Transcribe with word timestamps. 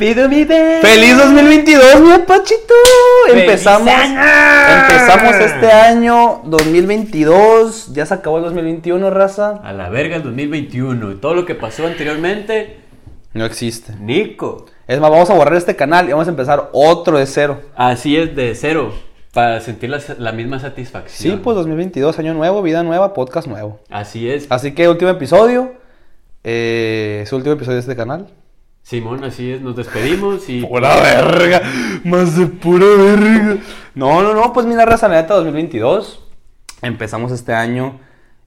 ¡Feliz 0.00 0.16
2022, 0.16 2.00
mi 2.00 2.10
apachito! 2.12 2.72
¡Feliz 3.26 3.42
Empezamos, 3.42 3.92
año! 3.92 4.18
empezamos 4.80 5.34
este 5.34 5.70
año 5.70 6.40
2022. 6.44 7.92
Ya 7.92 8.06
se 8.06 8.14
acabó 8.14 8.38
el 8.38 8.44
2021, 8.44 9.10
raza. 9.10 9.60
A 9.62 9.74
la 9.74 9.90
verga 9.90 10.16
el 10.16 10.22
2021. 10.22 11.16
Todo 11.16 11.34
lo 11.34 11.44
que 11.44 11.54
pasó 11.54 11.86
anteriormente, 11.86 12.78
No 13.34 13.44
existe. 13.44 13.92
Nico. 14.00 14.64
Es 14.88 14.98
más, 15.00 15.10
vamos 15.10 15.28
a 15.28 15.34
borrar 15.34 15.56
este 15.58 15.76
canal 15.76 16.08
y 16.08 16.12
vamos 16.12 16.28
a 16.28 16.30
empezar 16.30 16.70
otro 16.72 17.18
de 17.18 17.26
cero. 17.26 17.60
Así 17.76 18.16
es, 18.16 18.34
de 18.34 18.54
cero. 18.54 18.94
Para 19.34 19.60
sentir 19.60 19.90
la, 19.90 20.00
la 20.16 20.32
misma 20.32 20.60
satisfacción. 20.60 21.34
Sí, 21.34 21.40
pues 21.44 21.54
2022, 21.56 22.18
año 22.18 22.32
nuevo, 22.32 22.62
vida 22.62 22.82
nueva, 22.82 23.12
podcast 23.12 23.46
nuevo. 23.46 23.80
Así 23.90 24.30
es. 24.30 24.46
Así 24.48 24.72
que 24.72 24.88
último 24.88 25.10
episodio. 25.10 25.74
Eh, 26.42 27.20
es 27.24 27.32
el 27.32 27.36
último 27.36 27.54
episodio 27.56 27.74
de 27.74 27.80
este 27.80 27.96
canal. 27.96 28.28
Simón, 28.82 29.22
así 29.24 29.52
es. 29.52 29.60
Nos 29.60 29.76
despedimos 29.76 30.48
y. 30.48 30.64
Pura 30.64 30.96
verga, 31.00 31.62
más 32.04 32.36
de 32.36 32.46
pura 32.46 32.86
verga. 32.86 33.58
No, 33.94 34.22
no, 34.22 34.34
no, 34.34 34.52
pues 34.52 34.66
mira, 34.66 34.84
raza, 34.84 35.08
la 35.08 35.20
neta 35.20 35.34
2022. 35.34 36.24
Empezamos 36.82 37.30
este 37.32 37.52
año, 37.52 38.00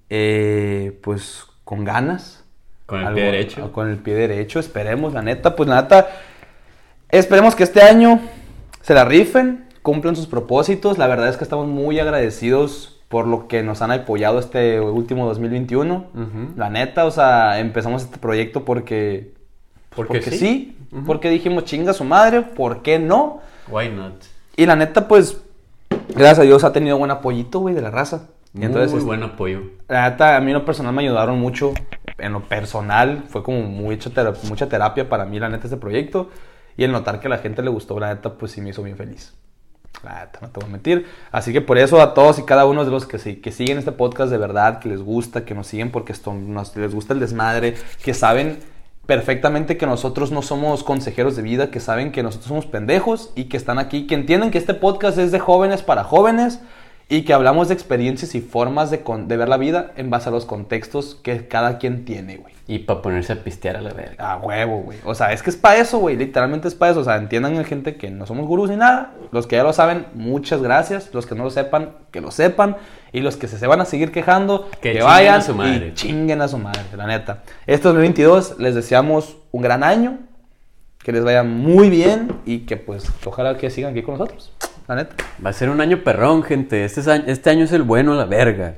eh, 0.10 1.00
pues 1.02 1.46
con 1.64 1.84
ganas. 1.86 2.44
Con 2.86 3.00
el 3.00 3.08
Algo- 3.08 3.16
pie 3.16 3.24
derecho. 3.26 3.72
Con 3.72 3.90
el 3.90 3.98
pie 3.98 4.16
derecho, 4.16 4.60
esperemos, 4.60 5.14
la 5.14 5.22
neta, 5.22 5.56
pues 5.56 5.70
la 5.70 5.82
neta. 5.82 6.08
Esperemos 7.10 7.56
que 7.56 7.64
este 7.64 7.82
año 7.82 8.20
se 8.82 8.94
la 8.94 9.06
rifen, 9.06 9.68
cumplan 9.82 10.16
sus 10.16 10.28
propósitos. 10.28 10.98
La 10.98 11.08
verdad 11.08 11.30
es 11.30 11.38
que 11.38 11.44
estamos 11.44 11.68
muy 11.68 12.00
agradecidos 12.00 13.00
por 13.08 13.28
lo 13.28 13.48
que 13.48 13.62
nos 13.62 13.82
han 13.84 13.92
apoyado 13.92 14.40
este 14.40 14.80
último 14.82 15.26
2021. 15.28 16.08
Ujú. 16.14 16.54
La 16.58 16.70
neta, 16.70 17.06
o 17.06 17.12
sea, 17.12 17.60
empezamos 17.60 18.02
este 18.04 18.18
proyecto 18.18 18.66
porque. 18.66 19.32
Porque 19.96 20.14
Porque 20.20 20.32
sí. 20.32 20.38
sí, 20.38 20.78
Ujú. 20.92 21.06
porque 21.06 21.30
dijimos 21.30 21.66
chinga 21.66 21.94
su 21.94 22.04
madre, 22.04 22.42
¿por 22.42 22.82
qué 22.82 23.00
no? 23.00 23.42
Why 23.68 23.90
not? 23.90 24.14
Y 24.56 24.66
la 24.66 24.76
neta, 24.76 25.08
pues, 25.08 25.42
gracias 26.10 26.40
a 26.40 26.44
Dios 26.44 26.64
ha 26.64 26.74
tenido 26.74 26.98
buen 26.98 27.12
apoyito, 27.12 27.60
güey, 27.60 27.76
de 27.76 27.82
la 27.82 27.92
raza. 27.92 28.28
Muy 28.54 28.66
entonces, 28.66 28.92
este, 28.94 29.06
buen 29.06 29.24
apoyo. 29.24 29.62
la 29.88 30.10
neta, 30.10 30.36
a 30.38 30.40
mí 30.42 30.48
en 30.52 30.54
lo 30.58 30.66
personal 30.66 30.94
me 30.94 31.02
ayudaron 31.04 31.40
mucho. 31.40 31.74
En 32.20 32.34
lo 32.34 32.42
personal, 32.48 33.24
fue 33.30 33.42
como 33.44 33.62
mucha, 33.64 34.12
tera- 34.12 34.34
mucha 34.48 34.70
terapia 34.70 35.10
para 35.10 35.26
mí, 35.26 35.40
la 35.40 35.50
neta, 35.50 35.66
este 35.66 35.78
proyecto. 35.78 36.30
Y 36.78 36.84
el 36.84 36.92
notar 36.92 37.20
que 37.20 37.28
a 37.28 37.30
la 37.32 37.40
gente 37.40 37.62
le 37.64 37.70
gustó, 37.70 38.00
la 38.00 38.14
neta, 38.14 38.34
pues 38.34 38.52
sí 38.52 38.62
me 38.62 38.70
hizo 38.70 38.84
bien 38.84 38.96
feliz. 38.98 39.34
La 40.04 40.26
neta, 40.26 40.40
no 40.42 40.50
te 40.50 40.60
voy 40.60 40.70
a 40.70 40.72
mentir. 40.72 41.08
Así 41.32 41.52
que 41.54 41.62
por 41.62 41.78
eso 41.80 42.02
a 42.02 42.14
todos 42.14 42.38
y 42.40 42.44
cada 42.44 42.66
uno 42.66 42.86
de 42.86 42.92
los 42.92 43.06
que, 43.08 43.18
sí- 43.18 43.38
que 43.38 43.52
siguen 43.52 43.78
este 43.80 43.92
podcast 43.92 44.32
de 44.32 44.38
verdad, 44.38 44.80
que 44.80 44.90
les 44.90 45.02
gusta, 45.02 45.46
que 45.46 45.56
nos 45.56 45.66
siguen 45.68 45.92
porque 45.92 46.12
esto, 46.12 46.34
nos, 46.34 46.76
les 46.76 46.94
gusta 46.94 47.14
el 47.14 47.20
desmadre, 47.20 47.74
que 48.04 48.14
saben 48.14 48.60
perfectamente 49.06 49.78
que 49.78 49.86
nosotros 49.86 50.32
no 50.32 50.42
somos 50.42 50.84
consejeros 50.84 51.36
de 51.36 51.42
vida, 51.42 51.72
que 51.72 51.80
saben 51.80 52.12
que 52.12 52.24
nosotros 52.24 52.48
somos 52.48 52.66
pendejos 52.66 53.32
y 53.36 53.46
que 53.46 53.58
están 53.58 53.80
aquí, 53.80 54.08
que 54.08 54.16
entienden 54.16 54.52
que 54.52 54.58
este 54.58 54.74
podcast 54.74 55.18
es 55.18 55.32
de 55.32 55.40
jóvenes 55.40 55.82
para 55.82 56.04
jóvenes 56.04 56.60
y 57.10 57.24
que 57.24 57.34
hablamos 57.34 57.68
de 57.68 57.74
experiencias 57.76 58.34
y 58.36 58.42
formas 58.42 58.90
de, 58.90 59.02
con- 59.02 59.28
de 59.28 59.38
ver 59.38 59.50
la 59.50 59.58
vida 59.58 59.92
en 59.98 60.10
base 60.10 60.30
a 60.30 60.32
los 60.32 60.46
contextos 60.46 61.16
que 61.22 61.48
cada 61.48 61.78
quien 61.78 62.06
tiene, 62.06 62.38
güey. 62.38 62.54
Y 62.66 62.80
para 62.80 63.02
ponerse 63.02 63.34
a 63.34 63.44
pistear 63.44 63.76
a 63.76 63.82
la 63.82 63.92
verga. 63.92 64.32
A 64.32 64.38
huevo, 64.38 64.80
güey. 64.84 64.98
O 65.04 65.14
sea, 65.14 65.34
es 65.34 65.44
que 65.44 65.50
es 65.50 65.58
para 65.58 65.78
eso, 65.78 65.98
güey. 66.00 66.16
Literalmente 66.16 66.70
es 66.70 66.76
para 66.76 66.94
eso. 66.94 67.02
O 67.02 67.04
sea, 67.04 67.18
entiendan 67.18 67.62
gente 67.66 67.98
que 67.98 68.10
no 68.10 68.26
somos 68.26 68.48
gurús 68.48 68.70
ni 68.70 68.78
nada. 68.78 69.12
Los 69.32 69.48
que 69.48 69.58
ya 69.58 69.64
lo 69.64 69.74
saben, 69.74 70.06
muchas 70.14 70.62
gracias. 70.62 71.10
Los 71.14 71.26
que 71.26 71.36
no 71.36 71.44
lo 71.44 71.50
sepan, 71.50 71.92
que 72.12 72.22
lo 72.22 72.32
sepan. 72.32 72.78
Y 73.12 73.20
los 73.20 73.36
que 73.36 73.50
se, 73.50 73.60
se 73.60 73.68
van 73.68 73.82
a 73.82 73.86
seguir 73.86 74.14
quejando, 74.14 74.70
Que 74.82 74.94
que, 74.94 75.04
vayan 75.04 75.36
a 75.36 75.42
su 75.42 75.54
madre. 75.54 75.90
y 75.90 75.94
chinguen 75.94 76.42
a 76.42 76.48
su 76.48 76.58
madre, 76.58 76.84
la 76.96 77.06
neta. 77.06 77.44
Este 77.68 77.84
2022 77.90 78.58
les 78.60 78.76
deseamos 78.76 79.36
un 79.52 79.62
gran 79.62 79.84
año. 79.84 80.20
Que 81.04 81.12
les 81.12 81.24
vaya 81.26 81.44
muy 81.44 81.90
bien 81.90 82.32
y 82.46 82.60
que 82.60 82.78
pues 82.78 83.04
ojalá 83.26 83.58
que 83.58 83.70
sigan 83.70 83.92
aquí 83.92 84.04
con 84.04 84.18
nosotros. 84.18 84.54
La 84.88 84.96
neta. 84.96 85.16
Va 85.44 85.50
a 85.52 85.54
ser 85.54 85.70
un 85.70 85.80
año 85.82 86.04
perrón, 86.04 86.44
gente. 86.44 86.84
Este, 86.86 87.00
es 87.02 87.08
año- 87.08 87.24
este 87.28 87.50
año 87.50 87.66
es 87.66 87.72
el 87.72 87.84
bueno, 87.84 88.14
la 88.16 88.26
verga. 88.26 88.76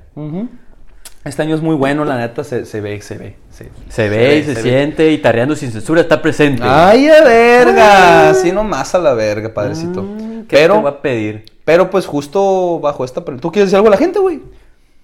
Este 1.23 1.41
año 1.41 1.55
es 1.55 1.61
muy 1.61 1.75
bueno, 1.75 2.05
la 2.05 2.17
neta. 2.17 2.43
Se, 2.43 2.65
se 2.65 2.81
ve, 2.81 3.01
se 3.01 3.17
ve. 3.17 3.35
Se, 3.49 3.69
Se 3.89 4.09
ve 4.09 4.37
y 4.37 4.43
se, 4.43 4.55
siente 4.61 5.11
y 5.11 5.17
tarreando 5.17 5.55
sin 5.55 5.71
censura 5.71 6.01
está 6.01 6.21
presente. 6.21 6.61
Ay, 6.63 7.07
a 7.07 7.23
verga. 7.23 8.29
Así 8.29 8.51
nomás 8.51 8.93
a 8.93 8.99
la 8.99 9.13
verga, 9.13 9.53
padrecito. 9.53 10.03
Mm, 10.03 10.41
¿Qué 10.47 10.57
Pero... 10.57 10.75
te 10.75 10.81
va 10.83 10.89
a 10.91 11.01
pedir? 11.01 11.45
Pero 11.63 11.89
pues 11.89 12.05
justo 12.05 12.79
bajo 12.79 13.03
esta... 13.03 13.25
¿Tú 13.25 13.51
quieres 13.51 13.69
decir 13.71 13.77
algo 13.77 13.87
a 13.87 13.91
la 13.91 13.97
gente, 13.97 14.19
güey? 14.19 14.43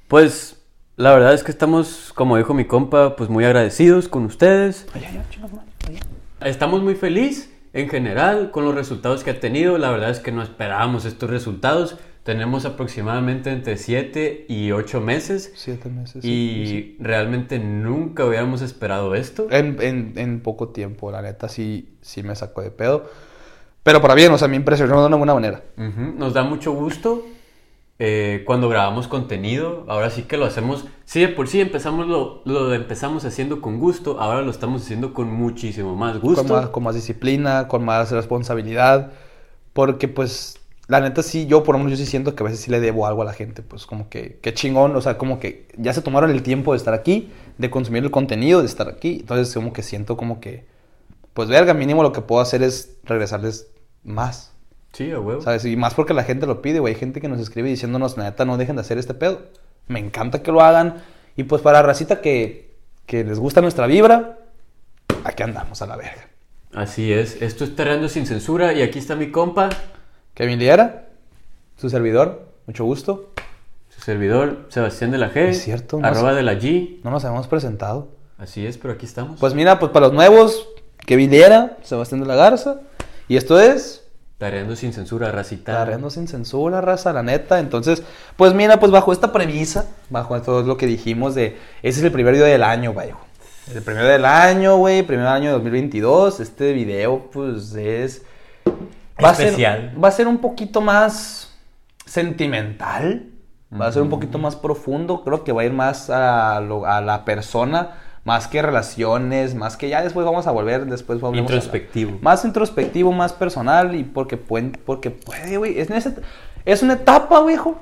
Pues 0.07 0.57
la 0.95 1.11
verdad 1.13 1.33
es 1.33 1.43
que 1.43 1.49
estamos, 1.49 2.11
como 2.13 2.37
dijo 2.37 2.53
mi 2.53 2.65
compa, 2.65 3.15
pues 3.15 3.31
muy 3.31 3.43
agradecidos 3.45 4.07
con 4.07 4.25
ustedes. 4.25 4.85
Estamos 6.41 6.83
muy 6.83 6.93
felices 6.95 7.49
en 7.73 7.89
general 7.89 8.51
con 8.51 8.65
los 8.65 8.75
resultados 8.75 9.23
que 9.23 9.31
ha 9.31 9.39
tenido. 9.39 9.77
La 9.77 9.91
verdad 9.91 10.09
es 10.09 10.19
que 10.19 10.31
no 10.31 10.41
esperábamos 10.41 11.05
estos 11.05 11.29
resultados. 11.29 11.97
Tenemos 12.23 12.65
aproximadamente 12.65 13.49
entre 13.51 13.77
7 13.77 14.45
y 14.47 14.71
8 14.71 15.01
meses. 15.01 15.51
Siete 15.55 15.89
meses. 15.89 16.23
Y 16.23 16.95
realmente 16.99 17.57
nunca 17.57 18.25
hubiéramos 18.25 18.61
esperado 18.61 19.15
esto. 19.15 19.47
En, 19.49 19.77
en- 19.81 20.13
en 20.17 20.39
poco 20.41 20.69
tiempo, 20.69 21.11
la 21.11 21.21
neta, 21.23 21.49
sí, 21.49 21.97
sí 22.01 22.21
me 22.21 22.35
sacó 22.35 22.61
de 22.61 22.69
pedo. 22.69 23.09
Pero 23.83 24.01
para 24.01 24.13
bien, 24.13 24.31
o 24.31 24.37
sea, 24.37 24.47
me 24.47 24.55
impresionó 24.55 25.01
de 25.01 25.07
una 25.07 25.17
buena 25.17 25.33
manera. 25.33 25.63
Ujú, 25.77 26.13
Nos 26.17 26.33
da 26.35 26.43
mucho 26.43 26.73
gusto 26.73 27.25
eh, 28.03 28.41
cuando 28.45 28.67
grabamos 28.67 29.07
contenido. 29.07 29.85
Ahora 29.87 30.09
sí 30.09 30.23
que 30.23 30.35
lo 30.35 30.45
hacemos. 30.45 30.85
Sí, 31.05 31.19
de 31.19 31.27
por 31.27 31.47
sí 31.47 31.61
empezamos 31.61 32.07
lo, 32.07 32.41
lo 32.45 32.73
empezamos 32.73 33.25
haciendo 33.25 33.61
con 33.61 33.77
gusto. 33.77 34.19
Ahora 34.19 34.41
lo 34.41 34.49
estamos 34.49 34.81
haciendo 34.81 35.13
con 35.13 35.31
muchísimo 35.31 35.95
más 35.95 36.19
gusto. 36.19 36.41
Con 36.41 36.51
más, 36.51 36.69
con 36.69 36.81
más 36.81 36.95
disciplina, 36.95 37.67
con 37.67 37.85
más 37.85 38.09
responsabilidad. 38.09 39.11
Porque 39.73 40.07
pues, 40.07 40.57
la 40.87 40.99
neta 40.99 41.21
sí, 41.21 41.45
yo 41.45 41.61
por 41.61 41.75
lo 41.75 41.79
menos 41.83 41.91
yo 41.91 42.03
sí 42.03 42.09
siento 42.09 42.33
que 42.33 42.41
a 42.41 42.45
veces 42.45 42.61
sí 42.61 42.71
le 42.71 42.79
debo 42.79 43.05
algo 43.05 43.21
a 43.21 43.25
la 43.25 43.33
gente. 43.33 43.61
Pues 43.61 43.85
como 43.85 44.09
que, 44.09 44.39
qué 44.41 44.51
chingón, 44.51 44.95
o 44.95 45.01
sea, 45.01 45.19
como 45.19 45.39
que 45.39 45.67
ya 45.77 45.93
se 45.93 46.01
tomaron 46.01 46.31
el 46.31 46.41
tiempo 46.41 46.71
de 46.71 46.77
estar 46.77 46.95
aquí, 46.95 47.29
de 47.59 47.69
consumir 47.69 48.03
el 48.03 48.09
contenido, 48.09 48.61
de 48.61 48.65
estar 48.65 48.89
aquí. 48.89 49.17
Entonces 49.19 49.53
como 49.53 49.73
que 49.73 49.83
siento 49.83 50.17
como 50.17 50.39
que, 50.39 50.65
pues 51.35 51.49
verga, 51.49 51.75
mínimo 51.75 52.01
lo 52.01 52.13
que 52.13 52.21
puedo 52.21 52.41
hacer 52.41 52.63
es 52.63 52.97
regresarles 53.03 53.67
más. 54.03 54.50
Sí, 54.93 55.11
a 55.11 55.19
huevo. 55.19 55.41
¿Sabes? 55.41 55.65
Y 55.65 55.75
más 55.77 55.93
porque 55.93 56.13
la 56.13 56.23
gente 56.23 56.45
lo 56.45 56.61
pide, 56.61 56.79
güey. 56.79 56.93
Hay 56.93 56.99
gente 56.99 57.21
que 57.21 57.29
nos 57.29 57.39
escribe 57.39 57.69
diciéndonos, 57.69 58.17
neta, 58.17 58.45
no 58.45 58.57
dejen 58.57 58.75
de 58.75 58.81
hacer 58.81 58.97
este 58.97 59.13
pedo. 59.13 59.41
Me 59.87 59.99
encanta 59.99 60.43
que 60.43 60.51
lo 60.51 60.61
hagan. 60.61 61.01
Y 61.35 61.43
pues 61.43 61.61
para 61.61 61.81
racita 61.81 62.21
que, 62.21 62.75
que 63.05 63.23
les 63.23 63.39
gusta 63.39 63.61
nuestra 63.61 63.87
vibra, 63.87 64.37
aquí 65.23 65.43
andamos 65.43 65.81
a 65.81 65.87
la 65.87 65.95
verga. 65.95 66.27
Así 66.73 67.11
es. 67.11 67.41
Esto 67.41 67.63
es 67.63 67.75
Terreno 67.75 68.07
sin 68.09 68.25
censura 68.25 68.73
y 68.73 68.81
aquí 68.81 68.99
está 68.99 69.15
mi 69.15 69.31
compa, 69.31 69.69
Kevin 70.33 70.59
Liera, 70.59 71.07
su 71.77 71.89
servidor, 71.89 72.47
mucho 72.67 72.85
gusto. 72.85 73.31
su 73.89 74.01
servidor, 74.01 74.67
Sebastián 74.69 75.11
de 75.11 75.17
la 75.17 75.33
G. 75.33 75.49
Es 75.49 75.63
cierto, 75.63 75.99
no 75.99 76.07
Arroba 76.07 76.33
de 76.33 76.43
la 76.43 76.53
G. 76.53 76.99
No 77.03 77.11
nos 77.11 77.25
habíamos 77.25 77.47
presentado. 77.47 78.09
Así 78.37 78.65
es, 78.65 78.77
pero 78.77 78.93
aquí 78.93 79.05
estamos. 79.05 79.39
Pues 79.39 79.53
mira, 79.53 79.79
pues 79.79 79.91
para 79.91 80.07
los 80.07 80.15
nuevos, 80.15 80.67
Kevin 81.05 81.31
Liera, 81.31 81.77
Sebastián 81.83 82.21
de 82.21 82.27
la 82.27 82.35
Garza. 82.35 82.81
Y 83.27 83.37
esto 83.37 83.59
es 83.59 84.00
Tareando 84.41 84.75
sin 84.75 84.91
censura, 84.91 85.31
racita. 85.31 85.71
Tarreando 85.73 86.09
sin 86.09 86.27
censura, 86.27 86.81
raza, 86.81 87.13
la 87.13 87.21
neta. 87.21 87.59
Entonces, 87.59 88.01
pues 88.37 88.55
mira, 88.55 88.79
pues 88.79 88.91
bajo 88.91 89.13
esta 89.13 89.31
premisa, 89.31 89.85
bajo 90.09 90.41
todo 90.41 90.63
lo 90.63 90.77
que 90.77 90.87
dijimos 90.87 91.35
de, 91.35 91.59
ese 91.83 91.99
es 91.99 92.03
el 92.03 92.11
primer 92.11 92.33
video 92.33 92.47
del 92.47 92.63
año, 92.63 92.91
güey. 92.91 93.11
El 93.71 93.83
primer 93.83 94.05
del 94.05 94.25
año, 94.25 94.77
güey, 94.77 95.03
primer 95.03 95.27
año 95.27 95.45
de 95.49 95.51
2022. 95.53 96.39
Este 96.39 96.73
video, 96.73 97.29
pues 97.31 97.75
es... 97.75 98.23
a 99.17 99.35
ser- 99.35 99.45
Especial. 99.49 99.93
va 100.03 100.07
a 100.07 100.11
ser 100.11 100.27
un 100.27 100.39
poquito 100.39 100.81
más 100.81 101.51
sentimental, 102.03 103.27
va 103.79 103.85
a 103.85 103.91
ser 103.91 104.01
un 104.01 104.09
poquito 104.09 104.39
más 104.39 104.55
profundo. 104.55 105.23
Creo 105.23 105.43
que 105.43 105.51
va 105.51 105.61
a 105.61 105.65
ir 105.65 105.71
más 105.73 106.09
a, 106.09 106.59
lo- 106.61 106.87
a 106.87 106.99
la 107.01 107.25
persona, 107.25 107.91
más 108.23 108.47
que 108.47 108.61
relaciones, 108.61 109.55
más 109.55 109.77
que 109.77 109.89
ya 109.89 110.01
después 110.03 110.25
vamos 110.25 110.45
a 110.47 110.51
volver, 110.51 110.85
después 110.85 111.19
vamos 111.19 111.37
a. 111.37 111.41
Introspectivo. 111.41 112.19
Más 112.21 112.45
introspectivo, 112.45 113.11
más 113.11 113.33
personal 113.33 113.95
y 113.95 114.03
porque, 114.03 114.37
pueden, 114.37 114.71
porque 114.85 115.09
puede, 115.11 115.57
güey. 115.57 115.79
Es, 115.79 116.83
una 116.83 116.93
etapa, 116.93 117.39
güey, 117.39 117.55
hijo. 117.55 117.79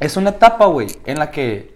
Es 0.00 0.16
una 0.16 0.30
etapa, 0.30 0.66
güey, 0.66 0.88
en 1.06 1.18
la 1.18 1.30
que 1.30 1.74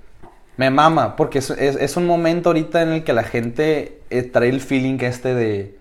me 0.56 0.70
mama, 0.70 1.17
porque 1.17 1.38
es, 1.38 1.50
es- 1.50 1.76
es 1.76 1.96
un 1.96 2.06
momento 2.06 2.50
ahorita 2.50 2.82
en 2.82 2.88
el 2.90 3.05
que 3.05 3.12
la 3.12 3.23
gente 3.23 4.00
eh, 4.11 4.23
trae 4.23 4.49
el 4.49 4.61
feeling 4.61 4.99
este 5.02 5.34
de, 5.34 5.79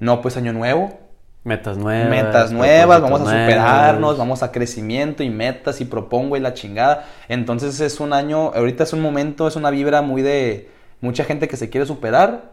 no, 0.00 0.20
pues 0.20 0.36
año 0.36 0.52
nuevo, 0.52 0.98
Metas 1.44 1.76
nuevas. 1.78 2.08
metas 2.10 2.52
nuevas, 2.52 3.00
vamos 3.00 3.20
a 3.22 3.24
superarnos, 3.24 4.18
vamos 4.18 4.42
a 4.42 4.52
crecimiento 4.52 5.22
y 5.24 5.30
metas 5.30 5.80
y 5.80 5.84
propongo 5.84 6.36
y 6.36 6.40
la 6.40 6.52
chingada. 6.54 7.04
Entonces 7.28 7.80
es 7.80 7.98
un 8.00 8.12
año, 8.12 8.52
ahorita 8.54 8.82
es 8.84 8.92
un 8.92 9.00
momento, 9.00 9.48
es 9.48 9.56
una 9.56 9.70
vibra 9.70 10.02
muy 10.02 10.22
de 10.22 10.68
mucha 11.02 11.24
gente 11.24 11.46
que 11.48 11.58
se 11.58 11.68
quiere 11.68 11.86
superar 11.86 12.50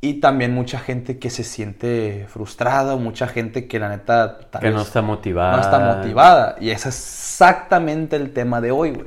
y 0.00 0.14
también 0.14 0.52
mucha 0.52 0.78
gente 0.80 1.18
que 1.18 1.30
se 1.30 1.44
siente 1.44 2.26
frustrada, 2.28 2.96
mucha 2.96 3.26
gente 3.28 3.68
que 3.68 3.78
la 3.78 3.88
neta 3.88 4.38
tal 4.50 4.60
Que 4.60 4.66
vez 4.66 4.74
no 4.74 4.82
está 4.82 5.00
motivada. 5.00 5.56
no 5.56 5.62
está 5.62 5.78
motivada. 5.78 6.56
Y 6.60 6.70
es 6.70 6.84
exactamente 6.86 8.16
el 8.16 8.32
tema 8.32 8.60
de 8.60 8.70
hoy, 8.72 8.90
güey. 8.90 9.06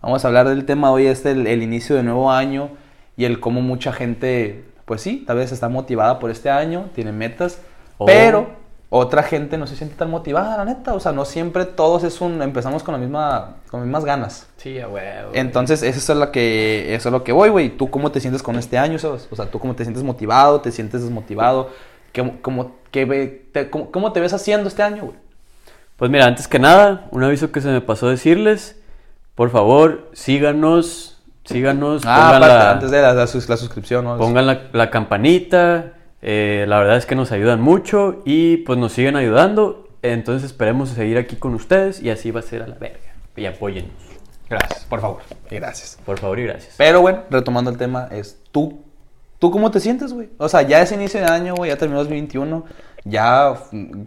Vamos 0.00 0.24
a 0.24 0.28
hablar 0.28 0.48
del 0.48 0.64
tema 0.64 0.88
de 0.88 0.94
hoy, 0.94 1.06
es 1.06 1.24
el, 1.26 1.46
el 1.46 1.62
inicio 1.62 1.94
de 1.94 2.02
nuevo 2.02 2.32
año 2.32 2.70
y 3.16 3.24
el 3.24 3.38
cómo 3.38 3.60
mucha 3.60 3.92
gente, 3.92 4.64
pues 4.84 5.00
sí, 5.02 5.22
tal 5.26 5.36
vez 5.36 5.52
está 5.52 5.68
motivada 5.68 6.18
por 6.18 6.30
este 6.30 6.50
año, 6.50 6.86
tiene 6.94 7.12
metas, 7.12 7.60
Oh. 7.98 8.06
Pero 8.06 8.50
otra 8.94 9.22
gente 9.22 9.56
no 9.56 9.66
se 9.66 9.74
siente 9.74 9.96
tan 9.96 10.10
motivada, 10.10 10.58
la 10.58 10.64
neta. 10.66 10.92
O 10.92 11.00
sea, 11.00 11.12
no 11.12 11.24
siempre 11.24 11.64
todos 11.64 12.04
es 12.04 12.20
un... 12.20 12.42
Empezamos 12.42 12.82
con 12.82 12.92
la 12.92 12.98
misma, 12.98 13.56
con 13.70 13.80
las 13.80 13.86
mismas 13.86 14.04
ganas. 14.04 14.46
Sí, 14.58 14.78
a 14.78 14.86
huevo. 14.86 15.30
Entonces, 15.32 15.82
eso 15.82 16.12
es 16.12 16.18
lo 16.18 16.30
que, 16.30 16.94
eso 16.94 17.08
es 17.08 17.12
lo 17.12 17.24
que 17.24 17.32
voy, 17.32 17.48
güey. 17.48 17.70
¿Tú 17.70 17.88
cómo 17.90 18.12
te 18.12 18.20
sientes 18.20 18.42
con 18.42 18.56
este 18.56 18.76
año, 18.76 18.98
Sebas? 18.98 19.28
O 19.30 19.36
sea, 19.36 19.46
¿tú 19.46 19.58
cómo 19.58 19.74
te 19.74 19.84
sientes 19.84 20.04
motivado? 20.04 20.60
¿Te 20.60 20.70
sientes 20.72 21.00
desmotivado? 21.02 21.70
¿Cómo, 22.14 22.34
cómo, 22.42 22.72
qué 22.90 23.06
ve- 23.06 23.46
te, 23.52 23.70
cómo- 23.70 23.90
cómo 23.90 24.12
te 24.12 24.20
ves 24.20 24.34
haciendo 24.34 24.68
este 24.68 24.82
año, 24.82 25.04
güey? 25.04 25.16
Pues 25.96 26.10
mira, 26.10 26.26
antes 26.26 26.46
que 26.46 26.58
nada, 26.58 27.06
un 27.12 27.24
aviso 27.24 27.50
que 27.50 27.62
se 27.62 27.68
me 27.68 27.80
pasó 27.80 28.08
decirles. 28.10 28.76
Por 29.34 29.48
favor, 29.48 30.10
síganos, 30.12 31.18
síganos, 31.44 32.02
Ah, 32.04 32.16
pongan, 32.26 32.36
aparte, 32.42 32.54
la, 32.64 32.70
antes 32.72 32.90
de 32.90 33.00
la, 33.00 33.14
la 33.14 33.26
sus- 33.26 33.48
la 33.48 33.56
suscripción, 33.56 34.04
¿no? 34.04 34.18
pongan 34.18 34.46
la, 34.46 34.64
la 34.74 34.90
campanita. 34.90 35.92
Eh, 36.22 36.64
la 36.68 36.78
verdad 36.78 36.96
es 36.96 37.06
que 37.06 37.14
nos 37.14 37.32
ayudan 37.32 37.60
mucho 37.60 38.22
y 38.24 38.58
pues 38.58 38.78
nos 38.78 38.92
siguen 38.92 39.16
ayudando. 39.16 39.88
Entonces 40.02 40.44
esperemos 40.50 40.88
seguir 40.90 41.18
aquí 41.18 41.36
con 41.36 41.54
ustedes 41.54 42.00
y 42.02 42.10
así 42.10 42.30
va 42.30 42.40
a 42.40 42.42
ser 42.42 42.62
a 42.62 42.66
la 42.66 42.76
verga. 42.76 42.98
Y 43.36 43.46
apóyennos, 43.46 43.92
Gracias, 44.48 44.84
por 44.84 45.00
favor. 45.00 45.22
Gracias. 45.50 45.98
por 46.04 46.18
favor 46.18 46.38
y 46.38 46.44
gracias. 46.44 46.74
Pero, 46.76 47.00
bueno, 47.00 47.22
retomando 47.30 47.70
el 47.70 47.78
tema, 47.78 48.08
es 48.10 48.38
tú. 48.50 48.82
¿Tú 49.38 49.50
cómo 49.50 49.70
te 49.70 49.80
sientes, 49.80 50.12
güey? 50.12 50.28
O 50.38 50.48
sea, 50.48 50.62
ya 50.62 50.80
es 50.82 50.92
inicio 50.92 51.20
de 51.20 51.26
año, 51.26 51.54
güey, 51.54 51.70
ya 51.70 51.76
terminó 51.76 52.00
el 52.00 52.06
2021. 52.06 52.64
Ya. 53.04 53.54
mm, 53.72 54.02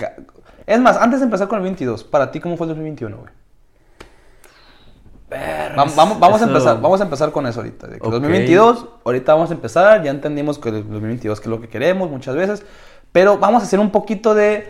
Es 0.67 0.79
más, 0.79 0.97
antes 0.97 1.19
de 1.19 1.25
empezar 1.25 1.47
con 1.47 1.57
el 1.57 1.63
22, 1.63 2.03
para 2.03 2.31
ti, 2.31 2.39
¿cómo 2.39 2.56
fue 2.57 2.65
el 2.65 2.69
2021, 2.69 3.17
güey? 3.17 3.33
Vamos, 5.75 5.95
vamos, 5.95 6.19
vamos 6.19 6.42
a 6.42 6.45
empezar, 6.45 6.81
vamos 6.81 7.01
a 7.01 7.04
empezar 7.04 7.31
con 7.31 7.45
eso 7.48 7.60
ahorita. 7.60 7.88
de 7.88 8.00
que 8.00 8.06
Ok. 8.06 8.13
2022, 8.13 8.86
ahorita 9.04 9.33
vamos 9.33 9.50
a 9.51 9.54
empezar, 9.54 10.04
ya 10.04 10.12
entendimos 10.12 10.57
que 10.60 10.69
el 10.69 10.75
2022 10.89 11.39
que 11.39 11.45
es 11.45 11.50
lo 11.50 11.62
que 11.62 11.68
queremos 11.69 12.10
muchas 12.10 12.36
veces, 12.36 12.63
pero 13.12 13.38
vamos 13.38 13.62
a 13.63 13.66
hacer 13.66 13.80
un 13.80 13.92
poquito 13.92 14.33
de, 14.36 14.68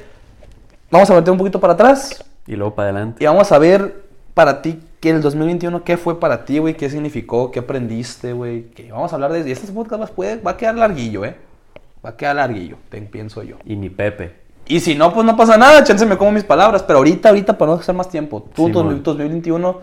vamos 0.92 1.10
a 1.10 1.16
meter 1.16 1.32
un 1.32 1.38
poquito 1.38 1.60
para 1.60 1.74
atrás 1.74 2.24
Y 2.48 2.56
luego 2.56 2.76
para 2.76 2.90
adelante. 2.90 3.24
y 3.24 3.28
vamos 3.28 3.52
a 3.52 3.58
ver 3.60 4.04
para 4.34 4.62
ti 4.62 4.80
que 5.00 5.10
el 5.12 5.22
2021 5.22 5.84
qué 5.84 5.98
fue 5.98 6.20
para 6.20 6.46
ti, 6.46 6.58
güey, 6.60 6.76
qué 6.76 6.90
significó, 6.90 7.52
qué 7.52 7.60
aprendiste, 7.60 8.34
güey, 8.34 8.64
que 8.72 8.92
vamos 8.92 9.12
a 9.12 9.16
hablar 9.16 9.32
de, 9.32 9.48
y 9.48 9.52
este 9.52 9.72
podcast 9.72 10.02
va- 10.02 10.08
puede, 10.08 10.38
va 10.42 10.52
a 10.52 10.58
quedar 10.58 10.76
larguillo, 10.76 11.24
eh, 11.26 11.36
va 12.06 12.10
a 12.12 12.18
quedar 12.18 12.36
larguillo, 12.36 12.78
te- 12.90 13.02
pienso 13.02 13.44
yo. 13.44 13.58
Y 13.66 13.76
mi 13.76 13.90
Pepe. 13.90 14.44
Y 14.68 14.80
si 14.80 14.96
no, 14.96 15.14
pues 15.14 15.24
no 15.26 15.38
pasa 15.38 15.58
nada, 15.58 15.84
chance 15.84 16.04
me 16.08 16.18
como 16.18 16.32
mis 16.32 16.44
palabras. 16.44 16.82
Pero 16.82 16.98
ahorita, 16.98 17.30
ahorita, 17.30 17.56
para 17.56 17.72
no 17.74 17.78
hacer 17.78 17.94
más 17.94 18.10
tiempo. 18.10 18.50
Tú, 18.56 18.66
Simón. 18.66 19.04
2021, 19.04 19.78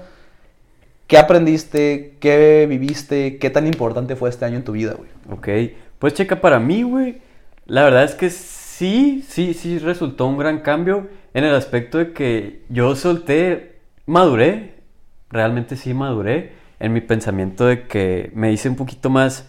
¿qué 1.06 1.18
aprendiste? 1.18 2.16
¿Qué 2.20 2.66
viviste? 2.68 3.38
¿Qué 3.38 3.50
tan 3.50 3.66
importante 3.66 4.16
fue 4.16 4.30
este 4.30 4.44
año 4.44 4.56
en 4.56 4.64
tu 4.64 4.72
vida, 4.72 4.94
güey? 4.94 5.10
Ok, 5.30 5.72
pues 5.98 6.14
checa 6.14 6.40
para 6.40 6.58
mí, 6.58 6.82
güey. 6.82 7.20
La 7.66 7.84
verdad 7.84 8.04
es 8.04 8.14
que 8.14 8.30
sí, 8.30 9.24
sí, 9.28 9.54
sí 9.54 9.78
resultó 9.78 10.26
un 10.26 10.38
gran 10.38 10.60
cambio 10.60 11.08
en 11.34 11.44
el 11.44 11.54
aspecto 11.54 11.98
de 11.98 12.12
que 12.12 12.62
yo 12.68 12.96
solté, 12.96 13.76
maduré, 14.06 14.74
realmente 15.30 15.76
sí 15.76 15.94
maduré 15.94 16.52
en 16.80 16.92
mi 16.92 17.00
pensamiento 17.00 17.66
de 17.66 17.86
que 17.86 18.30
me 18.34 18.52
hice 18.52 18.68
un 18.68 18.76
poquito 18.76 19.08
más 19.08 19.48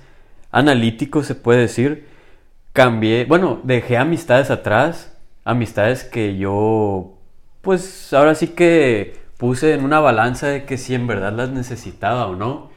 analítico, 0.51 1.23
se 1.23 1.35
puede 1.35 1.61
decir. 1.61 2.07
Cambié, 2.73 3.25
bueno, 3.25 3.59
dejé 3.63 3.97
amistades 3.97 4.49
atrás, 4.49 5.15
amistades 5.43 6.03
que 6.03 6.37
yo, 6.37 7.17
pues 7.61 8.13
ahora 8.13 8.35
sí 8.35 8.47
que 8.47 9.22
puse 9.43 9.73
en 9.73 9.83
una 9.83 9.99
balanza 9.99 10.47
de 10.47 10.63
que 10.63 10.77
si 10.77 10.95
en 10.95 11.05
verdad 11.05 11.33
las 11.33 11.49
necesitaba 11.49 12.27
o 12.27 12.35
no. 12.37 12.69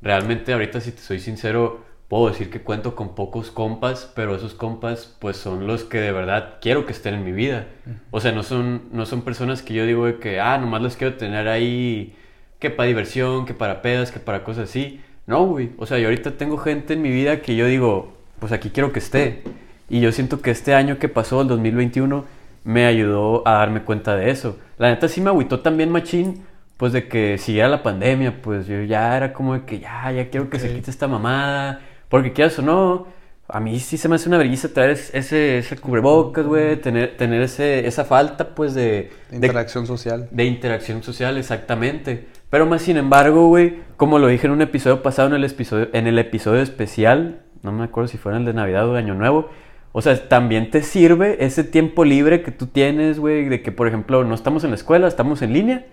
Realmente 0.00 0.54
ahorita 0.54 0.80
si 0.80 0.90
te 0.90 1.02
soy 1.02 1.20
sincero, 1.20 1.84
puedo 2.08 2.30
decir 2.30 2.48
que 2.48 2.62
cuento 2.62 2.96
con 2.96 3.14
pocos 3.14 3.50
compas, 3.50 4.10
pero 4.16 4.34
esos 4.34 4.54
compas 4.54 5.14
pues 5.18 5.36
son 5.36 5.66
los 5.66 5.84
que 5.84 6.00
de 6.00 6.12
verdad 6.12 6.54
quiero 6.62 6.86
que 6.86 6.92
estén 6.92 7.12
en 7.12 7.24
mi 7.26 7.32
vida. 7.32 7.66
O 8.10 8.20
sea, 8.20 8.32
no 8.32 8.42
son, 8.42 8.84
no 8.90 9.04
son 9.04 9.20
personas 9.20 9.60
que 9.60 9.74
yo 9.74 9.84
digo 9.84 10.06
de 10.06 10.18
que, 10.18 10.40
ah, 10.40 10.56
nomás 10.56 10.80
los 10.80 10.96
quiero 10.96 11.16
tener 11.16 11.46
ahí, 11.46 12.16
que 12.58 12.70
para 12.70 12.86
diversión, 12.86 13.44
que 13.44 13.52
para 13.52 13.82
pedas, 13.82 14.10
que 14.10 14.18
para 14.18 14.44
cosas 14.44 14.70
así. 14.70 15.02
No, 15.26 15.44
güey. 15.44 15.72
O 15.76 15.84
sea, 15.84 15.98
yo 15.98 16.06
ahorita 16.06 16.38
tengo 16.38 16.56
gente 16.56 16.94
en 16.94 17.02
mi 17.02 17.10
vida 17.10 17.42
que 17.42 17.54
yo 17.54 17.66
digo, 17.66 18.14
pues 18.40 18.50
aquí 18.50 18.70
quiero 18.70 18.94
que 18.94 19.00
esté. 19.00 19.42
Y 19.90 20.00
yo 20.00 20.10
siento 20.10 20.40
que 20.40 20.52
este 20.52 20.72
año 20.72 20.98
que 20.98 21.10
pasó, 21.10 21.42
el 21.42 21.48
2021, 21.48 22.24
me 22.64 22.86
ayudó 22.86 23.46
a 23.46 23.54
darme 23.54 23.82
cuenta 23.82 24.16
de 24.16 24.30
eso. 24.30 24.58
La 24.78 24.88
neta 24.88 25.08
sí 25.08 25.20
me 25.20 25.30
agüitó 25.30 25.60
también 25.60 25.90
machín, 25.90 26.44
pues 26.76 26.92
de 26.92 27.06
que 27.08 27.38
si 27.38 27.58
era 27.58 27.68
la 27.68 27.82
pandemia, 27.82 28.40
pues 28.42 28.66
yo 28.66 28.82
ya 28.82 29.16
era 29.16 29.32
como 29.32 29.54
de 29.54 29.64
que 29.64 29.78
ya, 29.78 30.10
ya 30.12 30.28
quiero 30.30 30.50
que 30.50 30.58
se 30.58 30.72
quite 30.74 30.90
esta 30.90 31.06
mamada. 31.06 31.80
Porque 32.08 32.32
quieras 32.32 32.58
o 32.58 32.62
no, 32.62 33.06
a 33.48 33.60
mí 33.60 33.78
sí 33.80 33.96
se 33.96 34.08
me 34.08 34.16
hace 34.16 34.28
una 34.28 34.38
vergüenza 34.38 34.72
traer 34.72 34.90
es- 34.90 35.12
ese, 35.14 35.58
ese 35.58 35.76
cubrebocas, 35.76 36.44
güey, 36.46 36.76
tener, 36.80 37.16
tener 37.16 37.42
ese, 37.42 37.86
esa 37.86 38.04
falta, 38.04 38.54
pues, 38.54 38.74
de... 38.74 39.10
de- 39.30 39.36
Interacción 39.36 39.86
social. 39.86 40.28
de 40.30 40.44
interacción 40.44 41.02
social, 41.02 41.36
exactamente. 41.36 42.26
Pero 42.50 42.66
más 42.66 42.82
sin 42.82 42.96
embargo, 42.96 43.48
güey, 43.48 43.80
como 43.96 44.18
lo 44.18 44.28
dije 44.28 44.46
en 44.46 44.52
un 44.52 44.62
episodio 44.62 45.02
pasado, 45.02 45.28
en 45.28 45.34
el 45.34 45.44
episodio, 45.44 45.88
en 45.92 46.06
el 46.06 46.18
episodio 46.18 46.60
especial, 46.62 47.40
no 47.62 47.72
me 47.72 47.84
acuerdo 47.84 48.08
si 48.08 48.16
fue 48.18 48.32
en 48.32 48.38
el 48.38 48.44
de 48.44 48.52
Navidad 48.54 48.88
o 48.88 48.92
de 48.92 48.98
Año 49.00 49.14
Nuevo, 49.14 49.48
o 49.96 50.02
sea, 50.02 50.28
también 50.28 50.70
te 50.70 50.82
sirve 50.82 51.44
ese 51.44 51.62
tiempo 51.62 52.04
libre 52.04 52.42
que 52.42 52.50
tú 52.50 52.66
tienes, 52.66 53.20
güey, 53.20 53.48
de 53.48 53.62
que, 53.62 53.70
por 53.70 53.86
ejemplo, 53.86 54.24
no 54.24 54.34
estamos 54.34 54.64
en 54.64 54.70
la 54.70 54.76
escuela, 54.76 55.06
estamos 55.06 55.40
en 55.40 55.52
línea. 55.52 55.86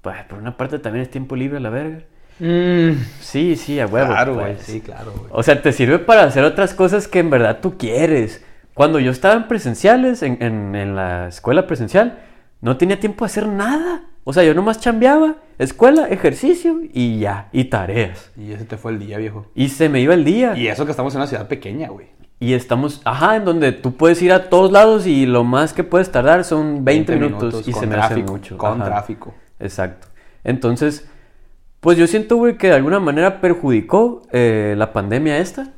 Pues, 0.00 0.16
por 0.24 0.38
una 0.38 0.56
parte 0.56 0.78
también 0.78 1.02
es 1.02 1.10
tiempo 1.10 1.36
libre, 1.36 1.58
a 1.58 1.60
la 1.60 1.68
verga. 1.70 1.98
Sí, 3.20 3.56
sí, 3.56 3.80
a 3.80 3.86
huevo. 3.86 4.08
claro, 4.08 4.34
güey. 4.34 4.54
pues. 4.54 4.62
Sí, 4.66 4.80
claro, 4.80 5.12
güey. 5.16 5.30
O 5.32 5.42
sea, 5.42 5.60
te 5.60 5.72
sirve 5.72 5.98
para 5.98 6.24
hacer 6.24 6.44
otras 6.44 6.72
cosas 6.72 7.06
que 7.08 7.18
en 7.18 7.30
verdad 7.30 7.58
tú 7.60 7.76
quieres. 7.76 8.44
Cuando 8.74 8.98
yo 9.00 9.10
estaba 9.10 9.34
en 9.34 9.48
presenciales, 9.48 10.22
en, 10.22 10.38
en- 10.40 10.74
en 10.74 10.94
la 10.96 11.28
escuela 11.28 11.66
presencial, 11.66 12.20
no 12.60 12.76
tenía 12.76 12.98
tiempo 13.00 13.24
de 13.24 13.26
hacer 13.26 13.46
nada. 13.46 14.02
O 14.24 14.32
sea, 14.32 14.42
yo 14.44 14.54
nomás 14.54 14.80
chambeaba, 14.80 15.36
escuela, 15.58 16.06
ejercicio 16.08 16.80
y 16.92 17.18
ya, 17.18 17.48
y 17.52 17.64
tareas. 17.64 18.30
Y 18.36 18.52
ese 18.52 18.64
te 18.64 18.76
fue 18.76 18.92
el 18.92 18.98
día, 19.00 19.18
viejo. 19.18 19.46
Y 19.54 19.68
se 19.70 19.88
me 19.88 20.00
iba 20.00 20.14
el 20.14 20.24
día. 20.24 20.56
Y 20.56 20.68
eso 20.68 20.84
que 20.84 20.92
estamos 20.92 21.12
en 21.14 21.20
una 21.20 21.26
ciudad 21.26 21.48
pequeña, 21.48 21.88
güey. 21.88 22.06
Y 22.40 22.52
estamos, 22.52 23.00
ajá, 23.04 23.36
en 23.36 23.44
donde 23.44 23.72
tú 23.72 23.94
puedes 23.96 24.22
ir 24.22 24.32
a 24.32 24.48
todos 24.48 24.70
lados 24.70 25.06
y 25.06 25.26
lo 25.26 25.42
más 25.42 25.72
que 25.72 25.82
puedes 25.82 26.10
tardar 26.12 26.44
son 26.44 26.84
20, 26.84 27.16
minutos, 27.16 27.66
y 27.66 27.72
con 27.72 27.80
se 27.80 27.86
me 27.86 27.94
tráfico, 27.96 28.20
hace 28.20 28.32
mucho. 28.32 28.58
Con 28.58 28.80
Ajá. 28.80 28.84
tráfico. 28.84 29.34
Exacto. 29.58 30.06
Entonces, 30.44 31.08
pues 31.80 31.98
yo 31.98 32.06
siento, 32.06 32.36
güey, 32.36 32.56
que 32.56 32.68
de 32.68 32.74
alguna 32.74 33.00
manera 33.00 33.40
perjudicó 33.40 34.22
eh, 34.32 34.74
la 34.78 34.92
pandemia 34.92 35.38
esta, 35.38 35.72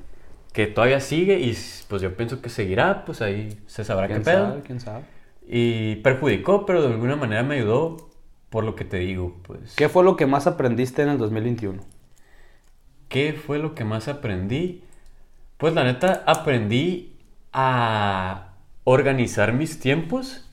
que 0.52 0.66
todavía 0.66 1.00
sigue 1.00 1.38
y 1.40 1.56
pues 1.88 2.02
yo 2.02 2.14
pienso 2.14 2.42
que 2.42 2.50
seguirá, 2.50 3.04
pues 3.04 3.22
ahí 3.22 3.58
se 3.66 3.84
sabrá 3.84 4.08
qué 4.08 4.14
¿Quién 4.14 4.24
pedo. 4.24 4.46
sabe? 4.48 4.60
¿Quién 4.62 4.80
sabe? 4.80 5.04
Y 5.46 5.96
perjudicó, 5.96 6.66
pero 6.66 6.82
de 6.82 6.88
alguna 6.88 7.16
manera 7.16 7.42
me 7.42 7.56
ayudó 7.56 8.10
por 8.50 8.64
lo 8.64 8.74
que 8.74 8.84
te 8.84 8.98
digo, 8.98 9.36
pues. 9.42 9.74
¿Qué 9.76 9.88
fue 9.88 10.04
lo 10.04 10.16
que 10.16 10.26
más 10.26 10.46
aprendiste 10.46 11.02
en 11.02 11.08
el 11.08 11.18
2021? 11.18 11.80
¿Qué 13.08 13.32
fue 13.32 13.58
lo 13.58 13.74
que 13.74 13.84
más 13.84 14.08
aprendí? 14.08 14.82
Pues 15.60 15.74
la 15.74 15.84
neta, 15.84 16.24
aprendí 16.26 17.12
a 17.52 18.54
organizar 18.84 19.52
mis 19.52 19.78
tiempos 19.78 20.48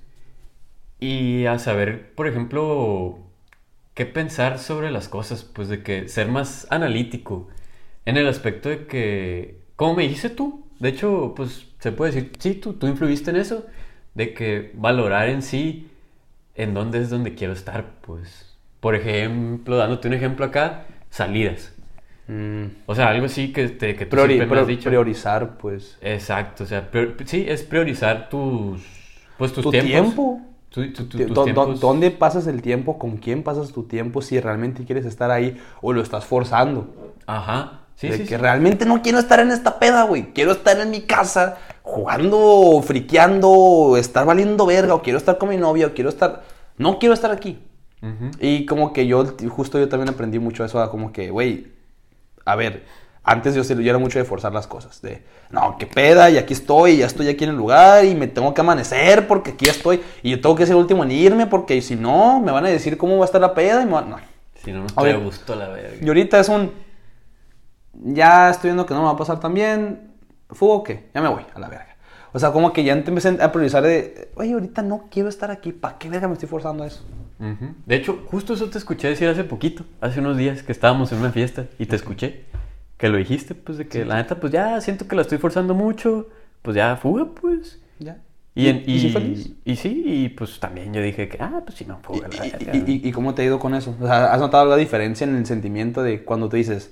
y 0.99 1.45
a 1.45 1.59
saber, 1.59 2.13
por 2.13 2.27
ejemplo, 2.27 3.19
qué 3.93 4.05
pensar 4.05 4.59
sobre 4.59 4.91
las 4.91 5.07
cosas, 5.07 5.45
pues 5.45 5.69
de 5.69 5.81
que 5.81 6.09
ser 6.09 6.27
más 6.27 6.67
analítico 6.71 7.47
en 8.05 8.17
el 8.17 8.27
aspecto 8.27 8.67
de 8.67 8.85
que, 8.87 9.61
como 9.77 9.95
me 9.95 10.03
dijiste 10.03 10.29
tú, 10.29 10.67
de 10.79 10.89
hecho, 10.89 11.33
pues 11.37 11.67
se 11.79 11.93
puede 11.93 12.11
decir, 12.11 12.33
sí, 12.39 12.55
tú, 12.55 12.73
tú 12.73 12.87
influiste 12.87 13.31
en 13.31 13.37
eso, 13.37 13.65
de 14.13 14.33
que 14.33 14.71
valorar 14.75 15.29
en 15.29 15.41
sí 15.41 15.89
en 16.55 16.73
dónde 16.73 16.99
es 17.01 17.09
donde 17.09 17.33
quiero 17.33 17.53
estar, 17.53 17.93
pues, 18.01 18.57
por 18.81 18.93
ejemplo, 18.95 19.77
dándote 19.77 20.09
un 20.09 20.15
ejemplo 20.15 20.45
acá, 20.45 20.85
salidas. 21.11 21.76
Mm, 22.27 22.65
O 22.85 22.95
sea, 22.95 23.09
algo 23.09 23.25
así 23.27 23.53
que, 23.53 23.69
te, 23.69 23.95
que 23.95 24.05
tú 24.05 24.15
priori- 24.17 24.35
siempre 24.35 24.55
me 24.55 24.61
has 24.61 24.67
dicho. 24.67 24.89
Priorizar, 24.89 25.57
pues. 25.57 25.97
Exacto, 26.01 26.63
o 26.63 26.67
sea, 26.67 26.89
prior- 26.91 27.15
sí, 27.25 27.45
es 27.47 27.63
priorizar 27.63 28.29
tus, 28.29 28.81
pues, 29.37 29.53
tus 29.53 29.63
tu 29.63 29.71
tiempos. 29.71 29.91
tiempo. 29.91 30.41
Tu- 30.69 30.91
tu- 30.93 31.07
tiempos. 31.07 31.79
¿Dónde 31.79 32.11
pasas 32.11 32.45
el 32.45 32.61
tiempo? 32.61 32.99
¿Con 32.99 33.17
quién 33.17 33.41
pasas 33.41 33.71
tu 33.71 33.83
tiempo? 33.83 34.21
Si 34.21 34.39
realmente 34.39 34.83
quieres 34.83 35.05
estar 35.05 35.31
ahí 35.31 35.57
o 35.81 35.93
lo 35.93 36.01
estás 36.01 36.25
forzando. 36.25 37.13
Ajá, 37.25 37.79
sí, 37.95 38.09
de 38.09 38.17
sí, 38.17 38.23
que 38.23 38.29
sí. 38.29 38.37
realmente 38.37 38.85
no 38.85 39.01
quiero 39.01 39.17
estar 39.19 39.39
en 39.39 39.49
esta 39.51 39.79
peda, 39.79 40.03
güey. 40.03 40.33
Quiero 40.33 40.51
estar 40.51 40.77
en 40.79 40.91
mi 40.91 41.01
casa 41.01 41.57
jugando, 41.81 42.81
friqueando, 42.85 43.95
estar 43.97 44.25
valiendo 44.25 44.65
verga, 44.65 44.93
o 44.93 45.01
quiero 45.01 45.17
estar 45.17 45.37
con 45.37 45.49
mi 45.49 45.57
novia, 45.57 45.87
o 45.87 45.93
quiero 45.93 46.09
estar. 46.09 46.43
No 46.77 46.99
quiero 46.99 47.13
estar 47.13 47.31
aquí. 47.31 47.59
Y 48.39 48.65
como 48.67 48.93
que 48.93 49.07
yo, 49.07 49.25
justo 49.49 49.79
yo 49.79 49.89
también 49.89 50.09
aprendí 50.09 50.37
mucho 50.37 50.63
eso, 50.63 50.87
como 50.91 51.11
que, 51.11 51.31
güey, 51.31 51.67
a 52.47 52.55
ver, 52.55 52.85
antes 53.23 53.53
yo, 53.55 53.61
yo 53.61 53.89
era 53.89 53.97
mucho 53.99 54.19
de 54.19 54.25
forzar 54.25 54.53
las 54.53 54.67
cosas, 54.67 55.01
de, 55.01 55.21
no, 55.49 55.77
qué 55.77 55.85
peda, 55.85 56.29
y 56.29 56.37
aquí 56.37 56.53
estoy, 56.53 56.97
ya 56.97 57.05
estoy 57.05 57.27
aquí 57.27 57.43
en 57.43 57.49
el 57.51 57.57
lugar, 57.57 58.05
y 58.05 58.15
me 58.15 58.27
tengo 58.27 58.53
que 58.53 58.61
amanecer 58.61 59.27
porque 59.27 59.51
aquí 59.51 59.67
estoy, 59.67 60.01
y 60.23 60.31
yo 60.31 60.39
tengo 60.41 60.55
que 60.55 60.65
ser 60.65 60.75
el 60.75 60.81
último 60.81 61.03
en 61.03 61.11
irme 61.11 61.45
porque 61.45 61.81
si 61.81 61.95
no, 61.95 62.39
me 62.39 62.51
van 62.53 62.65
a 62.65 62.69
decir 62.69 62.97
cómo 62.97 63.17
va 63.17 63.23
a 63.23 63.25
estar 63.25 63.41
la 63.41 63.53
peda, 63.53 63.81
y 63.81 63.85
me 63.85 63.91
van- 63.91 64.09
no. 64.09 64.17
Si 64.63 64.71
no, 64.71 64.85
no 64.95 65.03
ver, 65.03 65.19
gusto 65.19 65.55
la 65.55 65.67
verga. 65.67 65.97
Y 66.01 66.07
ahorita 66.07 66.39
es 66.39 66.49
un, 66.49 66.71
ya 67.93 68.49
estoy 68.49 68.69
viendo 68.69 68.85
que 68.85 68.93
no 68.93 69.01
me 69.01 69.05
va 69.07 69.11
a 69.11 69.17
pasar 69.17 69.39
tan 69.39 69.53
bien, 69.53 70.13
¿fugo 70.49 70.75
o 70.75 70.83
qué? 70.83 71.09
Ya 71.13 71.21
me 71.21 71.27
voy, 71.29 71.45
a 71.53 71.59
la 71.59 71.67
verga. 71.67 71.95
O 72.33 72.39
sea, 72.39 72.51
como 72.51 72.71
que 72.71 72.83
ya 72.83 72.93
te 73.03 73.09
empecé 73.09 73.37
a 73.41 73.51
priorizar 73.51 73.83
de, 73.83 74.31
oye, 74.35 74.53
ahorita 74.53 74.81
no 74.83 75.05
quiero 75.09 75.29
estar 75.29 75.49
aquí, 75.51 75.71
¿para 75.71 75.97
qué 75.97 76.09
verga 76.09 76.27
me 76.27 76.33
estoy 76.33 76.47
forzando 76.49 76.83
a 76.83 76.87
eso? 76.87 77.03
De 77.85 77.95
hecho, 77.95 78.23
justo 78.25 78.53
eso 78.55 78.69
te 78.69 78.77
escuché 78.77 79.07
decir 79.09 79.27
hace 79.27 79.43
poquito, 79.43 79.85
hace 80.01 80.19
unos 80.19 80.37
días 80.37 80.63
que 80.63 80.71
estábamos 80.71 81.11
en 81.11 81.19
una 81.19 81.31
fiesta 81.31 81.65
y 81.77 81.85
te 81.85 81.95
escuché 81.95 82.45
que 82.97 83.09
lo 83.09 83.17
dijiste, 83.17 83.53
pues 83.53 83.77
de 83.77 83.87
que 83.87 84.05
la 84.05 84.15
neta, 84.15 84.39
pues 84.39 84.51
ya 84.51 84.81
siento 84.81 85.07
que 85.07 85.15
la 85.15 85.21
estoy 85.21 85.37
forzando 85.37 85.75
mucho, 85.75 86.29
pues 86.63 86.75
ya 86.75 86.95
fuga, 86.97 87.27
pues. 87.39 87.79
Ya. 87.99 88.17
Y, 88.55 88.69
en- 88.69 88.83
¿Y 88.87 88.99
sí 88.99 89.07
y- 89.07 89.11
feliz? 89.11 89.51
y 89.65 89.75
sí, 89.75 90.03
y 90.05 90.29
pues 90.29 90.59
también 90.59 90.91
yo 90.93 91.01
dije 91.01 91.29
que, 91.29 91.37
ah, 91.39 91.61
pues 91.63 91.77
sí, 91.77 91.85
no, 91.85 91.99
fuga. 92.01 92.27
la 92.27 92.45
¿Y, 92.47 92.99
verga. 92.99 93.11
cómo 93.13 93.35
te 93.35 93.43
ha 93.43 93.45
ido 93.45 93.59
con 93.59 93.75
eso? 93.75 93.95
O 94.01 94.07
sea, 94.07 94.33
¿has 94.33 94.39
notado 94.39 94.65
la 94.65 94.75
diferencia 94.77 95.27
en 95.27 95.35
el 95.35 95.45
sentimiento 95.45 96.01
de 96.01 96.23
cuando 96.23 96.49
tú 96.49 96.55
dices, 96.57 96.91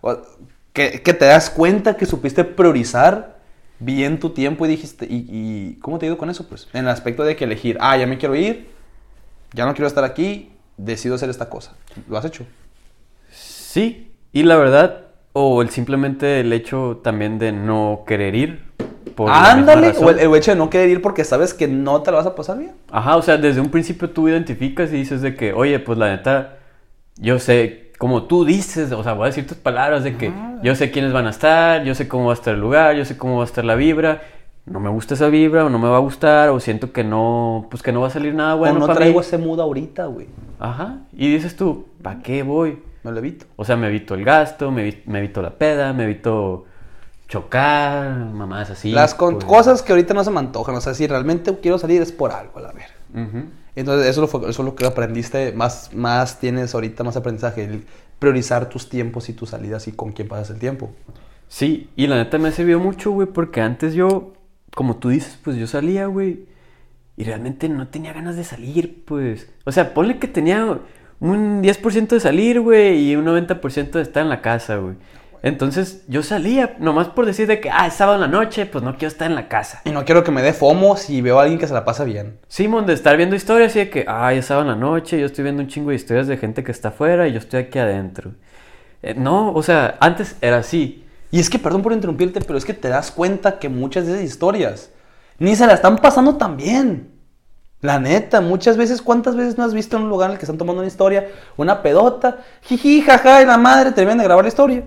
o- 0.00 0.18
que, 0.72 1.02
que 1.02 1.14
te 1.14 1.26
das 1.26 1.50
cuenta 1.50 1.96
que 1.96 2.04
supiste 2.04 2.42
priorizar 2.42 3.38
bien 3.78 4.18
tu 4.18 4.30
tiempo 4.30 4.66
y 4.66 4.70
dijiste, 4.70 5.06
y, 5.08 5.26
y 5.30 5.78
cómo 5.80 6.00
te 6.00 6.06
ha 6.06 6.08
ido 6.08 6.18
con 6.18 6.30
eso? 6.30 6.48
Pues, 6.48 6.66
en 6.72 6.80
el 6.80 6.88
aspecto 6.88 7.22
de 7.22 7.36
que 7.36 7.44
elegir, 7.44 7.78
ah, 7.80 7.96
ya 7.96 8.08
me 8.08 8.18
quiero 8.18 8.34
ir, 8.34 8.73
ya 9.54 9.64
no 9.66 9.74
quiero 9.74 9.86
estar 9.86 10.04
aquí, 10.04 10.52
decido 10.76 11.14
hacer 11.14 11.30
esta 11.30 11.48
cosa. 11.48 11.72
¿Lo 12.08 12.18
has 12.18 12.24
hecho? 12.24 12.44
Sí, 13.30 14.12
y 14.32 14.42
la 14.42 14.56
verdad, 14.56 15.06
o 15.32 15.62
el 15.62 15.70
simplemente 15.70 16.40
el 16.40 16.52
hecho 16.52 17.00
también 17.02 17.38
de 17.38 17.52
no 17.52 18.04
querer 18.06 18.34
ir. 18.34 18.64
Por 19.14 19.30
Ándale, 19.30 19.94
o 19.98 20.10
el, 20.10 20.18
el 20.18 20.34
hecho 20.34 20.50
de 20.50 20.56
no 20.56 20.70
querer 20.70 20.90
ir 20.90 21.02
porque 21.02 21.24
sabes 21.24 21.54
que 21.54 21.68
no 21.68 22.02
te 22.02 22.10
la 22.10 22.18
vas 22.18 22.26
a 22.26 22.34
pasar 22.34 22.58
bien. 22.58 22.72
Ajá, 22.90 23.16
o 23.16 23.22
sea, 23.22 23.36
desde 23.36 23.60
un 23.60 23.70
principio 23.70 24.10
tú 24.10 24.28
identificas 24.28 24.90
y 24.90 24.96
dices 24.96 25.22
de 25.22 25.36
que, 25.36 25.52
oye, 25.52 25.78
pues 25.78 25.98
la 25.98 26.08
neta, 26.08 26.58
yo 27.16 27.38
sé, 27.38 27.92
como 27.98 28.24
tú 28.24 28.44
dices, 28.44 28.90
o 28.92 29.02
sea, 29.04 29.12
voy 29.12 29.24
a 29.24 29.26
decir 29.26 29.46
tus 29.46 29.56
palabras 29.56 30.02
de 30.02 30.16
que 30.16 30.32
yo 30.62 30.74
sé 30.74 30.90
quiénes 30.90 31.12
van 31.12 31.26
a 31.26 31.30
estar, 31.30 31.84
yo 31.84 31.94
sé 31.94 32.08
cómo 32.08 32.26
va 32.26 32.32
a 32.32 32.34
estar 32.34 32.54
el 32.54 32.60
lugar, 32.60 32.96
yo 32.96 33.04
sé 33.04 33.16
cómo 33.16 33.36
va 33.36 33.44
a 33.44 33.46
estar 33.46 33.64
la 33.64 33.76
vibra, 33.76 34.22
no 34.66 34.80
me 34.80 34.88
gusta 34.90 35.14
esa 35.14 35.28
vibra 35.28 35.64
o 35.66 35.68
no 35.70 35.78
me 35.78 35.88
va 35.88 35.96
a 35.96 36.00
gustar 36.00 36.48
o 36.50 36.58
siento 36.60 36.92
que 36.92 37.04
no, 37.04 37.66
pues 37.70 37.82
que 37.82 37.92
no 37.92 38.00
va 38.00 38.06
a 38.06 38.10
salir 38.10 38.34
nada 38.34 38.54
bueno 38.54 38.76
o 38.76 38.78
no 38.80 38.86
para 38.86 38.98
traigo 39.00 39.20
mí. 39.20 39.26
ese 39.26 39.36
mood 39.38 39.60
ahorita, 39.60 40.06
güey. 40.06 40.26
Ajá, 40.58 41.00
y 41.12 41.32
dices 41.32 41.54
tú, 41.56 41.86
¿para 42.02 42.20
qué 42.22 42.42
voy? 42.42 42.82
Me 43.02 43.12
lo 43.12 43.18
evito. 43.18 43.44
O 43.56 43.64
sea, 43.66 43.76
me 43.76 43.88
evito 43.88 44.14
el 44.14 44.24
gasto, 44.24 44.70
me, 44.70 45.02
me 45.06 45.18
evito 45.18 45.42
la 45.42 45.50
peda, 45.50 45.92
me 45.92 46.04
evito 46.04 46.64
chocar, 47.28 48.16
mamadas 48.32 48.70
así. 48.70 48.90
Las 48.90 49.14
con- 49.14 49.34
pues. 49.34 49.44
cosas 49.46 49.82
que 49.82 49.92
ahorita 49.92 50.14
no 50.14 50.24
se 50.24 50.30
me 50.30 50.38
antojan. 50.38 50.74
O 50.76 50.80
sea, 50.80 50.94
si 50.94 51.06
realmente 51.06 51.54
quiero 51.60 51.78
salir 51.78 52.00
es 52.02 52.12
por 52.12 52.32
algo, 52.32 52.58
a 52.58 52.62
la 52.62 52.72
ver. 52.72 52.86
Ujú. 53.14 53.44
Entonces, 53.76 54.06
eso, 54.08 54.26
fue- 54.28 54.48
eso 54.48 54.62
es 54.62 54.66
lo 54.66 54.74
que 54.74 54.86
aprendiste, 54.86 55.52
más, 55.52 55.90
más 55.94 56.38
tienes 56.38 56.74
ahorita, 56.74 57.02
más 57.04 57.16
aprendizaje, 57.16 57.64
el 57.64 57.84
priorizar 58.18 58.68
tus 58.68 58.88
tiempos 58.88 59.28
y 59.28 59.32
tus 59.32 59.50
salidas 59.50 59.88
y 59.88 59.92
con 59.92 60.12
quién 60.12 60.28
pasas 60.28 60.50
el 60.50 60.58
tiempo. 60.58 60.90
Sí, 61.48 61.90
y 61.96 62.06
la 62.06 62.16
neta 62.16 62.38
me 62.38 62.48
ha 62.48 62.52
servido 62.52 62.78
mucho, 62.78 63.10
güey, 63.10 63.26
porque 63.26 63.60
antes 63.60 63.94
yo, 63.94 64.33
como 64.74 64.96
tú 64.96 65.10
dices, 65.10 65.38
pues 65.42 65.56
yo 65.56 65.66
salía, 65.66 66.06
güey, 66.06 66.46
y 67.16 67.24
realmente 67.24 67.68
no 67.68 67.88
tenía 67.88 68.12
ganas 68.12 68.36
de 68.36 68.44
salir, 68.44 69.04
pues. 69.04 69.48
O 69.64 69.72
sea, 69.72 69.94
ponle 69.94 70.18
que 70.18 70.28
tenía 70.28 70.78
un 71.20 71.62
10% 71.62 72.08
de 72.08 72.20
salir, 72.20 72.60
güey, 72.60 73.10
y 73.10 73.16
un 73.16 73.24
90% 73.24 73.90
de 73.92 74.02
estar 74.02 74.22
en 74.22 74.28
la 74.28 74.40
casa, 74.40 74.76
güey. 74.76 74.96
Entonces 75.44 76.04
yo 76.08 76.22
salía, 76.22 76.74
nomás 76.78 77.08
por 77.08 77.26
decir 77.26 77.46
de 77.46 77.60
que, 77.60 77.68
ah, 77.70 77.86
es 77.86 77.92
sábado 77.92 78.16
en 78.16 78.22
la 78.22 78.38
noche, 78.38 78.64
pues 78.64 78.82
no 78.82 78.92
quiero 78.96 79.08
estar 79.08 79.28
en 79.28 79.34
la 79.34 79.46
casa. 79.46 79.82
Y 79.84 79.90
no 79.90 80.06
quiero 80.06 80.24
que 80.24 80.30
me 80.30 80.40
dé 80.40 80.54
FOMO 80.54 80.96
si 80.96 81.20
veo 81.20 81.38
a 81.38 81.42
alguien 81.42 81.60
que 81.60 81.66
se 81.66 81.74
la 81.74 81.84
pasa 81.84 82.04
bien. 82.04 82.38
Simón, 82.48 82.86
de 82.86 82.94
estar 82.94 83.14
viendo 83.18 83.36
historias 83.36 83.76
y 83.76 83.80
de 83.80 83.90
que, 83.90 84.06
ah, 84.08 84.32
es 84.32 84.46
sábado 84.46 84.70
en 84.70 84.80
la 84.80 84.80
noche, 84.80 85.20
yo 85.20 85.26
estoy 85.26 85.44
viendo 85.44 85.62
un 85.62 85.68
chingo 85.68 85.90
de 85.90 85.96
historias 85.96 86.28
de 86.28 86.38
gente 86.38 86.64
que 86.64 86.72
está 86.72 86.88
afuera 86.88 87.28
y 87.28 87.32
yo 87.32 87.38
estoy 87.38 87.60
aquí 87.60 87.78
adentro. 87.78 88.32
Eh, 89.02 89.14
no, 89.18 89.52
o 89.52 89.62
sea, 89.62 89.98
antes 90.00 90.34
era 90.40 90.56
así. 90.56 91.03
Y 91.34 91.40
es 91.40 91.50
que, 91.50 91.58
perdón 91.58 91.82
por 91.82 91.92
interrumpirte, 91.92 92.40
pero 92.42 92.56
es 92.56 92.64
que 92.64 92.74
te 92.74 92.88
das 92.88 93.10
cuenta 93.10 93.58
que 93.58 93.68
muchas 93.68 94.06
de 94.06 94.12
esas 94.12 94.24
historias 94.24 94.90
ni 95.40 95.56
se 95.56 95.66
la 95.66 95.74
están 95.74 95.96
pasando 95.96 96.36
tan 96.36 96.56
bien. 96.56 97.10
La 97.80 97.98
neta, 97.98 98.40
muchas 98.40 98.76
veces, 98.76 99.02
¿cuántas 99.02 99.34
veces 99.34 99.58
no 99.58 99.64
has 99.64 99.74
visto 99.74 99.96
en 99.96 100.04
un 100.04 100.10
lugar 100.10 100.30
en 100.30 100.34
el 100.34 100.38
que 100.38 100.44
están 100.44 100.58
tomando 100.58 100.82
una 100.82 100.86
historia, 100.86 101.26
una 101.56 101.82
pedota, 101.82 102.38
jiji, 102.62 103.02
jaja, 103.02 103.42
y 103.42 103.46
la 103.46 103.58
madre 103.58 103.90
terminan 103.90 104.18
de 104.18 104.24
grabar 104.24 104.44
la 104.44 104.48
historia? 104.50 104.84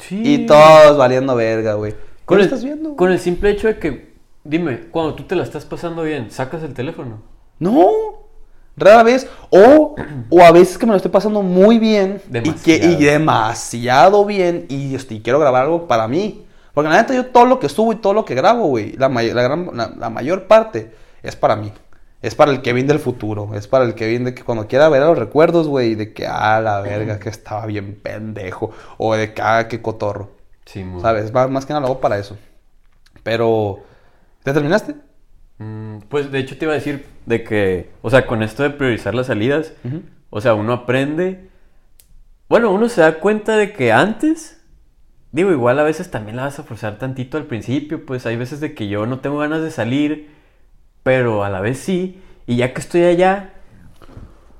Sí. 0.00 0.20
Y 0.24 0.46
todos 0.46 0.98
valiendo 0.98 1.36
verga, 1.36 1.74
güey. 1.74 1.92
¿Qué 1.92 1.98
Con 2.24 2.38
lo 2.38 2.42
el, 2.42 2.48
estás 2.48 2.64
viendo? 2.64 2.96
con 2.96 3.12
el 3.12 3.20
simple 3.20 3.50
hecho 3.50 3.68
de 3.68 3.78
que, 3.78 4.16
dime, 4.42 4.88
cuando 4.90 5.14
tú 5.14 5.22
te 5.22 5.36
la 5.36 5.44
estás 5.44 5.64
pasando 5.64 6.02
bien, 6.02 6.32
sacas 6.32 6.64
el 6.64 6.74
teléfono. 6.74 7.22
No, 7.60 8.17
rara 8.78 9.02
vez. 9.02 9.28
O, 9.50 9.94
o 10.30 10.40
a 10.42 10.50
veces 10.52 10.78
que 10.78 10.86
me 10.86 10.92
lo 10.92 10.96
estoy 10.96 11.10
pasando 11.10 11.42
muy 11.42 11.78
bien. 11.78 12.20
Y, 12.44 12.52
que, 12.52 12.76
y 12.76 12.96
Demasiado. 12.96 14.24
bien. 14.24 14.66
Y, 14.68 14.94
este, 14.94 15.14
y 15.14 15.20
quiero 15.20 15.38
grabar 15.40 15.64
algo 15.64 15.86
para 15.88 16.08
mí. 16.08 16.44
Porque 16.74 16.90
la 16.90 16.96
neta, 17.02 17.14
yo 17.14 17.26
todo 17.26 17.44
lo 17.46 17.58
que 17.58 17.68
subo 17.68 17.92
y 17.92 17.96
todo 17.96 18.12
lo 18.14 18.24
que 18.24 18.34
grabo, 18.34 18.66
güey, 18.66 18.92
la, 18.92 19.08
may- 19.08 19.32
la, 19.32 19.42
gran- 19.42 19.70
la- 19.74 19.92
la 19.98 20.10
mayor 20.10 20.46
parte 20.46 20.92
es 21.22 21.34
para 21.34 21.56
mí. 21.56 21.72
Es 22.22 22.34
para 22.34 22.50
el 22.52 22.62
Kevin 22.62 22.86
del 22.86 22.98
futuro. 22.98 23.50
Es 23.54 23.66
para 23.68 23.84
el 23.84 23.94
Kevin 23.94 24.24
de 24.24 24.34
que 24.34 24.42
cuando 24.42 24.66
quiera 24.66 24.88
ver 24.88 25.02
a 25.02 25.06
los 25.06 25.18
recuerdos, 25.18 25.68
güey, 25.68 25.94
de 25.94 26.12
que, 26.12 26.26
ah, 26.26 26.60
la 26.60 26.80
verga, 26.80 27.18
que 27.18 27.28
estaba 27.28 27.64
bien 27.66 27.98
pendejo. 28.02 28.70
O 28.96 29.14
de 29.14 29.32
que, 29.34 29.42
ah, 29.42 29.66
qué 29.68 29.80
cotorro. 29.82 30.30
Sí, 30.66 30.84
muy. 30.84 31.00
¿Sabes? 31.00 31.32
Más, 31.32 31.48
más 31.50 31.64
que 31.64 31.72
nada 31.72 31.80
lo 31.80 31.86
hago 31.92 32.00
para 32.00 32.18
eso. 32.18 32.36
Pero, 33.22 33.80
¿te 34.42 34.52
terminaste? 34.52 34.94
Mm, 35.58 35.98
pues 36.08 36.30
de 36.30 36.38
hecho 36.38 36.56
te 36.56 36.64
iba 36.64 36.72
a 36.72 36.76
decir 36.76 37.04
de 37.26 37.44
que, 37.44 37.90
o 38.02 38.10
sea, 38.10 38.26
con 38.26 38.42
esto 38.42 38.62
de 38.62 38.70
priorizar 38.70 39.14
las 39.14 39.26
salidas, 39.26 39.72
o 40.30 40.40
sea, 40.40 40.54
uno 40.54 40.72
aprende, 40.72 41.48
bueno, 42.48 42.70
uno 42.70 42.88
se 42.88 43.00
da 43.00 43.18
cuenta 43.18 43.56
de 43.56 43.72
que 43.72 43.92
antes, 43.92 44.60
digo, 45.32 45.50
igual 45.50 45.78
a 45.78 45.84
veces 45.84 46.10
también 46.10 46.36
la 46.36 46.44
vas 46.44 46.58
a 46.58 46.62
forzar 46.62 46.98
tantito 46.98 47.36
al 47.36 47.44
principio, 47.44 48.06
pues 48.06 48.24
hay 48.26 48.36
veces 48.36 48.60
de 48.60 48.74
que 48.74 48.88
yo 48.88 49.06
no 49.06 49.20
tengo 49.20 49.38
ganas 49.38 49.62
de 49.62 49.70
salir, 49.70 50.30
pero 51.02 51.44
a 51.44 51.50
la 51.50 51.60
vez 51.60 51.78
sí, 51.78 52.20
y 52.46 52.56
ya 52.56 52.72
que 52.72 52.80
estoy 52.80 53.02
allá, 53.02 53.54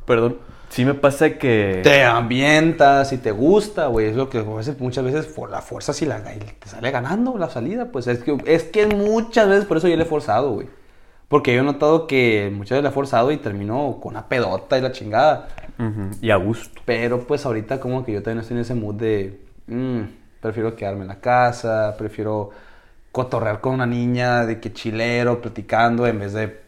perdón, 0.05 0.39
sí 0.69 0.85
me 0.85 0.95
pasa 0.95 1.39
que... 1.39 1.81
Te 1.83 2.05
ambientas 2.05 3.13
y 3.13 3.19
te 3.19 3.31
gusta, 3.31 3.87
güey. 3.87 4.07
Es 4.07 4.17
lo 4.17 4.29
que 4.29 4.41
veces, 4.43 4.79
muchas 4.81 5.05
veces 5.05 5.27
por 5.27 5.51
la 5.51 5.63
fuerza 5.63 5.93
si 5.93 6.07
la 6.07 6.23
te 6.23 6.69
sale 6.69 6.91
ganando 6.91 7.37
la 7.39 7.49
salida. 7.49 7.87
Pues 7.87 8.07
es 8.07 8.23
que, 8.23 8.37
es 8.47 8.65
que 8.65 8.87
muchas 8.87 9.49
veces 9.49 9.65
por 9.65 9.77
eso 9.77 9.89
yo 9.89 9.97
le 9.97 10.03
he 10.03 10.07
forzado, 10.07 10.53
güey. 10.53 10.69
Porque 11.29 11.55
yo 11.55 11.61
he 11.61 11.65
notado 11.65 12.07
que 12.07 12.51
muchas 12.53 12.71
veces 12.71 12.83
le 12.85 12.89
he 12.89 12.93
forzado 12.93 13.31
y 13.31 13.37
termino 13.37 13.99
con 14.01 14.13
una 14.13 14.29
pedota 14.29 14.79
y 14.79 14.81
la 14.81 14.93
chingada. 14.93 15.49
Y 16.21 16.31
a 16.31 16.37
gusto. 16.37 16.81
Pero 16.85 17.21
pues 17.21 17.45
ahorita 17.45 17.79
como 17.81 18.05
que 18.05 18.13
yo 18.13 18.23
también 18.23 18.41
estoy 18.41 18.57
en 18.57 18.63
ese 18.63 18.75
mood 18.75 18.95
de... 18.95 19.41
mm, 19.67 20.01
prefiero 20.41 20.75
quedarme 20.75 21.03
en 21.03 21.09
la 21.09 21.21
casa, 21.21 21.95
prefiero 21.99 22.51
cotorrear 23.13 23.61
con 23.61 23.75
una 23.75 23.87
niña 23.87 24.47
de 24.47 24.61
que 24.61 24.73
chilero, 24.73 25.41
platicando, 25.41 26.07
en 26.07 26.19
vez 26.19 26.33
de 26.33 26.61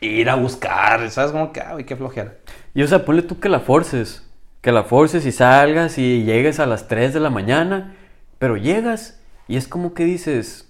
ir 0.00 0.28
a 0.28 0.34
buscar, 0.34 1.10
¿sabes? 1.10 1.32
Como 1.32 1.52
que, 1.52 1.60
ay, 1.60 1.84
qué 1.84 1.96
flojera. 1.96 2.34
Y 2.74 2.82
o 2.82 2.86
sea, 2.86 3.04
ponle 3.04 3.22
tú 3.22 3.40
que 3.40 3.48
la 3.48 3.60
forces. 3.60 4.22
Que 4.60 4.72
la 4.72 4.84
forces 4.84 5.24
y 5.26 5.32
salgas 5.32 5.96
y 5.98 6.24
llegues 6.24 6.60
a 6.60 6.66
las 6.66 6.88
3 6.88 7.14
de 7.14 7.20
la 7.20 7.30
mañana. 7.30 7.94
Pero 8.38 8.56
llegas 8.56 9.20
y 9.48 9.56
es 9.56 9.68
como 9.68 9.94
que 9.94 10.04
dices, 10.04 10.68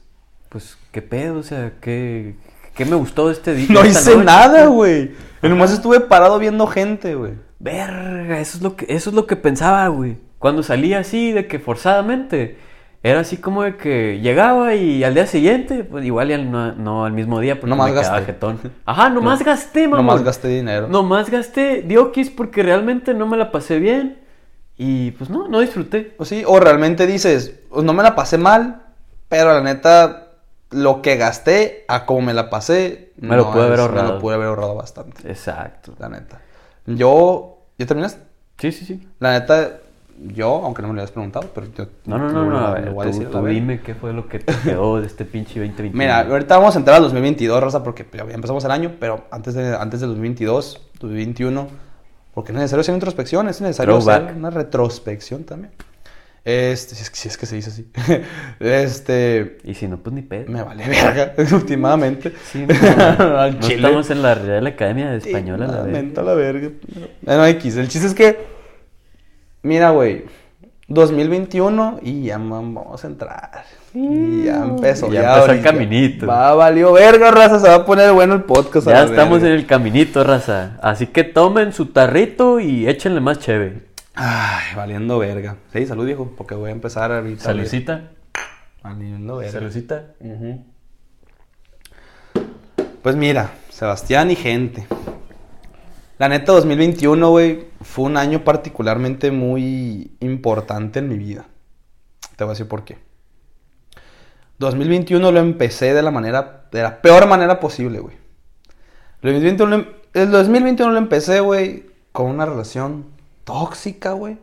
pues, 0.49 0.79
¿qué 0.93 1.03
pedo? 1.03 1.39
O 1.39 1.43
sea, 1.43 1.73
¿qué, 1.81 2.37
qué 2.77 2.85
me 2.85 2.95
gustó 2.95 3.27
de 3.29 3.33
este 3.33 3.55
día? 3.55 3.67
No 3.71 3.85
hice 3.85 4.13
noche? 4.13 4.25
nada, 4.25 4.67
güey. 4.67 5.13
Nomás 5.43 5.73
estuve 5.73 6.01
parado 6.01 6.39
viendo 6.39 6.67
gente, 6.67 7.15
güey. 7.15 7.33
Verga, 7.59 8.39
eso 8.39 8.59
es 8.59 8.63
lo 8.63 8.77
que, 8.77 8.87
eso 8.89 9.11
es 9.11 9.17
lo 9.17 9.27
que 9.27 9.37
pensaba, 9.37 9.87
güey. 9.89 10.19
Cuando 10.39 10.63
salía 10.63 11.01
así, 11.01 11.33
de 11.33 11.47
que 11.47 11.59
forzadamente. 11.59 12.59
Era 13.03 13.21
así 13.21 13.37
como 13.37 13.63
de 13.63 13.77
que 13.77 14.19
llegaba 14.21 14.75
y 14.75 15.05
al 15.05 15.15
día 15.15 15.27
siguiente, 15.27 15.85
pues 15.85 16.05
igual 16.05 16.29
ya 16.29 16.39
no, 16.39 16.73
no 16.73 17.05
al 17.05 17.13
mismo 17.13 17.39
día, 17.39 17.61
porque 17.61 17.77
me 17.77 17.85
quedaba 17.85 18.19
gasté. 18.19 18.33
jetón. 18.33 18.59
Ajá, 18.85 19.09
nomás 19.11 19.45
gasté, 19.45 19.87
mamá. 19.87 19.99
Nomás 19.99 20.25
gasté 20.25 20.49
dinero. 20.49 20.89
Nomás 20.89 21.31
gasté 21.31 21.83
diokis 21.83 22.31
porque 22.31 22.65
realmente 22.65 23.15
no 23.15 23.27
me 23.27 23.37
la 23.37 23.53
pasé 23.53 23.79
bien. 23.79 24.19
Y 24.77 25.13
pues 25.13 25.31
no, 25.31 25.47
no 25.47 25.61
disfruté. 25.61 26.15
O 26.19 26.25
sí, 26.25 26.43
o 26.45 26.59
realmente 26.59 27.07
dices, 27.07 27.61
pues 27.71 27.85
no 27.85 27.93
me 27.93 28.03
la 28.03 28.17
pasé 28.17 28.39
mal, 28.39 28.83
pero 29.29 29.53
la 29.53 29.63
neta, 29.63 30.26
lo 30.71 31.03
que 31.03 31.17
gasté 31.17 31.85
a 31.89 32.07
como 32.07 32.23
me 32.23 32.35
la 32.35 32.51
pasé, 32.51 33.13
Me 33.17 33.37
lo 33.37 33.45
no 33.47 33.53
pude 33.53 33.65
haber 33.65 33.77
Me 33.79 33.83
ahorrado. 33.83 34.13
lo 34.15 34.19
pude 34.21 34.35
haber 34.35 34.49
ahorrado 34.49 34.75
bastante, 34.75 35.29
Exacto. 35.31 35.95
la 35.99 36.09
neta. 36.09 36.41
Yo, 36.87 37.59
¿ya 37.79 37.87
terminaste? 37.87 38.23
Sí, 38.59 38.73
sí, 38.73 38.85
sí. 38.85 39.09
La 39.21 39.33
neta, 39.39 39.79
yo, 40.19 40.63
aunque 40.65 40.83
no 40.83 40.89
me 40.89 40.95
lo 40.95 41.01
hayas 41.01 41.11
preguntado, 41.13 41.51
pero 41.55 41.67
yo... 41.77 41.87
No, 42.07 42.19
no, 42.19 42.31
no, 42.33 42.45
no. 42.45 42.51
lo 42.51 42.59
A 42.59 42.71
ver, 42.75 42.91
voy 42.91 43.07
a 43.07 43.11
tú, 43.11 43.17
decir, 43.19 43.31
tú 43.31 43.39
a 43.39 43.41
ver. 43.43 43.55
dime 43.55 43.81
qué 43.83 43.95
fue 43.95 44.13
lo 44.13 44.29
que 44.29 44.39
te 44.41 44.55
quedó 44.65 45.01
de 45.01 45.07
este 45.07 45.25
pinche 45.25 45.61
2021. 45.61 45.93
Mira, 45.97 46.21
ahorita 46.21 46.57
vamos 46.59 46.75
a 46.75 46.79
entrar 46.79 46.97
al 46.97 47.03
2022, 47.05 47.63
Rosa, 47.63 47.83
porque 47.83 48.07
ya 48.13 48.23
empezamos 48.23 48.65
el 48.65 48.71
año, 48.71 48.93
pero 48.99 49.25
antes, 49.31 49.55
de, 49.55 49.77
antes 49.77 50.01
del 50.01 50.11
2022, 50.11 50.81
2021, 51.01 51.69
porque 52.35 52.53
es 52.53 52.57
necesario 52.57 52.81
hacer 52.81 52.95
introspección, 52.95 53.49
es 53.49 53.61
necesario 53.61 53.95
Throwback. 53.99 54.23
hacer 54.25 54.37
una 54.37 54.51
retrospección 54.51 55.45
también. 55.45 55.73
Este, 56.49 56.95
si 56.95 57.03
es, 57.03 57.11
que- 57.11 57.17
si 57.17 57.27
es 57.29 57.37
que 57.37 57.45
se 57.47 57.57
dice 57.57 57.71
así. 57.71 57.91
este, 58.61 59.59
Y 59.65 59.75
si 59.75 59.89
no, 59.89 59.99
pues 59.99 60.15
ni 60.15 60.23
pedo. 60.23 60.45
me 60.49 60.63
vale 60.63 60.87
verga, 60.89 61.33
últimamente. 61.53 62.33
Sí, 62.53 62.65
no, 62.67 63.49
no 63.51 63.61
chile. 63.61 63.75
estamos 63.77 64.11
en 64.11 64.23
la 64.23 64.35
Real 64.37 64.65
Academia 64.67 65.11
de 65.11 65.19
Española, 65.19 65.67
la 65.67 65.73
verdad. 65.73 65.85
Últimamente 65.87 66.21
a 66.21 66.23
la 66.23 66.35
verga. 66.35 66.71
Bueno, 67.23 67.47
X, 67.47 67.77
el 67.79 67.89
chiste 67.89 68.07
es 68.07 68.15
que, 68.15 68.39
mira, 69.63 69.91
güey, 69.91 70.25
2021 70.89 71.99
y 72.03 72.23
ya 72.27 72.39
vamos 72.39 73.03
a 73.05 73.07
entrar. 73.09 73.65
Y 73.93 74.45
ya 74.45 74.63
empezó. 74.63 75.09
Ya 75.11 75.23
Ya, 75.23 75.35
empezó 75.35 75.53
el 75.53 75.63
caminito. 75.63 76.27
Va, 76.29 76.55
valió 76.55 76.93
verga, 76.93 77.33
raza. 77.33 77.59
Se 77.59 77.67
va 77.69 77.75
a 77.77 77.85
poner 77.85 78.13
bueno 78.13 78.35
el 78.35 78.43
podcast. 78.45 78.87
Ya 78.87 78.93
la 79.05 79.05
estamos 79.07 79.39
en 79.39 79.45
verga. 79.45 79.57
el 79.57 79.67
caminito, 79.67 80.23
raza. 80.23 80.77
Así 80.81 81.09
que 81.09 81.25
tomen 81.25 81.73
su 81.73 81.87
tarrito 81.87 82.61
y 82.61 82.87
échenle 82.87 83.21
más 83.21 83.41
cheve. 83.41 83.87
Ay, 84.17 84.75
valiendo 84.75 85.19
verga. 85.19 85.57
Sí, 85.73 85.87
salud, 85.87 86.07
viejo, 86.07 86.33
porque 86.37 86.55
voy 86.55 86.71
a 86.71 86.73
empezar 86.73 87.13
ahorita. 87.13 87.45
Salucita. 87.45 88.11
Valiendo 88.83 89.37
verga. 89.37 89.53
Salucita. 89.53 90.15
Ujú. 90.21 90.65
Pues 93.03 93.15
mira, 93.17 93.51
Sebastián 93.71 94.31
y 94.31 94.37
gente. 94.37 94.87
La 96.19 96.29
neta, 96.29 96.53
2021, 96.53 97.31
güey, 97.31 97.67
fue 97.83 98.07
un 98.07 98.17
año 98.17 98.43
particularmente 98.43 99.31
muy 99.31 100.13
importante 100.21 100.99
en 101.01 101.09
mi 101.09 101.19
vida. 101.19 101.45
Te 102.37 102.45
voy 102.45 102.53
a 102.53 102.55
decir 102.55 102.69
por 102.69 102.85
qué. 102.85 102.99
2021 104.59 105.31
lo 105.31 105.41
empecé 105.41 105.93
de 105.93 106.03
la 106.03 106.11
manera, 106.11 106.65
de 106.73 106.83
la 106.83 107.03
peor 107.03 107.27
manera 107.29 107.61
posible, 107.61 108.01
güey. 108.01 108.17
El 109.21 109.33
2021 109.33 109.71
lo 109.71 109.77
em- 109.83 109.89
el 110.15 110.31
2021 110.31 110.93
lo 110.93 110.99
empecé, 110.99 111.41
güey, 111.41 111.85
con 112.13 112.27
una 112.31 112.47
relación 112.47 113.05
tóxica, 113.47 114.13
güey. 114.13 114.37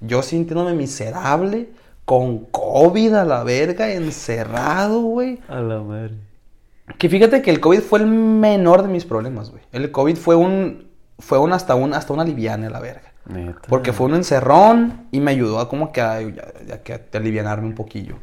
Yo 0.00 0.22
sintiéndome 0.22 0.72
miserable, 0.72 1.68
con 2.04 2.46
COVID 2.46 3.14
a 3.14 3.24
la 3.24 3.42
verga, 3.42 3.92
encerrado, 3.92 5.00
güey. 5.00 5.40
A 5.48 5.60
la 5.60 5.80
madre. 5.80 6.14
Que 6.98 7.08
fíjate 7.08 7.42
que 7.42 7.50
el 7.50 7.60
COVID 7.60 7.80
fue 7.80 7.98
el 7.98 8.06
menor 8.06 8.82
de 8.82 8.88
mis 8.88 9.04
problemas, 9.04 9.50
güey. 9.50 9.62
El 9.72 9.90
COVID 9.90 10.16
fue 10.16 10.36
un, 10.36 10.88
fue 11.18 11.38
un 11.38 11.52
hasta 11.52 11.74
un, 11.74 11.94
hasta 11.94 12.12
una 12.12 12.24
liviana 12.24 12.68
a 12.68 12.70
la 12.70 12.80
verga. 12.80 13.12
Neta. 13.26 13.68
Porque 13.68 13.92
fue 13.92 14.06
un 14.06 14.14
encerrón 14.14 15.08
y 15.10 15.20
me 15.20 15.30
ayudó 15.30 15.58
a 15.58 15.68
como 15.68 15.92
que 15.92 16.00
a, 16.00 16.20
que 16.84 16.92
a 16.92 17.00
alivianarme 17.14 17.66
un 17.66 17.74
poquillo. 17.74 18.18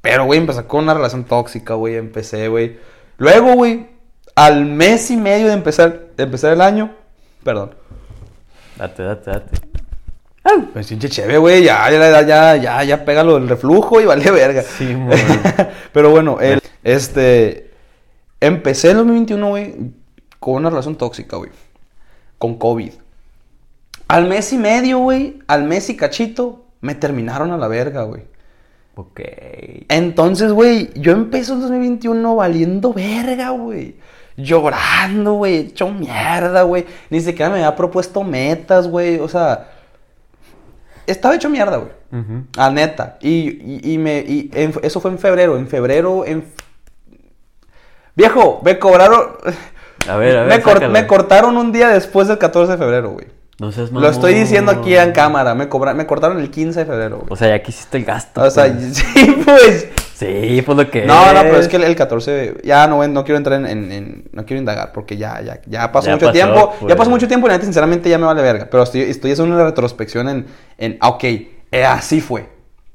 Pero, 0.00 0.24
güey, 0.24 0.40
empecé 0.40 0.66
con 0.66 0.82
una 0.82 0.94
relación 0.94 1.24
tóxica, 1.24 1.74
güey. 1.74 1.94
Empecé, 1.94 2.48
güey. 2.48 2.78
Luego, 3.18 3.54
güey, 3.54 3.86
al 4.34 4.66
mes 4.66 5.10
y 5.12 5.16
medio 5.16 5.46
de 5.46 5.52
empezar, 5.54 6.08
de 6.16 6.24
empezar 6.24 6.52
el 6.52 6.60
año, 6.60 6.92
perdón. 7.44 7.81
Date, 8.82 9.02
date, 9.04 9.30
date. 9.30 9.60
Pues 10.72 10.88
pinche 10.88 11.08
chévere, 11.08 11.38
güey, 11.38 11.62
ya, 11.62 11.88
ya, 11.88 12.20
ya, 12.22 12.56
ya, 12.56 12.82
ya 12.82 13.04
pega 13.04 13.22
lo 13.22 13.34
del 13.34 13.48
reflujo 13.48 14.00
y 14.00 14.06
vale 14.06 14.28
verga. 14.28 14.62
Sí. 14.62 14.96
Pero 15.92 16.10
bueno, 16.10 16.40
el, 16.40 16.60
este, 16.82 17.70
empecé 18.40 18.90
en 18.90 18.96
2021, 18.96 19.48
güey, 19.48 19.74
con 20.40 20.54
una 20.54 20.70
relación 20.70 20.96
tóxica, 20.96 21.36
güey, 21.36 21.50
con 22.38 22.56
COVID. 22.56 22.92
Al 24.08 24.28
mes 24.28 24.52
y 24.52 24.58
medio, 24.58 24.98
güey, 24.98 25.38
al 25.46 25.62
mes 25.62 25.88
y 25.88 25.96
cachito, 25.96 26.64
me 26.80 26.96
terminaron 26.96 27.52
a 27.52 27.56
la 27.56 27.68
verga, 27.68 28.02
güey. 28.02 28.24
Ok. 28.96 29.20
Entonces, 29.88 30.50
güey, 30.50 30.90
yo 30.96 31.12
empecé 31.12 31.52
el 31.52 31.60
2021 31.60 32.34
valiendo 32.34 32.92
verga, 32.92 33.50
güey. 33.50 33.94
Llorando, 34.36 35.34
güey, 35.34 35.56
hecho 35.58 35.88
mierda, 35.90 36.62
güey. 36.62 36.86
Ni 37.10 37.20
siquiera 37.20 37.50
me 37.50 37.56
había 37.58 37.76
propuesto 37.76 38.22
metas, 38.24 38.88
güey. 38.88 39.18
O 39.20 39.28
sea, 39.28 39.68
estaba 41.06 41.34
hecho 41.34 41.50
mierda, 41.50 41.76
güey. 41.76 41.90
Ujú. 42.12 42.44
A 42.56 42.70
neta. 42.70 43.18
Y, 43.20 43.30
y, 43.30 43.94
y 43.94 43.98
me, 43.98 44.18
y 44.20 44.50
en- 44.54 44.74
eso 44.82 45.00
fue 45.00 45.10
en 45.10 45.18
febrero. 45.18 45.56
En 45.56 45.66
febrero, 45.68 46.24
en... 46.26 46.44
Viejo, 48.14 48.60
me 48.64 48.78
cobraron... 48.78 49.20
A 50.08 50.16
ver, 50.16 50.36
a 50.36 50.40
ver. 50.44 50.48
me, 50.58 50.62
cor- 50.62 50.74
sácala. 50.74 50.92
me 50.92 51.06
cortaron 51.06 51.56
un 51.56 51.72
día 51.72 51.88
después 51.88 52.28
del 52.28 52.38
14 52.38 52.72
de 52.72 52.78
febrero, 52.78 53.10
güey. 53.10 53.26
No 53.60 53.70
seas 53.70 53.92
Lo 53.92 54.08
estoy 54.08 54.34
diciendo 54.34 54.72
aquí 54.72 54.96
en 54.96 55.12
cámara. 55.12 55.54
Me, 55.54 55.68
cobra- 55.68 55.94
me 55.94 56.06
cortaron 56.06 56.40
el 56.40 56.50
15 56.50 56.80
de 56.80 56.86
febrero, 56.86 57.18
güey. 57.18 57.28
O 57.30 57.36
sea, 57.36 57.48
ya 57.48 57.62
quisiste 57.62 57.98
el 57.98 58.04
gasto. 58.04 58.42
O 58.42 58.50
sea, 58.50 58.64
pues. 58.72 58.96
sí, 59.14 59.36
pues... 59.44 59.88
Sí, 60.22 60.62
pues 60.62 60.78
lo 60.78 60.90
que 60.90 61.04
No, 61.04 61.32
no, 61.32 61.40
pero 61.42 61.58
es 61.58 61.68
que 61.68 61.76
el, 61.76 61.84
el 61.84 61.96
14, 61.96 62.58
ya 62.62 62.86
no, 62.86 63.06
no 63.08 63.24
quiero 63.24 63.38
entrar 63.38 63.58
en, 63.60 63.66
en- 63.66 63.92
en- 63.92 64.24
no 64.32 64.44
quiero 64.46 64.60
indagar, 64.60 64.92
porque 64.92 65.16
ya, 65.16 65.40
ya, 65.40 65.60
ya 65.66 65.90
pasó 65.90 66.06
Ya 66.08 66.12
mucho 66.14 66.26
pasó, 66.26 66.32
tiempo, 66.32 66.74
pues. 66.78 66.90
ya 66.90 66.96
pasó 66.96 67.10
mucho 67.10 67.26
tiempo 67.28 67.46
y 67.46 67.50
la 67.50 67.54
neta, 67.56 67.64
sinceramente 67.64 68.08
ya 68.08 68.18
me 68.18 68.26
vale 68.26 68.42
verga, 68.42 68.68
pero 68.70 68.82
estoy, 68.84 69.02
estoy 69.02 69.32
haciendo 69.32 69.54
una 69.54 69.64
retrospección 69.64 70.28
en, 70.28 70.46
en 70.78 70.96
ah, 71.00 71.08
ok, 71.10 71.24
eh, 71.24 71.84
así 71.84 72.20
fue, 72.20 72.48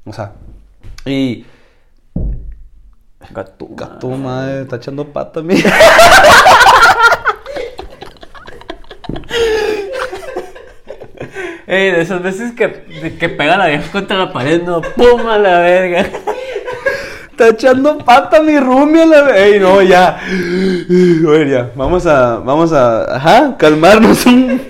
o 0.04 0.12
sea, 0.12 0.32
y, 1.04 1.44
tu 3.98 4.08
madre, 4.10 4.62
está 4.62 4.76
echando 4.76 5.04
pata, 5.12 5.42
mía. 5.42 5.56
Ey, 11.66 11.90
de 11.90 12.00
esas 12.00 12.22
veces 12.22 12.52
que, 12.52 13.14
que 13.18 13.28
pega 13.28 13.56
la 13.58 13.66
vieja 13.66 13.90
contra 13.92 14.16
la 14.16 14.32
pared, 14.32 14.62
no, 14.62 14.80
pum 14.80 15.26
a 15.28 15.38
la 15.38 15.58
verga. 15.58 16.06
Está 17.38 17.50
echando 17.50 17.98
pata 17.98 18.42
mi 18.42 18.58
roomie 18.58 19.00
a 19.02 19.06
la. 19.06 19.38
Ey, 19.38 19.60
no, 19.60 19.80
ya. 19.80 20.18
Oye, 20.90 21.48
ya. 21.48 21.70
Vamos 21.76 22.04
a, 22.04 22.38
vamos 22.38 22.72
a, 22.72 23.14
ajá, 23.14 23.56
calmarnos 23.56 24.26
un... 24.26 24.60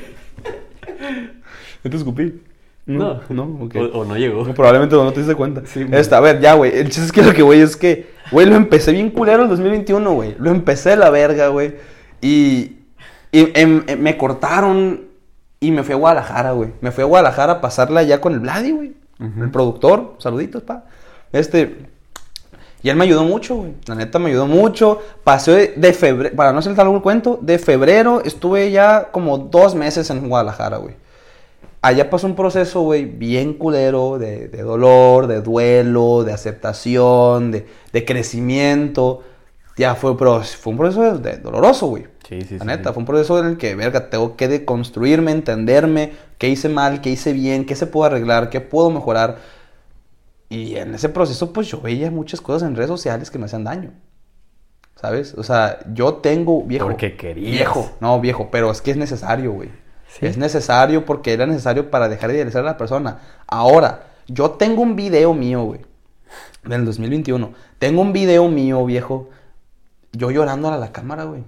¿No 1.82 1.90
te 1.90 1.96
escupí? 1.96 2.42
No, 2.84 3.20
no. 3.30 3.44
O, 3.74 4.00
o 4.00 4.04
no 4.04 4.16
llegó. 4.18 4.44
No, 4.44 4.52
Probablemente 4.52 4.94
no 4.96 5.10
te 5.14 5.20
diste 5.20 5.34
cuenta. 5.34 5.62
Sí. 5.64 5.86
Esta, 5.90 6.18
a 6.18 6.20
ver, 6.20 6.40
ya, 6.40 6.52
güey. 6.52 6.76
El 6.76 6.90
chiste 6.90 7.04
es 7.06 7.12
que 7.12 7.22
lo 7.22 7.32
que, 7.32 7.40
güey, 7.40 7.62
es 7.62 7.74
que, 7.74 8.10
güey, 8.30 8.46
lo 8.46 8.56
empecé 8.56 8.92
bien 8.92 9.12
culero 9.12 9.44
el 9.44 9.48
2021, 9.48 10.12
güey. 10.12 10.36
Lo 10.38 10.50
empecé 10.50 10.94
la 10.96 11.08
verga, 11.08 11.48
güey. 11.48 11.76
Y, 12.20 12.72
y 13.32 13.48
em- 13.54 13.84
em- 13.86 13.98
me 13.98 14.18
cortaron 14.18 15.04
y 15.58 15.70
me 15.70 15.82
fui 15.84 15.94
a 15.94 15.96
Guadalajara, 15.96 16.52
güey. 16.52 16.68
Me 16.82 16.90
fui 16.92 17.00
a 17.00 17.06
Guadalajara 17.06 17.54
a 17.54 17.60
pasarla 17.62 18.02
ya 18.02 18.20
con 18.20 18.34
el 18.34 18.40
Vladi, 18.40 18.72
güey. 18.72 18.92
El 19.40 19.50
productor. 19.50 20.16
Saluditos, 20.18 20.62
pa. 20.64 20.84
Este. 21.32 21.96
Y 22.82 22.90
él 22.90 22.96
me 22.96 23.04
ayudó 23.04 23.24
mucho, 23.24 23.56
güey. 23.56 23.72
La 23.86 23.94
neta 23.96 24.18
me 24.18 24.30
ayudó 24.30 24.46
mucho. 24.46 25.00
Pasé 25.24 25.52
de, 25.52 25.66
de 25.76 25.92
febrero, 25.92 26.36
para 26.36 26.52
no 26.52 26.62
saltar 26.62 26.86
el 26.86 27.00
cuento, 27.02 27.38
de 27.42 27.58
febrero 27.58 28.22
estuve 28.24 28.70
ya 28.70 29.08
como 29.10 29.38
dos 29.38 29.74
meses 29.74 30.10
en 30.10 30.28
Guadalajara, 30.28 30.76
güey. 30.76 30.94
Allá 31.80 32.10
pasó 32.10 32.26
un 32.26 32.34
proceso, 32.34 32.80
güey, 32.82 33.04
bien 33.04 33.54
culero 33.54 34.18
de, 34.18 34.48
de 34.48 34.62
dolor, 34.62 35.26
de 35.28 35.40
duelo, 35.42 36.24
de 36.24 36.32
aceptación, 36.32 37.50
de, 37.52 37.66
de 37.92 38.04
crecimiento. 38.04 39.22
Ya 39.76 39.94
fue, 39.94 40.16
pero 40.18 40.42
fue 40.42 40.72
un 40.72 40.78
proceso 40.78 41.18
de- 41.18 41.36
doloroso, 41.38 41.86
güey. 41.86 42.06
Sí, 42.28 42.42
sí, 42.42 42.54
La 42.54 42.60
sí. 42.60 42.66
neta, 42.66 42.92
fue 42.92 43.00
un 43.00 43.06
proceso 43.06 43.38
en 43.38 43.46
el 43.46 43.58
que, 43.58 43.74
verga, 43.76 44.10
tengo 44.10 44.36
que 44.36 44.48
deconstruirme, 44.48 45.30
entenderme, 45.30 46.12
qué 46.36 46.48
hice 46.48 46.68
mal, 46.68 47.00
qué 47.00 47.10
hice 47.10 47.32
bien, 47.32 47.64
qué 47.64 47.74
se 47.76 47.86
puede 47.86 48.10
arreglar, 48.10 48.50
qué 48.50 48.60
puedo 48.60 48.90
mejorar. 48.90 49.38
Y 50.48 50.76
en 50.76 50.94
ese 50.94 51.08
proceso, 51.08 51.52
pues 51.52 51.68
yo 51.68 51.80
veía 51.80 52.10
muchas 52.10 52.40
cosas 52.40 52.68
en 52.68 52.74
redes 52.74 52.88
sociales 52.88 53.30
que 53.30 53.38
me 53.38 53.46
hacían 53.46 53.64
daño. 53.64 53.92
¿Sabes? 54.96 55.34
O 55.34 55.42
sea, 55.42 55.78
yo 55.92 56.14
tengo, 56.14 56.64
viejo. 56.64 56.86
Porque 56.86 57.16
querías. 57.16 57.52
Viejo, 57.52 57.90
no, 58.00 58.20
viejo, 58.20 58.48
pero 58.50 58.70
es 58.70 58.80
que 58.80 58.90
es 58.90 58.96
necesario, 58.96 59.52
güey. 59.52 59.70
Sí. 60.08 60.26
Es 60.26 60.38
necesario 60.38 61.04
porque 61.04 61.32
era 61.32 61.46
necesario 61.46 61.90
para 61.90 62.08
dejar 62.08 62.30
de 62.30 62.36
idealizar 62.36 62.62
a 62.62 62.66
la 62.66 62.76
persona. 62.76 63.20
Ahora, 63.46 64.06
yo 64.26 64.52
tengo 64.52 64.82
un 64.82 64.96
video 64.96 65.34
mío, 65.34 65.62
güey, 65.62 65.80
del 66.64 66.84
2021. 66.84 67.52
Tengo 67.78 68.00
un 68.00 68.12
video 68.12 68.48
mío, 68.48 68.84
viejo, 68.86 69.28
yo 70.12 70.30
llorando 70.30 70.68
a 70.68 70.78
la 70.78 70.92
cámara, 70.92 71.24
güey. 71.24 71.44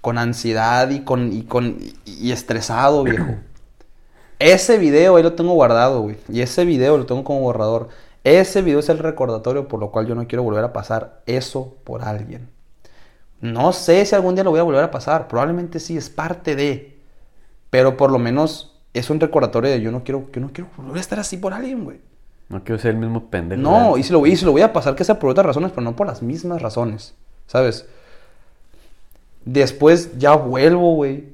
Con 0.00 0.16
ansiedad 0.16 0.88
y 0.90 1.00
con, 1.00 1.32
y 1.32 1.42
con, 1.42 1.78
y, 2.06 2.28
y 2.28 2.32
estresado, 2.32 3.02
viejo. 3.02 3.34
Ese 4.38 4.78
video 4.78 5.16
ahí 5.16 5.22
lo 5.22 5.34
tengo 5.34 5.54
guardado, 5.54 6.02
güey. 6.02 6.16
Y 6.28 6.40
ese 6.40 6.64
video 6.64 6.98
lo 6.98 7.06
tengo 7.06 7.24
como 7.24 7.40
borrador. 7.40 7.88
Ese 8.24 8.62
video 8.62 8.80
es 8.80 8.88
el 8.88 8.98
recordatorio 8.98 9.68
por 9.68 9.78
lo 9.80 9.90
cual 9.90 10.06
yo 10.06 10.14
no 10.14 10.26
quiero 10.26 10.42
volver 10.42 10.64
a 10.64 10.72
pasar 10.72 11.22
eso 11.26 11.76
por 11.84 12.02
alguien. 12.02 12.48
No 13.40 13.72
sé 13.72 14.04
si 14.06 14.14
algún 14.14 14.34
día 14.34 14.44
lo 14.44 14.50
voy 14.50 14.60
a 14.60 14.64
volver 14.64 14.82
a 14.82 14.90
pasar. 14.90 15.28
Probablemente 15.28 15.78
sí, 15.78 15.96
es 15.96 16.08
parte 16.08 16.56
de. 16.56 16.98
Pero 17.70 17.96
por 17.96 18.10
lo 18.10 18.18
menos 18.18 18.76
es 18.94 19.10
un 19.10 19.20
recordatorio 19.20 19.70
de 19.70 19.80
yo 19.82 19.90
no 19.92 20.02
quiero, 20.04 20.26
yo 20.32 20.40
no 20.40 20.50
quiero 20.52 20.70
volver 20.76 20.96
a 20.96 21.00
estar 21.00 21.18
así 21.20 21.36
por 21.36 21.52
alguien, 21.52 21.84
güey. 21.84 22.00
No 22.48 22.62
quiero 22.64 22.80
ser 22.80 22.92
el 22.92 22.98
mismo 22.98 23.28
pendejo. 23.28 23.60
No, 23.60 23.98
y 23.98 24.02
si, 24.02 24.12
lo, 24.12 24.20
voy- 24.20 24.32
y 24.32 24.36
si 24.36 24.44
lo 24.44 24.52
voy 24.52 24.62
a 24.62 24.72
pasar, 24.72 24.94
que 24.94 25.04
sea 25.04 25.18
por 25.18 25.30
otras 25.30 25.46
razones, 25.46 25.72
pero 25.72 25.82
no 25.82 25.96
por 25.96 26.06
las 26.06 26.22
mismas 26.22 26.62
razones, 26.62 27.14
¿sabes? 27.46 27.86
Después 29.44 30.18
ya 30.18 30.34
vuelvo, 30.36 30.94
güey. 30.94 31.24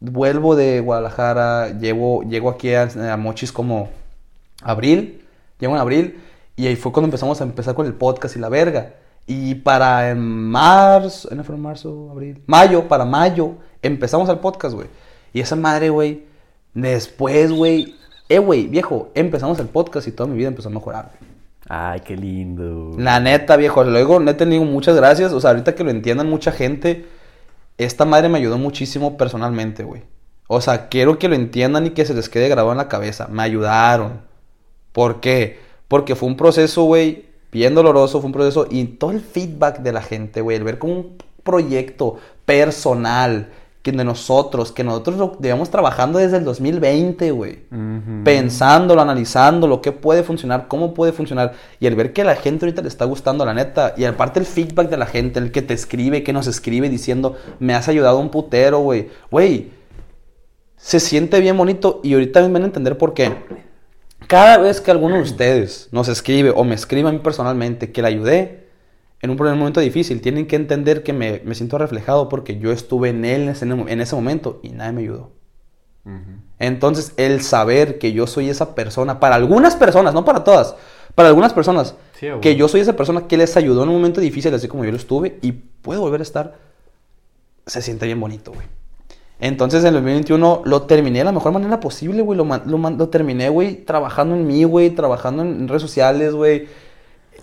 Vuelvo 0.00 0.56
de 0.56 0.80
Guadalajara, 0.80 1.78
llevo, 1.78 2.22
llego 2.22 2.50
aquí 2.50 2.74
a, 2.74 2.88
a 3.12 3.16
Mochis 3.16 3.52
como 3.52 3.88
abril, 4.62 5.21
llego 5.62 5.74
en 5.74 5.80
abril, 5.80 6.20
y 6.56 6.66
ahí 6.66 6.76
fue 6.76 6.92
cuando 6.92 7.06
empezamos 7.06 7.40
a 7.40 7.44
empezar 7.44 7.74
con 7.74 7.86
el 7.86 7.94
podcast 7.94 8.36
y 8.36 8.38
la 8.38 8.48
verga. 8.48 8.94
Y 9.26 9.54
para 9.54 10.10
en 10.10 10.18
marzo, 10.18 11.32
¿en 11.32 11.42
fue 11.44 11.54
en 11.54 11.62
marzo, 11.62 12.08
abril? 12.10 12.42
Mayo, 12.46 12.88
para 12.88 13.04
mayo, 13.04 13.54
empezamos 13.80 14.28
el 14.28 14.38
podcast, 14.38 14.74
güey. 14.74 14.88
Y 15.32 15.40
esa 15.40 15.56
madre, 15.56 15.90
güey, 15.90 16.24
después, 16.74 17.52
güey, 17.52 17.94
eh, 18.28 18.38
güey, 18.38 18.66
viejo, 18.66 19.10
empezamos 19.14 19.58
el 19.60 19.68
podcast 19.68 20.08
y 20.08 20.12
toda 20.12 20.28
mi 20.28 20.36
vida 20.36 20.48
empezó 20.48 20.68
a 20.68 20.72
mejorar, 20.72 21.10
güey. 21.18 21.32
Ay, 21.68 22.00
qué 22.00 22.16
lindo. 22.16 22.90
La 22.98 23.20
neta, 23.20 23.56
viejo, 23.56 23.84
luego 23.84 24.18
neta 24.18 24.44
le 24.44 24.52
digo 24.52 24.64
muchas 24.64 24.96
gracias. 24.96 25.32
O 25.32 25.40
sea, 25.40 25.50
ahorita 25.50 25.74
que 25.74 25.84
lo 25.84 25.90
entiendan 25.90 26.28
mucha 26.28 26.50
gente, 26.50 27.06
esta 27.78 28.04
madre 28.04 28.28
me 28.28 28.38
ayudó 28.38 28.58
muchísimo 28.58 29.16
personalmente, 29.16 29.84
güey. 29.84 30.02
O 30.48 30.60
sea, 30.60 30.88
quiero 30.88 31.18
que 31.18 31.28
lo 31.28 31.36
entiendan 31.36 31.86
y 31.86 31.90
que 31.90 32.04
se 32.04 32.14
les 32.14 32.28
quede 32.28 32.48
grabado 32.48 32.72
en 32.72 32.78
la 32.78 32.88
cabeza. 32.88 33.28
Me 33.28 33.42
ayudaron. 33.44 34.31
¿Por 34.92 35.20
qué? 35.20 35.58
Porque 35.88 36.14
fue 36.14 36.28
un 36.28 36.36
proceso, 36.36 36.84
güey, 36.84 37.26
bien 37.50 37.74
doloroso, 37.74 38.20
fue 38.20 38.28
un 38.28 38.32
proceso 38.32 38.66
y 38.70 38.84
todo 38.84 39.10
el 39.10 39.20
feedback 39.20 39.80
de 39.80 39.92
la 39.92 40.02
gente, 40.02 40.40
güey, 40.40 40.56
el 40.56 40.64
ver 40.64 40.78
como 40.78 40.92
un 40.94 41.16
proyecto 41.42 42.18
personal 42.44 43.50
que 43.82 43.90
de 43.90 44.04
nosotros, 44.04 44.70
que 44.70 44.84
nosotros 44.84 45.16
lo 45.16 45.38
llevamos 45.40 45.68
trabajando 45.70 46.20
desde 46.20 46.36
el 46.36 46.44
2020, 46.44 47.32
güey. 47.32 47.58
Pensándolo, 48.22 49.02
analizándolo, 49.02 49.82
qué 49.82 49.90
puede 49.90 50.22
funcionar, 50.22 50.68
cómo 50.68 50.94
puede 50.94 51.12
funcionar. 51.12 51.54
Y 51.80 51.86
el 51.86 51.96
ver 51.96 52.12
que 52.12 52.22
a 52.22 52.24
la 52.24 52.36
gente 52.36 52.64
ahorita 52.64 52.82
le 52.82 52.88
está 52.88 53.04
gustando, 53.06 53.44
la 53.44 53.54
neta. 53.54 53.94
Y 53.96 54.04
aparte 54.04 54.38
el 54.38 54.46
feedback 54.46 54.88
de 54.88 54.96
la 54.96 55.06
gente, 55.06 55.40
el 55.40 55.50
que 55.50 55.62
te 55.62 55.74
escribe, 55.74 56.22
que 56.22 56.32
nos 56.32 56.46
escribe 56.46 56.88
diciendo, 56.88 57.36
me 57.58 57.74
has 57.74 57.88
ayudado 57.88 58.20
un 58.20 58.30
putero, 58.30 58.78
güey. 58.78 59.08
Güey, 59.32 59.70
se 60.76 61.00
siente 61.00 61.40
bien 61.40 61.56
bonito 61.56 62.00
y 62.04 62.14
ahorita 62.14 62.40
me 62.42 62.50
van 62.50 62.62
a 62.62 62.66
entender 62.66 62.96
por 62.96 63.14
qué. 63.14 63.32
Cada 64.32 64.56
vez 64.56 64.80
que 64.80 64.90
alguno 64.90 65.16
de 65.16 65.20
ustedes 65.20 65.90
nos 65.92 66.08
escribe 66.08 66.54
o 66.56 66.64
me 66.64 66.74
escribe 66.74 67.06
a 67.06 67.12
mí 67.12 67.18
personalmente 67.18 67.92
que 67.92 68.00
le 68.00 68.08
ayudé, 68.08 68.66
en 69.20 69.28
un 69.28 69.36
momento 69.36 69.78
difícil. 69.78 70.22
Tienen 70.22 70.46
que 70.46 70.56
entender 70.56 71.02
que 71.02 71.12
me, 71.12 71.54
siento 71.54 71.76
reflejado 71.76 72.30
porque 72.30 72.58
yo 72.58 72.72
estuve 72.72 73.10
en 73.10 73.26
él 73.26 73.42
en 73.42 74.00
ese, 74.00 74.14
momento 74.14 74.58
y 74.62 74.70
nadie 74.70 74.92
me 74.92 75.02
ayudó. 75.02 75.32
Entonces, 76.58 77.12
el 77.18 77.42
saber 77.42 77.98
que 77.98 78.14
yo 78.14 78.26
soy 78.26 78.48
esa 78.48 78.74
persona, 78.74 79.20
para 79.20 79.34
algunas 79.34 79.76
personas, 79.76 80.14
no 80.14 80.24
para 80.24 80.44
todas, 80.44 80.76
para 81.14 81.28
algunas 81.28 81.52
personas, 81.52 81.94
que 82.40 82.56
yo 82.56 82.68
soy 82.68 82.80
esa 82.80 82.96
persona 82.96 83.28
que 83.28 83.36
les 83.36 83.54
ayudó 83.58 83.82
en 83.82 83.90
un 83.90 83.96
momento 83.96 84.22
difícil, 84.22 84.54
así 84.54 84.66
como 84.66 84.86
yo 84.86 84.92
lo 84.92 84.96
estuve, 84.96 85.40
y 85.42 85.52
puedo 85.52 86.00
volver 86.00 86.20
a 86.20 86.24
estar, 86.24 86.56
se 87.66 87.82
siente 87.82 88.06
bien 88.06 88.18
bonito, 88.18 88.50
güey. 88.50 88.66
Entonces, 89.42 89.82
en 89.82 89.88
el 89.88 89.94
2021 89.94 90.62
lo 90.64 90.82
terminé 90.82 91.18
de 91.18 91.24
la 91.24 91.32
mejor 91.32 91.52
manera 91.52 91.80
posible, 91.80 92.22
güey. 92.22 92.38
Lo, 92.38 92.46
lo, 92.46 93.08
terminé, 93.08 93.50
güey, 93.50 93.84
trabajando 93.84 94.34
en 94.34 94.46
mí, 94.46 94.64
güey, 94.64 94.90
trabajando 94.90 95.42
en 95.42 95.68
redes 95.68 95.82
sociales, 95.82 96.32
güey 96.32 96.66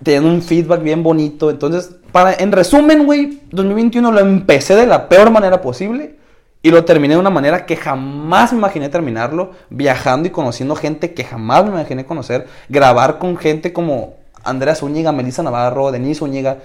teniendo 0.04 0.30
un 0.30 0.42
feedback 0.42 0.82
bien 0.82 1.04
bonito. 1.04 1.50
Entonces, 1.50 1.92
para, 2.12 2.34
en 2.34 2.52
resumen, 2.52 3.06
güey, 3.06 3.42
2021 3.52 4.12
lo 4.12 4.20
empecé 4.20 4.76
de 4.76 4.88
la 4.88 5.10
peor 5.10 5.30
manera 5.32 5.62
posible 5.62 6.16
y 6.62 6.72
lo 6.72 6.84
terminé 6.86 7.14
de 7.14 7.20
una 7.20 7.30
manera 7.30 7.66
que 7.66 7.76
jamás 7.76 8.52
me 8.52 8.60
imaginé 8.60 8.90
terminarlo, 8.90 9.52
viajando 9.70 10.28
y 10.28 10.32
conociendo 10.32 10.76
gente 10.76 11.14
que 11.14 11.24
jamás 11.24 11.64
me 11.64 11.72
imaginé 11.72 12.06
conocer, 12.06 12.48
grabar 12.68 13.18
con 13.18 13.38
gente 13.38 13.72
como 13.72 14.16
Andrea 14.44 14.76
Zúñiga, 14.76 15.12
Melissa 15.12 15.44
Navarro, 15.44 15.92
Denise 15.92 16.20
Zúñiga. 16.20 16.58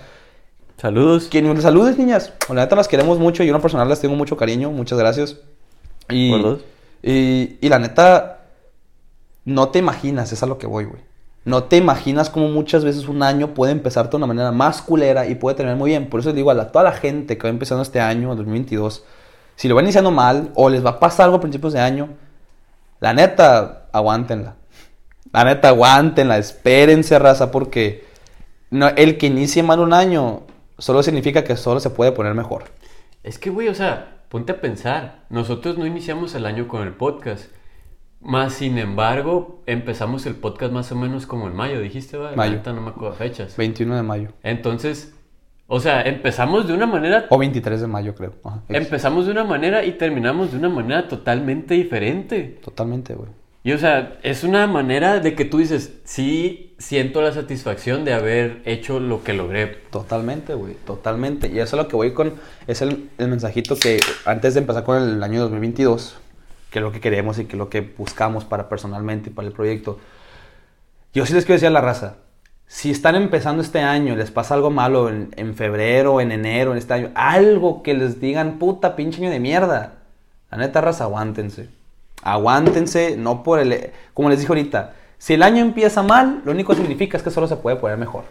Saludos. 0.85 1.29
Quien, 1.31 1.63
saludos, 1.63 1.97
niñas. 1.97 2.35
La 2.51 2.57
neta 2.57 2.77
las 2.77 2.89
queremos 2.89 3.19
mucho 3.19 3.43
yo 3.43 3.55
en 3.55 3.63
personal 3.63 3.89
les 3.89 4.01
tengo 4.01 4.17
mucho 4.17 4.37
cariño. 4.37 4.71
Muchas 4.71 4.99
gracias. 4.99 5.39
Y, 6.11 6.31
y, 7.03 7.57
y 7.59 7.69
la 7.71 7.79
neta, 7.79 8.41
no 9.47 9.71
te 9.71 9.79
imaginas, 9.79 10.31
es 10.35 10.43
a 10.43 10.47
lo 10.47 10.59
que 10.59 10.67
voy, 10.67 10.85
güey. 10.85 11.01
No 11.47 11.65
te 11.65 11.79
imaginas 11.79 12.29
cómo 12.29 12.51
muchas 12.51 12.85
veces 12.85 13.09
un 13.09 13.23
año 13.23 13.55
puede 13.55 13.73
empezar 13.73 14.11
de 14.11 14.17
una 14.19 14.27
manera 14.27 14.53
más 14.53 14.83
culera 14.83 15.27
y 15.27 15.37
puede 15.37 15.57
terminar 15.57 15.79
muy 15.79 15.89
bien. 15.89 16.11
Por 16.11 16.21
eso 16.21 16.29
les 16.29 16.37
digo 16.37 16.51
a 16.51 16.71
toda 16.71 16.85
la 16.85 16.93
gente 16.93 17.39
que 17.39 17.45
va 17.45 17.49
empezando 17.49 17.81
este 17.83 18.01
año, 18.03 18.37
2022, 18.37 19.05
si 19.57 19.69
lo 19.69 19.77
va 19.77 19.81
iniciando 19.81 20.11
mal 20.11 20.51
o 20.55 20.69
les 20.69 20.85
va 20.85 20.91
a 20.91 21.01
pasar 21.01 21.25
algo 21.25 21.39
a 21.39 21.41
principios 21.41 21.73
de 21.73 21.81
año, 21.81 22.11
la 23.01 23.15
neta, 23.15 23.87
aguántenla. 23.91 24.57
La 25.33 25.45
neta, 25.45 25.69
aguántenla, 25.69 26.37
espérense, 26.37 27.19
raza, 27.19 27.51
porque 27.51 28.05
no, 28.69 28.89
el 28.89 29.17
que 29.17 29.29
inicie 29.29 29.63
mal 29.63 29.81
un 29.81 29.95
año 29.95 30.43
solo 30.79 31.03
significa 31.03 31.45
que 31.45 31.57
solo 31.57 31.81
se 31.81 31.91
puede 31.91 32.13
poner 32.13 32.35
mejor. 32.35 32.65
Es 33.23 33.39
que, 33.39 33.51
güey, 33.51 33.69
o 33.69 33.75
sea, 33.75 34.23
ponte 34.29 34.53
a 34.53 34.61
pensar. 34.61 35.25
Nosotros 35.31 35.79
no 35.79 35.87
iniciamos 35.87 36.35
el 36.35 36.47
año 36.47 36.69
con 36.69 36.83
el 36.83 36.93
podcast. 36.93 37.51
Más 38.21 38.55
sin 38.55 38.79
embargo, 38.79 39.63
empezamos 39.67 40.25
el 40.27 40.35
podcast 40.35 40.73
más 40.73 40.91
o 40.93 40.97
menos 40.97 41.27
como 41.27 41.47
en 41.47 41.55
mayo, 41.55 41.81
dijiste, 41.81 42.17
¿verdad? 42.17 42.37
Mayo. 42.37 42.61
no 42.65 42.81
me 42.81 42.91
acuerdo 42.91 43.15
fechas. 43.15 43.57
21 43.57 43.97
de 43.97 44.03
mayo. 44.03 44.29
Entonces, 44.43 45.15
o 45.67 45.79
sea, 45.81 46.03
empezamos 46.03 46.67
de 46.67 46.75
una 46.75 46.87
manera... 46.87 47.27
O 47.31 47.39
23 47.39 47.83
de 47.83 47.87
mayo, 47.87 48.15
creo. 48.15 48.35
empezamos 48.69 49.27
de 49.27 49.33
una 49.33 49.45
manera 49.45 49.85
y 49.85 49.93
terminamos 49.93 50.53
de 50.53 50.59
una 50.59 50.69
manera 50.69 51.07
totalmente 51.09 51.75
diferente. 51.75 52.59
Totalmente, 52.63 53.15
güey. 53.15 53.31
Y 53.65 53.73
o 53.73 53.79
sea, 53.79 54.19
es 54.23 54.45
una 54.45 54.67
manera 54.69 55.19
de 55.19 55.35
que 55.35 55.45
tú 55.45 55.59
dices, 55.59 55.95
sí, 56.05 56.77
siento 56.79 57.23
la 57.23 57.33
satisfacción 57.33 58.05
de 58.05 58.13
haber 58.13 58.63
hecho 58.67 59.01
lo 59.01 59.25
que 59.25 59.33
logré. 59.33 59.67
Totalmente, 59.91 60.55
güey, 60.55 60.75
totalmente. 60.87 61.49
Y 61.49 61.59
eso 61.59 61.77
es 61.77 61.83
lo 61.83 61.89
que 61.89 61.97
voy 61.97 62.13
con, 62.13 62.35
es 62.67 62.83
el, 62.83 63.11
el 63.19 63.29
mensajito 63.29 63.75
que 63.77 63.99
antes 64.27 64.55
de 64.55 64.61
empezar 64.61 64.85
con 64.85 65.03
el 65.03 65.23
año 65.23 65.41
2022 65.41 66.19
que 66.75 66.81
es 66.81 66.83
lo 66.83 66.91
que 66.91 67.01
queremos 67.01 67.39
y 67.39 67.45
que 67.45 67.53
es 67.53 67.59
lo 67.59 67.71
que 67.71 67.83
buscamos 67.83 68.45
para 68.45 68.69
personalmente 68.69 69.31
y 69.31 69.33
para 69.33 69.47
el 69.47 69.55
proyecto. 69.55 70.01
Yo 71.13 71.25
sí 71.25 71.33
les 71.33 71.45
quiero 71.45 71.55
decir 71.55 71.69
a 71.69 71.71
la 71.71 71.81
raza, 71.81 72.17
si 72.67 72.91
están 72.91 73.15
empezando 73.15 73.63
este 73.63 73.79
año, 73.79 74.17
les 74.17 74.33
pasa 74.33 74.55
algo 74.55 74.73
malo 74.73 75.09
en, 75.09 75.31
en, 75.37 75.55
febrero, 75.55 76.21
en 76.21 76.33
enero, 76.33 76.73
en 76.73 76.79
este 76.79 76.93
año, 76.95 77.13
algo 77.15 77.85
que 77.85 77.95
les 77.95 78.21
digan, 78.21 78.59
puta, 78.59 78.97
pinche 78.97 79.21
año 79.21 79.31
de 79.31 79.39
mierda. 79.39 79.99
La 80.51 80.59
neta, 80.59 80.81
raza, 80.81 81.05
aguántense. 81.05 81.69
Aguántense, 82.25 83.17
no 83.17 83.43
por 83.43 83.61
el... 83.61 83.93
Como 84.15 84.31
les 84.31 84.41
dije 84.41 84.51
ahorita, 84.51 84.95
si 85.19 85.35
el 85.35 85.43
año 85.43 85.63
empieza 85.63 86.03
mal, 86.03 86.43
lo 86.45 86.53
único 86.53 86.73
que 86.73 86.81
significa 86.81 87.17
es 87.17 87.23
que 87.23 87.31
solo 87.31 87.47
se 87.47 87.57
puede 87.57 87.77
poner 87.77 87.99
mejor. 87.99 88.25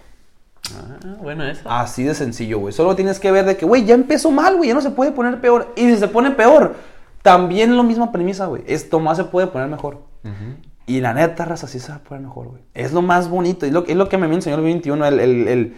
Ah, 0.75 1.15
bueno, 1.21 1.43
eso. 1.43 1.61
Así 1.69 2.03
de 2.03 2.15
sencillo, 2.15 2.59
güey. 2.59 2.73
Solo 2.73 2.95
tienes 2.95 3.19
que 3.19 3.31
ver 3.31 3.45
de 3.45 3.55
que, 3.55 3.65
güey, 3.65 3.85
ya 3.85 3.93
empezó 3.93 4.31
mal, 4.31 4.57
güey, 4.57 4.69
ya 4.69 4.73
no 4.73 4.81
se 4.81 4.91
puede 4.91 5.11
poner 5.11 5.39
peor. 5.39 5.73
Y 5.75 5.81
si 5.81 5.97
se 5.97 6.07
pone 6.07 6.31
peor, 6.31 6.75
también 7.21 7.77
lo 7.77 7.83
misma 7.83 8.11
premisa, 8.11 8.47
güey. 8.47 8.63
Esto 8.67 8.99
más 8.99 9.17
se 9.17 9.25
puede 9.25 9.47
poner 9.47 9.67
mejor. 9.67 10.01
Y 10.85 10.99
la 10.99 11.13
neta, 11.13 11.45
raza, 11.45 11.67
sí 11.67 11.79
se 11.79 11.91
va 11.91 11.97
a 11.97 12.03
poner 12.03 12.23
mejor, 12.23 12.47
güey. 12.47 12.61
Es 12.73 12.93
lo 12.93 13.01
más 13.01 13.29
bonito. 13.29 13.65
Es 13.65 13.71
lo, 13.71 13.85
es 13.85 13.95
lo 13.95 14.09
que 14.09 14.17
me 14.17 14.25
enseñó 14.33 14.55
el 14.55 14.63
21. 14.63 15.05
El, 15.05 15.19
el, 15.19 15.47
el, 15.47 15.75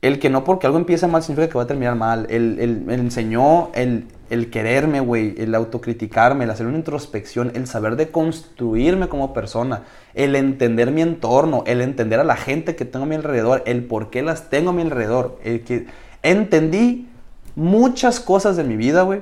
que 0.00 0.30
no 0.30 0.44
porque 0.44 0.66
algo 0.66 0.78
empieza 0.78 1.06
mal 1.08 1.22
significa 1.22 1.50
que 1.50 1.58
va 1.58 1.64
a 1.64 1.66
terminar 1.66 1.94
mal. 1.94 2.26
El, 2.30 2.82
me 2.86 2.94
enseñó 2.94 3.70
el, 3.74 4.06
el 4.30 4.50
quererme, 4.50 5.00
güey. 5.00 5.34
El 5.38 5.54
autocriticarme, 5.54 6.44
el 6.44 6.50
hacer 6.50 6.66
una 6.66 6.78
introspección. 6.78 7.52
El 7.54 7.66
saber 7.66 7.96
de 7.96 8.10
construirme 8.10 9.08
como 9.08 9.34
persona. 9.34 9.82
El 10.14 10.36
entender 10.36 10.90
mi 10.90 11.02
entorno. 11.02 11.64
El 11.66 11.80
entender 11.82 12.18
a 12.20 12.24
la 12.24 12.36
gente 12.36 12.76
que 12.76 12.84
tengo 12.84 13.04
a 13.04 13.08
mi 13.08 13.16
alrededor. 13.16 13.62
El 13.66 13.84
por 13.84 14.10
qué 14.10 14.22
las 14.22 14.48
tengo 14.48 14.70
a 14.70 14.72
mi 14.72 14.82
alrededor. 14.82 15.38
El 15.44 15.62
que 15.62 15.86
entendí 16.22 17.08
muchas 17.54 18.20
cosas 18.20 18.56
de 18.56 18.64
mi 18.64 18.76
vida, 18.76 19.02
güey 19.02 19.20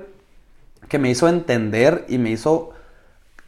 que 0.88 0.98
me 0.98 1.10
hizo 1.10 1.28
entender 1.28 2.04
y 2.08 2.18
me 2.18 2.30
hizo 2.30 2.70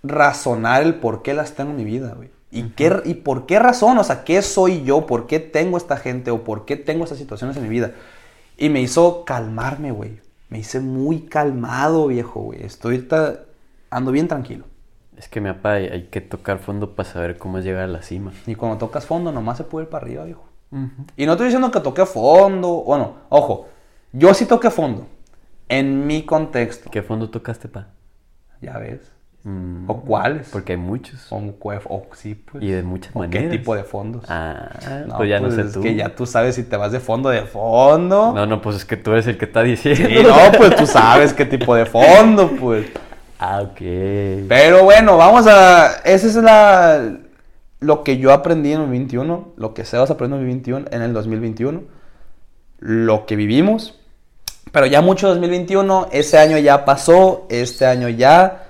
razonar 0.03 0.83
el 0.83 0.95
por 0.95 1.23
qué 1.23 1.35
las 1.35 1.55
tengo 1.55 1.71
en 1.71 1.77
mi 1.77 1.85
vida, 1.85 2.15
güey. 2.15 2.31
¿Y, 2.51 2.71
qué, 2.71 3.01
¿Y 3.05 3.15
por 3.15 3.47
qué 3.47 3.59
razón? 3.59 3.99
O 3.99 4.05
sea, 4.05 4.25
¿qué 4.25 4.43
soy 4.43 4.83
yo? 4.83 5.07
¿Por 5.07 5.27
qué 5.27 5.39
tengo 5.39 5.77
esta 5.77 5.97
gente? 5.97 6.31
¿O 6.31 6.43
por 6.43 6.65
qué 6.65 6.77
tengo 6.77 7.05
estas 7.05 7.19
situaciones 7.19 7.57
en 7.57 7.63
mi 7.63 7.69
vida? 7.69 7.93
Y 8.57 8.69
me 8.69 8.81
hizo 8.81 9.25
calmarme, 9.25 9.93
güey. 9.93 10.21
Me 10.49 10.59
hice 10.59 10.81
muy 10.81 11.21
calmado, 11.23 12.09
viejo, 12.09 12.41
güey. 12.41 12.63
Estoy 12.65 13.07
ando 13.89 14.11
bien 14.11 14.27
tranquilo. 14.27 14.65
Es 15.17 15.29
que, 15.29 15.41
me 15.41 15.51
apa, 15.51 15.75
hay 15.75 16.09
que 16.11 16.21
tocar 16.21 16.59
fondo 16.59 16.97
para 16.97 17.09
saber 17.09 17.39
cómo 17.39 17.59
es 17.59 17.65
llegar 17.65 17.85
a 17.85 17.87
la 17.87 18.03
cima. 18.03 18.33
Y 18.47 18.57
cuando 18.57 18.79
tocas 18.79 19.07
fondo, 19.07 19.31
nomás 19.31 19.59
se 19.59 19.65
puede 19.65 19.85
ir 19.85 19.91
para 19.91 20.05
arriba, 20.05 20.25
viejo. 20.25 20.45
Y 21.17 21.27
no 21.27 21.33
estoy 21.33 21.47
diciendo 21.47 21.71
que 21.71 21.81
toque 21.81 22.07
fondo. 22.07 22.83
Bueno, 22.85 23.15
ojo, 23.29 23.69
yo 24.13 24.35
sí 24.35 24.47
toqué 24.47 24.71
fondo. 24.71 25.07
En 25.69 26.07
mi 26.07 26.25
contexto. 26.25 26.91
¿Qué 26.91 27.03
fondo 27.03 27.31
tocaste, 27.31 27.69
pa? 27.69 27.89
Ya 28.61 28.79
ves. 28.79 29.13
Mm. 29.43 29.89
¿O 29.89 30.03
cuáles? 30.03 30.49
Porque 30.51 30.73
hay 30.73 30.79
muchos. 30.79 31.27
O, 31.31 31.37
o 31.39 32.03
sí, 32.15 32.35
pues. 32.35 32.63
Y 32.63 32.71
de 32.71 32.83
muchas 32.83 33.15
maneras. 33.15 33.51
¿Qué 33.51 33.59
tipo 33.59 33.75
de 33.75 33.85
fondos? 33.85 34.25
Ah, 34.29 34.69
pues 35.17 35.29
ya 35.29 35.41
no 35.41 35.47
pues 35.47 35.55
sé 35.55 35.63
es 35.63 35.73
tú. 35.73 35.81
que 35.81 35.95
ya 35.95 36.15
tú 36.15 36.27
sabes 36.27 36.55
si 36.55 36.65
te 36.65 36.77
vas 36.77 36.93
de 36.93 37.01
fondo 37.01 37.31
de 37.31 37.43
fondo. 37.43 38.33
No, 38.35 38.47
no, 38.47 38.61
pues 38.61 38.77
es 38.77 38.85
que 38.85 38.97
tú 38.97 39.13
eres 39.13 39.27
el 39.27 39.39
que 39.39 39.47
está 39.47 39.63
diciendo. 39.63 40.09
Sí, 40.09 40.23
no, 40.23 40.37
pues 40.59 40.77
tú 40.77 40.87
sabes 40.87 41.33
qué 41.33 41.47
tipo 41.47 41.75
de 41.75 41.87
fondo, 41.87 42.51
pues. 42.61 42.87
Ah, 43.39 43.63
ok. 43.63 43.79
Pero 44.49 44.85
bueno, 44.85 45.17
vamos 45.17 45.47
a... 45.47 46.01
Esa 46.05 46.27
es 46.27 46.35
la... 46.37 47.17
Lo 47.79 48.05
que 48.05 48.19
yo 48.19 48.35
aprendí 48.35 48.73
en 48.73 48.83
el 48.83 48.91
21, 48.91 49.55
lo 49.57 49.73
que 49.73 49.87
Sebas 49.87 50.11
aprendió 50.11 50.37
en 50.37 50.43
el 50.43 50.49
21, 50.49 50.87
en 50.91 51.01
el 51.01 51.15
2021, 51.15 51.83
lo 52.81 53.25
que 53.25 53.37
vivimos 53.37 54.01
pero 54.73 54.87
ya 54.87 55.01
mucho 55.01 55.29
2021, 55.29 56.09
ese 56.13 56.39
año 56.39 56.59
ya 56.59 56.85
pasó, 56.85 57.47
este 57.49 57.87
año 57.87 58.09
ya. 58.09 58.67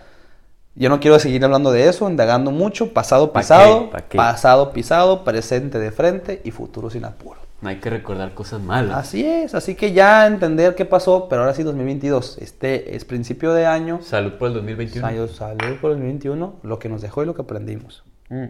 Yo 0.74 0.88
no 0.88 1.00
quiero 1.00 1.18
seguir 1.18 1.44
hablando 1.44 1.72
de 1.72 1.88
eso, 1.88 2.08
indagando 2.08 2.50
mucho. 2.50 2.92
Pasado 2.92 3.32
pisado, 3.32 3.90
pasado 4.14 4.72
pisado, 4.72 5.24
presente 5.24 5.78
de 5.78 5.90
frente 5.90 6.40
y 6.44 6.52
futuro 6.52 6.90
sin 6.90 7.04
apuro. 7.04 7.40
No 7.60 7.68
hay 7.68 7.76
que 7.76 7.90
recordar 7.90 8.32
cosas 8.32 8.62
malas. 8.62 8.96
Así 8.96 9.24
es, 9.26 9.54
así 9.54 9.74
que 9.74 9.92
ya 9.92 10.26
entender 10.26 10.74
qué 10.74 10.86
pasó, 10.86 11.28
pero 11.28 11.42
ahora 11.42 11.52
sí 11.54 11.62
2022. 11.62 12.38
Este 12.38 12.96
es 12.96 13.04
principio 13.04 13.52
de 13.52 13.66
año. 13.66 14.00
Salud 14.02 14.32
por 14.34 14.48
el 14.48 14.54
2021. 14.54 15.06
Salud, 15.06 15.30
salud 15.30 15.76
por 15.80 15.90
el 15.90 15.98
2021, 15.98 16.54
lo 16.62 16.78
que 16.78 16.88
nos 16.88 17.02
dejó 17.02 17.22
y 17.22 17.26
lo 17.26 17.34
que 17.34 17.42
aprendimos. 17.42 18.02
Mm. 18.30 18.46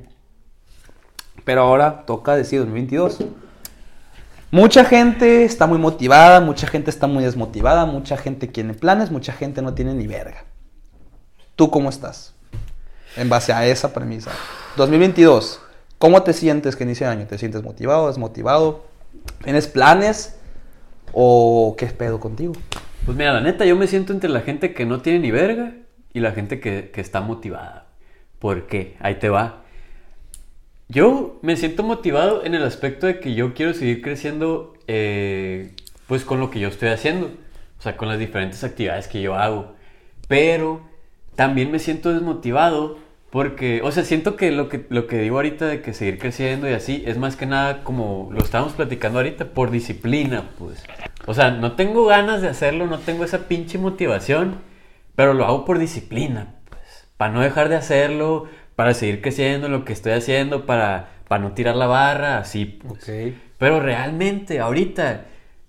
Pero 1.44 1.62
ahora 1.62 2.04
toca 2.06 2.36
decir 2.36 2.60
2022. 2.60 3.24
Mucha 4.52 4.84
gente 4.84 5.44
está 5.44 5.66
muy 5.66 5.78
motivada, 5.78 6.40
mucha 6.40 6.66
gente 6.66 6.90
está 6.90 7.06
muy 7.06 7.24
desmotivada, 7.24 7.86
mucha 7.86 8.16
gente 8.16 8.46
tiene 8.46 8.74
planes, 8.74 9.10
mucha 9.10 9.32
gente 9.32 9.62
no 9.62 9.74
tiene 9.74 9.94
ni 9.94 10.06
verga. 10.06 10.44
¿Tú 11.60 11.70
cómo 11.70 11.90
estás? 11.90 12.32
En 13.18 13.28
base 13.28 13.52
a 13.52 13.66
esa 13.66 13.92
premisa. 13.92 14.30
2022, 14.78 15.60
¿Cómo 15.98 16.22
te 16.22 16.32
sientes 16.32 16.74
que 16.74 16.84
inicia 16.84 17.12
el 17.12 17.18
año? 17.18 17.26
¿Te 17.26 17.36
sientes 17.36 17.62
motivado, 17.62 18.08
desmotivado? 18.08 18.86
¿Tienes 19.44 19.66
planes? 19.66 20.40
¿O 21.12 21.74
qué 21.76 21.84
pedo 21.88 22.18
contigo? 22.18 22.54
Pues 23.04 23.18
mira, 23.18 23.34
la 23.34 23.42
neta, 23.42 23.66
yo 23.66 23.76
me 23.76 23.88
siento 23.88 24.14
entre 24.14 24.30
la 24.30 24.40
gente 24.40 24.72
que 24.72 24.86
no 24.86 25.02
tiene 25.02 25.18
ni 25.18 25.30
verga 25.30 25.74
y 26.14 26.20
la 26.20 26.32
gente 26.32 26.60
que, 26.60 26.90
que 26.94 27.02
está 27.02 27.20
motivada. 27.20 27.88
¿Por 28.38 28.66
qué? 28.66 28.96
Ahí 28.98 29.16
te 29.16 29.28
va. 29.28 29.62
Yo 30.88 31.40
me 31.42 31.58
siento 31.58 31.82
motivado 31.82 32.42
en 32.42 32.54
el 32.54 32.62
aspecto 32.62 33.06
de 33.06 33.20
que 33.20 33.34
yo 33.34 33.52
quiero 33.52 33.74
seguir 33.74 34.00
creciendo 34.00 34.72
eh, 34.86 35.74
pues 36.06 36.24
con 36.24 36.40
lo 36.40 36.50
que 36.50 36.58
yo 36.58 36.68
estoy 36.68 36.88
haciendo, 36.88 37.26
o 37.78 37.82
sea, 37.82 37.98
con 37.98 38.08
las 38.08 38.18
diferentes 38.18 38.64
actividades 38.64 39.08
que 39.08 39.20
yo 39.20 39.34
hago. 39.34 39.74
Pero 40.26 40.88
también 41.40 41.70
me 41.70 41.78
siento 41.78 42.12
desmotivado 42.12 42.98
porque, 43.30 43.80
o 43.82 43.90
sea, 43.90 44.04
siento 44.04 44.36
que 44.36 44.50
lo 44.50 44.68
que, 44.68 44.84
lo 44.90 45.06
que 45.06 45.16
digo 45.16 45.36
ahorita 45.36 45.64
de 45.64 45.80
que 45.80 45.94
seguir 45.94 46.18
creciendo 46.18 46.68
y 46.68 46.74
así 46.74 47.02
es 47.06 47.16
más 47.16 47.34
que 47.36 47.46
nada 47.46 47.82
como 47.82 48.28
lo 48.30 48.40
estábamos 48.40 48.74
platicando 48.74 49.20
ahorita, 49.20 49.46
por 49.46 49.70
disciplina, 49.70 50.50
pues. 50.58 50.84
O 51.24 51.32
sea, 51.32 51.50
no 51.50 51.76
tengo 51.76 52.04
ganas 52.04 52.42
de 52.42 52.48
hacerlo, 52.48 52.86
no 52.86 52.98
tengo 52.98 53.24
esa 53.24 53.48
pinche 53.48 53.78
motivación, 53.78 54.56
pero 55.16 55.32
lo 55.32 55.46
hago 55.46 55.64
por 55.64 55.78
disciplina, 55.78 56.56
pues. 56.68 57.08
Para 57.16 57.32
no 57.32 57.40
dejar 57.40 57.70
de 57.70 57.76
hacerlo, 57.76 58.46
para 58.76 58.92
seguir 58.92 59.22
creciendo 59.22 59.68
en 59.68 59.72
lo 59.72 59.86
que 59.86 59.94
estoy 59.94 60.12
haciendo, 60.12 60.66
para, 60.66 61.08
para 61.26 61.42
no 61.42 61.52
tirar 61.52 61.74
la 61.74 61.86
barra, 61.86 62.36
así, 62.36 62.66
pues. 62.66 63.10
Pero 63.56 63.80
realmente, 63.80 64.60
ahorita, 64.60 65.24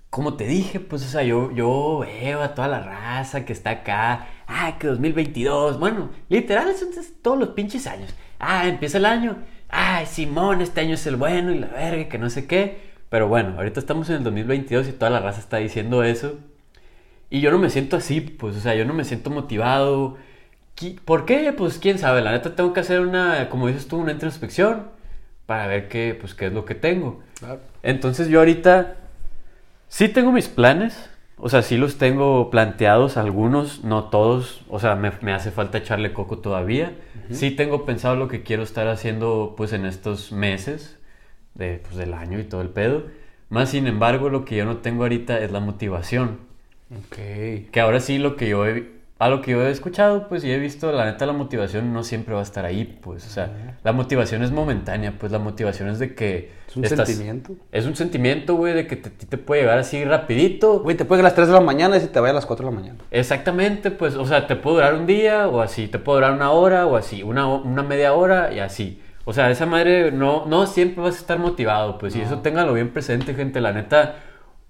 como 0.09 0.33
te 0.33 0.47
dije, 0.47 0.81
pues, 0.81 1.05
o 1.05 1.07
sea, 1.07 1.23
yo, 1.23 1.49
yo 1.53 1.99
veo 1.99 2.41
a 2.41 2.55
toda 2.55 2.67
la 2.67 2.81
raza 2.81 3.45
que 3.45 3.53
está 3.53 3.69
acá 3.69 4.27
ah, 4.51 4.77
que 4.77 4.87
2022, 4.87 5.79
bueno, 5.79 6.09
literal, 6.29 6.75
son 6.75 6.89
todos 7.21 7.39
los 7.39 7.49
pinches 7.49 7.87
años. 7.87 8.13
Ah, 8.39 8.67
empieza 8.67 8.97
el 8.97 9.05
año, 9.05 9.37
ah, 9.69 10.05
Simón, 10.05 10.61
este 10.61 10.81
año 10.81 10.95
es 10.95 11.05
el 11.07 11.15
bueno 11.15 11.51
y 11.51 11.59
la 11.59 11.67
verga, 11.67 12.09
que 12.09 12.17
no 12.17 12.29
sé 12.29 12.45
qué. 12.47 12.91
Pero 13.09 13.27
bueno, 13.27 13.55
ahorita 13.57 13.79
estamos 13.79 14.09
en 14.09 14.17
el 14.17 14.23
2022 14.23 14.87
y 14.87 14.91
toda 14.93 15.11
la 15.11 15.19
raza 15.19 15.39
está 15.39 15.57
diciendo 15.57 16.03
eso. 16.03 16.37
Y 17.29 17.41
yo 17.41 17.51
no 17.51 17.59
me 17.59 17.69
siento 17.69 17.97
así, 17.97 18.21
pues, 18.21 18.55
o 18.57 18.59
sea, 18.59 18.75
yo 18.75 18.85
no 18.85 18.93
me 18.93 19.05
siento 19.05 19.29
motivado. 19.29 20.17
¿Por 21.05 21.25
qué? 21.25 21.53
Pues 21.53 21.77
quién 21.77 21.99
sabe, 21.99 22.21
la 22.21 22.31
neta 22.31 22.55
tengo 22.55 22.73
que 22.73 22.79
hacer 22.79 23.01
una, 23.01 23.49
como 23.49 23.67
dices 23.67 23.87
tú, 23.87 23.97
una 23.97 24.11
introspección 24.11 24.87
para 25.45 25.67
ver 25.67 25.87
qué, 25.87 26.17
pues, 26.19 26.33
qué 26.33 26.47
es 26.47 26.53
lo 26.53 26.65
que 26.65 26.75
tengo. 26.75 27.21
Entonces 27.83 28.27
yo 28.27 28.39
ahorita 28.39 28.95
sí 29.87 30.09
tengo 30.09 30.31
mis 30.31 30.47
planes, 30.47 31.09
o 31.37 31.49
sea, 31.49 31.61
sí 31.61 31.77
los 31.77 31.97
tengo 31.97 32.49
planteados, 32.49 33.17
algunos, 33.17 33.83
no 33.83 34.05
todos. 34.05 34.63
O 34.69 34.79
sea, 34.79 34.95
me, 34.95 35.33
hace 35.33 35.51
falta 35.51 35.79
echarle 35.79 36.13
coco 36.13 36.37
todavía. 36.39 36.95
Sí 37.31 37.51
tengo 37.51 37.85
pensado 37.85 38.15
lo 38.15 38.27
que 38.27 38.43
quiero 38.43 38.61
estar 38.61 38.87
haciendo 38.87 39.53
pues 39.55 39.73
en 39.73 39.85
estos 39.85 40.31
meses 40.31 40.99
de, 41.55 41.79
pues, 41.79 41.95
del 41.95 42.13
año 42.13 42.39
y 42.39 42.43
todo 42.43 42.61
el 42.61 42.69
pedo. 42.69 43.05
Más 43.49 43.69
sin 43.69 43.87
embargo, 43.87 44.29
lo 44.29 44.45
que 44.45 44.55
yo 44.57 44.65
no 44.65 44.77
tengo 44.77 45.03
ahorita 45.03 45.39
es 45.39 45.51
la 45.51 45.59
motivación. 45.59 46.39
Ok. 46.91 47.15
Que 47.71 47.79
ahora 47.79 48.01
sí 48.01 48.17
lo 48.17 48.35
que 48.35 48.49
yo 48.49 48.67
he 48.67 49.00
a 49.21 49.29
lo 49.29 49.39
que 49.43 49.51
yo 49.51 49.61
he 49.61 49.69
escuchado, 49.69 50.27
pues, 50.27 50.43
y 50.43 50.51
he 50.51 50.57
visto, 50.57 50.91
la 50.91 51.05
neta, 51.05 51.27
la 51.27 51.33
motivación 51.33 51.93
no 51.93 52.03
siempre 52.03 52.33
va 52.33 52.39
a 52.39 52.43
estar 52.43 52.65
ahí, 52.65 52.97
pues, 53.03 53.23
o 53.27 53.29
sea, 53.29 53.77
la 53.83 53.93
motivación 53.93 54.41
es 54.41 54.49
momentánea, 54.49 55.13
pues, 55.19 55.31
la 55.31 55.37
motivación 55.37 55.89
es 55.89 55.99
de 55.99 56.15
que... 56.15 56.49
Es 56.67 56.75
un 56.75 56.85
sentimiento. 56.85 57.53
Es 57.71 57.85
un 57.85 57.95
sentimiento, 57.95 58.55
güey, 58.55 58.73
de 58.73 58.87
que 58.87 58.95
te, 58.95 59.11
te 59.11 59.37
puede 59.37 59.61
llegar 59.61 59.77
así 59.77 60.03
rapidito. 60.05 60.79
Güey, 60.79 60.97
te 60.97 61.05
puede 61.05 61.19
ir 61.19 61.25
a 61.25 61.29
las 61.29 61.35
3 61.35 61.49
de 61.49 61.53
la 61.53 61.61
mañana 61.61 61.97
y 61.97 61.99
se 61.99 62.07
te 62.07 62.19
vaya 62.19 62.31
a 62.31 62.33
las 62.33 62.47
4 62.47 62.65
de 62.65 62.73
la 62.73 62.79
mañana. 62.79 62.99
Exactamente, 63.11 63.91
pues, 63.91 64.15
o 64.15 64.25
sea, 64.25 64.47
te 64.47 64.55
puede 64.55 64.77
durar 64.77 64.95
un 64.95 65.05
día, 65.05 65.47
o 65.47 65.61
así, 65.61 65.87
te 65.87 65.99
puede 65.99 66.17
durar 66.17 66.33
una 66.33 66.49
hora, 66.49 66.87
o 66.87 66.97
así, 66.97 67.21
una, 67.21 67.45
una 67.45 67.83
media 67.83 68.15
hora, 68.15 68.51
y 68.51 68.57
así. 68.57 69.03
O 69.25 69.33
sea, 69.33 69.51
esa 69.51 69.67
madre, 69.67 70.11
no, 70.11 70.47
no 70.47 70.65
siempre 70.65 71.03
vas 71.03 71.17
a 71.17 71.19
estar 71.19 71.37
motivado, 71.37 71.99
pues, 71.99 72.15
y 72.15 72.21
eso 72.21 72.39
téngalo 72.39 72.73
bien 72.73 72.89
presente, 72.89 73.35
gente, 73.35 73.61
la 73.61 73.71
neta, 73.71 74.15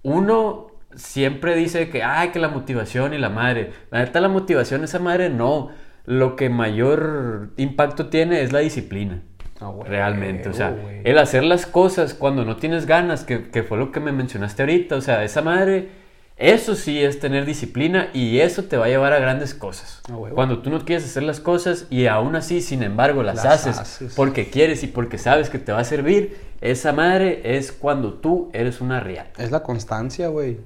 uno 0.04 0.71
siempre 0.96 1.56
dice 1.56 1.90
que, 1.90 2.04
ay, 2.04 2.30
que 2.30 2.40
la 2.40 2.50
motivación 2.50 3.14
y 3.14 3.18
la 3.18 3.30
madre. 3.30 3.72
La 3.92 4.00
neta, 4.00 4.22
la 4.22 4.30
motivación, 4.30 4.84
esa 4.84 5.00
madre 5.00 5.30
no. 5.30 5.70
Lo 6.06 6.36
que 6.36 6.50
mayor 6.50 7.52
impacto 7.58 8.08
tiene 8.08 8.42
es 8.42 8.52
la 8.52 8.60
disciplina. 8.60 9.22
Ah, 9.60 9.72
realmente, 9.86 10.50
o 10.50 10.54
sea, 10.54 10.76
el 11.04 11.20
hacer 11.20 11.44
las 11.44 11.68
cosas 11.68 12.16
cuando 12.16 12.44
no 12.44 12.56
tienes 12.56 12.88
ganas, 12.88 13.24
que, 13.24 13.52
que, 13.52 13.62
fue 13.62 13.78
lo 13.78 13.92
que 13.92 14.00
me 14.00 14.12
mencionaste 14.12 14.64
ahorita, 14.64 14.96
o 14.96 15.02
sea, 15.02 15.24
esa 15.24 15.44
madre, 15.44 15.90
eso 16.36 16.74
sí 16.74 17.00
es 17.00 17.20
tener 17.20 17.46
disciplina 17.46 18.10
y 18.12 18.40
eso 18.40 18.64
te 18.64 18.76
va 18.76 18.86
a 18.86 18.90
llevar 18.90 19.14
a 19.14 19.20
grandes 19.20 19.54
cosas. 19.54 20.02
Ah, 20.10 20.18
cuando 20.34 20.64
tú 20.64 20.72
no 20.72 20.84
quieres 20.84 21.06
hacer 21.06 21.22
las 21.22 21.40
cosas 21.40 21.86
y 21.92 22.08
aún 22.08 22.36
así, 22.36 22.62
sin 22.62 22.82
embargo, 22.82 23.22
las, 23.22 23.46
haces, 23.46 24.12
porque 24.16 24.50
quieres 24.50 24.82
y 24.82 24.88
porque 24.88 25.20
sabes 25.20 25.52
que 25.52 25.60
te 25.60 25.72
va 25.72 25.82
a 25.82 25.84
servir, 25.84 26.40
esa 26.62 26.92
madre 26.92 27.42
es 27.44 27.72
cuando 27.72 28.16
tú 28.16 28.50
eres 28.54 28.82
una 28.82 29.00
real. 29.00 29.28
Es 29.38 29.52
la 29.52 29.62
constancia, 29.62 30.30
güey 30.30 30.58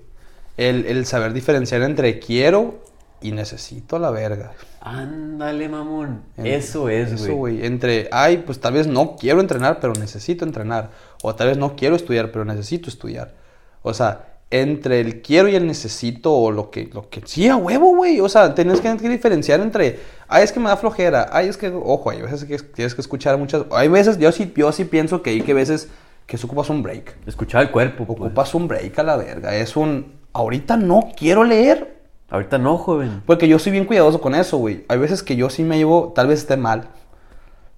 el, 0.57 1.05
saber 1.05 1.33
diferenciar 1.33 1.81
entre 1.81 2.19
quiero 2.19 2.83
y 3.21 3.31
necesito 3.31 3.99
la 3.99 4.11
verga. 4.11 4.53
Ándale, 4.81 5.67
mamón. 5.67 6.23
eso 6.37 6.89
es, 6.89 7.09
güey. 7.09 7.23
Eso, 7.23 7.35
güey. 7.35 7.65
Entre, 7.65 8.07
ay, 8.11 8.43
pues 8.45 8.59
tal 8.59 8.73
vez 8.73 8.87
no 8.87 9.15
quiero 9.15 9.41
entrenar, 9.41 9.79
pero 9.79 9.93
necesito 9.93 10.45
entrenar. 10.45 10.91
O 11.23 11.33
tal 11.33 11.47
vez 11.47 11.57
no 11.57 11.75
quiero 11.75 11.95
estudiar, 11.95 12.31
pero 12.31 12.45
necesito 12.45 12.89
estudiar. 12.89 13.33
O 13.81 13.93
sea, 13.93 14.35
entre 14.51 14.99
el 14.99 15.21
quiero 15.21 15.47
y 15.47 15.55
el 15.55 15.65
necesito 15.65 16.33
o 16.33 16.51
lo 16.51 16.69
que, 16.69 16.89
lo 16.93 17.09
que, 17.09 17.21
sí, 17.25 17.47
a 17.47 17.55
huevo, 17.55 17.95
güey. 17.95 18.19
O 18.19 18.29
sea, 18.29 18.53
tienes 18.53 18.79
que, 18.79 18.93
diferenciar 18.93 19.59
entre, 19.59 19.99
ay, 20.27 20.43
es 20.43 20.51
que 20.51 20.59
me 20.59 20.69
da 20.69 20.77
flojera, 20.77 21.29
ay, 21.31 21.47
es 21.47 21.57
que, 21.57 21.69
ojo, 21.69 22.09
hay 22.09 22.21
veces 22.21 22.45
que 22.45 22.57
tienes 22.59 22.93
que 22.93 23.01
escuchar 23.01 23.37
muchas, 23.37 23.65
hay 23.71 23.87
veces, 23.87 24.17
yo 24.17 24.31
sí, 24.31 24.53
yo 24.55 24.71
sí 24.71 24.85
pienso 24.85 25.21
que 25.21 25.31
hay 25.31 25.41
que 25.41 25.53
veces 25.53 25.89
que 26.25 26.37
ocupas 26.37 26.69
un 26.69 26.81
break. 26.83 27.15
Escuchar 27.25 27.63
el 27.63 27.71
cuerpo. 27.71 28.05
Pues. 28.05 28.19
Ocupas 28.19 28.53
un 28.55 28.67
break 28.67 28.97
a 28.99 29.03
la 29.03 29.17
verga. 29.17 29.55
Es 29.55 29.75
un, 29.75 30.13
ahorita 30.35 30.75
no 30.75 31.11
quiero 31.17 31.43
leer. 31.43 31.95
Ahorita 32.29 32.57
no, 32.57 32.77
joven. 32.77 33.23
Porque 33.25 33.47
yo 33.47 33.57
soy 33.57 33.71
bien 33.71 33.85
cuidadoso 33.85 34.19
con 34.19 34.35
eso, 34.35 34.57
güey. 34.57 34.83
Hay 34.89 34.97
veces 34.97 35.23
que 35.23 35.35
yo 35.35 35.49
sí 35.49 35.63
me 35.63 35.77
llevo, 35.77 36.11
tal 36.13 36.27
vez 36.27 36.39
esté 36.39 36.57
mal. 36.57 36.89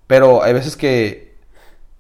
Pero 0.08 0.42
hay 0.42 0.54
veces 0.54 0.76
que 0.76 1.36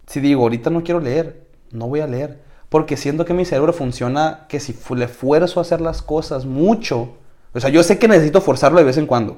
si 0.08 0.20
digo, 0.20 0.43
ahorita 0.43 0.70
no 0.70 0.84
quiero 0.84 1.00
leer, 1.00 1.46
no 1.72 1.88
voy 1.88 2.00
a 2.00 2.08
leer. 2.08 2.39
Porque 2.70 2.98
siento 2.98 3.24
que 3.24 3.34
mi 3.34 3.46
cerebro 3.46 3.72
funciona 3.72 4.46
que 4.50 4.60
si 4.60 4.76
le 4.96 5.08
fuerzo 5.08 5.60
a 5.60 5.62
hacer 5.62 5.80
las 5.80 6.02
cosas 6.02 6.46
mucho. 6.46 7.15
O 7.54 7.60
sea, 7.60 7.70
yo 7.70 7.84
sé 7.84 8.00
que 8.00 8.08
necesito 8.08 8.41
forzarlo 8.41 8.80
de 8.80 8.86
vez 8.86 8.98
en 8.98 9.06
cuando. 9.06 9.38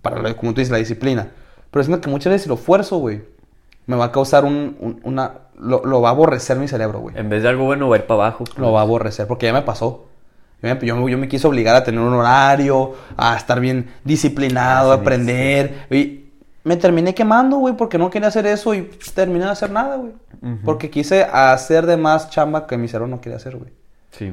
Para, 0.00 0.34
como 0.36 0.54
tú 0.54 0.60
dices, 0.60 0.72
la 0.72 0.78
disciplina. 0.78 1.32
Pero 1.70 1.84
siento 1.84 2.00
que 2.00 2.10
muchas 2.10 2.30
veces 2.30 2.44
si 2.44 2.48
lo 2.48 2.56
fuerzo, 2.56 2.96
güey, 2.96 3.24
me 3.86 3.96
va 3.96 4.06
a 4.06 4.12
causar 4.12 4.44
un, 4.44 5.00
una... 5.04 5.40
Lo, 5.58 5.84
lo, 5.84 6.00
va 6.00 6.10
a 6.10 6.12
aborrecer 6.12 6.56
mi 6.58 6.68
cerebro, 6.68 7.00
güey. 7.00 7.16
En 7.16 7.28
vez 7.28 7.42
de 7.42 7.48
algo 7.48 7.64
bueno, 7.64 7.88
va 7.88 7.96
a 7.96 7.98
ir 7.98 8.06
para 8.06 8.26
abajo. 8.26 8.44
Lo 8.56 8.72
va 8.72 8.80
a 8.80 8.82
aborrecer, 8.82 9.26
porque 9.26 9.46
ya 9.46 9.52
me 9.52 9.62
pasó. 9.62 10.06
Yo 10.62 10.96
me, 10.96 11.10
yo 11.10 11.18
me 11.18 11.28
quise 11.28 11.46
obligar 11.46 11.76
a 11.76 11.84
tener 11.84 12.00
un 12.00 12.14
horario, 12.14 12.94
a 13.16 13.36
estar 13.36 13.60
bien 13.60 13.90
disciplinado, 14.04 14.90
a 14.90 14.96
aprender. 14.96 15.86
Y 15.90 16.24
me 16.64 16.76
terminé 16.76 17.14
quemando, 17.14 17.58
güey, 17.58 17.76
porque 17.76 17.98
no 17.98 18.10
quería 18.10 18.28
hacer 18.28 18.46
eso 18.46 18.74
y 18.74 18.90
terminé 19.14 19.44
de 19.44 19.50
hacer 19.50 19.70
nada, 19.70 19.96
güey. 19.96 20.12
Porque 20.64 20.90
quise 20.90 21.24
hacer 21.24 21.86
de 21.86 21.96
más 21.96 22.30
chamba 22.30 22.66
que 22.66 22.76
mi 22.76 22.88
cerebro 22.88 23.08
no 23.08 23.20
quería 23.20 23.36
hacer, 23.36 23.56
güey. 23.56 23.70
Sí, 24.10 24.32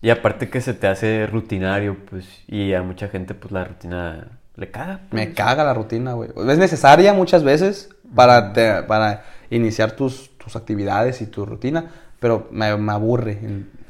Y 0.00 0.10
aparte 0.10 0.50
que 0.50 0.60
se 0.60 0.74
te 0.74 0.86
hace 0.86 1.26
rutinario, 1.26 1.96
pues, 2.10 2.26
y 2.48 2.72
a 2.74 2.82
mucha 2.82 3.08
gente, 3.08 3.34
pues, 3.34 3.52
la 3.52 3.64
rutina 3.64 4.28
le 4.56 4.70
caga. 4.70 5.00
Pues. 5.08 5.12
Me 5.12 5.32
caga 5.32 5.64
la 5.64 5.74
rutina, 5.74 6.14
güey. 6.14 6.30
Es 6.48 6.58
necesaria 6.58 7.12
muchas 7.12 7.44
veces 7.44 7.90
para, 8.14 8.52
para 8.86 9.24
iniciar 9.50 9.92
tus, 9.92 10.36
tus 10.38 10.56
actividades 10.56 11.20
y 11.22 11.26
tu 11.26 11.46
rutina, 11.46 11.90
pero 12.18 12.48
me, 12.50 12.76
me 12.76 12.92
aburre, 12.92 13.38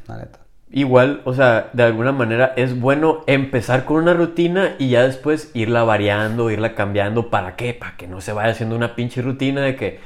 la 0.07 0.19
neta 0.19 0.42
igual, 0.73 1.21
o 1.25 1.35
sea, 1.35 1.71
de 1.73 1.83
alguna 1.83 2.13
manera 2.13 2.55
es 2.57 2.79
bueno 2.81 3.23
empezar 3.27 3.85
con 3.85 3.99
una 3.99 4.15
rutina 4.15 4.75
y 4.79 4.91
ya 4.91 5.03
después 5.03 5.51
irla 5.55 5.85
variando, 5.85 6.51
irla 6.51 6.75
cambiando. 6.75 7.31
¿Para 7.31 7.57
qué? 7.57 7.75
Para 7.75 7.97
que 7.97 8.09
no 8.09 8.21
se 8.21 8.33
vaya 8.33 8.53
haciendo 8.53 8.75
una 8.75 8.97
pinche 8.97 9.23
rutina 9.23 9.61
de 9.61 9.77
que, 9.77 10.01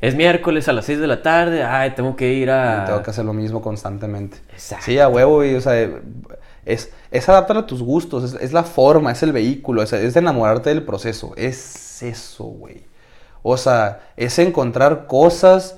es, 0.00 0.14
miércoles 0.14 0.68
a 0.68 0.72
las 0.72 0.86
6 0.86 1.00
de 1.00 1.06
la 1.06 1.22
tarde, 1.22 1.62
ay, 1.62 1.90
tengo 1.90 2.16
que 2.16 2.32
ir 2.32 2.50
a... 2.50 2.84
tengo 2.86 3.02
que 3.02 3.10
hacer 3.10 3.24
lo 3.24 3.34
mismo 3.34 3.60
constantemente. 3.60 4.38
Exacto. 4.52 4.86
Sí, 4.86 4.98
a 4.98 5.08
huevo, 5.08 5.44
y, 5.44 5.54
o 5.54 5.60
sea, 5.60 5.74
es, 6.64 6.92
es 7.10 7.28
adaptar 7.28 7.58
a 7.58 7.66
tus 7.66 7.82
gustos, 7.82 8.34
es, 8.40 8.52
la 8.52 8.62
forma, 8.62 9.12
es 9.12 9.22
el 9.22 9.32
vehículo, 9.32 9.82
es, 9.82 9.92
es 9.92 10.16
enamorarte 10.16 10.70
del 10.70 10.82
proceso. 10.82 11.32
Es 11.36 12.02
eso, 12.02 12.44
güey. 12.44 12.84
O 13.42 13.56
sea, 13.56 14.00
es 14.16 14.38
encontrar 14.38 15.06
cosas 15.06 15.77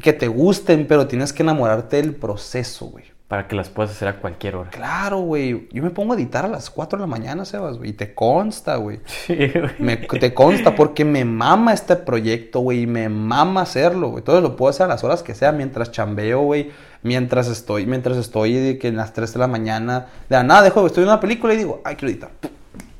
que 0.00 0.12
te 0.12 0.28
gusten, 0.28 0.86
pero 0.86 1.06
tienes 1.06 1.32
que 1.32 1.42
enamorarte 1.42 1.96
del 1.96 2.14
proceso, 2.14 2.86
güey. 2.86 3.04
Para 3.30 3.46
que 3.46 3.54
las 3.54 3.68
puedas 3.68 3.92
hacer 3.92 4.08
a 4.08 4.16
cualquier 4.16 4.56
hora. 4.56 4.70
Claro, 4.70 5.20
güey. 5.20 5.68
Yo 5.70 5.84
me 5.84 5.90
pongo 5.90 6.14
a 6.14 6.16
editar 6.16 6.44
a 6.44 6.48
las 6.48 6.68
4 6.68 6.98
de 6.98 7.02
la 7.02 7.06
mañana, 7.06 7.44
Sebas, 7.44 7.78
güey. 7.78 7.90
Y 7.90 7.92
te 7.92 8.12
consta, 8.12 8.74
güey. 8.74 8.98
Sí, 9.06 9.36
güey. 9.78 10.08
te 10.18 10.34
consta 10.34 10.74
porque 10.74 11.04
me 11.04 11.24
mama 11.24 11.72
este 11.72 11.94
proyecto, 11.94 12.58
güey. 12.58 12.82
Y 12.82 12.86
me 12.88 13.08
mama 13.08 13.60
hacerlo, 13.60 14.08
güey. 14.08 14.24
Todo 14.24 14.40
lo 14.40 14.56
puedo 14.56 14.70
hacer 14.70 14.86
a 14.86 14.88
las 14.88 15.04
horas 15.04 15.22
que 15.22 15.36
sea, 15.36 15.52
mientras 15.52 15.92
chambeo, 15.92 16.40
güey. 16.40 16.72
Mientras 17.04 17.46
estoy, 17.46 17.86
mientras 17.86 18.16
estoy 18.16 18.54
de 18.54 18.78
que 18.78 18.88
en 18.88 18.96
las 18.96 19.12
3 19.12 19.32
de 19.32 19.38
la 19.38 19.46
mañana. 19.46 20.08
De 20.28 20.34
la 20.34 20.42
nada, 20.42 20.62
dejo, 20.62 20.84
estoy 20.84 21.04
en 21.04 21.10
una 21.10 21.20
película 21.20 21.54
y 21.54 21.56
digo, 21.56 21.80
ay, 21.84 21.94
quiero 21.94 22.10
editar. 22.10 22.30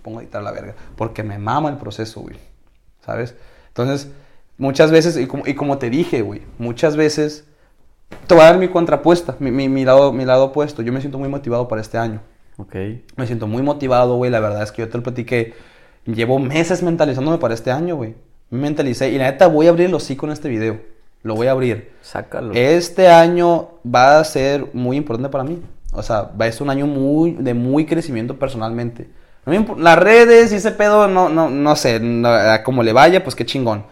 Pongo 0.03 0.21
a 0.21 0.23
editar 0.23 0.41
la 0.45 0.53
verga. 0.53 0.77
Porque 0.95 1.25
me 1.25 1.39
mama 1.39 1.71
el 1.71 1.77
proceso, 1.77 2.21
güey. 2.21 2.37
¿Sabes? 3.05 3.35
Entonces, 3.67 4.13
muchas 4.61 4.93
veces, 4.93 5.17
y 5.17 5.27
como, 5.27 5.47
y 5.47 5.55
como 5.55 5.79
te 5.79 5.91
dije, 5.91 6.23
güey, 6.23 6.43
muchas 6.59 6.95
veces, 6.97 7.47
te 8.27 8.35
voy 8.35 8.45
a 8.45 8.47
dar 8.47 8.59
mi 8.59 8.69
contrapuesta, 8.69 9.35
mi, 9.41 9.51
mi, 9.51 9.69
mi 9.69 9.85
lado, 9.85 10.13
mi 10.13 10.25
lado 10.25 10.45
opuesto. 10.45 10.83
Yo 10.83 10.93
me 10.93 11.01
siento 11.01 11.19
muy 11.19 11.29
motivado 11.29 11.67
para 11.67 11.81
este 11.81 11.99
año. 11.99 12.21
Ok. 12.59 12.75
Me 13.17 13.27
siento 13.27 13.47
muy 13.47 13.63
motivado, 13.63 14.17
güey. 14.17 14.31
La 14.31 14.41
verdad 14.41 14.63
es 14.63 14.71
que 14.71 14.83
yo 14.83 14.89
te 14.89 14.99
lo 14.99 15.03
platiqué. 15.03 15.55
Llevo 16.05 16.39
meses 16.39 16.83
mentalizándome 16.83 17.39
para 17.39 17.55
este 17.55 17.71
año, 17.71 17.97
güey. 17.97 18.15
Me 18.51 18.59
mentalicé 18.59 19.11
y 19.11 19.19
la 19.19 19.31
neta 19.31 19.47
voy 19.47 19.67
a 19.67 19.71
abrir 19.71 19.87
el 19.87 19.95
hocico 19.95 20.27
en 20.27 20.33
este 20.33 20.49
video. 20.49 20.81
Lo 21.23 21.35
voy 21.35 21.47
a 21.47 21.53
abrir. 21.53 21.93
Sácalo. 22.03 22.53
Este 22.55 23.09
año 23.09 23.71
va 23.85 24.19
a 24.19 24.25
ser 24.25 24.67
muy 24.75 24.97
importante 24.97 25.31
para 25.31 25.45
mí. 25.45 25.63
O 25.93 26.03
sea, 26.03 26.31
va 26.41 26.45
a 26.45 26.53
ser 26.53 26.63
un 26.63 26.71
año 26.71 26.87
muy, 26.87 27.33
de 27.33 27.55
muy 27.55 27.87
crecimiento 27.87 28.39
personalmente. 28.39 29.09
Las 29.79 29.99
redes 29.99 30.53
y 30.53 30.57
ese 30.57 30.71
pedo, 30.73 31.09
no, 31.09 31.29
no, 31.29 31.49
no 31.49 31.77
sé, 31.77 31.99
no, 31.99 32.31
como 32.65 32.83
le 32.83 32.93
vaya, 32.93 33.25
pues 33.25 33.35
qué 33.35 33.47
chingón. 33.47 33.85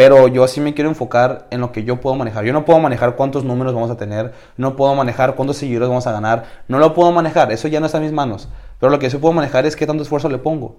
Pero 0.00 0.28
yo 0.28 0.48
sí 0.48 0.62
me 0.62 0.72
quiero 0.72 0.88
enfocar 0.88 1.46
en 1.50 1.60
lo 1.60 1.72
que 1.72 1.84
yo 1.84 2.00
puedo 2.00 2.16
manejar. 2.16 2.42
Yo 2.46 2.54
no 2.54 2.64
puedo 2.64 2.80
manejar 2.80 3.16
cuántos 3.16 3.44
números 3.44 3.74
vamos 3.74 3.90
a 3.90 3.98
tener, 3.98 4.32
no 4.56 4.74
puedo 4.74 4.94
manejar 4.94 5.34
cuántos 5.34 5.58
seguidores 5.58 5.90
vamos 5.90 6.06
a 6.06 6.12
ganar, 6.12 6.44
no 6.68 6.78
lo 6.78 6.94
puedo 6.94 7.12
manejar, 7.12 7.52
eso 7.52 7.68
ya 7.68 7.80
no 7.80 7.84
está 7.84 7.98
en 7.98 8.04
mis 8.04 8.12
manos. 8.12 8.48
Pero 8.78 8.88
lo 8.88 8.98
que 8.98 9.10
sí 9.10 9.18
puedo 9.18 9.34
manejar 9.34 9.66
es 9.66 9.76
qué 9.76 9.86
tanto 9.86 10.02
esfuerzo 10.02 10.30
le 10.30 10.38
pongo 10.38 10.76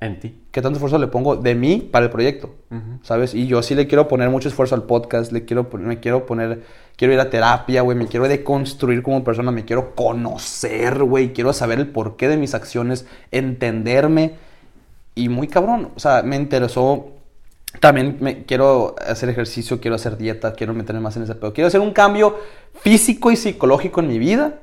En 0.00 0.18
ti. 0.18 0.40
qué 0.50 0.60
tanto 0.60 0.78
esfuerzo 0.78 0.98
le 0.98 1.06
pongo 1.06 1.36
de 1.36 1.54
mí 1.54 1.88
para 1.88 2.06
el 2.06 2.10
proyecto. 2.10 2.50
¿sabes? 3.02 3.32
Y 3.36 3.46
yo 3.46 3.62
sí 3.62 3.76
le 3.76 3.86
quiero 3.86 4.08
poner 4.08 4.28
mucho 4.28 4.48
esfuerzo 4.48 4.74
al 4.74 4.82
podcast, 4.82 5.30
le 5.30 5.44
quiero, 5.44 5.68
me 5.74 6.00
quiero 6.00 6.26
poner, 6.26 6.64
quiero 6.96 7.14
ir 7.14 7.20
a 7.20 7.30
terapia, 7.30 7.82
güey, 7.82 7.96
me 7.96 8.08
quiero 8.08 8.26
deconstruir 8.26 9.04
como 9.04 9.22
persona, 9.22 9.52
me 9.52 9.64
quiero 9.64 9.94
conocer, 9.94 11.00
güey, 11.04 11.32
quiero 11.32 11.52
saber 11.52 11.78
el 11.78 11.86
porqué 11.86 12.26
de 12.26 12.38
mis 12.38 12.54
acciones, 12.54 13.06
entenderme 13.30 14.34
y 15.14 15.28
muy 15.28 15.46
cabrón, 15.46 15.90
o 15.94 16.00
sea, 16.00 16.24
me 16.24 16.34
interesó. 16.34 17.13
También 17.80 18.18
me, 18.20 18.44
quiero 18.44 18.94
hacer 19.06 19.28
ejercicio, 19.28 19.80
quiero 19.80 19.96
hacer 19.96 20.16
dieta, 20.16 20.54
quiero 20.54 20.74
meterme 20.74 21.00
más 21.00 21.16
en 21.16 21.24
ese 21.24 21.34
pedo. 21.34 21.52
Quiero 21.52 21.68
hacer 21.68 21.80
un 21.80 21.92
cambio 21.92 22.38
físico 22.80 23.30
y 23.30 23.36
psicológico 23.36 24.00
en 24.00 24.08
mi 24.08 24.18
vida 24.18 24.60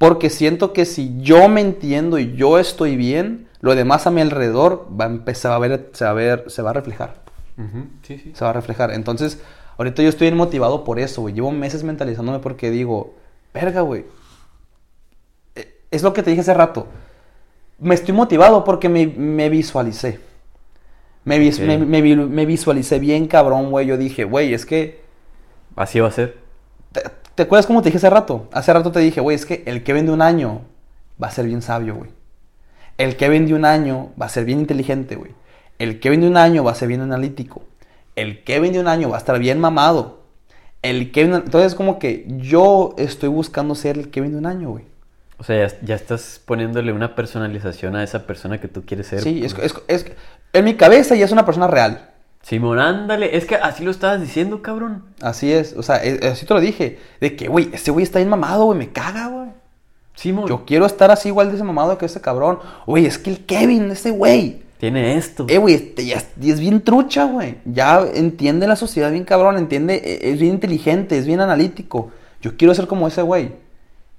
porque 0.00 0.30
siento 0.30 0.72
que 0.72 0.86
si 0.86 1.20
yo 1.20 1.46
me 1.50 1.60
entiendo 1.60 2.18
y 2.18 2.34
yo 2.34 2.58
estoy 2.58 2.96
bien, 2.96 3.48
lo 3.60 3.74
demás 3.74 4.06
a 4.06 4.10
mi 4.10 4.22
alrededor 4.22 4.88
va 4.98 5.04
a 5.04 5.08
empezar 5.08 5.52
a 5.52 5.58
ver, 5.58 5.90
se 5.92 6.06
va 6.06 6.10
a 6.12 6.14
ver, 6.14 6.44
se 6.46 6.62
va 6.62 6.70
a 6.70 6.72
reflejar. 6.72 7.16
Ujú. 7.58 7.84
Sí, 8.04 8.18
sí. 8.18 8.32
Se 8.34 8.42
va 8.42 8.48
a 8.48 8.54
reflejar. 8.54 8.92
Entonces, 8.92 9.42
ahorita 9.76 10.02
yo 10.02 10.08
estoy 10.08 10.28
bien 10.28 10.38
motivado 10.38 10.84
por 10.84 10.98
eso, 10.98 11.20
güey. 11.20 11.34
Llevo 11.34 11.50
meses 11.50 11.84
mentalizándome 11.84 12.38
porque 12.38 12.70
digo, 12.70 13.12
verga, 13.52 13.82
güey. 13.82 14.06
Eh, 15.54 15.70
Es 15.90 16.02
lo 16.02 16.14
que 16.14 16.22
te 16.22 16.30
dije 16.30 16.40
hace 16.40 16.54
rato. 16.54 16.86
Me 17.78 17.94
estoy 17.94 18.14
motivado 18.14 18.64
porque 18.64 18.88
me, 18.88 19.06
me 19.06 19.50
visualicé. 19.50 20.18
Me, 21.24 21.38
vis- 21.38 21.60
me, 21.60 21.78
me 21.78 22.00
vi- 22.02 22.16
me 22.16 22.46
visualicé 22.46 22.98
bien 22.98 23.26
cabrón, 23.26 23.70
güey. 23.70 23.86
Yo 23.86 23.96
dije, 23.98 24.24
güey, 24.24 24.54
es 24.54 24.64
que 24.66 25.00
Así 25.76 26.00
va 26.00 26.08
a 26.08 26.12
ser. 26.12 26.36
¿Te, 26.92 27.02
te 27.34 27.42
acuerdas 27.44 27.66
cómo 27.66 27.80
te 27.82 27.88
dije 27.88 27.98
hace 27.98 28.10
rato? 28.10 28.48
Hace 28.52 28.72
rato 28.72 28.90
te 28.92 29.00
dije, 29.00 29.20
güey, 29.20 29.34
es 29.34 29.46
que 29.46 29.62
el 29.66 29.82
Kevin 29.82 30.06
de 30.06 30.12
un 30.12 30.20
año 30.22 30.62
va 31.22 31.28
a 31.28 31.30
ser 31.30 31.46
bien 31.46 31.62
sabio, 31.62 31.94
güey. 31.94 32.10
El 32.98 33.16
Kevin 33.16 33.46
de 33.46 33.54
un 33.54 33.64
año 33.64 34.10
va 34.20 34.26
a 34.26 34.28
ser 34.28 34.44
bien 34.44 34.58
inteligente, 34.60 35.16
güey. 35.16 35.32
El 35.78 36.00
Kevin 36.00 36.20
de 36.22 36.28
un 36.28 36.36
año 36.36 36.64
va 36.64 36.72
a 36.72 36.74
ser 36.74 36.88
bien 36.88 37.00
analítico. 37.00 37.62
El 38.16 38.42
Kevin 38.44 38.72
de 38.72 38.80
un 38.80 38.88
año 38.88 39.08
va 39.08 39.16
a 39.16 39.18
estar 39.20 39.38
bien 39.38 39.58
mamado. 39.60 40.20
El 40.82 41.12
Kevin... 41.12 41.34
Entonces, 41.34 41.74
como 41.74 41.98
que 41.98 42.26
yo 42.38 42.94
estoy 42.98 43.28
buscando 43.30 43.74
ser 43.74 43.96
el 43.96 44.10
Kevin 44.10 44.32
de 44.32 44.38
un 44.38 44.46
año, 44.46 44.70
güey. 44.70 44.84
O 45.38 45.44
sea, 45.44 45.66
ya, 45.68 45.74
ya 45.82 45.94
estás 45.94 46.42
poniéndole 46.44 46.92
una 46.92 47.14
personalización 47.14 47.96
a 47.96 48.02
esa 48.02 48.26
persona 48.26 48.60
que 48.60 48.68
tú 48.68 48.82
quieres 48.84 49.06
ser. 49.06 49.20
Sí, 49.22 49.42
es, 49.44 49.56
es, 49.58 49.74
es- 49.88 50.06
En 50.52 50.64
mi 50.64 50.74
cabeza 50.74 51.14
ya 51.14 51.24
es 51.24 51.32
una 51.32 51.44
persona 51.44 51.66
real. 51.66 52.08
Simón, 52.42 52.78
ándale. 52.78 53.36
Es 53.36 53.44
que 53.44 53.54
así 53.56 53.84
lo 53.84 53.90
estabas 53.90 54.20
diciendo, 54.20 54.62
cabrón. 54.62 55.04
Así 55.20 55.52
es. 55.52 55.74
O 55.76 55.82
sea, 55.82 55.96
es- 55.96 56.22
así 56.24 56.46
te 56.46 56.54
lo 56.54 56.60
dije. 56.60 56.98
De 57.20 57.36
que, 57.36 57.48
güey, 57.48 57.68
ese 57.72 57.90
güey 57.90 58.02
está 58.02 58.18
bien 58.18 58.28
mamado, 58.30 58.64
güey. 58.64 58.78
Me 58.78 58.88
caga, 58.90 59.28
güey. 59.28 59.48
Simón. 60.14 60.48
Yo 60.48 60.64
quiero 60.64 60.86
estar 60.86 61.10
así 61.10 61.28
igual 61.28 61.48
de 61.50 61.54
ese 61.56 61.64
mamado 61.64 61.96
que 61.98 62.06
ese 62.06 62.20
cabrón. 62.20 62.58
Güey, 62.86 63.06
es 63.06 63.18
que 63.18 63.30
el 63.30 63.44
Kevin, 63.44 63.90
ese 63.90 64.10
güey. 64.10 64.62
Tiene 64.78 65.16
esto. 65.18 65.44
Eh, 65.48 65.58
güey, 65.58 65.74
este 65.74 66.06
ya 66.06 66.16
es, 66.16 66.58
bien 66.58 66.80
trucha, 66.80 67.24
güey. 67.26 67.58
Ya 67.66 68.02
entiende 68.14 68.66
la 68.66 68.76
sociedad 68.76 69.10
bien 69.10 69.24
cabrón, 69.24 69.58
entiende, 69.58 69.96
eh, 69.96 70.30
es 70.32 70.40
bien 70.40 70.54
inteligente, 70.54 71.18
es 71.18 71.26
bien 71.26 71.40
analítico. 71.40 72.10
Yo 72.40 72.56
quiero 72.56 72.74
ser 72.74 72.86
como 72.86 73.06
ese 73.06 73.20
güey. 73.20 73.52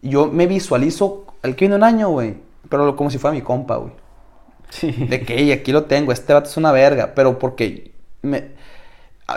Yo 0.03 0.27
me 0.27 0.45
visualizo 0.45 1.25
el 1.41 1.55
Kevin 1.55 1.71
de 1.71 1.77
un 1.77 1.83
año, 1.83 2.09
güey. 2.09 2.35
Pero 2.69 2.95
como 2.95 3.09
si 3.09 3.17
fuera 3.17 3.33
mi 3.33 3.41
compa, 3.41 3.77
güey. 3.77 3.91
Sí. 4.71 4.91
De 4.91 5.21
que, 5.21 5.37
"Ey, 5.37 5.51
aquí 5.51 5.71
lo 5.71 5.83
tengo, 5.83 6.11
este 6.11 6.33
vato 6.33 6.49
es 6.49 6.57
una 6.57 6.71
verga. 6.71 7.13
Pero 7.13 7.37
porque 7.37 7.91
me... 8.23 8.49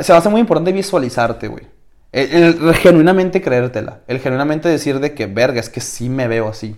Se 0.01 0.13
me 0.13 0.19
hace 0.19 0.29
muy 0.31 0.41
importante 0.41 0.73
visualizarte, 0.73 1.49
güey. 1.49 1.67
El, 2.13 2.33
el 2.69 2.75
genuinamente 2.75 3.43
creértela. 3.43 4.01
El 4.07 4.21
genuinamente 4.21 4.69
decir 4.69 5.01
de 5.01 5.15
que, 5.15 5.27
verga, 5.27 5.61
es 5.61 5.69
que 5.69 5.81
sí 5.81 6.09
me 6.09 6.29
veo 6.29 6.49
así. 6.49 6.77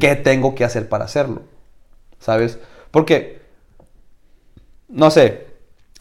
¿Qué 0.00 0.16
tengo 0.16 0.54
que 0.54 0.64
hacer 0.64 0.88
para 0.88 1.04
hacerlo? 1.04 1.42
¿Sabes? 2.18 2.58
Porque, 2.90 3.40
no 4.88 5.10
sé, 5.10 5.46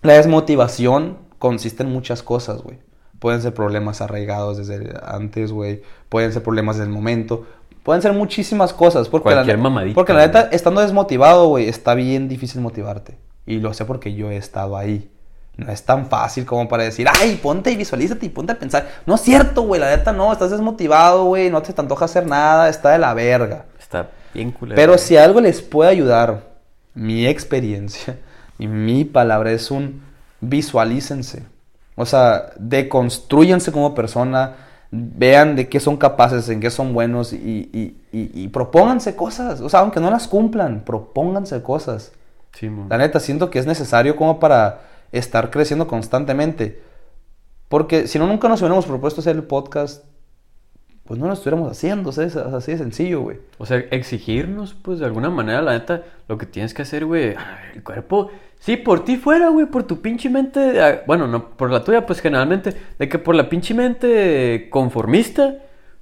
la 0.02 0.14
desmotivación 0.14 1.18
consiste 1.38 1.84
en 1.84 1.92
muchas 1.92 2.24
cosas, 2.24 2.62
güey. 2.62 2.80
Pueden 3.20 3.42
ser 3.42 3.54
problemas 3.54 4.02
arraigados 4.02 4.58
desde 4.58 4.94
antes, 5.04 5.52
güey. 5.52 5.82
Pueden 6.10 6.32
ser 6.32 6.44
problemas 6.44 6.78
del 6.78 6.90
momento. 6.90 7.48
Pueden 7.88 8.02
ser 8.02 8.12
muchísimas 8.12 8.74
cosas. 8.74 9.08
Porque 9.08 9.24
Cualquier 9.32 9.56
la, 9.56 9.64
mamadita, 9.64 9.96
Porque 9.96 10.12
la 10.12 10.20
güey. 10.20 10.28
neta, 10.28 10.50
estando 10.52 10.82
desmotivado, 10.82 11.48
güey, 11.48 11.70
está 11.70 11.94
bien 11.94 12.28
difícil 12.28 12.60
motivarte. 12.60 13.18
Y 13.46 13.62
lo 13.62 13.74
sé 13.74 13.86
porque 13.86 14.14
yo 14.14 14.30
he 14.30 14.36
estado 14.36 14.76
ahí. 14.76 15.10
No 15.56 15.72
es 15.72 15.84
tan 15.84 16.08
fácil 16.08 16.46
como 16.46 16.68
para 16.68 16.84
decir, 16.84 17.08
ay, 17.10 17.40
ponte 17.42 17.72
y 17.72 17.78
visualízate 17.78 18.26
y 18.26 18.30
ponte 18.30 18.52
a 18.52 18.60
pensar. 18.60 18.90
No 19.06 19.16
es 19.16 19.22
cierto, 19.22 19.62
güey, 19.62 19.80
la 19.80 19.96
neta 19.96 20.12
no, 20.12 20.34
estás 20.34 20.52
desmotivado, 20.52 21.28
güey, 21.28 21.50
no 21.50 21.62
te 21.62 21.72
te 21.72 21.80
antoja 21.80 22.04
hacer 22.04 22.28
nada, 22.28 22.68
está 22.68 22.90
de 22.90 22.98
la 22.98 23.14
verga. 23.14 23.68
Está 23.80 24.10
bien 24.34 24.52
culero. 24.52 24.76
Pero 24.76 24.98
si 24.98 25.16
algo 25.16 25.40
les 25.40 25.62
puede 25.62 25.90
ayudar, 25.90 26.42
mi 26.94 27.26
experiencia 27.26 28.18
y 28.60 28.68
mi 28.68 29.06
palabra 29.06 29.54
es 29.54 29.72
un 29.72 30.04
visualícense. 30.42 31.46
O 31.96 32.06
sea, 32.06 32.52
deconstruyanse 32.58 33.72
como 33.72 33.96
persona, 33.96 34.67
vean 34.92 35.56
de 35.56 35.68
qué 35.70 35.80
son 35.80 35.98
capaces, 35.98 36.48
en 36.50 36.60
qué 36.62 36.70
son 36.70 36.94
buenos 36.94 37.34
y, 37.34 37.70
y, 37.74 37.98
y- 38.12 38.32
y 38.44 38.48
propónganse 38.50 39.16
cosas. 39.16 39.62
O 39.62 39.70
sea, 39.70 39.82
aunque 39.82 40.00
no 40.00 40.10
las 40.10 40.28
cumplan, 40.28 40.82
propónganse 40.86 41.62
cosas. 41.62 42.14
Simón. 42.54 42.88
La 42.90 42.98
neta, 42.98 43.20
siento 43.20 43.50
que 43.50 43.60
es 43.60 43.66
necesario 43.66 44.16
como 44.16 44.40
para 44.40 44.82
estar 45.12 45.50
creciendo 45.52 45.88
constantemente. 45.88 46.82
Porque 47.70 48.08
si 48.08 48.18
no, 48.18 48.28
nunca 48.28 48.48
nos 48.48 48.62
hubiéramos 48.62 48.86
propuesto 48.86 49.20
hacer 49.22 49.36
el 49.36 49.44
podcast, 49.44 50.06
pues 51.04 51.20
no 51.20 51.28
lo 51.28 51.34
estuviéramos 51.34 51.70
haciendo. 51.72 52.10
o 52.10 52.14
sea, 52.14 52.26
es 52.26 52.36
así 52.36 52.72
de 52.72 52.78
sencillo, 52.78 53.22
güey. 53.22 53.38
O 53.58 53.66
sea, 53.66 53.78
exigirnos, 53.92 54.74
pues 54.74 55.00
de 55.00 55.06
alguna 55.06 55.30
manera, 55.30 55.62
la 55.62 55.74
neta, 55.74 56.04
lo 56.28 56.38
que 56.38 56.46
tienes 56.46 56.74
que 56.74 56.82
hacer, 56.84 57.06
güey, 57.06 57.36
el 57.76 57.84
cuerpo, 57.84 58.30
sí, 58.60 58.78
por 58.78 59.06
ti 59.06 59.18
fuera, 59.18 59.50
güey, 59.50 59.66
por 59.66 59.84
tu 59.84 60.02
pinche 60.02 60.30
mente, 60.30 60.82
ah, 60.82 61.04
bueno, 61.08 61.28
no 61.28 61.50
por 61.50 61.72
la 61.72 61.84
tuya, 61.84 62.06
pues 62.06 62.20
generalmente, 62.20 62.74
de 62.98 63.10
que 63.10 63.20
por 63.20 63.36
la 63.36 63.50
pinche 63.50 63.74
mente 63.74 64.68
conformista, 64.70 65.56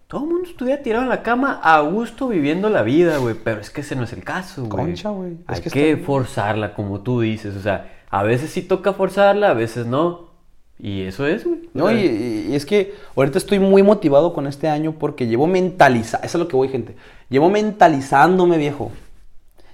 todo 0.07 0.23
el 0.23 0.29
mundo 0.29 0.49
estuviera 0.49 0.81
tirado 0.83 1.03
en 1.03 1.09
la 1.09 1.23
cama 1.23 1.59
a 1.63 1.79
gusto 1.81 2.27
viviendo 2.27 2.69
la 2.69 2.83
vida, 2.83 3.17
güey, 3.17 3.35
pero 3.35 3.61
es 3.61 3.69
que 3.69 3.81
ese 3.81 3.95
no 3.95 4.03
es 4.03 4.13
el 4.13 4.23
caso, 4.23 4.65
güey. 4.65 4.85
Concha, 4.85 5.09
güey, 5.09 5.37
Hay 5.47 5.61
que 5.61 5.97
forzarla, 5.97 6.73
como 6.73 7.01
tú 7.01 7.21
dices, 7.21 7.55
o 7.55 7.61
sea, 7.61 7.91
a 8.09 8.23
veces 8.23 8.51
sí 8.51 8.61
toca 8.61 8.93
forzarla, 8.93 9.49
a 9.49 9.53
veces 9.53 9.85
no, 9.85 10.29
y 10.77 11.03
eso 11.03 11.25
es, 11.25 11.45
güey. 11.45 11.69
No, 11.73 11.91
y, 11.91 12.47
y 12.49 12.55
es 12.55 12.65
que 12.65 12.93
ahorita 13.15 13.37
estoy 13.37 13.59
muy 13.59 13.81
motivado 13.81 14.33
con 14.33 14.45
este 14.45 14.67
año 14.67 14.95
porque 14.99 15.27
llevo 15.27 15.47
mentalizando, 15.47 16.25
eso 16.25 16.37
es 16.37 16.43
lo 16.43 16.47
que 16.47 16.55
voy, 16.55 16.67
gente. 16.67 16.95
Llevo 17.29 17.49
mentalizándome, 17.49 18.57
viejo. 18.57 18.91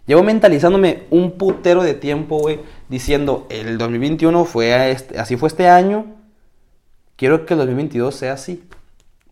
Llevo 0.07 0.23
mentalizándome 0.23 1.03
un 1.11 1.31
putero 1.33 1.83
de 1.83 1.93
tiempo, 1.93 2.37
güey, 2.39 2.59
diciendo, 2.89 3.45
el 3.49 3.77
2021 3.77 4.45
fue 4.45 4.91
este- 4.91 5.19
así 5.19 5.37
fue 5.37 5.47
este 5.47 5.67
año, 5.69 6.05
quiero 7.15 7.45
que 7.45 7.53
el 7.53 7.59
2022 7.59 8.15
sea 8.15 8.33
así. 8.33 8.63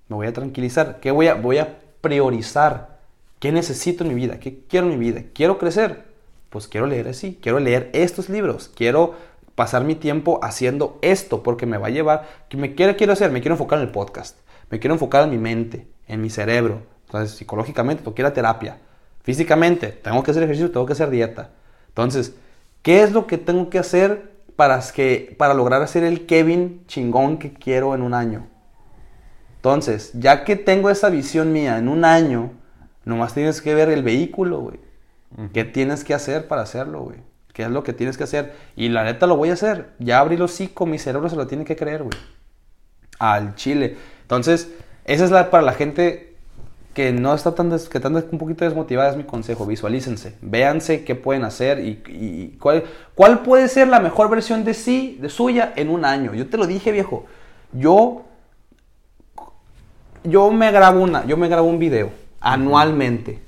Me 0.08 0.16
voy 0.16 0.28
a 0.28 0.34
tranquilizar. 0.34 1.00
¿Qué 1.00 1.12
voy 1.12 1.28
a, 1.28 1.36
voy 1.36 1.58
a 1.58 1.80
priorizar? 2.02 3.00
¿Qué 3.40 3.52
necesito 3.52 4.04
en 4.04 4.10
mi 4.10 4.16
vida? 4.16 4.40
¿Qué 4.40 4.64
quiero 4.68 4.88
en 4.88 4.98
mi 4.98 5.12
vida? 5.12 5.24
¿Quiero 5.34 5.58
crecer? 5.58 6.04
Pues 6.50 6.68
quiero 6.68 6.88
leer 6.88 7.08
así. 7.08 7.38
Quiero 7.42 7.60
leer 7.60 7.90
estos 7.94 8.28
libros. 8.30 8.72
Quiero 8.76 9.14
pasar 9.56 9.84
mi 9.84 9.96
tiempo 9.96 10.40
haciendo 10.42 10.98
esto 11.02 11.44
porque 11.44 11.66
me 11.66 11.78
va 11.78 11.88
a 11.88 11.92
llevar. 11.92 12.28
¿Qué 12.50 12.58
me 12.58 12.74
quiero, 12.76 12.96
quiero 12.98 13.14
hacer? 13.14 13.32
Me 13.32 13.42
quiero 13.42 13.54
enfocar 13.54 13.80
en 13.80 13.86
el 13.86 13.92
podcast. 13.92 14.38
Me 14.72 14.80
quiero 14.80 14.94
enfocar 14.96 15.24
en 15.26 15.30
mi 15.32 15.38
mente, 15.38 15.88
en 16.08 16.22
mi 16.22 16.30
cerebro. 16.30 16.82
Entonces, 17.06 17.38
psicológicamente, 17.38 18.02
tengo 18.04 18.16
que 18.16 18.22
ir 18.22 18.26
a 18.26 18.34
terapia. 18.34 18.80
Físicamente, 19.30 19.90
tengo 19.90 20.24
que 20.24 20.32
hacer 20.32 20.42
ejercicio, 20.42 20.72
tengo 20.72 20.88
que 20.88 20.94
hacer 20.94 21.12
dieta. 21.12 21.52
Entonces, 21.90 22.34
¿qué 22.82 23.04
es 23.04 23.12
lo 23.12 23.28
que 23.28 23.38
tengo 23.38 23.70
que 23.70 23.78
hacer 23.78 24.32
para, 24.56 24.82
que, 24.92 25.36
para 25.38 25.54
lograr 25.54 25.84
hacer 25.84 26.04
el 26.04 26.26
Kevin 26.26 26.84
chingón 26.88 27.38
que 27.38 27.54
quiero 27.54 27.94
en 27.94 28.02
un 28.02 28.16
año? 28.16 28.48
Entonces, 29.58 30.10
ya 30.16 30.44
que 30.44 30.56
tengo 30.56 30.90
esa 30.90 31.12
visión 31.12 31.54
mía 31.54 31.78
en 31.78 31.90
un 31.90 32.06
año, 32.06 32.54
nomás 33.06 33.36
tienes 33.36 33.62
que 33.62 33.76
ver 33.76 33.90
el 33.90 34.02
vehículo, 34.02 34.62
güey. 34.62 34.80
¿Qué 35.54 35.64
tienes 35.64 36.04
que 36.04 36.16
hacer 36.16 36.48
para 36.48 36.64
hacerlo, 36.64 37.04
güey? 37.04 37.20
que 37.54 37.62
es 37.62 37.70
lo 37.70 37.84
que 37.84 37.94
tienes 37.94 38.18
que 38.18 38.24
hacer. 38.24 38.56
Y 38.76 38.90
la 38.90 39.04
neta 39.04 39.28
lo 39.28 39.38
voy 39.38 39.52
a 39.52 39.54
hacer. 39.54 39.92
Ya 40.00 40.22
abrí 40.22 40.38
los 40.38 40.54
hocico, 40.54 40.88
mi 40.88 40.98
cerebro 40.98 41.30
se 41.30 41.36
lo 41.36 41.46
tiene 41.46 41.66
que 41.66 41.76
creer, 41.76 42.02
güey. 42.02 42.18
Al 43.20 43.54
chile. 43.54 43.96
Entonces, 44.24 44.72
esa 45.06 45.24
es 45.24 45.30
la 45.30 45.52
para 45.52 45.62
la 45.62 45.74
gente 45.74 46.29
que 46.94 47.12
no 47.12 47.34
está 47.34 47.54
tan, 47.56 47.70
des- 47.70 47.88
que 47.88 47.98
están 48.00 48.16
un 48.16 48.38
poquito 48.38 48.66
desmotivada, 48.66 49.10
es 49.12 49.18
mi 49.18 49.24
consejo. 49.24 49.66
Visualícense, 49.66 50.36
véanse 50.42 51.04
qué 51.04 51.16
pueden 51.16 51.44
hacer 51.44 51.80
y, 51.80 52.02
y 52.08 52.58
cuál, 52.60 52.84
cuál 53.16 53.40
puede 53.40 53.68
ser 53.68 53.88
la 53.88 54.00
mejor 54.00 54.30
versión 54.30 54.64
de 54.64 54.74
sí, 54.74 55.18
de 55.22 55.30
suya, 55.30 55.74
en 55.76 55.90
un 55.90 56.04
año. 56.06 56.34
Yo 56.34 56.48
te 56.48 56.58
lo 56.58 56.68
dije, 56.68 56.92
viejo. 56.92 57.26
Yo 57.74 58.24
yo 60.24 60.52
me 60.52 60.72
grabo 60.72 61.02
una, 61.02 61.26
yo 61.26 61.38
me 61.38 61.48
grabo 61.48 61.68
un 61.68 61.80
video 61.80 62.10
anualmente. 62.42 63.40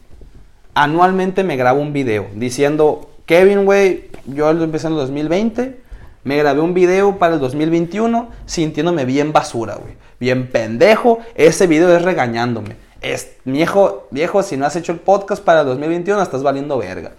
Anualmente 0.74 1.44
me 1.44 1.58
grabo 1.58 1.82
un 1.82 1.92
video 1.92 2.28
diciendo, 2.34 3.10
Kevin, 3.26 3.66
güey, 3.66 4.06
yo 4.26 4.52
lo 4.54 4.64
empecé 4.64 4.88
en 4.88 4.94
el 4.94 5.00
2020, 5.00 5.82
me 6.24 6.38
grabé 6.38 6.62
un 6.62 6.74
video 6.74 7.18
para 7.18 7.34
el 7.34 7.40
2021 7.42 8.30
sintiéndome 8.46 9.04
bien 9.06 9.34
basura, 9.34 9.76
güey. 9.76 9.96
Bien 10.20 10.48
pendejo, 10.50 11.20
ese 11.36 11.68
video 11.68 11.94
es 11.96 12.04
regañándome. 12.04 12.76
Es, 13.02 13.32
viejo, 13.46 14.08
viejo, 14.12 14.44
si 14.44 14.58
no 14.58 14.66
has 14.66 14.76
hecho 14.76 14.92
el 14.92 15.00
podcast 15.00 15.44
para 15.44 15.62
el 15.62 15.66
2021, 15.68 16.22
estás 16.22 16.44
valiendo 16.44 16.78
verga. 16.78 17.12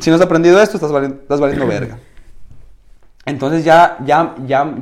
Si 0.00 0.08
no 0.10 0.16
has 0.16 0.22
aprendido 0.22 0.60
esto, 0.60 0.76
estás 0.78 0.90
valiendo, 0.90 1.20
estás 1.20 1.38
valiendo 1.40 1.66
verga. 1.68 1.98
Entonces 3.26 3.64
ya, 3.64 3.98
ya, 4.06 4.34
ya, 4.46 4.74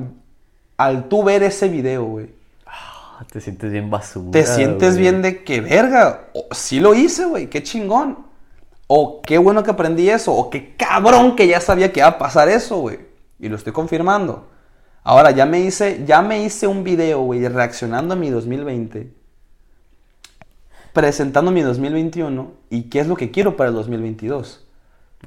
al 0.76 1.08
tú 1.08 1.24
ver 1.24 1.42
ese 1.42 1.68
video, 1.68 2.04
güey, 2.04 2.30
Ah, 2.66 3.24
Te 3.32 3.40
sientes 3.40 3.72
bien 3.72 3.88
basura. 3.90 4.30
te 4.30 4.44
sientes 4.44 4.90
güey. 4.92 5.00
bien 5.02 5.22
de 5.22 5.42
que 5.42 5.60
verga. 5.62 6.28
O, 6.34 6.46
sí 6.52 6.80
lo 6.80 6.94
hice, 6.94 7.24
güey. 7.24 7.48
Qué 7.48 7.62
chingón. 7.62 8.18
O 8.88 9.22
qué 9.22 9.38
bueno 9.38 9.62
que 9.64 9.70
aprendí 9.70 10.10
eso. 10.10 10.34
O 10.34 10.50
qué 10.50 10.76
cabrón 10.76 11.34
que 11.34 11.48
ya 11.48 11.60
sabía 11.62 11.92
que 11.92 12.00
iba 12.00 12.08
a 12.08 12.18
pasar 12.18 12.48
eso, 12.50 12.76
güey. 12.76 13.00
Y 13.40 13.48
lo 13.48 13.56
estoy 13.56 13.72
confirmando. 13.72 14.48
Ahora 15.02 15.30
ya 15.30 15.46
me 15.46 15.60
hice, 15.60 16.04
ya 16.06 16.20
me 16.20 16.42
hice 16.44 16.66
un 16.66 16.84
video, 16.84 17.20
güey, 17.22 17.48
reaccionando 17.48 18.12
a 18.14 18.16
mi 18.18 18.28
2020. 18.28 19.10
Presentando 20.96 21.50
mi 21.50 21.60
2021. 21.60 22.52
Y 22.70 22.84
qué 22.84 23.00
es 23.00 23.06
lo 23.06 23.16
que 23.16 23.30
quiero 23.30 23.54
para 23.54 23.68
el 23.68 23.76
2022. 23.76 24.64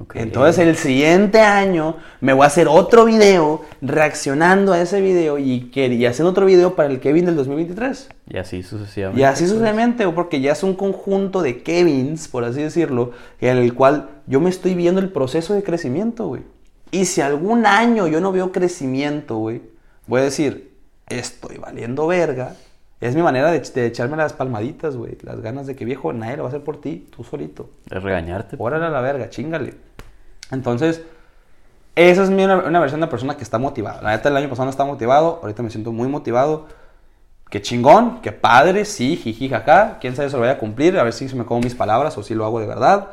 Ok. 0.00 0.16
Entonces 0.16 0.66
el 0.66 0.74
siguiente 0.74 1.42
año 1.42 1.94
me 2.20 2.32
voy 2.32 2.42
a 2.42 2.48
hacer 2.48 2.66
otro 2.66 3.04
video 3.04 3.62
reaccionando 3.80 4.72
a 4.72 4.80
ese 4.80 5.00
video 5.00 5.38
y, 5.38 5.70
que, 5.70 5.86
y 5.86 6.06
haciendo 6.06 6.30
otro 6.30 6.46
video 6.46 6.74
para 6.74 6.88
el 6.88 6.98
Kevin 6.98 7.26
del 7.26 7.36
2023. 7.36 8.08
Y 8.28 8.38
así 8.38 8.64
sucesivamente. 8.64 9.20
Y 9.20 9.22
así 9.22 9.44
pues. 9.44 9.50
sucesivamente, 9.50 10.08
porque 10.08 10.40
ya 10.40 10.50
es 10.50 10.64
un 10.64 10.74
conjunto 10.74 11.40
de 11.40 11.62
Kevins, 11.62 12.26
por 12.26 12.42
así 12.42 12.60
decirlo, 12.60 13.12
en 13.40 13.56
el 13.58 13.72
cual 13.72 14.10
yo 14.26 14.40
me 14.40 14.50
estoy 14.50 14.74
viendo 14.74 15.00
el 15.00 15.10
proceso 15.10 15.54
de 15.54 15.62
crecimiento, 15.62 16.26
güey. 16.26 16.42
Y 16.90 17.04
si 17.04 17.20
algún 17.20 17.64
año 17.64 18.08
yo 18.08 18.20
no 18.20 18.32
veo 18.32 18.50
crecimiento, 18.50 19.36
güey, 19.36 19.62
voy 20.08 20.22
a 20.22 20.24
decir, 20.24 20.72
estoy 21.08 21.58
valiendo 21.58 22.08
verga. 22.08 22.56
Es 23.00 23.14
mi 23.16 23.22
manera 23.22 23.50
de, 23.50 23.60
de 23.60 23.86
echarme 23.86 24.16
las 24.16 24.32
palmaditas, 24.34 24.96
güey. 24.96 25.16
Las 25.22 25.40
ganas 25.40 25.66
de 25.66 25.74
que, 25.74 25.84
viejo, 25.84 26.12
nadie 26.12 26.36
lo 26.36 26.42
va 26.42 26.48
a 26.48 26.50
hacer 26.50 26.62
por 26.62 26.80
ti, 26.80 27.08
tú 27.14 27.24
solito. 27.24 27.70
Es 27.90 28.02
regañarte. 28.02 28.56
Órale 28.58 28.86
a 28.86 28.90
la 28.90 29.00
verga, 29.00 29.30
chingale. 29.30 29.74
Entonces, 30.50 31.02
esa 31.96 32.22
es 32.22 32.30
mi- 32.30 32.44
una, 32.44 32.56
una 32.58 32.80
versión 32.80 33.00
de 33.00 33.06
persona 33.06 33.36
que 33.36 33.42
está 33.42 33.58
motivada. 33.58 34.02
La 34.02 34.10
neta, 34.10 34.28
el 34.28 34.36
año 34.36 34.48
pasado 34.50 34.66
no 34.66 34.70
estaba 34.70 34.88
motivado, 34.90 35.38
ahorita 35.42 35.62
me 35.62 35.70
siento 35.70 35.92
muy 35.92 36.08
motivado. 36.08 36.66
Qué 37.48 37.62
chingón, 37.62 38.20
qué 38.20 38.32
padre, 38.32 38.84
sí, 38.84 39.16
jiji, 39.16 39.48
jaja. 39.48 39.98
Quién 40.00 40.14
sabe 40.14 40.28
si 40.28 40.34
lo 40.34 40.40
voy 40.40 40.50
a 40.50 40.58
cumplir, 40.58 40.98
a 40.98 41.02
ver 41.02 41.12
si 41.12 41.28
se 41.28 41.34
me 41.36 41.44
como 41.44 41.60
mis 41.60 41.74
palabras 41.74 42.16
o 42.18 42.22
si 42.22 42.34
lo 42.34 42.44
hago 42.44 42.60
de 42.60 42.66
verdad. 42.66 43.08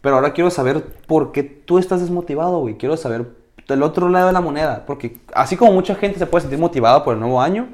Pero 0.00 0.14
ahora 0.14 0.32
quiero 0.32 0.50
saber 0.50 0.82
por 1.06 1.32
qué 1.32 1.42
tú 1.42 1.78
estás 1.78 2.00
desmotivado, 2.00 2.60
güey. 2.60 2.76
Quiero 2.78 2.96
saber 2.96 3.26
del 3.68 3.82
otro 3.82 4.08
lado 4.08 4.28
de 4.28 4.32
la 4.32 4.40
moneda. 4.40 4.84
Porque 4.86 5.18
así 5.34 5.56
como 5.56 5.72
mucha 5.72 5.94
gente 5.94 6.18
se 6.18 6.26
puede 6.26 6.42
sentir 6.42 6.58
motivada 6.58 7.04
por 7.04 7.14
el 7.14 7.20
nuevo 7.20 7.40
año, 7.42 7.68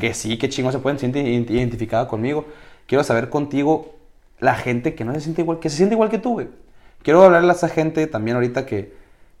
que 0.00 0.14
sí, 0.14 0.38
que 0.38 0.48
chingón 0.48 0.72
se 0.72 0.78
pueden 0.78 0.98
sentir 0.98 1.24
ident- 1.24 1.50
identificada 1.50 2.08
conmigo. 2.08 2.46
Quiero 2.86 3.04
saber 3.04 3.28
contigo 3.30 3.94
la 4.40 4.54
gente 4.54 4.94
que 4.94 5.04
no 5.04 5.14
se 5.14 5.20
siente 5.20 5.42
igual, 5.42 5.60
que 5.60 5.70
se 5.70 5.76
siente 5.76 5.94
igual 5.94 6.10
que 6.10 6.18
tú, 6.18 6.32
güey. 6.32 6.48
Quiero 7.02 7.22
hablarle 7.24 7.50
a 7.50 7.54
esa 7.54 7.68
gente 7.68 8.06
también 8.06 8.36
ahorita 8.36 8.66
que, 8.66 8.94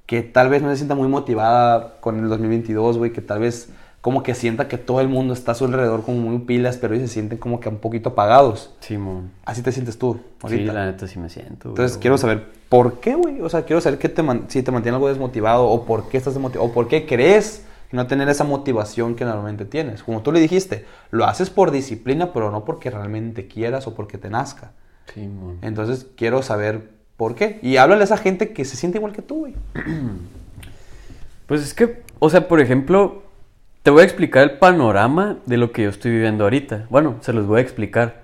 que 0.06 0.22
tal 0.22 0.48
vez 0.48 0.62
no 0.62 0.70
se 0.70 0.76
sienta 0.76 0.94
muy 0.94 1.08
motivada 1.08 1.96
con 2.00 2.18
el 2.18 2.28
2022, 2.28 2.98
güey, 2.98 3.12
que 3.12 3.20
tal 3.20 3.40
vez 3.40 3.70
como 4.00 4.24
que 4.24 4.34
sienta 4.34 4.66
que 4.66 4.78
todo 4.78 5.00
el 5.00 5.08
mundo 5.08 5.32
está 5.32 5.52
a 5.52 5.54
su 5.54 5.64
alrededor 5.64 6.02
como 6.04 6.18
muy 6.18 6.38
pilas, 6.40 6.76
pero 6.76 6.94
ellos 6.94 7.08
se 7.08 7.14
sienten 7.14 7.38
como 7.38 7.60
que 7.60 7.68
un 7.68 7.78
poquito 7.78 8.10
apagados. 8.10 8.74
Simón. 8.80 9.30
Así 9.44 9.62
te 9.62 9.70
sientes 9.70 9.96
tú 9.96 10.14
Sí, 10.14 10.20
ahorita. 10.42 10.72
la 10.72 10.86
neta 10.86 11.06
sí 11.06 11.20
me 11.20 11.30
siento. 11.30 11.68
Entonces 11.68 11.92
güey. 11.92 12.00
quiero 12.00 12.18
saber 12.18 12.48
por 12.68 12.98
qué, 12.98 13.14
güey. 13.14 13.40
O 13.40 13.48
sea, 13.48 13.62
quiero 13.64 13.80
saber 13.80 14.00
qué 14.00 14.08
te 14.08 14.22
si 14.48 14.62
te 14.64 14.72
mantiene 14.72 14.96
algo 14.96 15.08
desmotivado 15.08 15.66
o 15.68 15.84
por 15.84 16.08
qué 16.08 16.16
estás 16.16 16.34
desmotivado 16.34 16.68
o 16.68 16.72
por 16.72 16.88
qué 16.88 17.06
crees 17.06 17.64
no 17.92 18.06
tener 18.06 18.28
esa 18.28 18.44
motivación 18.44 19.14
que 19.14 19.24
normalmente 19.24 19.64
tienes. 19.64 20.02
Como 20.02 20.22
tú 20.22 20.32
le 20.32 20.40
dijiste, 20.40 20.86
lo 21.10 21.26
haces 21.26 21.50
por 21.50 21.70
disciplina, 21.70 22.32
pero 22.32 22.50
no 22.50 22.64
porque 22.64 22.90
realmente 22.90 23.46
quieras 23.46 23.86
o 23.86 23.94
porque 23.94 24.18
te 24.18 24.30
nazca. 24.30 24.72
Entonces 25.60 26.06
quiero 26.16 26.42
saber 26.42 26.90
por 27.16 27.34
qué. 27.34 27.58
Y 27.62 27.76
háblale 27.76 28.02
a 28.02 28.04
esa 28.04 28.16
gente 28.16 28.52
que 28.52 28.64
se 28.64 28.76
siente 28.76 28.98
igual 28.98 29.12
que 29.12 29.22
tú, 29.22 29.40
güey. 29.40 29.54
Pues 31.46 31.60
es 31.60 31.74
que, 31.74 32.02
o 32.18 32.30
sea, 32.30 32.48
por 32.48 32.60
ejemplo, 32.60 33.24
te 33.82 33.90
voy 33.90 34.02
a 34.02 34.04
explicar 34.04 34.42
el 34.44 34.58
panorama 34.58 35.36
de 35.44 35.58
lo 35.58 35.70
que 35.70 35.82
yo 35.82 35.90
estoy 35.90 36.12
viviendo 36.12 36.44
ahorita. 36.44 36.86
Bueno, 36.88 37.16
se 37.20 37.34
los 37.34 37.46
voy 37.46 37.58
a 37.58 37.62
explicar. 37.62 38.22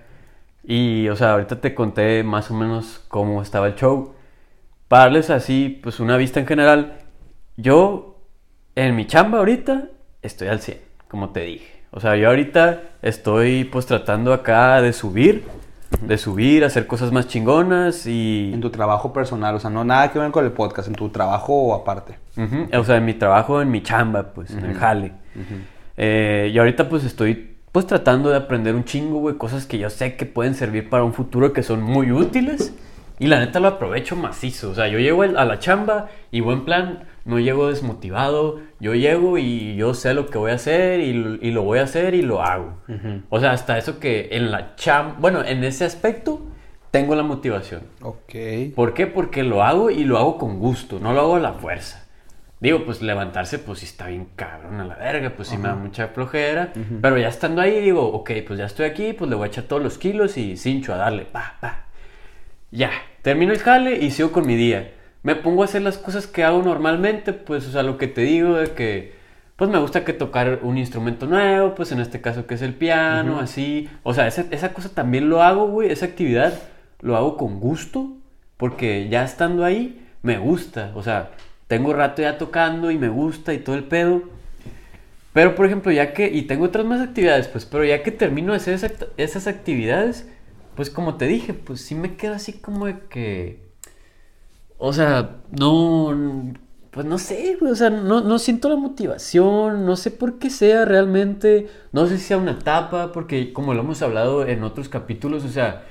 Y, 0.64 1.08
o 1.08 1.16
sea, 1.16 1.32
ahorita 1.32 1.60
te 1.60 1.74
conté 1.74 2.22
más 2.22 2.50
o 2.50 2.54
menos 2.54 3.04
cómo 3.08 3.42
estaba 3.42 3.66
el 3.66 3.74
show. 3.74 4.14
Para 4.86 5.04
darles 5.04 5.28
así, 5.28 5.80
pues 5.82 6.00
una 6.00 6.16
vista 6.16 6.40
en 6.40 6.46
general, 6.46 7.00
yo 7.58 8.07
en 8.86 8.96
mi 8.96 9.06
chamba 9.06 9.38
ahorita 9.38 9.84
estoy 10.22 10.48
al 10.48 10.60
100, 10.60 10.78
como 11.08 11.30
te 11.30 11.40
dije. 11.40 11.82
O 11.90 12.00
sea, 12.00 12.16
yo 12.16 12.28
ahorita 12.28 12.82
estoy 13.02 13.64
pues 13.64 13.86
tratando 13.86 14.32
acá 14.32 14.80
de 14.82 14.92
subir, 14.92 15.44
de 16.02 16.18
subir, 16.18 16.64
hacer 16.64 16.86
cosas 16.86 17.12
más 17.12 17.28
chingonas 17.28 18.06
y... 18.06 18.50
En 18.52 18.60
tu 18.60 18.70
trabajo 18.70 19.12
personal, 19.12 19.54
o 19.54 19.60
sea, 19.60 19.70
no 19.70 19.84
nada 19.84 20.12
que 20.12 20.18
ver 20.18 20.30
con 20.30 20.44
el 20.44 20.52
podcast, 20.52 20.88
en 20.88 20.94
tu 20.94 21.08
trabajo 21.08 21.74
aparte. 21.74 22.18
Ujú, 22.36 22.68
O 22.78 22.84
sea, 22.84 22.96
en 22.96 23.04
mi 23.04 23.14
trabajo, 23.14 23.62
en 23.62 23.70
mi 23.70 23.82
chamba, 23.82 24.34
pues, 24.34 24.50
en 24.50 24.64
el 24.64 24.74
jale. 24.74 25.12
Eh, 25.96 26.50
y 26.52 26.58
ahorita 26.58 26.88
pues 26.88 27.04
estoy 27.04 27.56
pues 27.72 27.86
tratando 27.86 28.30
de 28.30 28.36
aprender 28.36 28.74
un 28.74 28.84
chingo, 28.84 29.18
güey, 29.18 29.36
cosas 29.36 29.66
que 29.66 29.78
yo 29.78 29.90
sé 29.90 30.16
que 30.16 30.26
pueden 30.26 30.54
servir 30.54 30.88
para 30.88 31.04
un 31.04 31.12
futuro 31.12 31.52
que 31.52 31.62
son 31.62 31.82
muy 31.82 32.12
útiles. 32.12 32.74
Y 33.18 33.26
la 33.26 33.40
neta 33.40 33.58
lo 33.58 33.68
aprovecho 33.68 34.14
macizo. 34.14 34.70
O 34.70 34.74
sea, 34.74 34.86
yo 34.88 34.98
llego 34.98 35.22
a 35.22 35.44
la 35.44 35.58
chamba 35.58 36.08
y 36.30 36.40
buen 36.40 36.64
plan, 36.64 37.04
no 37.28 37.38
llego 37.38 37.68
desmotivado. 37.68 38.60
Yo 38.80 38.94
llego 38.94 39.38
y 39.38 39.76
yo 39.76 39.94
sé 39.94 40.14
lo 40.14 40.26
que 40.26 40.38
voy 40.38 40.50
a 40.50 40.54
hacer 40.54 40.98
y, 41.00 41.12
lo- 41.12 41.34
y 41.36 41.50
lo 41.52 41.62
voy 41.62 41.78
a 41.78 41.82
hacer 41.84 42.14
y 42.14 42.22
lo 42.22 42.42
hago. 42.42 42.78
O 43.30 43.38
sea, 43.38 43.52
hasta 43.52 43.78
eso 43.78 44.00
que 44.00 44.30
en 44.32 44.50
la 44.50 44.74
chamba, 44.76 45.16
bueno, 45.20 45.44
en 45.44 45.62
ese 45.62 45.84
aspecto 45.84 46.40
tengo 46.90 47.14
la 47.14 47.22
motivación. 47.22 47.82
Ok. 48.02 48.34
¿Por 48.74 48.94
qué? 48.94 49.06
Porque 49.06 49.42
lo 49.44 49.62
hago 49.62 49.90
y 49.90 50.04
lo 50.04 50.16
hago 50.18 50.38
con 50.38 50.58
gusto, 50.58 50.98
no 51.00 51.12
lo 51.12 51.20
hago 51.20 51.36
a 51.36 51.40
la 51.40 51.52
fuerza. 51.52 52.04
Digo, 52.60 52.84
pues 52.84 53.02
levantarse, 53.02 53.60
pues 53.60 53.78
sí 53.78 53.84
está 53.86 54.08
bien 54.08 54.28
cabrón 54.34 54.80
a 54.80 54.84
la 54.84 54.96
verga, 54.96 55.30
pues 55.36 55.46
sí 55.48 55.56
me 55.56 55.68
da 55.68 55.74
mucha 55.76 56.08
flojera. 56.08 56.72
Pero 57.00 57.16
ya 57.18 57.28
estando 57.28 57.60
ahí, 57.60 57.80
digo, 57.80 58.02
ok, 58.04 58.30
pues 58.46 58.58
ya 58.58 58.64
estoy 58.66 58.86
aquí, 58.86 59.12
pues 59.12 59.30
le 59.30 59.36
voy 59.36 59.44
a 59.44 59.48
echar 59.48 59.64
todos 59.64 59.80
los 59.80 59.96
kilos 59.96 60.36
y 60.36 60.56
cincho 60.56 60.92
a 60.92 60.96
darle, 60.96 61.24
pa, 61.24 61.54
pa. 61.60 61.84
Ya, 62.70 62.90
termino 63.22 63.52
el 63.52 63.58
jale 63.60 63.98
y 64.04 64.10
sigo 64.10 64.32
con 64.32 64.46
mi 64.46 64.56
día. 64.56 64.92
Me 65.22 65.34
pongo 65.34 65.62
a 65.62 65.64
hacer 65.66 65.82
las 65.82 65.98
cosas 65.98 66.26
que 66.26 66.44
hago 66.44 66.62
normalmente, 66.62 67.32
pues, 67.32 67.66
o 67.66 67.72
sea, 67.72 67.82
lo 67.82 67.98
que 67.98 68.06
te 68.06 68.22
digo 68.22 68.54
de 68.54 68.72
que, 68.72 69.14
pues 69.56 69.70
me 69.70 69.78
gusta 69.78 70.04
que 70.04 70.12
tocar 70.12 70.60
un 70.62 70.78
instrumento 70.78 71.26
nuevo, 71.26 71.74
pues 71.74 71.90
en 71.92 72.00
este 72.00 72.20
caso 72.20 72.46
que 72.46 72.54
es 72.54 72.62
el 72.62 72.74
piano, 72.74 73.40
así. 73.40 73.88
O 74.04 74.14
sea, 74.14 74.28
esa, 74.28 74.46
esa 74.50 74.72
cosa 74.72 74.90
también 74.90 75.28
lo 75.28 75.42
hago, 75.42 75.66
güey, 75.68 75.90
esa 75.90 76.06
actividad 76.06 76.54
lo 77.00 77.16
hago 77.16 77.36
con 77.36 77.60
gusto, 77.60 78.12
porque 78.56 79.08
ya 79.08 79.24
estando 79.24 79.64
ahí, 79.64 80.06
me 80.22 80.38
gusta. 80.38 80.92
O 80.94 81.02
sea, 81.02 81.30
tengo 81.66 81.92
rato 81.92 82.22
ya 82.22 82.38
tocando 82.38 82.90
y 82.90 82.98
me 82.98 83.08
gusta 83.08 83.52
y 83.52 83.58
todo 83.58 83.76
el 83.76 83.84
pedo. 83.84 84.22
Pero, 85.32 85.54
por 85.54 85.66
ejemplo, 85.66 85.92
ya 85.92 86.14
que, 86.14 86.28
y 86.28 86.42
tengo 86.42 86.64
otras 86.64 86.84
más 86.86 87.00
actividades, 87.00 87.48
pues, 87.48 87.64
pero 87.64 87.84
ya 87.84 88.02
que 88.02 88.10
termino 88.10 88.52
de 88.52 88.56
hacer 88.58 89.08
esas 89.16 89.46
actividades, 89.46 90.28
pues 90.74 90.90
como 90.90 91.16
te 91.16 91.26
dije, 91.26 91.54
pues 91.54 91.80
sí 91.80 91.94
me 91.94 92.16
queda 92.16 92.36
así 92.36 92.54
como 92.54 92.86
de 92.86 92.98
que, 93.08 93.67
o 94.78 94.92
sea, 94.92 95.36
no, 95.50 96.54
pues 96.90 97.06
no 97.06 97.18
sé, 97.18 97.56
güey, 97.60 97.72
o 97.72 97.74
sea, 97.76 97.90
no, 97.90 98.20
no 98.22 98.38
siento 98.38 98.68
la 98.68 98.76
motivación, 98.76 99.84
no 99.86 99.96
sé 99.96 100.10
por 100.10 100.38
qué 100.38 100.50
sea 100.50 100.84
realmente, 100.84 101.68
no 101.92 102.06
sé 102.06 102.18
si 102.18 102.24
sea 102.24 102.38
una 102.38 102.52
etapa, 102.52 103.12
porque 103.12 103.52
como 103.52 103.74
lo 103.74 103.80
hemos 103.80 104.02
hablado 104.02 104.46
en 104.46 104.62
otros 104.64 104.88
capítulos, 104.88 105.44
o 105.44 105.48
sea, 105.48 105.84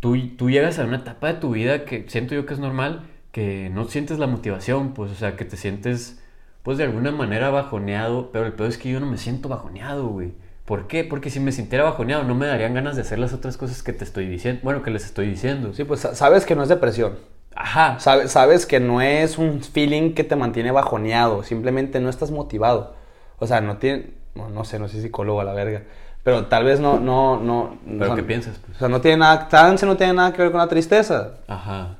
tú, 0.00 0.16
tú 0.36 0.50
llegas 0.50 0.78
a 0.78 0.84
una 0.84 0.98
etapa 0.98 1.28
de 1.28 1.34
tu 1.40 1.50
vida 1.52 1.84
que 1.84 2.04
siento 2.08 2.34
yo 2.34 2.46
que 2.46 2.54
es 2.54 2.60
normal, 2.60 3.02
que 3.32 3.70
no 3.70 3.86
sientes 3.88 4.18
la 4.18 4.26
motivación, 4.26 4.94
pues, 4.94 5.12
o 5.12 5.14
sea, 5.14 5.36
que 5.36 5.44
te 5.44 5.56
sientes, 5.56 6.22
pues, 6.62 6.78
de 6.78 6.84
alguna 6.84 7.12
manera 7.12 7.50
bajoneado, 7.50 8.30
pero 8.32 8.46
el 8.46 8.52
peor 8.54 8.68
es 8.70 8.78
que 8.78 8.90
yo 8.90 9.00
no 9.00 9.06
me 9.06 9.18
siento 9.18 9.48
bajoneado, 9.48 10.08
güey. 10.08 10.32
¿Por 10.64 10.88
qué? 10.88 11.04
Porque 11.04 11.30
si 11.30 11.38
me 11.40 11.52
sintiera 11.52 11.84
bajoneado 11.84 12.24
no 12.24 12.34
me 12.34 12.46
darían 12.46 12.74
ganas 12.74 12.96
de 12.96 13.02
hacer 13.02 13.18
las 13.20 13.32
otras 13.32 13.56
cosas 13.56 13.82
que 13.84 13.92
te 13.92 14.04
estoy 14.04 14.26
diciendo, 14.26 14.60
bueno, 14.64 14.82
que 14.82 14.90
les 14.90 15.04
estoy 15.04 15.28
diciendo. 15.28 15.72
Sí, 15.74 15.84
pues 15.84 16.00
sa- 16.00 16.14
sabes 16.14 16.44
que 16.46 16.56
no 16.56 16.62
es 16.64 16.68
depresión. 16.68 17.18
Ajá. 17.56 17.98
Sabes, 17.98 18.30
sabes 18.30 18.66
que 18.66 18.78
no 18.78 19.00
es 19.00 19.38
un 19.38 19.62
feeling 19.62 20.12
que 20.12 20.24
te 20.24 20.36
mantiene 20.36 20.70
bajoneado, 20.70 21.42
simplemente 21.42 21.98
no 22.00 22.10
estás 22.10 22.30
motivado. 22.30 22.94
O 23.38 23.46
sea, 23.46 23.60
no 23.60 23.78
tiene, 23.78 24.10
no, 24.34 24.48
no 24.50 24.64
sé, 24.64 24.78
no 24.78 24.88
soy 24.88 25.00
psicólogo 25.00 25.40
a 25.40 25.44
la 25.44 25.52
verga, 25.52 25.82
pero 26.22 26.46
tal 26.46 26.64
vez 26.64 26.80
no, 26.80 27.00
no, 27.00 27.40
no. 27.40 27.78
¿Pero 27.86 28.04
o 28.04 28.06
sea, 28.06 28.14
qué 28.16 28.22
piensas? 28.22 28.58
Pues? 28.58 28.76
O 28.76 28.78
sea, 28.78 28.88
no 28.88 29.00
tiene 29.00 29.18
nada, 29.18 29.48
trance 29.48 29.86
no 29.86 29.96
tiene 29.96 30.12
nada 30.12 30.32
que 30.32 30.42
ver 30.42 30.50
con 30.50 30.60
la 30.60 30.68
tristeza. 30.68 31.34
Ajá. 31.48 31.96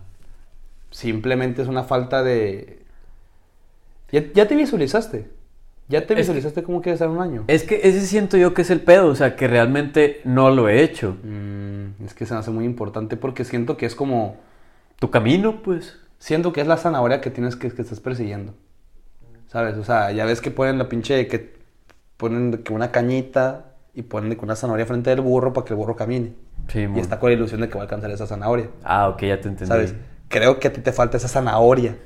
Simplemente 0.90 1.62
es 1.62 1.68
una 1.68 1.84
falta 1.84 2.22
de... 2.22 2.82
¿Ya, 4.12 4.24
ya 4.32 4.46
te 4.46 4.54
visualizaste? 4.54 5.30
¿Ya 5.88 6.06
te 6.06 6.14
visualizaste 6.14 6.62
cómo 6.64 6.82
quieres 6.82 6.96
estar 6.96 7.08
en 7.08 7.16
un 7.16 7.22
año? 7.22 7.44
Es 7.46 7.62
que 7.62 7.80
ese 7.84 8.00
siento 8.06 8.36
yo 8.36 8.54
que 8.54 8.62
es 8.62 8.70
el 8.70 8.80
pedo, 8.80 9.06
o 9.06 9.14
sea, 9.14 9.36
que 9.36 9.46
realmente 9.46 10.20
no 10.24 10.50
lo 10.50 10.68
he 10.68 10.82
hecho. 10.82 11.16
Mm, 11.22 12.04
es 12.04 12.12
que 12.12 12.26
se 12.26 12.34
me 12.34 12.40
hace 12.40 12.50
muy 12.50 12.64
importante 12.64 13.16
porque 13.16 13.44
siento 13.44 13.76
que 13.76 13.86
es 13.86 13.94
como... 13.94 14.36
Tu 14.98 15.10
camino, 15.10 15.62
pues. 15.62 15.98
Siento 16.18 16.52
que 16.52 16.60
es 16.60 16.66
la 16.66 16.76
zanahoria 16.76 17.20
que 17.20 17.30
tienes 17.30 17.56
que, 17.56 17.70
que 17.70 17.82
estás 17.82 18.00
persiguiendo. 18.00 18.54
¿Sabes? 19.48 19.76
O 19.76 19.84
sea, 19.84 20.10
ya 20.12 20.24
ves 20.24 20.40
que 20.40 20.50
ponen 20.50 20.78
la 20.78 20.88
pinche... 20.88 21.26
que 21.28 21.56
ponen 22.16 22.50
de 22.50 22.62
que 22.62 22.72
una 22.72 22.90
cañita 22.90 23.66
y 23.94 24.02
ponen 24.02 24.30
de 24.30 24.36
que 24.36 24.44
una 24.44 24.56
zanahoria 24.56 24.86
frente 24.86 25.10
del 25.10 25.20
burro 25.20 25.52
para 25.52 25.64
que 25.64 25.72
el 25.72 25.78
burro 25.78 25.96
camine. 25.96 26.34
Sí, 26.68 26.86
Y 26.94 26.98
está 27.00 27.18
con 27.18 27.30
la 27.30 27.36
ilusión 27.36 27.60
de 27.60 27.68
que 27.68 27.74
va 27.74 27.80
a 27.80 27.84
alcanzar 27.84 28.10
esa 28.10 28.26
zanahoria. 28.26 28.70
Ah, 28.84 29.08
ok, 29.08 29.22
ya 29.22 29.40
te 29.40 29.48
entendí. 29.48 29.66
¿Sabes? 29.66 29.94
Creo 30.28 30.58
que 30.58 30.68
a 30.68 30.72
ti 30.72 30.80
te 30.80 30.92
falta 30.92 31.16
esa 31.16 31.28
zanahoria. 31.28 31.96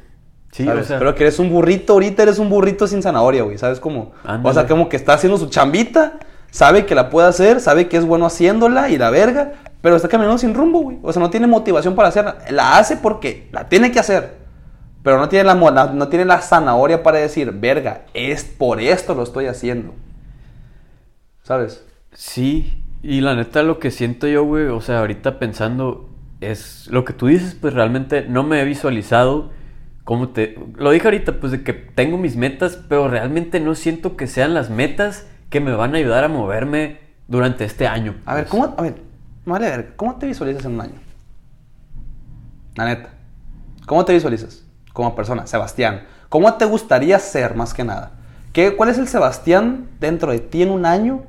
Sí, 0.53 0.65
¿sabes? 0.65 0.85
o 0.85 0.89
sea. 0.89 0.99
Pero 0.99 1.15
que 1.15 1.23
eres 1.23 1.39
un 1.39 1.51
burrito, 1.51 1.95
ahorita 1.95 2.25
eres 2.25 2.39
un 2.39 2.51
burrito 2.51 2.87
sin 2.87 3.03
zanahoria, 3.03 3.43
güey. 3.43 3.57
¿Sabes 3.57 3.81
cómo? 3.81 4.13
Ándale. 4.25 4.51
O 4.51 4.53
sea, 4.53 4.67
como 4.67 4.89
que 4.89 4.97
está 4.97 5.15
haciendo 5.15 5.39
su 5.39 5.49
chambita, 5.49 6.19
sabe 6.51 6.87
que 6.87 6.95
la 6.95 7.09
puede 7.09 7.29
hacer, 7.29 7.61
sabe 7.61 7.89
que 7.89 7.97
es 7.97 8.05
bueno 8.05 8.27
haciéndola 8.27 8.91
y 8.91 8.99
la 8.99 9.11
verga, 9.11 9.53
pero 9.83 9.97
está 9.97 10.09
caminando 10.09 10.39
sin 10.39 10.55
rumbo, 10.55 10.81
güey. 10.81 10.99
O 11.03 11.13
sea, 11.13 11.21
no 11.21 11.31
tiene 11.31 11.47
motivación 11.47 11.95
para 11.95 12.09
hacerla. 12.09 12.39
La 12.51 12.79
hace 12.79 12.97
porque 12.97 13.49
la 13.53 13.69
tiene 13.69 13.91
que 13.93 13.99
hacer. 13.99 14.39
Pero 15.03 15.19
no 15.19 15.29
tiene 15.29 15.45
la, 15.45 15.55
no 15.55 16.09
tiene 16.09 16.25
la 16.27 16.43
zanahoria 16.43 17.03
para 17.03 17.19
decir, 17.19 17.53
verga, 17.53 18.03
es 18.13 18.45
por 18.45 18.81
esto 18.81 19.15
lo 19.15 19.23
estoy 19.23 19.47
haciendo. 19.47 19.95
¿Sabes? 21.43 21.87
Sí, 22.13 22.83
y 23.03 23.23
la 23.23 23.35
neta 23.35 23.63
lo 23.63 23.79
que 23.79 23.91
siento 23.91 24.27
yo, 24.27 24.45
güey, 24.45 24.67
o 24.67 24.81
sea, 24.83 25.01
ahorita 25.01 25.39
pensando, 25.39 26.11
es 26.41 26.87
lo 26.91 27.05
que 27.07 27.15
tú 27.15 27.29
dices, 27.29 27.57
pues 27.59 27.73
realmente 27.73 28.27
no 28.29 28.43
me 28.43 28.61
he 28.61 28.65
visualizado 28.65 29.51
como 30.05 30.31
te... 30.31 30.59
Lo 30.77 30.91
dije 30.91 31.07
ahorita, 31.07 31.41
pues 31.41 31.53
de 31.53 31.63
que 31.63 31.73
tengo 31.73 32.19
mis 32.19 32.37
metas, 32.37 32.77
pero 32.89 33.09
realmente 33.09 33.61
no 33.61 33.75
siento 33.75 34.17
que 34.17 34.27
sean 34.27 34.55
las 34.55 34.69
metas 34.69 35.27
que 35.51 35.61
me 35.61 35.73
van 35.73 35.95
a 35.95 35.99
ayudar 35.99 36.25
a 36.25 36.29
moverme 36.29 36.99
durante 37.29 37.65
este 37.65 37.87
año. 37.87 38.17
A 38.27 38.35
ver, 38.35 38.45
pues. 38.45 38.51
¿cómo, 38.51 38.75
a 38.77 38.83
ver, 38.83 39.10
vale, 39.45 39.67
a 39.67 39.77
ver, 39.77 39.97
¿cómo 39.97 40.17
te 40.17 40.27
visualizas 40.27 40.65
en 40.65 40.73
un 40.75 40.81
año? 40.83 40.95
La 42.77 42.85
neta. 42.85 43.11
¿Cómo 43.87 44.05
te 44.05 44.13
visualizas 44.13 44.65
como 44.93 45.15
persona, 45.15 45.47
Sebastián? 45.47 46.03
¿Cómo 46.29 46.55
te 46.55 46.65
gustaría 46.65 47.19
ser 47.19 47.55
más 47.57 47.75
que 47.75 47.85
nada? 47.85 48.13
¿Qué, 48.53 48.77
¿Cuál 48.77 48.91
es 48.91 48.99
el 48.99 49.09
Sebastián 49.09 49.89
dentro 50.01 50.33
de 50.33 50.39
ti 50.41 50.63
en 50.63 50.71
un 50.71 50.87
año? 50.87 51.23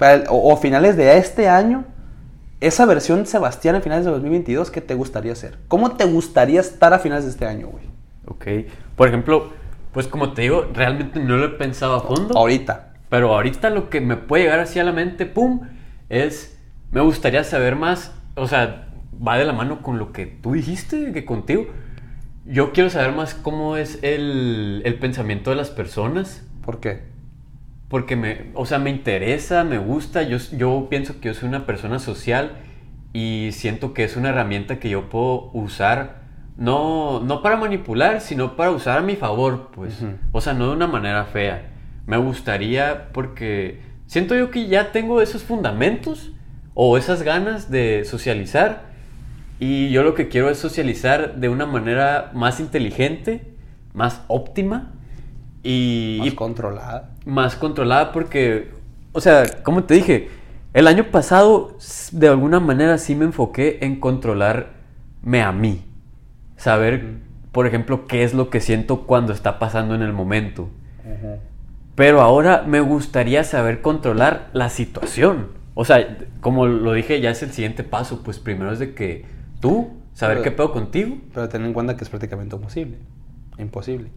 El- 0.00 0.24
o, 0.28 0.52
o 0.52 0.56
finales 0.56 0.96
de 0.96 1.16
este 1.16 1.48
año. 1.48 1.84
Esa 2.60 2.86
versión 2.86 3.26
Sebastián 3.26 3.74
a 3.76 3.80
finales 3.80 4.04
de 4.04 4.10
2022, 4.10 4.70
¿qué 4.70 4.80
te 4.80 4.94
gustaría 4.94 5.34
ser? 5.34 5.58
¿Cómo 5.68 5.92
te 5.96 6.04
gustaría 6.04 6.60
estar 6.60 6.94
a 6.94 6.98
finales 6.98 7.24
de 7.24 7.30
este 7.30 7.46
año, 7.46 7.68
güey? 7.68 7.84
Ok, 8.26 8.70
por 8.96 9.08
ejemplo, 9.08 9.50
pues 9.92 10.08
como 10.08 10.32
te 10.32 10.42
digo, 10.42 10.66
realmente 10.72 11.20
no 11.20 11.36
lo 11.36 11.46
he 11.46 11.50
pensado 11.50 11.94
a 11.96 12.00
fondo. 12.00 12.36
Ahorita. 12.36 12.94
Pero 13.10 13.34
ahorita 13.34 13.68
lo 13.70 13.90
que 13.90 14.00
me 14.00 14.16
puede 14.16 14.44
llegar 14.44 14.60
así 14.60 14.78
a 14.78 14.84
la 14.84 14.92
mente, 14.92 15.26
pum, 15.26 15.60
es, 16.08 16.53
me 16.94 17.00
gustaría 17.00 17.42
saber 17.42 17.74
más, 17.74 18.14
o 18.36 18.46
sea, 18.46 18.86
va 19.26 19.36
de 19.36 19.44
la 19.44 19.52
mano 19.52 19.82
con 19.82 19.98
lo 19.98 20.12
que 20.12 20.26
tú 20.26 20.52
dijiste, 20.52 21.12
que 21.12 21.24
contigo. 21.24 21.66
Yo 22.46 22.72
quiero 22.72 22.88
saber 22.88 23.12
más 23.12 23.34
cómo 23.34 23.76
es 23.76 23.98
el, 24.02 24.80
el 24.84 24.94
pensamiento 25.00 25.50
de 25.50 25.56
las 25.56 25.70
personas, 25.70 26.46
¿Por 26.64 26.78
qué? 26.80 27.02
porque 27.88 28.16
me, 28.16 28.50
o 28.54 28.64
sea, 28.64 28.78
me 28.78 28.90
interesa, 28.90 29.64
me 29.64 29.78
gusta, 29.78 30.22
yo, 30.22 30.38
yo 30.56 30.86
pienso 30.88 31.20
que 31.20 31.28
yo 31.28 31.34
soy 31.34 31.48
una 31.48 31.66
persona 31.66 31.98
social 31.98 32.52
y 33.12 33.50
siento 33.52 33.92
que 33.92 34.04
es 34.04 34.16
una 34.16 34.30
herramienta 34.30 34.78
que 34.78 34.88
yo 34.88 35.08
puedo 35.08 35.50
usar, 35.52 36.22
no, 36.56 37.20
no 37.20 37.42
para 37.42 37.56
manipular, 37.56 38.20
sino 38.20 38.56
para 38.56 38.70
usar 38.70 38.98
a 38.98 39.02
mi 39.02 39.16
favor, 39.16 39.70
pues, 39.74 40.00
Ujú. 40.00 40.12
o 40.32 40.40
sea, 40.40 40.54
no 40.54 40.68
de 40.68 40.72
una 40.74 40.86
manera 40.86 41.24
fea. 41.24 41.70
Me 42.06 42.16
gustaría 42.16 43.10
porque 43.12 43.80
siento 44.06 44.34
yo 44.36 44.50
que 44.50 44.66
ya 44.68 44.92
tengo 44.92 45.20
esos 45.20 45.42
fundamentos 45.42 46.33
o 46.74 46.98
esas 46.98 47.22
ganas 47.22 47.70
de 47.70 48.04
socializar 48.04 48.82
y 49.60 49.90
yo 49.90 50.02
lo 50.02 50.14
que 50.14 50.28
quiero 50.28 50.50
es 50.50 50.58
socializar 50.58 51.36
de 51.36 51.48
una 51.48 51.66
manera 51.66 52.30
más 52.34 52.60
inteligente, 52.60 53.54
más 53.92 54.22
óptima 54.26 54.92
y, 55.62 56.16
Más 56.18 56.28
y 56.28 56.30
controlada. 56.32 57.10
más 57.24 57.56
controlada 57.56 58.12
porque, 58.12 58.72
o 59.12 59.20
sea, 59.20 59.62
como 59.62 59.84
te 59.84 59.94
dije, 59.94 60.28
el 60.74 60.88
año 60.88 61.04
pasado 61.10 61.78
de 62.12 62.28
alguna 62.28 62.58
manera 62.60 62.98
sí 62.98 63.14
me 63.14 63.24
enfoqué 63.24 63.78
en 63.82 64.00
controlarme 64.00 65.42
a 65.42 65.52
mí. 65.52 65.84
Saber, 66.56 67.18
por 67.52 67.66
ejemplo, 67.66 68.06
qué 68.06 68.24
es 68.24 68.34
lo 68.34 68.50
que 68.50 68.60
siento 68.60 69.02
cuando 69.06 69.32
está 69.32 69.58
pasando 69.60 69.94
en 69.94 70.02
el 70.02 70.12
momento. 70.12 70.62
Ujú. 71.04 71.38
Pero 71.94 72.20
ahora 72.20 72.64
me 72.66 72.80
gustaría 72.80 73.44
saber 73.44 73.80
controlar 73.80 74.50
la 74.52 74.68
situación. 74.68 75.48
O 75.74 75.84
sea, 75.84 76.18
como 76.40 76.66
lo 76.66 76.92
dije, 76.92 77.20
ya 77.20 77.30
es 77.30 77.42
el 77.42 77.50
siguiente 77.50 77.82
paso. 77.84 78.22
Pues 78.22 78.38
primero 78.38 78.72
es 78.72 78.78
de 78.78 78.94
que 78.94 79.24
tú, 79.60 79.90
saber 80.12 80.38
Pero- 80.38 80.44
qué 80.44 80.50
pedo 80.56 80.72
contigo. 80.72 81.18
Pero 81.32 81.48
ten 81.48 81.64
en 81.64 81.72
cuenta 81.72 81.96
que 81.96 82.04
es 82.04 82.10
prácticamente 82.10 82.56
imposible. 82.56 82.98
Imposible. 83.58 84.10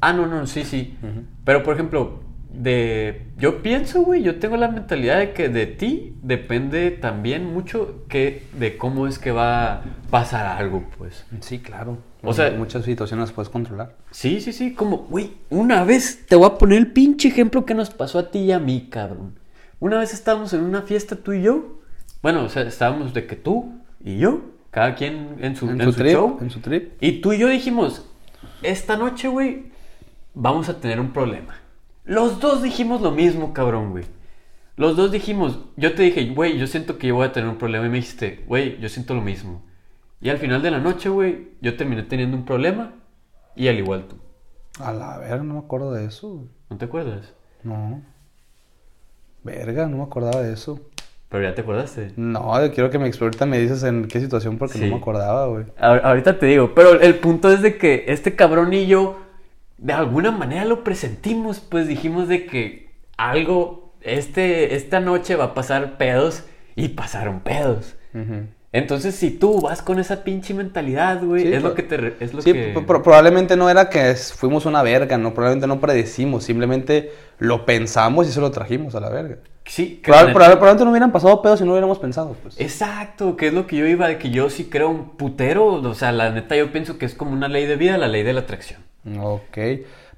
Ah, 0.00 0.12
no, 0.12 0.26
no, 0.26 0.46
sí, 0.46 0.64
sí. 0.64 0.96
Pero, 1.44 1.62
por 1.62 1.74
ejemplo, 1.74 2.20
de... 2.52 3.26
Yo 3.38 3.62
pienso, 3.62 4.02
güey, 4.02 4.22
yo 4.22 4.38
tengo 4.38 4.56
la 4.56 4.68
mentalidad 4.68 5.18
de 5.18 5.32
que 5.32 5.48
de 5.48 5.66
ti 5.66 6.14
depende 6.22 6.90
también 6.90 7.44
mucho 7.52 8.04
que 8.08 8.42
de 8.58 8.76
cómo 8.76 9.06
es 9.06 9.18
que 9.18 9.30
va 9.32 9.72
a 9.72 9.82
pasar 10.10 10.46
algo, 10.46 10.84
pues. 10.98 11.26
Sí, 11.40 11.58
claro. 11.58 11.98
O 12.22 12.32
sea- 12.32 12.50
muchas 12.52 12.84
situaciones 12.84 13.28
las 13.28 13.32
puedes 13.32 13.48
controlar. 13.50 13.96
Sí, 14.10 14.40
sí, 14.40 14.52
sí, 14.52 14.74
como, 14.74 14.98
güey, 15.08 15.32
una 15.50 15.84
vez 15.84 16.26
te 16.26 16.36
voy 16.36 16.46
a 16.46 16.54
poner 16.58 16.78
el 16.78 16.92
pinche 16.92 17.28
ejemplo 17.28 17.64
que 17.64 17.74
nos 17.74 17.90
pasó 17.90 18.18
a 18.18 18.30
ti 18.30 18.40
y 18.40 18.52
a 18.52 18.58
mí, 18.58 18.88
cabrón. 18.90 19.34
Una 19.80 19.98
vez 19.98 20.12
estábamos 20.14 20.52
en 20.52 20.62
una 20.62 20.82
fiesta 20.82 21.16
tú 21.16 21.32
y 21.32 21.42
yo. 21.42 21.80
Bueno, 22.22 22.44
o 22.44 22.48
sea, 22.48 22.62
estábamos 22.62 23.12
de 23.14 23.26
que 23.26 23.36
tú 23.36 23.72
y 24.00 24.18
yo, 24.18 24.40
cada 24.70 24.94
quien 24.94 25.36
en 25.40 25.56
su, 25.56 25.68
En, 25.68 25.80
en 25.80 25.86
su 25.86 25.92
su 25.92 25.98
trip, 25.98 26.12
show. 26.12 26.38
en 26.40 26.50
su 26.50 26.60
trip. 26.60 26.92
Y 27.00 27.20
tú 27.20 27.32
y 27.32 27.38
yo 27.38 27.48
dijimos, 27.48 28.08
esta 28.62 28.96
noche, 28.96 29.28
güey, 29.28 29.72
vamos 30.34 30.68
a 30.68 30.80
tener 30.80 31.00
un 31.00 31.12
problema. 31.12 31.54
Los 32.04 32.40
dos 32.40 32.62
dijimos 32.62 33.00
lo 33.00 33.10
mismo, 33.10 33.52
cabrón, 33.52 33.90
güey. 33.90 34.04
Los 34.76 34.96
dos 34.96 35.10
dijimos, 35.10 35.60
yo 35.76 35.94
te 35.94 36.02
dije, 36.02 36.26
güey, 36.34 36.58
yo 36.58 36.66
siento 36.66 36.98
que 36.98 37.08
yo 37.08 37.14
voy 37.16 37.26
a 37.26 37.32
tener 37.32 37.48
un 37.48 37.56
problema. 37.56 37.86
Y 37.86 37.88
me 37.90 37.96
dijiste, 37.96 38.44
güey, 38.46 38.78
yo 38.78 38.88
siento 38.88 39.14
lo 39.14 39.22
mismo. 39.22 39.62
Y 40.20 40.28
al 40.30 40.38
final 40.38 40.62
de 40.62 40.70
la 40.70 40.78
noche, 40.78 41.08
güey, 41.08 41.48
yo 41.60 41.76
terminé 41.76 42.02
teniendo 42.02 42.36
un 42.36 42.44
problema. 42.44 42.92
Y 43.54 43.68
al 43.68 43.78
igual 43.78 44.06
tú. 44.06 44.16
A 44.78 44.92
la 44.92 45.16
verga, 45.18 45.42
no 45.42 45.54
me 45.54 45.60
acuerdo 45.60 45.92
de 45.92 46.04
eso. 46.04 46.46
¿No 46.68 46.76
te 46.76 46.84
acuerdas? 46.84 47.32
No. 47.62 48.02
Verga, 49.46 49.86
no 49.86 49.96
me 49.98 50.02
acordaba 50.02 50.42
de 50.42 50.52
eso. 50.52 50.80
Pero 51.28 51.42
ya 51.42 51.54
te 51.54 51.62
acordaste. 51.62 52.12
No, 52.16 52.60
yo 52.64 52.72
quiero 52.72 52.90
que 52.90 52.98
me 52.98 53.10
ahorita 53.10 53.46
me 53.46 53.58
dices 53.58 53.82
en 53.82 54.06
qué 54.06 54.20
situación 54.20 54.58
porque 54.58 54.78
Sí. 54.78 54.84
no 54.84 54.90
me 54.96 55.00
acordaba, 55.00 55.46
güey. 55.46 55.64
Ahorita 55.78 56.38
te 56.38 56.46
digo, 56.46 56.72
pero 56.74 57.00
el 57.00 57.14
punto 57.16 57.50
es 57.50 57.62
de 57.62 57.78
que 57.78 58.04
este 58.08 58.36
cabrón 58.36 58.72
y 58.74 58.86
yo 58.86 59.18
de 59.78 59.92
alguna 59.92 60.30
manera 60.30 60.64
lo 60.64 60.84
presentimos, 60.84 61.60
pues 61.60 61.86
dijimos 61.88 62.28
de 62.28 62.46
que 62.46 62.90
algo, 63.16 63.92
este, 64.02 64.74
esta 64.76 65.00
noche 65.00 65.36
va 65.36 65.44
a 65.46 65.54
pasar 65.54 65.96
pedos 65.98 66.44
y 66.76 66.88
pasaron 66.88 67.40
pedos. 67.40 67.96
Entonces 68.76 69.14
si 69.14 69.30
tú 69.30 69.60
vas 69.62 69.82
con 69.82 69.98
esa 69.98 70.22
pinche 70.24 70.54
mentalidad, 70.54 71.22
güey, 71.24 71.42
Sí, 71.42 71.52
es 71.52 71.62
lo 71.62 71.74
pro- 71.74 71.74
que 71.74 71.82
te... 71.82 72.24
Es 72.24 72.34
lo 72.34 72.42
Sí, 72.42 72.52
que... 72.52 72.82
pro- 72.86 73.02
probablemente 73.02 73.56
no 73.56 73.68
era 73.70 73.88
que 73.90 74.14
fuimos 74.14 74.66
una 74.66 74.82
verga, 74.82 75.18
no, 75.18 75.34
probablemente 75.34 75.66
no 75.66 75.80
predecimos, 75.80 76.44
simplemente 76.44 77.12
lo 77.38 77.64
pensamos 77.66 78.28
y 78.28 78.32
se 78.32 78.40
lo 78.40 78.50
trajimos 78.50 78.94
a 78.94 79.00
la 79.00 79.08
verga. 79.10 79.36
Sí, 79.64 80.00
Probable- 80.04 80.32
probablemente 80.32 80.84
no 80.84 80.90
hubieran 80.90 81.10
pasado 81.12 81.42
pedos 81.42 81.58
si 81.58 81.64
no 81.64 81.72
hubiéramos 81.72 81.98
pensado, 81.98 82.36
pues. 82.42 82.60
Exacto, 82.60 83.36
que 83.36 83.48
es 83.48 83.52
lo 83.52 83.66
que 83.66 83.76
yo 83.76 83.86
iba, 83.86 84.06
de 84.08 84.16
que 84.18 84.30
yo 84.30 84.48
sí 84.50 84.64
creo 84.70 84.88
un 84.90 85.16
putero, 85.16 85.66
o 85.66 85.94
sea, 85.94 86.12
la 86.12 86.30
neta 86.30 86.54
yo 86.56 86.70
pienso 86.70 86.98
que 86.98 87.06
es 87.06 87.14
como 87.14 87.32
una 87.32 87.48
ley 87.48 87.66
de 87.66 87.76
vida, 87.76 87.98
la 87.98 88.06
ley 88.08 88.22
de 88.22 88.32
la 88.32 88.40
atracción. 88.40 88.80
Ok. 89.20 89.58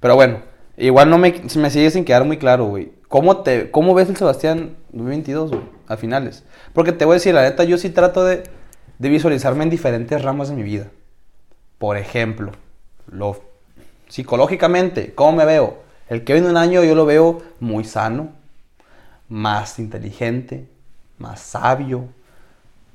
Pero 0.00 0.14
bueno, 0.16 0.40
igual 0.76 1.10
no 1.10 1.18
me, 1.18 1.34
me 1.56 1.70
sigue 1.70 1.90
sin 1.90 2.04
quedar 2.04 2.24
muy 2.24 2.36
claro, 2.38 2.66
güey. 2.66 2.92
¿Cómo, 3.08 3.38
te, 3.38 3.70
¿Cómo 3.70 3.94
ves 3.94 4.08
el 4.10 4.16
Sebastián 4.16 4.76
2022, 4.92 5.50
güey? 5.50 5.62
A 5.86 5.96
finales. 5.96 6.44
Porque 6.72 6.92
te 6.92 7.04
voy 7.04 7.14
a 7.14 7.14
decir, 7.14 7.34
la 7.34 7.42
neta, 7.42 7.64
yo 7.64 7.78
sí 7.78 7.90
trato 7.90 8.24
de, 8.24 8.44
de 8.98 9.08
visualizarme 9.08 9.64
en 9.64 9.70
diferentes 9.70 10.22
ramas 10.22 10.48
de 10.48 10.56
mi 10.56 10.62
vida. 10.62 10.88
Por 11.78 11.96
ejemplo, 11.96 12.52
lo, 13.06 13.40
psicológicamente, 14.08 15.14
¿cómo 15.14 15.32
me 15.32 15.44
veo? 15.44 15.78
El 16.08 16.24
que 16.24 16.32
viene 16.32 16.48
un 16.48 16.56
año 16.56 16.82
yo 16.82 16.94
lo 16.94 17.06
veo 17.06 17.42
muy 17.60 17.84
sano, 17.84 18.30
más 19.28 19.78
inteligente, 19.78 20.66
más 21.18 21.40
sabio, 21.40 22.08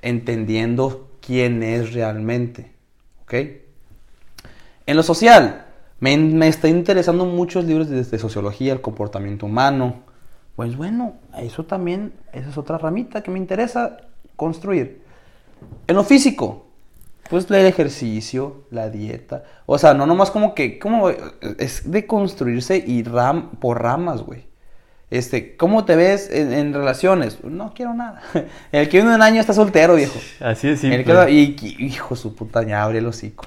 entendiendo 0.02 1.10
quién 1.22 1.64
es 1.64 1.94
realmente. 1.94 2.72
¿Ok? 3.24 3.34
En 4.86 4.98
lo 4.98 5.04
social, 5.04 5.66
me, 6.00 6.18
me 6.18 6.48
está 6.48 6.68
interesando 6.68 7.26
muchos 7.26 7.64
libros 7.66 7.89
de 7.89 8.20
sociología, 8.20 8.74
el 8.74 8.82
comportamiento 8.82 9.46
humano. 9.46 10.02
Pues 10.56 10.78
bueno, 10.78 11.14
eso 11.38 11.64
también, 11.64 12.14
esa 12.32 12.49
es 12.49 12.58
otra 12.58 12.78
ramita 12.78 13.22
que 13.24 13.32
me 13.32 13.39
interesa 13.39 13.97
construir. 14.36 15.01
En 15.88 15.95
lo 15.95 16.04
físico, 16.04 16.68
pues 17.30 17.49
el 17.49 17.66
ejercicio, 17.66 18.64
la 18.70 18.89
dieta. 18.89 19.43
O 19.66 19.78
sea, 19.78 19.93
no 19.93 20.06
nomás 20.06 20.30
como 20.30 20.54
que, 20.54 20.78
como 20.78 21.10
es 21.10 21.89
de 21.89 22.06
construirse 22.06 22.78
y 22.86 23.04
ram, 23.04 23.51
por 23.60 23.82
ramas, 23.82 24.22
güey. 24.22 24.45
Este, 25.10 25.56
¿cómo 25.58 25.86
te 25.86 25.95
ves 25.95 26.30
en, 26.32 26.54
en 26.54 26.74
relaciones? 26.74 27.43
No 27.43 27.74
quiero 27.76 27.93
nada. 27.93 28.22
El 28.72 28.89
que 28.89 28.97
viene 28.97 29.14
un 29.16 29.22
año 29.22 29.39
está 29.41 29.54
soltero, 29.54 29.95
viejo. 29.95 30.20
Así 30.39 30.68
es 30.70 30.82
que- 30.82 31.32
y, 31.32 31.56
y- 31.62 31.86
hijo 31.86 32.16
su 32.16 32.36
puta, 32.36 32.64
ya 32.64 32.84
abre 32.84 32.99
el 32.99 33.08
hocico. 33.08 33.45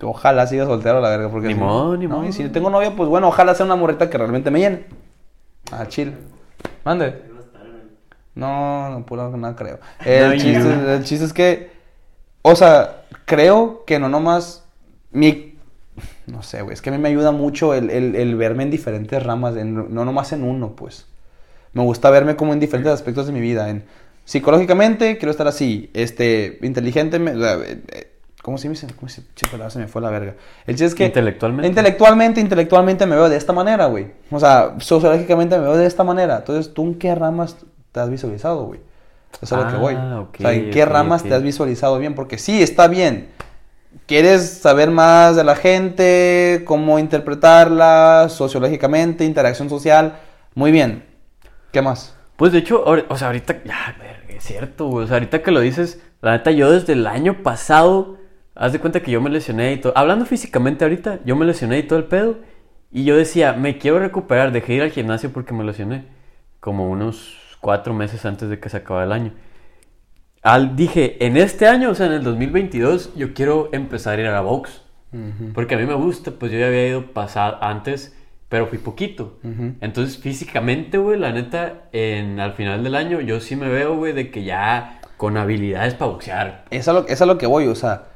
Ojalá 0.00 0.46
siga 0.46 0.66
soltero, 0.66 1.00
la 1.00 1.08
verga, 1.10 1.30
porque 1.30 1.48
Ni 1.48 1.54
si 1.54 1.60
no- 1.60 1.66
modo, 1.66 1.96
ni 1.96 2.06
no. 2.06 2.26
Y 2.26 2.32
si 2.32 2.48
tengo 2.48 2.70
novia, 2.70 2.94
pues 2.96 3.08
bueno, 3.08 3.28
ojalá 3.28 3.54
sea 3.54 3.66
una 3.66 3.76
morreta 3.76 4.08
que 4.10 4.18
realmente 4.18 4.50
me 4.50 4.60
llene. 4.60 4.84
Ah, 5.72 5.86
chill. 5.88 6.12
Mande. 6.84 7.22
No, 8.34 8.90
no, 8.90 9.06
puro 9.06 9.36
nada 9.36 9.54
creo. 9.54 9.78
El, 10.04 10.30
No, 10.30 10.32
chiste, 10.34 10.52
you. 10.52 10.88
el 10.90 11.04
chiste 11.04 11.24
es 11.24 11.32
que, 11.32 11.70
o 12.42 12.56
sea, 12.56 13.04
creo 13.26 13.84
que 13.86 13.98
no 13.98 14.08
nomás 14.08 14.64
mi, 15.12 15.56
no 16.26 16.42
sé, 16.42 16.62
güey, 16.62 16.74
es 16.74 16.82
que 16.82 16.90
a 16.90 16.92
mí 16.92 16.98
me 16.98 17.08
ayuda 17.08 17.30
mucho 17.30 17.74
el, 17.74 17.90
el- 17.90 18.16
el 18.16 18.34
verme 18.34 18.64
en 18.64 18.70
diferentes 18.70 19.22
ramas, 19.22 19.56
en- 19.56 19.94
no 19.94 20.04
nomás 20.04 20.32
en 20.32 20.42
uno, 20.42 20.74
pues. 20.74 21.06
Me 21.74 21.82
gusta 21.82 22.10
verme 22.10 22.34
como 22.36 22.52
en 22.52 22.60
diferentes 22.60 22.92
aspectos 22.92 23.26
de 23.26 23.32
mi 23.32 23.40
vida. 23.40 23.68
En, 23.70 23.84
psicológicamente 24.24 25.16
quiero 25.18 25.30
estar 25.30 25.46
así, 25.46 25.90
este, 25.94 26.58
inteligente, 26.62 27.18
me- 27.20 27.32
eh, 27.32 27.82
eh, 27.88 28.12
¿cómo 28.44 28.58
se 28.58 28.68
me 28.68 28.74
dice? 28.74 28.86
¿Cómo 28.94 29.08
se, 29.08 29.22
me 29.78 29.88
fue 29.88 30.02
la 30.02 30.10
verga. 30.10 30.34
El 30.66 30.74
chiste 30.74 30.84
es 30.84 30.94
que... 30.94 31.06
Intelectualmente. 31.06 31.66
Intelectualmente, 31.66 32.40
intelectualmente 32.42 33.06
me 33.06 33.16
veo 33.16 33.30
de 33.30 33.38
esta 33.38 33.54
manera, 33.54 33.86
güey. 33.86 34.08
O 34.30 34.38
sea, 34.38 34.74
sociológicamente 34.80 35.56
me 35.56 35.62
veo 35.64 35.78
de 35.78 35.86
esta 35.86 36.04
manera. 36.04 36.36
Entonces, 36.36 36.74
¿tú 36.74 36.82
en 36.82 36.98
qué 36.98 37.14
ramas 37.14 37.56
te 37.90 38.00
has 38.00 38.10
visualizado, 38.10 38.66
güey? 38.66 38.80
Eso 39.32 39.46
es 39.46 39.52
a 39.52 39.56
lo 39.56 39.68
que 39.68 39.76
Ah, 39.76 39.78
voy. 39.78 39.94
ok, 39.94 40.34
o 40.40 40.42
sea, 40.42 40.52
¿en 40.52 40.70
qué 40.70 40.84
ramas 40.84 41.22
te 41.22 41.32
has 41.32 41.42
visualizado 41.42 41.98
bien? 41.98 42.14
Porque 42.14 42.36
sí, 42.36 42.62
está 42.62 42.86
bien. 42.86 43.28
¿Quieres 44.06 44.58
saber 44.58 44.90
más 44.90 45.36
de 45.36 45.44
la 45.44 45.56
gente? 45.56 46.64
¿Cómo 46.66 46.98
interpretarla? 46.98 48.26
Sociológicamente, 48.28 49.24
interacción 49.24 49.70
social. 49.70 50.18
Muy 50.54 50.70
bien. 50.70 51.06
¿Qué 51.72 51.80
más? 51.80 52.14
Pues 52.36 52.52
de 52.52 52.58
hecho, 52.58 52.84
o 52.84 53.16
sea, 53.16 53.28
ahorita, 53.28 53.62
ya, 53.64 53.96
es 54.28 54.44
cierto, 54.44 54.88
güey. 54.88 55.04
O 55.04 55.08
sea, 55.08 55.16
ahorita 55.16 55.42
que 55.42 55.50
lo 55.50 55.60
dices, 55.60 56.02
la 56.20 56.32
neta, 56.32 56.50
yo 56.50 56.70
desde 56.70 56.92
el 56.92 57.06
año 57.06 57.42
pasado, 57.42 58.18
haz 58.54 58.72
de 58.72 58.78
cuenta 58.78 59.00
que 59.00 59.10
yo 59.10 59.20
me 59.20 59.30
lesioné 59.30 59.72
y 59.72 59.80
todo. 59.80 59.92
Hablando 59.96 60.26
físicamente 60.26 60.84
ahorita, 60.84 61.20
yo 61.24 61.36
me 61.36 61.44
lesioné 61.44 61.78
y 61.78 61.82
todo 61.84 61.98
el 61.98 62.06
pedo. 62.06 62.38
Y 62.90 63.04
yo 63.04 63.16
decía, 63.16 63.54
me 63.54 63.78
quiero 63.78 63.98
recuperar, 63.98 64.52
dejé 64.52 64.72
de 64.72 64.76
ir 64.76 64.82
al 64.82 64.90
gimnasio 64.90 65.32
porque 65.32 65.52
me 65.52 65.64
lesioné. 65.64 66.06
Como 66.60 66.88
unos 66.88 67.56
cuatro 67.60 67.92
meses 67.94 68.24
antes 68.24 68.48
de 68.48 68.60
que 68.60 68.68
se 68.68 68.76
acabara 68.76 69.06
el 69.06 69.12
año. 69.12 69.32
Al, 70.42 70.76
dije, 70.76 71.24
en 71.24 71.36
este 71.36 71.66
año, 71.66 71.90
o 71.90 71.94
sea, 71.94 72.06
en 72.06 72.12
el 72.12 72.22
2022, 72.22 73.14
yo 73.16 73.34
quiero 73.34 73.70
empezar 73.72 74.18
a 74.18 74.22
ir 74.22 74.28
a 74.28 74.32
la 74.32 74.42
box. 74.42 74.82
Porque 75.54 75.76
a 75.76 75.78
mí 75.78 75.86
me 75.86 75.94
gusta, 75.94 76.32
pues 76.32 76.50
yo 76.50 76.58
ya 76.58 76.66
había 76.66 76.88
ido 76.88 77.12
pasar 77.12 77.58
antes, 77.60 78.16
pero 78.48 78.66
fui 78.66 78.78
poquito. 78.78 79.38
Entonces, 79.80 80.18
físicamente, 80.18 80.98
güey, 80.98 81.20
la 81.20 81.30
neta, 81.30 81.84
en, 81.92 82.40
al 82.40 82.54
final 82.54 82.82
del 82.82 82.96
año, 82.96 83.20
yo 83.20 83.38
sí 83.38 83.54
me 83.54 83.68
veo, 83.68 83.96
güey, 83.96 84.12
de 84.12 84.32
que 84.32 84.42
ya 84.42 85.00
con 85.16 85.36
habilidades 85.36 85.94
para 85.94 86.10
boxear. 86.10 86.64
Es 86.70 86.88
a, 86.88 86.92
lo, 86.92 87.06
es 87.06 87.22
a 87.22 87.26
lo 87.26 87.38
que 87.38 87.46
voy, 87.46 87.68
o 87.68 87.76
sea, 87.76 88.06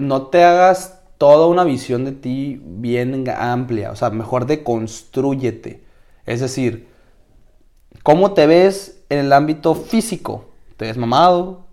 no 0.00 0.28
te 0.28 0.44
hagas 0.44 1.00
toda 1.18 1.46
una 1.48 1.64
visión 1.64 2.04
de 2.04 2.12
ti 2.12 2.60
bien 2.64 3.24
amplia, 3.28 3.92
o 3.92 3.96
sea, 3.96 4.10
mejor 4.10 4.46
deconstrúyete. 4.46 5.84
Es 6.26 6.40
decir, 6.40 6.88
¿cómo 8.02 8.32
te 8.32 8.46
ves 8.46 9.02
en 9.08 9.18
el 9.18 9.32
ámbito 9.32 9.74
físico? 9.74 10.50
¿Te 10.76 10.86
ves 10.86 10.96
mamado? 10.96 11.66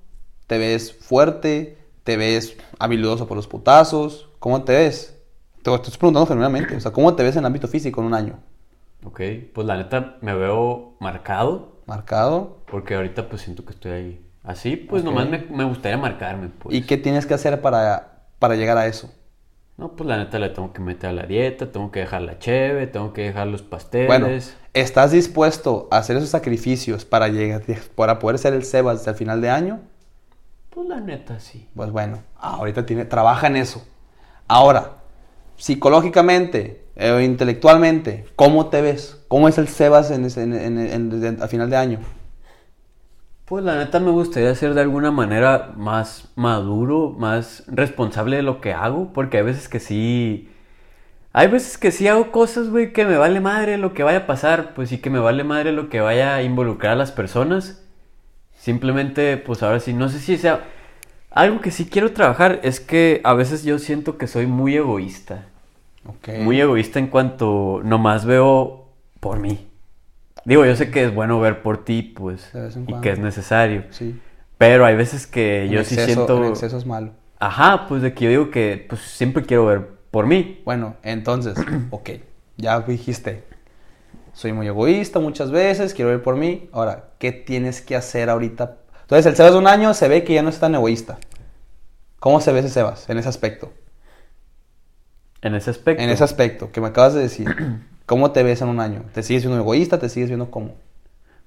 ¿Te 0.47 0.57
ves 0.57 0.93
fuerte? 0.93 1.77
¿Te 2.03 2.17
ves 2.17 2.57
habilidoso 2.79 3.27
por 3.27 3.37
los 3.37 3.47
putazos? 3.47 4.29
¿Cómo 4.39 4.63
te 4.63 4.73
ves? 4.73 5.17
Te 5.63 5.73
estoy 5.73 5.91
preguntando 5.97 6.25
genuinamente, 6.27 6.75
o 6.75 6.79
sea, 6.79 6.91
¿cómo 6.91 7.13
te 7.15 7.23
ves 7.23 7.35
en 7.35 7.39
el 7.39 7.45
ámbito 7.47 7.67
físico 7.67 7.99
en 8.01 8.07
un 8.07 8.13
año? 8.13 8.39
Ok, 9.03 9.21
pues 9.53 9.67
la 9.67 9.77
neta, 9.77 10.17
me 10.21 10.33
veo 10.35 10.95
marcado, 10.99 11.83
¿Marcado? 11.85 12.57
porque 12.65 12.95
ahorita, 12.95 13.29
pues 13.29 13.41
siento 13.43 13.65
que 13.65 13.71
estoy 13.73 13.91
ahí. 13.91 14.31
Así, 14.43 14.75
pues 14.77 15.03
Ok. 15.03 15.05
nomás 15.05 15.29
me, 15.29 15.39
me 15.39 15.63
gustaría 15.63 15.97
marcarme, 15.97 16.49
pues. 16.49 16.75
¿Y 16.75 16.81
qué 16.85 16.97
tienes 16.97 17.25
que 17.25 17.33
hacer 17.33 17.61
para, 17.61 18.16
para 18.39 18.55
llegar 18.55 18.77
a 18.77 18.87
eso? 18.87 19.11
No, 19.77 19.95
pues 19.95 20.07
la 20.07 20.17
neta 20.17 20.39
le 20.39 20.49
tengo 20.49 20.73
que 20.73 20.81
meter 20.81 21.11
a 21.11 21.13
la 21.13 21.23
dieta, 21.27 21.71
tengo 21.71 21.91
que 21.91 21.99
dejar 21.99 22.23
la 22.23 22.39
cheve, 22.39 22.87
tengo 22.87 23.13
que 23.13 23.21
dejar 23.23 23.47
los 23.47 23.61
pasteles. 23.61 24.07
Bueno, 24.07 24.27
¿estás 24.73 25.11
dispuesto 25.11 25.87
a 25.91 25.97
hacer 25.99 26.17
esos 26.17 26.29
sacrificios 26.29 27.05
para, 27.05 27.27
llegar, 27.27 27.61
para 27.95 28.17
poder 28.17 28.39
ser 28.39 28.53
el 28.53 28.63
Sebas 28.63 28.97
hasta 28.99 29.11
el 29.11 29.17
final 29.17 29.39
de 29.39 29.49
año? 29.51 29.79
Pues 30.71 30.87
la 30.87 30.99
neta, 30.99 31.39
sí. 31.39 31.67
Pues 31.75 31.91
bueno, 31.91 32.23
ahorita 32.39 32.85
tiene, 32.87 33.05
trabaja 33.05 33.47
en 33.47 33.55
eso. 33.57 33.85
Ahora, 34.47 34.97
psicológicamente 35.57 36.83
eh, 36.95 37.11
o 37.11 37.19
intelectualmente, 37.19 38.25
¿cómo 38.35 38.67
te 38.67 38.81
ves? 38.81 39.17
¿Cómo 39.27 39.47
es 39.47 39.57
el 39.59 39.67
Sebas 39.67 40.09
en- 40.09 40.25
en- 40.25 40.79
en- 40.79 41.43
a 41.43 41.47
final 41.47 41.69
de 41.69 41.77
año? 41.77 41.99
Pues 43.47 43.63
la 43.63 43.77
neta 43.77 44.01
me 44.01 44.11
gustaría 44.11 44.53
ser 44.55 44.73
de 44.73 44.81
alguna 44.81 45.09
manera 45.09 45.71
más 45.77 46.27
maduro, 46.35 47.15
más 47.17 47.63
responsable 47.67 48.35
de 48.35 48.41
lo 48.41 48.59
que 48.59 48.73
hago, 48.73 49.13
porque 49.13 49.37
hay 49.37 49.43
veces 49.43 49.69
que 49.69 49.79
sí... 49.79 50.49
Hay 51.31 51.47
veces 51.47 51.77
que 51.77 51.91
sí 51.91 52.09
hago 52.09 52.33
cosas, 52.33 52.69
güey, 52.69 52.91
que 52.91 53.05
me 53.05 53.15
vale 53.15 53.39
madre 53.39 53.77
lo 53.77 53.93
que 53.93 54.03
vaya 54.03 54.17
a 54.19 54.27
pasar, 54.27 54.73
pues 54.73 54.89
sí 54.89 54.97
que 54.97 55.09
me 55.09 55.19
vale 55.19 55.45
madre 55.45 55.71
lo 55.71 55.87
que 55.87 56.01
vaya 56.01 56.35
a 56.35 56.43
involucrar 56.43 56.91
a 56.91 56.95
las 56.97 57.13
personas. 57.13 57.81
Simplemente, 58.57 59.37
pues 59.37 59.63
ahora 59.63 59.79
sí, 59.79 59.93
no 59.93 60.09
sé 60.09 60.19
si 60.19 60.35
sea... 60.35 60.65
Algo 61.31 61.61
que 61.61 61.71
sí 61.71 61.85
quiero 61.85 62.11
trabajar 62.11 62.59
es 62.63 62.81
que 62.81 63.21
a 63.23 63.33
veces 63.33 63.63
yo 63.63 63.79
siento 63.79 64.17
que 64.17 64.27
soy 64.27 64.45
muy 64.45 64.75
egoísta. 64.75 65.45
Muy 66.39 66.59
egoísta 66.59 66.99
en 66.99 67.07
cuanto 67.07 67.79
nomás 67.81 68.25
veo 68.25 68.89
por 69.21 69.39
mí. 69.39 69.66
Digo, 70.47 70.65
yo 70.65 70.77
sé 70.77 70.89
que 70.89 71.03
es 71.03 71.13
bueno 71.13 71.41
ver 71.41 71.61
por 71.61 71.83
ti, 71.83 72.01
pues, 72.01 72.53
y 72.87 72.93
que 73.01 73.11
es 73.11 73.19
necesario. 73.19 73.83
Sí. 73.89 74.17
Pero 74.57 74.85
hay 74.85 74.95
veces 74.95 75.27
que 75.27 75.65
En 75.65 75.71
yo 75.71 75.83
sí 75.83 75.95
siento... 75.95 76.37
En 76.37 76.51
exceso 76.51 76.77
es 76.77 76.85
malo. 76.85 77.11
Ajá, 77.37 77.85
pues 77.89 78.01
de 78.01 78.13
que 78.13 78.23
yo 78.23 78.29
digo 78.29 78.49
que 78.49 78.85
pues 78.87 79.01
siempre 79.01 79.43
quiero 79.43 79.65
ver 79.65 79.85
por 80.09 80.25
mí. 80.25 80.61
Bueno, 80.63 80.95
entonces, 81.03 81.57
ok, 81.91 82.11
ya 82.55 82.79
dijiste, 82.79 83.43
soy 84.31 84.53
muy 84.53 84.67
egoísta 84.67 85.19
muchas 85.19 85.51
veces, 85.51 85.93
quiero 85.93 86.11
ver 86.11 86.23
por 86.23 86.37
mí. 86.37 86.69
Ahora, 86.71 87.09
¿qué 87.19 87.33
tienes 87.33 87.81
que 87.81 87.97
hacer 87.97 88.29
ahorita? 88.29 88.77
Entonces, 89.01 89.25
el 89.25 89.35
Sebas 89.35 89.51
de 89.51 89.59
un 89.59 89.67
año 89.67 89.93
se 89.93 90.07
ve 90.07 90.23
que 90.23 90.33
ya 90.33 90.43
no 90.43 90.49
es 90.49 90.59
tan 90.59 90.73
egoísta. 90.73 91.17
¿Cómo 92.21 92.39
se 92.39 92.53
ve 92.53 92.59
ese 92.59 92.69
Sebas 92.69 93.09
en 93.09 93.17
ese 93.17 93.27
aspecto? 93.27 93.73
En 95.41 95.55
ese 95.55 95.71
aspecto. 95.71 96.01
En 96.01 96.09
ese 96.09 96.23
aspecto 96.23 96.71
que 96.71 96.79
me 96.79 96.87
acabas 96.87 97.15
de 97.15 97.19
decir. 97.19 97.53
¿Cómo 98.07 98.31
te 98.31 98.41
ves 98.41 98.61
en 98.61 98.69
un 98.69 98.79
año? 98.79 99.03
¿Te 99.13 99.21
sigues 99.21 99.43
viendo 99.43 99.61
egoísta? 99.61 99.99
¿Te 99.99 100.07
sigues 100.07 100.29
viendo 100.29 100.49
cómo? 100.49 100.75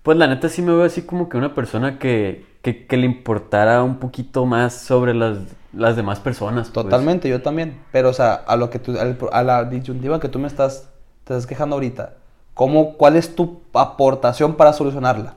Pues 0.02 0.18
la 0.18 0.26
neta 0.26 0.50
sí 0.50 0.60
me 0.60 0.72
veo 0.72 0.84
así 0.84 1.02
como 1.02 1.30
que 1.30 1.38
una 1.38 1.54
persona 1.54 1.98
que, 1.98 2.44
que, 2.60 2.86
que 2.86 2.96
le 2.98 3.06
importara 3.06 3.82
un 3.82 3.96
poquito 3.96 4.44
más 4.44 4.74
sobre 4.74 5.14
las, 5.14 5.38
las 5.72 5.96
demás 5.96 6.20
personas. 6.20 6.68
pues. 6.68 6.84
Totalmente, 6.84 7.30
yo 7.30 7.40
también. 7.40 7.80
Pero, 7.92 8.10
o 8.10 8.12
sea, 8.12 8.34
a 8.34 8.56
lo 8.56 8.68
que 8.68 8.78
tú, 8.78 8.94
a 9.32 9.42
la 9.42 9.64
disyuntiva 9.64 10.20
que 10.20 10.28
tú 10.28 10.38
me 10.38 10.48
estás, 10.48 10.90
te 11.24 11.32
estás 11.32 11.46
quejando 11.46 11.76
ahorita, 11.76 12.16
¿cómo, 12.52 12.98
¿cuál 12.98 13.16
es 13.16 13.34
tu 13.34 13.62
aportación 13.72 14.54
para 14.54 14.74
solucionarla? 14.74 15.36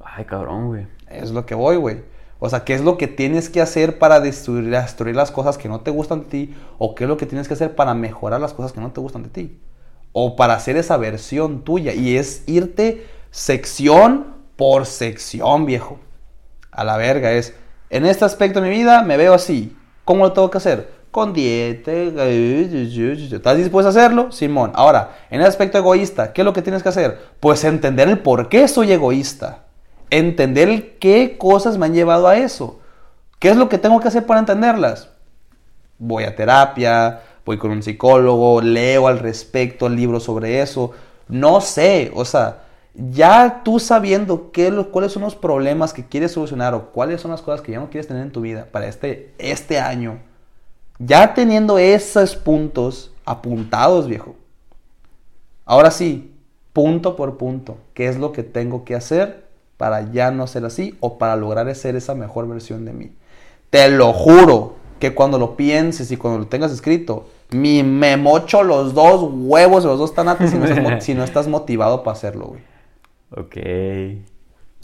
Ay, 0.00 0.24
cabrón, 0.24 0.66
güey. 0.66 0.86
Es 1.08 1.30
lo 1.30 1.46
que 1.46 1.54
voy, 1.54 1.76
güey. 1.76 2.02
O 2.40 2.48
sea, 2.48 2.64
¿qué 2.64 2.74
es 2.74 2.82
lo 2.82 2.96
que 2.98 3.08
tienes 3.08 3.50
que 3.50 3.60
hacer 3.60 3.98
para 3.98 4.20
destruir, 4.20 4.64
las 4.66 5.30
cosas 5.32 5.58
que 5.58 5.68
no 5.68 5.80
te 5.80 5.90
gustan 5.90 6.20
de 6.20 6.26
ti? 6.26 6.54
¿O 6.78 6.94
qué 6.94 7.04
es 7.04 7.08
lo 7.08 7.16
que 7.16 7.26
tienes 7.26 7.48
que 7.48 7.54
hacer 7.54 7.74
para 7.74 7.94
mejorar 7.94 8.40
las 8.40 8.54
cosas 8.54 8.72
que 8.72 8.80
no 8.80 8.92
te 8.92 9.00
gustan 9.00 9.24
de 9.24 9.28
ti? 9.28 9.60
O 10.12 10.36
para 10.36 10.54
hacer 10.54 10.76
esa 10.76 10.96
versión 10.96 11.64
tuya. 11.64 11.94
Y 11.94 12.16
es 12.16 12.44
irte 12.46 13.06
sección 13.30 14.36
por 14.56 14.86
sección, 14.86 15.66
viejo. 15.66 15.98
A 16.70 16.84
la 16.84 16.96
verga 16.96 17.32
es, 17.32 17.54
en 17.90 18.06
este 18.06 18.24
aspecto 18.24 18.60
de 18.60 18.68
mi 18.68 18.76
vida 18.76 19.02
me 19.02 19.16
veo 19.16 19.34
así. 19.34 19.76
¿Cómo 20.04 20.24
lo 20.24 20.32
tengo 20.32 20.50
que 20.50 20.58
hacer? 20.58 20.92
Con 21.10 21.32
dieta. 21.32 21.90
¿Estás 21.92 23.56
dispuesto 23.56 23.88
a 23.88 23.90
hacerlo? 23.90 24.30
Simón. 24.30 24.70
Ahora, 24.74 25.16
en 25.30 25.40
el 25.40 25.46
aspecto 25.46 25.76
egoísta, 25.76 26.32
¿qué 26.32 26.42
es 26.42 26.44
lo 26.44 26.52
que 26.52 26.62
tienes 26.62 26.84
que 26.84 26.90
hacer? 26.90 27.18
Pues 27.40 27.64
entender 27.64 28.08
el 28.08 28.20
por 28.20 28.48
qué 28.48 28.68
soy 28.68 28.92
egoísta. 28.92 29.64
Entender 30.10 30.98
qué 30.98 31.36
cosas 31.38 31.78
me 31.78 31.86
han 31.86 31.94
llevado 31.94 32.28
a 32.28 32.36
eso. 32.36 32.80
¿Qué 33.38 33.50
es 33.50 33.56
lo 33.56 33.68
que 33.68 33.78
tengo 33.78 34.00
que 34.00 34.08
hacer 34.08 34.26
para 34.26 34.40
entenderlas? 34.40 35.10
Voy 35.98 36.24
a 36.24 36.34
terapia, 36.34 37.22
voy 37.44 37.58
con 37.58 37.70
un 37.70 37.82
psicólogo, 37.82 38.60
leo 38.60 39.08
al 39.08 39.18
respecto 39.18 39.88
libros 39.88 40.24
sobre 40.24 40.60
eso. 40.60 40.92
No 41.28 41.60
sé, 41.60 42.10
o 42.14 42.24
sea, 42.24 42.64
ya 42.94 43.62
tú 43.64 43.78
sabiendo 43.78 44.50
qué, 44.50 44.72
cuáles 44.90 45.12
son 45.12 45.22
los 45.22 45.36
problemas 45.36 45.92
que 45.92 46.06
quieres 46.06 46.32
solucionar 46.32 46.74
o 46.74 46.90
cuáles 46.90 47.20
son 47.20 47.30
las 47.30 47.42
cosas 47.42 47.60
que 47.60 47.72
ya 47.72 47.78
no 47.78 47.90
quieres 47.90 48.08
tener 48.08 48.22
en 48.22 48.32
tu 48.32 48.40
vida 48.40 48.66
para 48.72 48.86
este, 48.86 49.32
este 49.38 49.78
año, 49.78 50.18
ya 50.98 51.34
teniendo 51.34 51.78
esos 51.78 52.34
puntos 52.34 53.12
apuntados, 53.24 54.08
viejo. 54.08 54.34
Ahora 55.64 55.90
sí, 55.90 56.34
punto 56.72 57.14
por 57.14 57.36
punto, 57.36 57.78
¿qué 57.94 58.08
es 58.08 58.18
lo 58.18 58.32
que 58.32 58.42
tengo 58.42 58.84
que 58.84 58.94
hacer 58.94 59.47
para 59.78 60.12
ya 60.12 60.30
no 60.30 60.46
ser 60.46 60.66
así 60.66 60.98
o 61.00 61.16
para 61.16 61.36
lograr 61.36 61.74
ser 61.74 61.96
esa 61.96 62.14
mejor 62.14 62.46
versión 62.46 62.84
de 62.84 62.92
mí? 62.92 63.12
Te 63.70 63.88
lo 63.88 64.12
juro 64.12 64.74
que 64.98 65.14
cuando 65.14 65.38
lo 65.38 65.56
pienses 65.56 66.10
y 66.10 66.18
cuando 66.18 66.40
lo 66.40 66.46
tengas 66.48 66.72
escrito, 66.72 67.28
mi, 67.50 67.82
me 67.82 68.18
mocho 68.18 68.62
los 68.62 68.92
dos 68.92 69.30
huevos, 69.32 69.84
los 69.84 69.98
dos 69.98 70.14
tanates 70.14 70.50
si 70.50 70.58
no 70.58 70.66
si 71.00 71.14
no 71.14 71.24
estás 71.24 71.48
motivado 71.48 72.02
para 72.02 72.16
hacerlo, 72.16 72.48
güey. 72.48 72.60
Ok. 73.30 73.56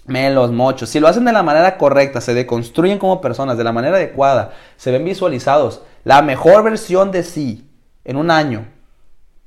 Me 0.07 0.31
los 0.31 0.53
mochos. 0.53 0.91
Si 0.91 1.01
lo 1.01 1.09
hacen 1.09 1.25
de 1.25 1.33
la 1.33 1.43
manera 1.43 1.79
correcta, 1.79 2.21
se 2.21 2.35
deconstruyen 2.35 2.99
como 2.99 3.21
personas 3.21 3.57
de 3.57 3.65
la 3.65 3.73
manera 3.73 3.97
adecuada, 3.97 4.53
se 4.77 4.91
ven 4.91 5.05
visualizados, 5.05 5.83
la 6.05 6.21
mejor 6.21 6.63
versión 6.63 7.11
de 7.11 7.23
sí 7.23 7.71
en 8.05 8.17
un 8.17 8.31
año. 8.31 8.67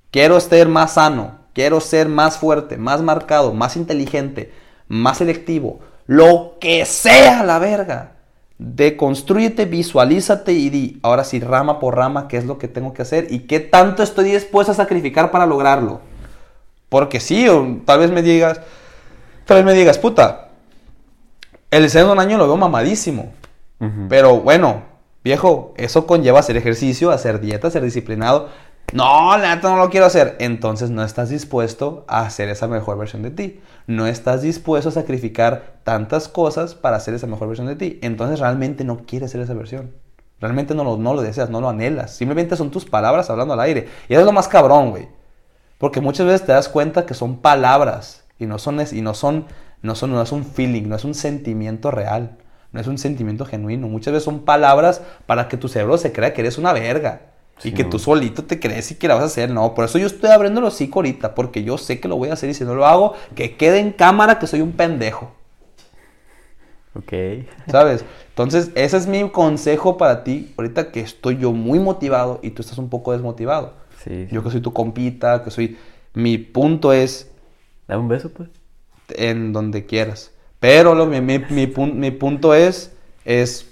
Quiero 0.09 0.39
ser 0.39 0.67
más 0.67 0.93
sano, 0.93 1.39
quiero 1.53 1.79
ser 1.79 2.07
más 2.07 2.37
fuerte, 2.37 2.77
más 2.77 3.01
marcado, 3.01 3.53
más 3.53 3.77
inteligente, 3.77 4.51
más 4.87 5.17
selectivo, 5.17 5.79
lo 6.05 6.55
que 6.59 6.85
sea 6.85 7.43
la 7.43 7.59
verga. 7.59 8.11
Deconstrúyete, 8.59 9.65
visualízate 9.65 10.51
y 10.53 10.69
di, 10.69 10.99
ahora 11.03 11.23
sí, 11.23 11.39
rama 11.39 11.79
por 11.79 11.95
rama, 11.95 12.27
qué 12.27 12.37
es 12.37 12.45
lo 12.45 12.57
que 12.57 12.67
tengo 12.67 12.93
que 12.93 13.03
hacer 13.03 13.27
y 13.29 13.41
qué 13.41 13.59
tanto 13.59 14.01
estoy 14.01 14.31
dispuesto 14.31 14.71
a 14.71 14.75
sacrificar 14.75 15.29
para 15.29 15.45
lograrlo. 15.45 16.01
Porque 16.89 17.19
sí, 17.19 17.47
o 17.47 17.81
tal 17.85 17.99
vez 17.99 18.11
me 18.11 18.23
digas, 18.23 18.61
tal 19.45 19.57
vez 19.57 19.65
me 19.65 19.73
digas, 19.73 19.99
puta, 19.99 20.47
el 21.69 22.05
un 22.05 22.19
año 22.19 22.37
lo 22.37 22.47
veo 22.47 22.57
mamadísimo. 22.57 23.33
Pero 24.09 24.39
bueno, 24.39 24.81
viejo, 25.23 25.73
eso 25.77 26.07
conlleva 26.07 26.39
hacer 26.39 26.57
ejercicio, 26.57 27.11
hacer 27.11 27.39
dieta, 27.39 27.69
ser 27.69 27.83
disciplinado. 27.83 28.49
No, 28.93 29.37
la 29.37 29.57
no 29.57 29.75
lo 29.75 29.89
quiero 29.89 30.05
hacer. 30.05 30.37
Entonces 30.39 30.89
no 30.89 31.03
estás 31.03 31.29
dispuesto 31.29 32.05
a 32.07 32.21
hacer 32.21 32.47
esa 32.47 32.67
mejor 32.67 32.97
versión 32.97 33.21
de 33.21 33.31
ti. 33.31 33.59
No 33.85 34.07
estás 34.07 34.41
dispuesto 34.41 34.89
a 34.89 34.93
sacrificar 34.93 35.79
tantas 35.83 36.29
cosas 36.29 36.73
para 36.73 36.95
hacer 36.95 37.13
esa 37.13 37.27
mejor 37.27 37.49
versión 37.49 37.67
de 37.67 37.75
ti. 37.75 37.99
Entonces 38.01 38.39
realmente 38.39 38.85
no 38.85 39.05
quieres 39.05 39.31
ser 39.31 39.41
esa 39.41 39.53
versión. 39.53 39.91
Realmente 40.39 40.73
no 40.73 40.85
lo, 40.85 40.97
no 40.97 41.13
lo 41.13 41.21
deseas, 41.21 41.49
no 41.49 41.59
lo 41.59 41.67
anhelas. 41.67 42.15
Simplemente 42.15 42.55
son 42.55 42.71
tus 42.71 42.85
palabras 42.85 43.29
hablando 43.29 43.53
al 43.53 43.59
aire. 43.59 43.89
Y 44.07 44.13
eso 44.13 44.21
es 44.21 44.25
lo 44.25 44.31
más 44.31 44.47
cabrón, 44.47 44.91
güey. 44.91 45.09
Porque 45.77 45.99
muchas 45.99 46.25
veces 46.25 46.45
te 46.45 46.53
das 46.53 46.69
cuenta 46.69 47.05
que 47.05 47.13
son 47.13 47.37
palabras 47.37 48.23
y 48.39 48.45
no 48.45 48.57
son, 48.57 48.79
y 48.91 49.01
no 49.01 49.13
son, 49.13 49.47
no 49.81 49.95
son, 49.95 50.11
no 50.11 50.21
es 50.21 50.31
un 50.31 50.45
feeling, 50.45 50.87
no 50.87 50.95
es 50.95 51.03
un 51.03 51.13
sentimiento 51.13 51.91
real, 51.91 52.37
no 52.71 52.79
es 52.79 52.87
un 52.87 52.97
sentimiento 52.97 53.45
genuino. 53.45 53.87
Muchas 53.87 54.13
veces 54.13 54.23
son 54.23 54.45
palabras 54.45 55.01
para 55.25 55.49
que 55.49 55.57
tu 55.57 55.67
cerebro 55.67 55.97
se 55.97 56.13
crea 56.13 56.33
que 56.33 56.41
eres 56.41 56.57
una 56.57 56.71
verga. 56.71 57.36
Y 57.63 57.71
que 57.71 57.83
tú 57.83 57.99
solito 57.99 58.43
te 58.43 58.59
crees 58.59 58.91
y 58.91 58.95
que 58.95 59.07
la 59.07 59.15
vas 59.15 59.23
a 59.23 59.27
hacer. 59.27 59.49
No, 59.49 59.73
por 59.73 59.85
eso 59.85 59.97
yo 59.97 60.07
estoy 60.07 60.29
abriendo 60.29 60.61
los 60.61 60.75
hocico 60.75 60.99
ahorita, 60.99 61.35
porque 61.35 61.63
yo 61.63 61.77
sé 61.77 61.99
que 61.99 62.07
lo 62.07 62.15
voy 62.15 62.29
a 62.29 62.33
hacer 62.33 62.49
y 62.49 62.53
si 62.53 62.63
no 62.63 62.75
lo 62.75 62.85
hago, 62.85 63.13
que 63.35 63.55
quede 63.55 63.79
en 63.79 63.91
cámara 63.91 64.39
que 64.39 64.47
soy 64.47 64.61
un 64.61 64.73
pendejo. 64.73 65.31
Ok. 66.93 67.13
¿Sabes? 67.69 68.05
Entonces, 68.29 68.71
ese 68.75 68.97
es 68.97 69.07
mi 69.07 69.29
consejo 69.29 69.97
para 69.97 70.23
ti, 70.23 70.53
ahorita 70.57 70.91
que 70.91 70.99
estoy 70.99 71.37
yo 71.37 71.51
muy 71.51 71.79
motivado 71.79 72.39
y 72.41 72.51
tú 72.51 72.61
estás 72.61 72.77
un 72.77 72.89
poco 72.89 73.11
desmotivado. 73.11 73.73
Sí, 74.03 74.27
Yo 74.31 74.43
que 74.43 74.51
soy 74.51 74.61
tu 74.61 74.73
compita, 74.73 75.43
que 75.43 75.51
soy... 75.51 75.77
Mi 76.13 76.37
punto 76.37 76.93
es... 76.93 77.31
Dame 77.87 78.01
un 78.01 78.07
beso, 78.07 78.31
pues. 78.31 78.49
En 79.09 79.53
donde 79.53 79.85
quieras. 79.85 80.31
Pero 80.59 80.95
lo, 80.95 81.05
mi, 81.05 81.21
mi, 81.21 81.39
mi, 81.49 81.67
mi 81.67 82.11
punto 82.11 82.53
es... 82.53 82.91
Es... 83.25 83.67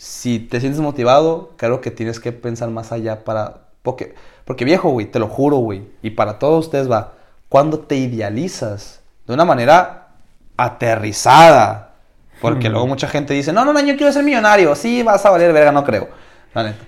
Si 0.00 0.38
te 0.38 0.60
sientes 0.60 0.80
motivado, 0.80 1.50
creo 1.58 1.82
que 1.82 1.90
tienes 1.90 2.20
que 2.20 2.32
pensar 2.32 2.70
más 2.70 2.90
allá 2.90 3.22
para... 3.22 3.66
Porque, 3.82 4.14
porque 4.46 4.64
viejo, 4.64 4.88
güey, 4.88 5.04
te 5.04 5.18
lo 5.18 5.28
juro, 5.28 5.56
güey. 5.56 5.82
Y 6.00 6.08
para 6.08 6.38
todos 6.38 6.64
ustedes 6.64 6.90
va. 6.90 7.12
Cuando 7.50 7.80
te 7.80 7.96
idealizas 7.96 9.02
de 9.26 9.34
una 9.34 9.44
manera 9.44 10.08
aterrizada. 10.56 11.96
Porque 12.40 12.70
luego 12.70 12.86
mucha 12.86 13.08
gente 13.08 13.34
dice, 13.34 13.52
no, 13.52 13.62
no, 13.66 13.74
no, 13.74 13.80
yo 13.80 13.94
quiero 13.98 14.10
ser 14.10 14.24
millonario. 14.24 14.74
Sí, 14.74 15.02
vas 15.02 15.26
a 15.26 15.28
valer 15.28 15.52
verga, 15.52 15.70
no 15.70 15.84
creo. 15.84 16.08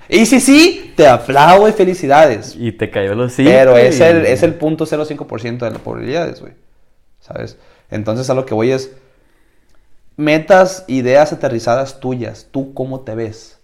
Y 0.09 0.25
si 0.25 0.41
sí, 0.41 0.95
te 0.97 1.07
aplaudo 1.07 1.69
y 1.69 1.73
felicidades. 1.73 2.57
Y 2.59 2.73
te 2.73 2.89
cayó 2.89 3.15
los 3.15 3.35
sí. 3.35 3.45
Pero 3.45 3.77
es 3.77 4.01
el, 4.01 4.25
es 4.25 4.43
el 4.43 4.55
punto 4.55 4.87
0.5% 4.87 5.59
de 5.59 5.71
las 5.71 5.81
probabilidades, 5.83 6.41
güey. 6.41 6.55
¿Sabes? 7.21 7.59
Entonces 7.91 8.31
a 8.31 8.35
lo 8.35 8.47
que 8.47 8.55
voy 8.55 8.73
es, 8.73 8.91
metas, 10.17 10.85
ideas 10.89 11.33
aterrizadas 11.33 12.01
tuyas. 12.01 12.49
Tú 12.51 12.75
cómo 12.75 13.01
te 13.01 13.15
ves. 13.15 13.59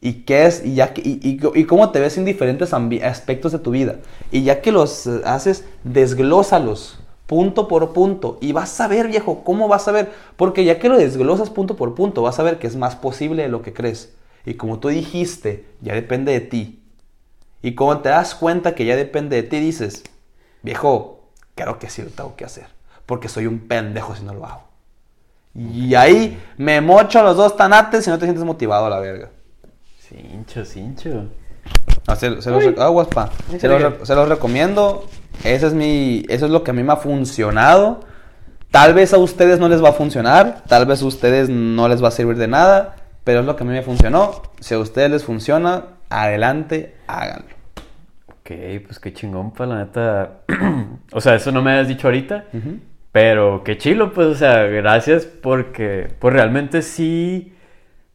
Y 0.00 0.24
qué 0.24 0.46
es, 0.46 0.64
y, 0.64 0.74
ya, 0.74 0.92
y, 0.96 1.20
y, 1.28 1.40
y 1.54 1.64
cómo 1.64 1.90
te 1.90 2.00
ves 2.00 2.16
en 2.16 2.24
diferentes 2.24 2.72
aspectos 2.72 3.52
de 3.52 3.58
tu 3.58 3.70
vida. 3.70 3.96
Y 4.30 4.42
ya 4.42 4.62
que 4.62 4.72
los 4.72 5.06
haces, 5.06 5.64
desglósalos 5.84 6.98
punto 7.30 7.68
por 7.68 7.92
punto. 7.92 8.38
Y 8.40 8.50
vas 8.50 8.80
a 8.80 8.88
ver, 8.88 9.06
viejo, 9.06 9.44
¿cómo 9.44 9.68
vas 9.68 9.86
a 9.86 9.92
ver? 9.92 10.10
Porque 10.36 10.64
ya 10.64 10.80
que 10.80 10.88
lo 10.88 10.98
desglosas 10.98 11.48
punto 11.48 11.76
por 11.76 11.94
punto, 11.94 12.22
vas 12.22 12.40
a 12.40 12.42
ver 12.42 12.58
que 12.58 12.66
es 12.66 12.74
más 12.74 12.96
posible 12.96 13.44
de 13.44 13.48
lo 13.48 13.62
que 13.62 13.72
crees. 13.72 14.12
Y 14.44 14.54
como 14.54 14.80
tú 14.80 14.88
dijiste, 14.88 15.64
ya 15.80 15.94
depende 15.94 16.32
de 16.32 16.40
ti. 16.40 16.82
Y 17.62 17.76
como 17.76 18.00
te 18.00 18.08
das 18.08 18.34
cuenta 18.34 18.74
que 18.74 18.84
ya 18.84 18.96
depende 18.96 19.36
de 19.36 19.44
ti, 19.44 19.60
dices, 19.60 20.02
viejo, 20.62 21.20
creo 21.54 21.78
que 21.78 21.88
sí 21.88 22.02
lo 22.02 22.10
tengo 22.10 22.34
que 22.34 22.44
hacer. 22.44 22.66
Porque 23.06 23.28
soy 23.28 23.46
un 23.46 23.60
pendejo 23.60 24.16
si 24.16 24.24
no 24.24 24.34
lo 24.34 24.44
hago. 24.44 24.69
Y 25.54 25.94
ahí 25.94 26.40
me 26.56 26.80
mocho 26.80 27.22
los 27.22 27.36
dos 27.36 27.56
tanates 27.56 28.04
si 28.04 28.10
no 28.10 28.18
te 28.18 28.26
sientes 28.26 28.44
motivado 28.44 28.86
a 28.86 28.90
la 28.90 29.00
verga. 29.00 29.30
Cincho, 29.98 30.64
cincho. 30.64 31.26
No, 32.06 32.16
se, 32.16 32.40
se, 32.40 32.50
los, 32.50 32.78
aguas, 32.78 33.08
pa. 33.08 33.30
Se, 33.58 33.68
los, 33.68 34.06
se 34.06 34.14
los 34.14 34.28
recomiendo. 34.28 35.06
Ese 35.44 35.66
es 35.66 35.74
mi, 35.74 36.24
eso 36.28 36.46
es 36.46 36.52
lo 36.52 36.62
que 36.62 36.70
a 36.70 36.74
mí 36.74 36.82
me 36.82 36.92
ha 36.92 36.96
funcionado. 36.96 38.00
Tal 38.70 38.94
vez 38.94 39.12
a 39.12 39.18
ustedes 39.18 39.58
no 39.58 39.68
les 39.68 39.82
va 39.82 39.88
a 39.88 39.92
funcionar, 39.92 40.62
tal 40.68 40.86
vez 40.86 41.02
a 41.02 41.06
ustedes 41.06 41.48
no 41.48 41.88
les 41.88 42.02
va 42.02 42.08
a 42.08 42.12
servir 42.12 42.36
de 42.36 42.46
nada, 42.46 42.94
pero 43.24 43.40
es 43.40 43.46
lo 43.46 43.56
que 43.56 43.64
a 43.64 43.66
mí 43.66 43.72
me 43.72 43.82
funcionó. 43.82 44.42
Si 44.60 44.74
a 44.74 44.78
ustedes 44.78 45.10
les 45.10 45.24
funciona, 45.24 45.86
adelante, 46.08 46.94
háganlo. 47.08 47.56
Ok, 48.28 48.52
pues 48.86 49.00
qué 49.00 49.12
chingón, 49.12 49.52
pa, 49.52 49.66
la 49.66 49.78
neta. 49.78 50.42
o 51.12 51.20
sea, 51.20 51.34
eso 51.34 51.50
no 51.50 51.62
me 51.62 51.80
has 51.80 51.88
dicho 51.88 52.06
ahorita, 52.06 52.44
pero 53.12 53.64
qué 53.64 53.76
chilo, 53.78 54.12
pues, 54.12 54.28
o 54.28 54.34
sea, 54.34 54.64
gracias 54.64 55.26
porque, 55.26 56.08
pues 56.20 56.34
realmente 56.34 56.82
sí, 56.82 57.54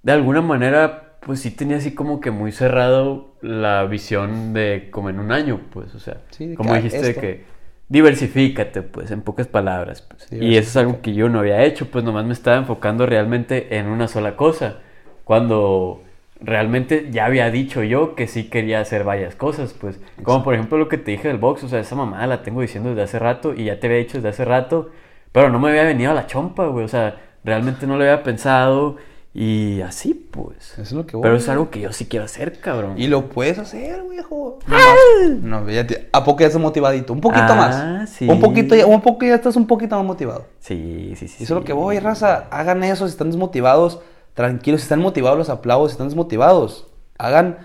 de 0.03 0.11
alguna 0.13 0.41
manera, 0.41 1.17
pues 1.21 1.41
sí 1.41 1.51
tenía 1.51 1.77
así 1.77 1.93
como 1.95 2.21
que 2.21 2.31
muy 2.31 2.51
cerrado 2.51 3.35
la 3.41 3.85
visión 3.85 4.53
de 4.53 4.89
como 4.91 5.09
en 5.09 5.19
un 5.19 5.31
año, 5.31 5.61
pues, 5.71 5.95
o 5.95 5.99
sea, 5.99 6.21
Sí, 6.29 6.53
como 6.55 6.73
que 6.73 6.75
dijiste 6.75 7.11
esto. 7.11 7.21
que 7.21 7.45
diversifícate, 7.89 8.81
pues, 8.83 9.11
en 9.11 9.21
pocas 9.21 9.47
palabras, 9.47 10.01
pues. 10.03 10.27
Y 10.31 10.57
eso 10.57 10.69
es 10.69 10.77
algo 10.77 11.01
que 11.01 11.13
yo 11.13 11.29
no 11.29 11.39
había 11.39 11.63
hecho, 11.63 11.91
pues 11.91 12.03
nomás 12.03 12.25
me 12.25 12.33
estaba 12.33 12.57
enfocando 12.57 13.05
realmente 13.05 13.77
en 13.77 13.87
una 13.87 14.07
sola 14.07 14.35
cosa, 14.37 14.79
cuando 15.23 16.04
realmente 16.41 17.07
ya 17.11 17.25
había 17.25 17.49
dicho 17.49 17.83
yo 17.83 18.15
que 18.15 18.27
sí 18.27 18.49
quería 18.49 18.79
hacer 18.81 19.03
varias 19.03 19.35
cosas, 19.35 19.73
pues, 19.73 19.99
como 20.23 20.43
por 20.43 20.53
ejemplo 20.53 20.77
lo 20.77 20.89
que 20.89 20.97
te 20.97 21.11
dije 21.11 21.27
del 21.29 21.37
box, 21.37 21.63
o 21.63 21.69
sea, 21.69 21.79
esa 21.79 21.95
mamada 21.95 22.27
la 22.27 22.43
tengo 22.43 22.61
diciendo 22.61 22.89
desde 22.89 23.03
hace 23.03 23.19
rato 23.19 23.53
y 23.53 23.65
ya 23.65 23.79
te 23.79 23.87
había 23.87 23.99
dicho 23.99 24.17
desde 24.17 24.29
hace 24.29 24.45
rato, 24.45 24.89
pero 25.31 25.49
no 25.49 25.59
me 25.59 25.69
había 25.69 25.83
venido 25.83 26.11
a 26.11 26.13
la 26.13 26.27
chompa, 26.27 26.67
güey, 26.67 26.85
o 26.85 26.89
sea, 26.89 27.15
realmente 27.43 27.87
no 27.87 27.95
lo 27.97 28.03
había 28.03 28.21
pensado 28.23 28.97
y 29.33 29.81
así, 29.81 30.13
pues. 30.13 30.73
Eso 30.73 30.81
es 30.81 30.91
lo 30.93 31.05
que 31.05 31.17
voy. 31.17 31.23
Pero 31.23 31.35
es 31.35 31.49
algo 31.49 31.69
que 31.69 31.81
yo 31.81 31.91
sí 31.91 32.05
quiero 32.05 32.23
hacer, 32.23 32.59
cabrón. 32.61 32.93
Y 32.97 33.07
lo 33.07 33.27
puedes 33.27 33.59
hacer, 33.59 34.01
viejo. 34.09 34.59
Nomás- 34.65 35.41
No, 35.41 35.69
ya 35.69 35.85
te- 35.85 36.07
¿A 36.13 36.23
poco 36.23 36.39
ya 36.39 36.47
estás 36.47 36.61
motivadito? 36.61 37.11
Un 37.11 37.19
poquito 37.19 37.43
Ah, 37.49 37.55
más. 37.55 38.09
sí. 38.09 38.29
Un 38.29 38.39
poquito, 38.39 38.75
ya, 38.75 38.85
un 38.85 39.01
poco 39.01 39.25
ya 39.25 39.35
estás 39.35 39.57
un 39.57 39.67
poquito 39.67 39.97
más 39.97 40.05
motivado. 40.05 40.45
Sí, 40.59 41.13
sí, 41.17 41.27
sí. 41.27 41.43
Eso 41.43 41.53
es 41.55 41.59
lo 41.59 41.65
que 41.65 41.73
voy, 41.73 41.99
raza. 41.99 42.47
Hagan 42.49 42.81
eso. 42.85 43.05
Si 43.07 43.11
están 43.11 43.27
desmotivados, 43.29 43.99
tranquilos. 44.35 44.81
Si 44.81 44.85
están 44.85 44.99
motivados, 44.99 45.39
los 45.39 45.49
aplaudo. 45.49 45.87
Si 45.87 45.93
están 45.93 46.07
desmotivados, 46.07 46.85
hagan. 47.17 47.57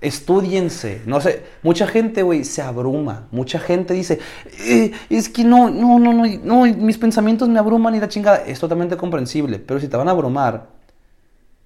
Estudiense. 0.00 1.02
No 1.06 1.20
sé. 1.20 1.44
Mucha 1.62 1.86
gente, 1.86 2.22
güey, 2.24 2.44
se 2.44 2.60
abruma. 2.60 3.28
Mucha 3.30 3.60
gente 3.60 3.94
dice, 3.94 4.18
"Eh, 4.66 4.90
es 5.10 5.28
que 5.28 5.44
no, 5.44 5.70
no, 5.70 6.00
no, 6.00 6.12
no, 6.12 6.24
no, 6.42 6.62
mis 6.74 6.98
pensamientos 6.98 7.48
me 7.48 7.60
abruman 7.60 7.94
y 7.94 8.00
la 8.00 8.08
chingada. 8.08 8.38
Es 8.38 8.58
totalmente 8.58 8.96
comprensible. 8.96 9.60
Pero 9.60 9.78
si 9.78 9.86
te 9.86 9.96
van 9.96 10.08
a 10.08 10.12
abrumar, 10.12 10.66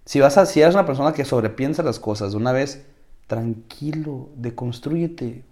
si 0.05 0.21
vas 0.21 0.37
a, 0.37 0.45
si 0.45 0.61
eres 0.61 0.75
una 0.75 0.85
persona 0.85 1.13
que 1.15 1.25
sobrepiensa 1.25 1.83
las 1.83 1.99
cosas 1.99 2.33
de 2.33 2.37
una 2.37 2.53
vez, 2.53 2.85
tranquilo, 3.27 4.29
deconstrúyete. 4.37 5.43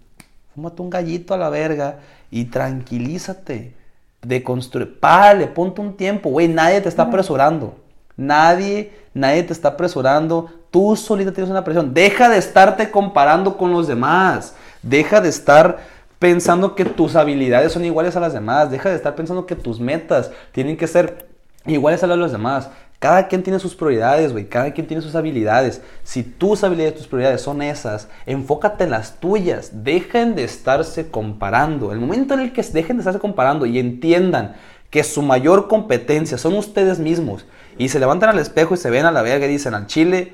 Fúmate 0.53 0.81
un 0.81 0.89
gallito 0.89 1.33
a 1.33 1.37
la 1.37 1.49
verga 1.49 1.99
y 2.31 2.45
tranquilízate. 2.45 3.73
Deconstruye. 4.21 4.85
Párale, 4.85 5.47
ponte 5.47 5.81
un 5.81 5.97
tiempo, 5.97 6.29
güey. 6.29 6.47
Nadie 6.47 6.81
te 6.81 6.89
está 6.89 7.03
apresurando. 7.03 7.75
Nadie, 8.17 8.91
nadie 9.13 9.43
te 9.43 9.53
está 9.53 9.69
apresurando. 9.69 10.49
Tú 10.71 10.95
solita 10.95 11.31
tienes 11.31 11.51
una 11.51 11.63
presión. 11.63 11.93
Deja 11.93 12.29
de 12.29 12.37
estarte 12.37 12.91
comparando 12.91 13.57
con 13.57 13.71
los 13.71 13.87
demás. 13.87 14.55
Deja 14.81 15.21
de 15.21 15.29
estar 15.29 15.79
pensando 16.19 16.75
que 16.75 16.85
tus 16.85 17.15
habilidades 17.15 17.71
son 17.71 17.85
iguales 17.85 18.15
a 18.15 18.19
las 18.19 18.33
demás. 18.33 18.71
Deja 18.71 18.89
de 18.89 18.95
estar 18.95 19.15
pensando 19.15 19.45
que 19.45 19.55
tus 19.55 19.79
metas 19.79 20.31
tienen 20.51 20.77
que 20.77 20.87
ser 20.87 21.27
iguales 21.65 22.03
a 22.03 22.07
las 22.07 22.17
de 22.17 22.21
los 22.21 22.31
demás. 22.31 22.69
Cada 22.99 23.27
quien 23.27 23.43
tiene 23.43 23.59
sus 23.59 23.75
prioridades, 23.75 24.31
güey. 24.31 24.47
Cada 24.47 24.71
quien 24.71 24.87
tiene 24.87 25.03
sus 25.03 25.15
habilidades. 25.15 25.81
Si 26.03 26.23
tus 26.23 26.63
habilidades, 26.63 26.95
tus 26.95 27.07
prioridades 27.07 27.41
son 27.41 27.61
esas, 27.61 28.07
enfócate 28.25 28.85
en 28.85 28.91
las 28.91 29.19
tuyas. 29.19 29.83
Dejen 29.83 30.35
de 30.35 30.45
estarse 30.45 31.09
comparando. 31.09 31.91
El 31.91 31.99
momento 31.99 32.33
en 32.33 32.39
el 32.39 32.53
que 32.53 32.63
dejen 32.63 32.97
de 32.97 33.01
estarse 33.01 33.19
comparando 33.19 33.65
y 33.65 33.79
entiendan 33.79 34.55
que 34.89 35.03
su 35.03 35.21
mayor 35.21 35.67
competencia 35.67 36.37
son 36.37 36.55
ustedes 36.55 36.99
mismos 36.99 37.45
y 37.77 37.89
se 37.89 37.99
levantan 37.99 38.29
al 38.29 38.39
espejo 38.39 38.73
y 38.73 38.77
se 38.77 38.89
ven 38.89 39.05
a 39.05 39.11
la 39.11 39.21
verga 39.21 39.45
y 39.45 39.49
dicen 39.49 39.73
al 39.73 39.87
chile, 39.87 40.33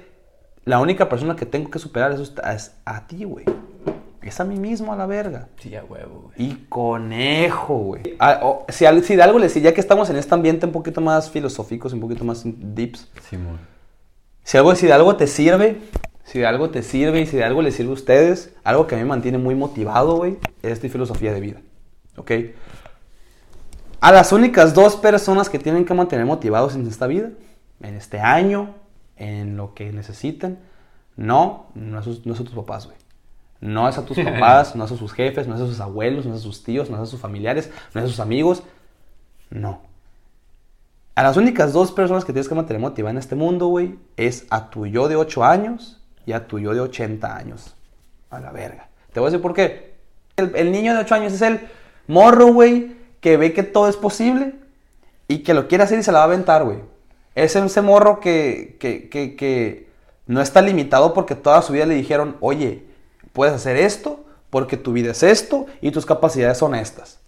la 0.66 0.80
única 0.80 1.10
persona 1.10 1.36
que 1.36 1.46
tengo 1.46 1.72
que 1.72 1.80
superar 1.80 2.12
es, 2.12 2.34
es 2.52 2.76
a 2.86 3.08
ti, 3.08 3.24
güey. 3.24 3.46
Es 4.22 4.40
a 4.40 4.44
mí 4.44 4.60
mismo 4.60 4.94
a 4.94 4.96
la 4.96 5.08
verga. 5.08 5.48
Sí, 5.60 5.76
a 5.76 5.84
huevo, 5.84 6.26
güey. 6.26 6.34
Y 6.38 6.66
conejo, 6.70 7.76
güey. 7.78 8.16
Ah, 8.20 8.60
si, 8.70 8.86
si, 9.02 9.16
de 9.16 9.24
algo 9.24 9.40
les 9.40 9.54
ya 9.56 9.74
que 9.74 9.82
estamos 9.82 10.10
en 10.12 10.18
este 10.18 10.34
ambiente 10.36 10.68
un 10.68 10.72
poquito 10.72 11.02
más 11.02 11.32
filosóficos, 11.32 11.94
un 11.94 12.02
poquito 12.02 12.24
más 12.24 12.44
deeps. 12.46 13.10
Sí, 13.28 13.38
si 14.44 14.58
algo, 14.58 14.76
si 14.76 14.86
de 14.86 14.94
algo 14.94 15.16
te 15.16 15.26
sirve, 15.26 15.82
si 16.24 16.40
de 16.40 16.46
algo 16.46 16.70
te 16.70 16.84
sirve 16.84 17.22
y 17.22 17.26
si 17.26 17.38
de 17.38 17.44
algo 17.44 17.64
les 17.64 17.76
sirve 17.76 17.92
a 17.92 17.94
ustedes, 17.94 18.54
algo 18.64 18.86
que 18.86 18.96
a 18.96 18.98
mí 19.00 19.04
me 19.04 19.10
mantiene 19.10 19.40
muy 19.40 19.56
motivado, 19.56 20.18
güey, 20.18 20.38
es 20.62 20.74
esta 20.74 20.88
filosofía 20.90 21.34
de 21.34 21.40
vida. 21.40 21.62
¿Ok? 22.16 22.32
A 24.02 24.12
las 24.12 24.32
únicas 24.32 24.74
dos 24.74 24.96
personas 24.96 25.50
que 25.50 25.60
tienen 25.60 25.86
que 25.86 25.94
mantener 25.94 26.26
motivados 26.26 26.76
en 26.76 26.86
esta 26.88 27.08
vida, 27.08 27.30
en 27.82 27.96
este 27.96 28.20
año, 28.20 28.76
en 29.16 29.56
lo 29.56 29.74
que 29.74 29.92
necesiten, 29.92 30.60
no, 31.16 31.68
no, 31.76 32.02
son 32.02 32.22
tus 32.24 32.50
papás, 32.50 32.88
güey. 32.88 32.98
No 33.60 33.88
es 33.88 33.98
a 34.00 34.06
tus 34.06 34.18
papás, 34.24 34.76
no 34.76 34.86
es 34.86 34.92
a 34.92 34.98
sus 34.98 35.14
jefes, 35.14 35.48
no 35.48 35.56
es 35.56 35.62
a 35.62 35.68
sus 35.68 35.80
abuelos, 35.80 36.26
no 36.26 36.34
es 36.34 36.40
a 36.40 36.44
sus 36.44 36.64
tíos, 36.64 36.90
no 36.90 36.98
es 36.98 37.04
a 37.04 37.06
sus 37.06 37.20
familiares, 37.20 37.72
no 37.94 38.02
es 38.02 38.06
a 38.06 38.10
sus 38.10 38.20
amigos. 38.20 38.64
No. 39.52 39.82
A 41.14 41.24
las 41.24 41.38
únicas 41.38 41.72
dos 41.72 41.92
personas 41.92 42.26
que 42.26 42.34
tienes 42.34 42.50
que 42.50 42.56
mantener 42.56 42.82
motivadas 42.82 43.14
en 43.14 43.20
este 43.20 43.36
mundo, 43.36 43.68
güey, 43.68 44.00
es 44.18 44.48
a 44.50 44.70
tu 44.72 44.88
yo 44.88 45.10
de 45.10 45.16
8 45.16 45.44
años 45.44 46.02
y 46.26 46.32
a 46.32 46.48
tu 46.48 46.58
yo 46.58 46.74
de 46.74 46.80
80 46.80 47.36
años. 47.36 47.76
A 48.32 48.40
la 48.40 48.52
verga. 48.52 48.90
Te 49.14 49.20
voy 49.20 49.28
a 49.28 49.30
decir 49.30 49.42
por 49.42 49.54
qué. 49.54 49.94
El, 50.38 50.72
niño 50.72 50.96
de 50.96 51.02
8 51.02 51.16
años 51.16 51.34
es 51.34 51.42
el 51.44 51.60
morro, 52.08 52.48
güey, 52.48 53.01
que 53.22 53.38
ve 53.38 53.54
que 53.54 53.64
todo 53.64 53.88
es 53.88 53.96
posible 53.96 54.56
y 55.28 55.40
que 55.40 55.54
lo 55.54 55.68
quiere 55.68 55.86
hacer 55.86 56.00
y 56.00 56.04
se 56.04 56.12
la 56.12 56.20
va 56.20 56.26
a 56.26 56.28
aventar, 56.28 56.66
güey. 56.66 56.80
Es 57.36 57.56
ese 57.56 57.82
morro 57.82 58.20
que, 58.20 58.76
que, 58.80 59.08
que, 59.10 59.38
que 59.38 59.88
no 60.28 60.42
está 60.42 60.62
limitado 60.62 61.14
porque 61.14 61.36
toda 61.36 61.62
su 61.62 61.72
vida 61.72 61.86
le 61.86 61.96
dijeron, 61.96 62.36
oye, 62.42 62.84
puedes 63.32 63.54
hacer 63.54 63.78
esto 63.78 64.26
porque 64.50 64.76
tu 64.76 64.92
vida 64.92 65.12
es 65.12 65.24
esto 65.24 65.68
y 65.80 65.92
tus 65.92 66.06
capacidades 66.06 66.58
son 66.58 66.76
estas. 66.76 67.20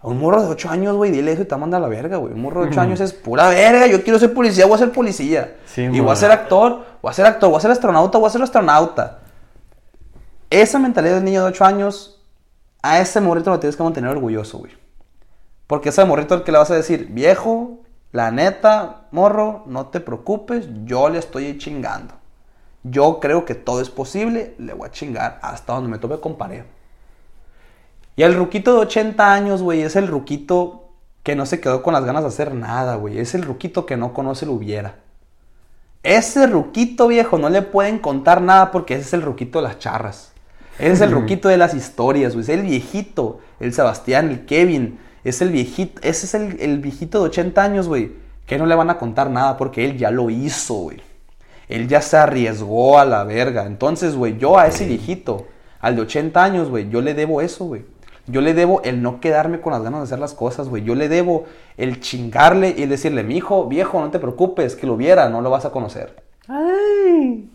A 0.00 0.08
un 0.08 0.20
morro 0.20 0.42
de 0.42 0.48
8 0.48 0.68
años, 0.68 0.96
güey, 0.96 1.10
dile 1.10 1.32
eso 1.32 1.42
y 1.42 1.44
te 1.46 1.56
manda 1.56 1.78
a 1.78 1.80
la 1.80 1.88
verga, 1.88 2.18
güey. 2.18 2.34
Un 2.34 2.42
morro 2.42 2.62
de 2.62 2.68
8 2.68 2.80
años 2.80 3.00
es 3.00 3.12
pura 3.14 3.48
verga. 3.48 3.86
Yo 3.86 4.04
quiero 4.04 4.18
ser 4.18 4.34
policía, 4.34 4.66
voy 4.66 4.74
a 4.74 4.78
ser 4.78 4.92
policía. 4.92 5.56
y 5.76 5.98
voy 5.98 6.10
a 6.10 6.16
ser 6.16 6.30
actor, 6.30 6.84
voy 7.00 7.10
a 7.10 7.14
ser 7.14 7.24
actor, 7.24 7.48
voy 7.48 7.56
a 7.56 7.60
ser 7.60 7.70
astronauta, 7.70 8.18
voy 8.18 8.28
a 8.28 8.30
ser 8.30 8.42
astronauta. 8.42 9.20
Esa 10.50 10.78
mentalidad 10.78 11.14
del 11.14 11.24
niño 11.24 11.42
de 11.42 11.48
8 11.48 11.64
años, 11.64 12.22
a 12.82 13.00
ese 13.00 13.20
morrito 13.20 13.50
lo 13.50 13.58
tienes 13.58 13.76
que 13.76 13.82
mantener 13.82 14.10
orgulloso, 14.10 14.58
güey. 14.58 14.72
Porque 15.66 15.88
ese 15.88 16.04
morrito 16.04 16.34
al 16.34 16.44
que 16.44 16.52
le 16.52 16.58
vas 16.58 16.70
a 16.70 16.76
decir, 16.76 17.08
viejo, 17.10 17.80
la 18.12 18.30
neta, 18.30 19.06
morro, 19.10 19.64
no 19.66 19.86
te 19.86 20.00
preocupes, 20.00 20.68
yo 20.84 21.08
le 21.08 21.18
estoy 21.18 21.58
chingando. 21.58 22.14
Yo 22.82 23.18
creo 23.18 23.44
que 23.44 23.54
todo 23.54 23.80
es 23.80 23.88
posible, 23.88 24.54
le 24.58 24.74
voy 24.74 24.88
a 24.88 24.92
chingar 24.92 25.38
hasta 25.42 25.72
donde 25.72 25.90
me 25.90 25.98
tope 25.98 26.20
con 26.20 26.36
pared. 26.36 26.64
Y 28.16 28.22
el 28.22 28.34
ruquito 28.34 28.74
de 28.74 28.80
80 28.80 29.32
años, 29.32 29.62
güey, 29.62 29.82
es 29.82 29.96
el 29.96 30.06
ruquito 30.06 30.84
que 31.24 31.34
no 31.34 31.46
se 31.46 31.60
quedó 31.60 31.82
con 31.82 31.94
las 31.94 32.04
ganas 32.04 32.22
de 32.22 32.28
hacer 32.28 32.54
nada, 32.54 32.96
güey. 32.96 33.18
Es 33.18 33.34
el 33.34 33.42
ruquito 33.42 33.86
que 33.86 33.96
no 33.96 34.12
conoce 34.12 34.46
lo 34.46 34.52
hubiera. 34.52 34.96
Ese 36.02 36.46
ruquito 36.46 37.08
viejo 37.08 37.38
no 37.38 37.48
le 37.48 37.62
pueden 37.62 37.98
contar 37.98 38.42
nada 38.42 38.70
porque 38.70 38.94
ese 38.94 39.04
es 39.04 39.12
el 39.14 39.22
ruquito 39.22 39.58
de 39.58 39.68
las 39.68 39.78
charras. 39.78 40.32
Ese 40.78 40.92
es 40.92 41.00
el 41.00 41.10
ruquito 41.12 41.48
de 41.48 41.56
las 41.56 41.72
historias, 41.72 42.34
güey. 42.34 42.42
Es 42.42 42.50
el 42.50 42.62
viejito, 42.62 43.40
el 43.58 43.72
Sebastián, 43.72 44.28
el 44.28 44.44
Kevin. 44.44 44.98
Es 45.24 45.40
el 45.42 45.50
viejito, 45.50 46.00
ese 46.02 46.26
es 46.26 46.34
el, 46.34 46.60
el 46.60 46.78
viejito 46.78 47.20
de 47.20 47.28
80 47.28 47.62
años, 47.62 47.88
güey. 47.88 48.12
Que 48.46 48.58
no 48.58 48.66
le 48.66 48.74
van 48.74 48.90
a 48.90 48.98
contar 48.98 49.30
nada 49.30 49.56
porque 49.56 49.84
él 49.84 49.96
ya 49.96 50.10
lo 50.10 50.28
hizo, 50.30 50.74
güey. 50.74 51.00
Él 51.68 51.88
ya 51.88 52.02
se 52.02 52.16
arriesgó 52.16 52.98
a 52.98 53.04
la 53.04 53.24
verga. 53.24 53.66
Entonces, 53.66 54.14
güey, 54.14 54.36
yo 54.36 54.58
a 54.58 54.66
ese 54.66 54.86
viejito, 54.86 55.46
al 55.80 55.96
de 55.96 56.02
80 56.02 56.44
años, 56.44 56.68
güey, 56.68 56.90
yo 56.90 57.00
le 57.00 57.14
debo 57.14 57.40
eso, 57.40 57.64
güey. 57.64 57.84
Yo 58.26 58.40
le 58.40 58.54
debo 58.54 58.82
el 58.82 59.02
no 59.02 59.20
quedarme 59.20 59.60
con 59.60 59.72
las 59.72 59.82
ganas 59.82 60.00
de 60.00 60.04
hacer 60.04 60.18
las 60.18 60.34
cosas, 60.34 60.68
güey. 60.68 60.82
Yo 60.82 60.94
le 60.94 61.08
debo 61.08 61.44
el 61.76 62.00
chingarle 62.00 62.74
y 62.76 62.86
decirle, 62.86 63.22
mi 63.22 63.36
hijo, 63.36 63.66
viejo, 63.66 64.00
no 64.00 64.10
te 64.10 64.18
preocupes, 64.18 64.76
que 64.76 64.86
lo 64.86 64.94
hubiera, 64.94 65.28
no 65.28 65.42
lo 65.42 65.50
vas 65.50 65.64
a 65.64 65.70
conocer. 65.70 66.22
Ay. 66.48 67.50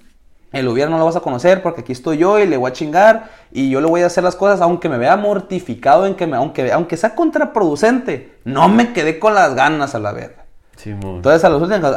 El 0.52 0.68
hubiera 0.68 0.90
no 0.90 0.98
lo 0.98 1.06
vas 1.06 1.16
a 1.16 1.20
conocer 1.20 1.62
porque 1.62 1.82
aquí 1.82 1.92
estoy 1.92 2.18
yo 2.18 2.40
y 2.40 2.48
le 2.48 2.58
voy 2.58 2.70
a 2.70 2.74
chingar 2.74 3.30
y 3.52 3.70
yo 3.70 3.82
le 3.82 3.88
voy 3.88 4.02
a 4.02 4.08
hacer 4.08 4.24
las 4.24 4.36
cosas 4.36 4.62
aunque 4.62 4.90
me 4.90 4.98
vea 4.98 5.16
mortificado, 5.16 6.06
en 6.08 6.16
que 6.16 6.26
me, 6.26 6.38
aunque, 6.38 6.72
aunque 6.72 6.98
sea 6.98 7.16
contraproducente. 7.16 8.38
No 8.46 8.68
me 8.68 8.94
quedé 8.94 9.20
con 9.20 9.36
las 9.36 9.54
ganas 9.56 9.94
a 9.96 10.00
la 10.00 10.12
verga. 10.12 10.46
Entonces, 10.86 11.44
a, 11.44 11.50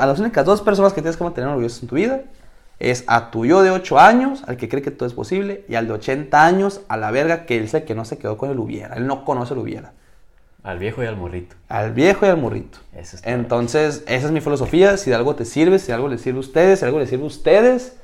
las 0.06 0.18
únicas 0.18 0.44
dos 0.44 0.60
personas 0.60 0.92
que 0.92 1.02
tienes 1.02 1.16
que 1.16 1.24
mantener 1.24 1.48
orgullosos 1.50 1.82
en 1.82 1.88
tu 1.88 1.94
vida 1.94 2.22
es 2.78 3.04
a 3.06 3.30
tu 3.30 3.46
yo 3.46 3.62
de 3.62 3.70
8 3.70 3.98
años, 3.98 4.42
al 4.46 4.56
que 4.56 4.68
cree 4.68 4.82
que 4.82 4.90
todo 4.90 5.06
es 5.06 5.14
posible, 5.14 5.64
y 5.68 5.76
al 5.76 5.86
de 5.86 5.92
80 5.92 6.44
años, 6.44 6.80
a 6.88 6.96
la 6.96 7.12
verga 7.12 7.46
que 7.46 7.56
él 7.56 7.68
sé 7.68 7.84
que 7.84 7.94
no 7.94 8.04
se 8.04 8.18
quedó 8.18 8.36
con 8.36 8.50
el 8.50 8.58
hubiera. 8.58 8.96
Él 8.96 9.06
no 9.06 9.24
conoce 9.24 9.54
el 9.54 9.60
hubiera. 9.60 9.92
Al 10.64 10.78
viejo 10.78 11.02
y 11.02 11.06
al 11.06 11.16
morrito. 11.16 11.56
Al 11.68 11.92
viejo 11.92 12.26
y 12.26 12.28
al 12.28 12.38
morrito. 12.38 12.78
Entonces, 13.24 14.02
esa 14.06 14.26
es 14.26 14.32
mi 14.32 14.40
filosofía. 14.40 14.96
Si 14.96 15.10
de 15.10 15.16
algo 15.16 15.34
te 15.36 15.44
sirve, 15.44 15.78
si 15.78 15.92
algo 15.92 16.08
les 16.08 16.20
sirve 16.20 16.38
a 16.38 16.40
ustedes, 16.40 16.80
si 16.80 16.84
algo 16.84 16.98
les 16.98 17.08
sirve 17.08 17.24
a 17.24 17.26
ustedes, 17.26 17.96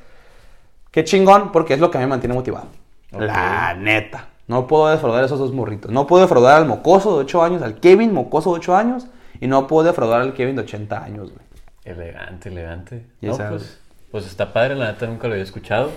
qué 0.90 1.04
chingón, 1.04 1.52
porque 1.52 1.74
es 1.74 1.80
lo 1.80 1.90
que 1.90 1.98
a 1.98 2.00
mí 2.00 2.06
me 2.06 2.10
mantiene 2.10 2.34
motivado. 2.34 2.66
La 3.12 3.74
neta. 3.74 4.28
No 4.46 4.66
puedo 4.66 4.88
defraudar 4.88 5.22
a 5.22 5.26
esos 5.26 5.38
dos 5.38 5.52
morritos. 5.52 5.90
No 5.90 6.06
puedo 6.06 6.22
defraudar 6.22 6.56
al 6.56 6.66
mocoso 6.66 7.16
de 7.16 7.24
8 7.24 7.42
años, 7.42 7.62
al 7.62 7.80
Kevin 7.80 8.12
mocoso 8.12 8.50
de 8.52 8.60
8 8.60 8.76
años 8.76 9.06
y 9.40 9.46
no 9.46 9.66
puedo 9.66 9.86
defraudar 9.86 10.22
al 10.22 10.32
Kevin 10.32 10.56
de 10.56 10.62
80 10.62 11.04
años, 11.04 11.30
güey. 11.32 11.46
Elegante, 11.84 12.48
elegante. 12.48 13.06
No, 13.20 13.36
pues, 13.36 13.78
pues, 14.10 14.26
está 14.26 14.52
padre, 14.52 14.74
la 14.74 14.92
neta 14.92 15.06
nunca 15.06 15.26
lo 15.26 15.34
había 15.34 15.44
escuchado. 15.44 15.90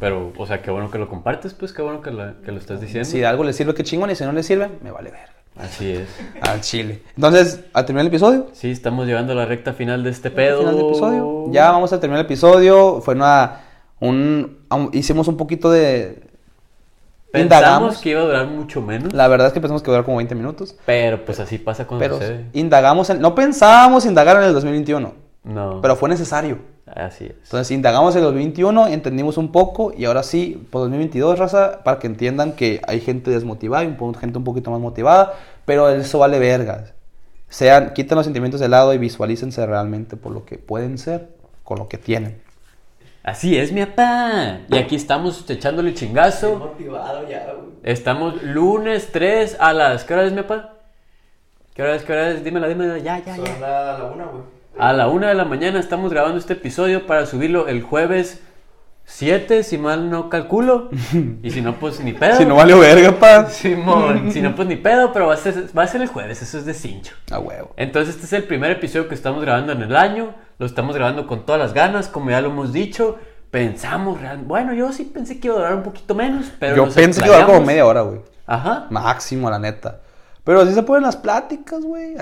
Pero, 0.00 0.32
o 0.36 0.46
sea, 0.46 0.62
qué 0.62 0.70
bueno 0.70 0.90
que 0.90 0.98
lo 0.98 1.08
compartes, 1.08 1.54
pues 1.54 1.72
qué 1.72 1.82
bueno 1.82 2.00
que, 2.02 2.10
que 2.44 2.52
lo 2.52 2.58
estás 2.58 2.80
diciendo. 2.80 3.08
Si 3.08 3.24
algo 3.24 3.42
le 3.42 3.52
sirve, 3.52 3.74
qué 3.74 3.82
chingón, 3.82 4.10
y 4.10 4.14
si 4.14 4.24
no 4.24 4.32
le 4.32 4.44
sirve, 4.44 4.70
me 4.80 4.92
vale 4.92 5.10
ver. 5.10 5.38
Así 5.56 5.90
es. 5.90 6.08
Al 6.40 6.60
chile. 6.60 7.02
Entonces, 7.16 7.64
¿a 7.72 7.84
terminar 7.84 8.02
el 8.02 8.08
episodio? 8.08 8.46
Sí, 8.52 8.70
estamos 8.70 9.06
llegando 9.06 9.32
a 9.32 9.36
la 9.36 9.44
recta 9.44 9.72
final 9.72 10.04
de 10.04 10.10
este 10.10 10.30
pedo. 10.30 10.60
Final 10.60 10.76
del 10.76 10.86
episodio. 10.86 11.46
Ya 11.50 11.70
vamos 11.72 11.92
a 11.92 11.98
terminar 11.98 12.20
el 12.20 12.26
episodio. 12.26 13.00
Fue 13.00 13.14
una. 13.14 13.62
Un, 14.00 14.58
hicimos 14.92 15.28
un 15.28 15.36
poquito 15.36 15.70
de, 15.70 16.28
Pensamos 17.30 17.98
que 17.98 18.10
iba 18.10 18.22
a 18.22 18.24
durar 18.24 18.46
mucho 18.46 18.80
menos. 18.80 19.12
La 19.12 19.28
verdad 19.28 19.48
es 19.48 19.52
que 19.52 19.60
pensamos 19.60 19.82
que 19.82 19.90
iba 19.90 19.96
a 19.96 19.98
durar 19.98 20.06
como 20.06 20.16
20 20.16 20.34
minutos. 20.34 20.76
Pero 20.86 21.24
pues 21.24 21.38
así 21.40 21.58
pasa 21.58 21.86
cuando 21.86 22.18
pero 22.18 22.18
Indagamos, 22.54 23.10
en, 23.10 23.20
no 23.20 23.34
pensábamos 23.34 24.06
indagar 24.06 24.38
en 24.38 24.44
el 24.44 24.54
2021. 24.54 25.12
No. 25.44 25.80
Pero 25.80 25.96
fue 25.96 26.08
necesario. 26.08 26.58
Así 26.86 27.26
es. 27.26 27.34
Entonces 27.44 27.70
indagamos 27.70 28.14
en 28.14 28.20
el 28.20 28.24
2021, 28.24 28.88
entendimos 28.88 29.36
un 29.36 29.52
poco 29.52 29.92
y 29.96 30.06
ahora 30.06 30.22
sí, 30.22 30.66
por 30.70 30.80
2022, 30.82 31.38
raza, 31.38 31.84
para 31.84 31.98
que 31.98 32.06
entiendan 32.06 32.52
que 32.52 32.80
hay 32.86 33.00
gente 33.00 33.30
desmotivada 33.30 33.84
y 33.84 33.94
gente 34.18 34.38
un 34.38 34.44
poquito 34.44 34.70
más 34.70 34.80
motivada, 34.80 35.34
pero 35.66 35.90
eso 35.90 36.18
vale 36.18 36.38
vergas. 36.38 36.94
Sean, 37.50 37.92
quiten 37.92 38.16
los 38.16 38.24
sentimientos 38.24 38.60
de 38.60 38.68
lado 38.68 38.94
y 38.94 38.98
visualícense 38.98 39.64
realmente 39.66 40.16
por 40.16 40.32
lo 40.32 40.46
que 40.46 40.56
pueden 40.56 40.96
ser, 40.96 41.28
con 41.62 41.78
lo 41.78 41.88
que 41.88 41.98
tienen. 41.98 42.40
Así 43.28 43.58
es, 43.58 43.72
mi 43.72 43.84
papá. 43.84 44.60
Y 44.70 44.78
aquí 44.78 44.96
estamos 44.96 45.44
echándole 45.50 45.92
chingazo. 45.92 46.56
motivado 46.56 47.28
ya, 47.28 47.46
Estamos 47.82 48.42
lunes 48.42 49.10
3 49.12 49.58
a 49.60 49.74
las. 49.74 50.04
¿Qué 50.04 50.14
hora 50.14 50.24
es, 50.24 50.32
mi 50.32 50.40
papá? 50.40 50.76
¿Qué 51.74 51.82
hora 51.82 51.94
es? 51.94 52.04
¿Qué 52.04 52.12
hora 52.14 52.30
es? 52.30 52.42
Dímela, 52.42 52.68
dímela. 52.68 52.96
Ya, 52.96 53.18
ya, 53.18 53.36
ya. 53.36 53.56
A 53.56 53.98
la 53.98 54.04
una, 54.04 54.24
güey. 54.24 54.42
A 54.78 54.92
la 54.94 55.08
una 55.08 55.28
de 55.28 55.34
la 55.34 55.44
mañana 55.44 55.78
estamos 55.78 56.10
grabando 56.10 56.38
este 56.38 56.54
episodio 56.54 57.06
para 57.06 57.26
subirlo 57.26 57.68
el 57.68 57.82
jueves 57.82 58.42
7, 59.04 59.62
si 59.62 59.76
mal 59.76 60.08
no 60.08 60.30
calculo. 60.30 60.88
Y 61.42 61.50
si 61.50 61.60
no, 61.60 61.74
pues 61.74 62.00
ni 62.00 62.14
pedo. 62.14 62.38
si 62.38 62.46
no 62.46 62.54
vale 62.54 62.74
verga, 62.76 63.12
pa. 63.12 63.50
Simón. 63.50 64.32
si 64.32 64.40
no, 64.40 64.54
pues 64.54 64.66
ni 64.68 64.76
pedo, 64.76 65.12
pero 65.12 65.26
va 65.26 65.34
a, 65.34 65.36
ser, 65.36 65.66
va 65.76 65.82
a 65.82 65.86
ser 65.86 66.00
el 66.00 66.08
jueves. 66.08 66.40
Eso 66.40 66.56
es 66.56 66.64
de 66.64 66.72
cincho. 66.72 67.14
A 67.30 67.38
huevo. 67.38 67.74
Entonces, 67.76 68.14
este 68.14 68.24
es 68.24 68.32
el 68.32 68.44
primer 68.44 68.70
episodio 68.70 69.06
que 69.06 69.14
estamos 69.14 69.42
grabando 69.42 69.74
en 69.74 69.82
el 69.82 69.94
año. 69.94 70.34
Lo 70.58 70.66
estamos 70.66 70.96
grabando 70.96 71.26
con 71.26 71.46
todas 71.46 71.60
las 71.60 71.72
ganas, 71.72 72.08
como 72.08 72.30
ya 72.30 72.40
lo 72.40 72.50
hemos 72.50 72.72
dicho. 72.72 73.16
Pensamos, 73.50 74.18
bueno, 74.44 74.74
yo 74.74 74.92
sí 74.92 75.04
pensé 75.04 75.38
que 75.38 75.48
iba 75.48 75.56
a 75.56 75.58
durar 75.60 75.74
un 75.76 75.82
poquito 75.82 76.14
menos, 76.14 76.46
pero. 76.58 76.76
Yo 76.76 76.92
pensé 76.92 77.22
que 77.22 77.28
iba 77.28 77.36
a 77.36 77.40
durar 77.40 77.54
como 77.54 77.66
media 77.66 77.86
hora, 77.86 78.02
güey. 78.02 78.20
Ajá. 78.46 78.86
Máximo, 78.90 79.48
la 79.48 79.58
neta. 79.58 80.00
Pero 80.42 80.62
así 80.62 80.74
se 80.74 80.82
ponen 80.82 81.02
las 81.02 81.16
pláticas, 81.16 81.84
güey. 81.84 82.16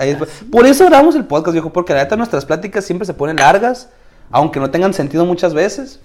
Por 0.51 0.65
eso 0.65 0.85
grabamos 0.85 1.15
el 1.15 1.25
podcast, 1.25 1.53
viejo, 1.53 1.71
porque 1.71 1.93
la 1.93 2.03
neta 2.03 2.15
nuestras 2.15 2.45
pláticas 2.45 2.85
siempre 2.85 3.05
se 3.05 3.13
ponen 3.13 3.37
largas, 3.37 3.89
aunque 4.29 4.59
no 4.59 4.69
tengan 4.69 4.93
sentido 4.93 5.25
muchas 5.25 5.53
veces. 5.53 5.99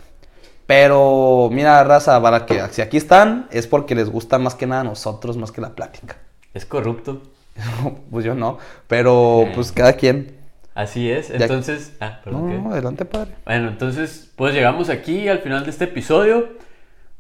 Pero 0.66 1.50
mira, 1.52 1.82
raza, 1.84 2.22
para 2.22 2.46
que 2.46 2.62
si 2.70 2.80
aquí 2.80 2.96
están 2.96 3.48
es 3.50 3.66
porque 3.66 3.94
les 3.94 4.08
gusta 4.08 4.38
más 4.38 4.54
que 4.54 4.66
nada 4.66 4.82
a 4.82 4.84
nosotros, 4.84 5.36
más 5.36 5.52
que 5.52 5.60
la 5.60 5.74
plática. 5.74 6.16
Es 6.54 6.64
corrupto. 6.64 7.22
pues 8.10 8.24
yo 8.24 8.34
no, 8.34 8.58
pero 8.86 9.46
pues 9.54 9.72
cada 9.72 9.92
quien. 9.94 10.41
Así 10.74 11.10
es, 11.10 11.30
entonces... 11.30 11.96
Ah, 12.00 12.20
perdón, 12.24 12.48
¿qué? 12.48 12.58
No, 12.58 12.72
adelante, 12.72 13.04
padre. 13.04 13.32
Bueno, 13.44 13.68
entonces, 13.68 14.32
pues 14.36 14.54
llegamos 14.54 14.88
aquí 14.88 15.28
al 15.28 15.40
final 15.40 15.64
de 15.64 15.70
este 15.70 15.84
episodio. 15.84 16.48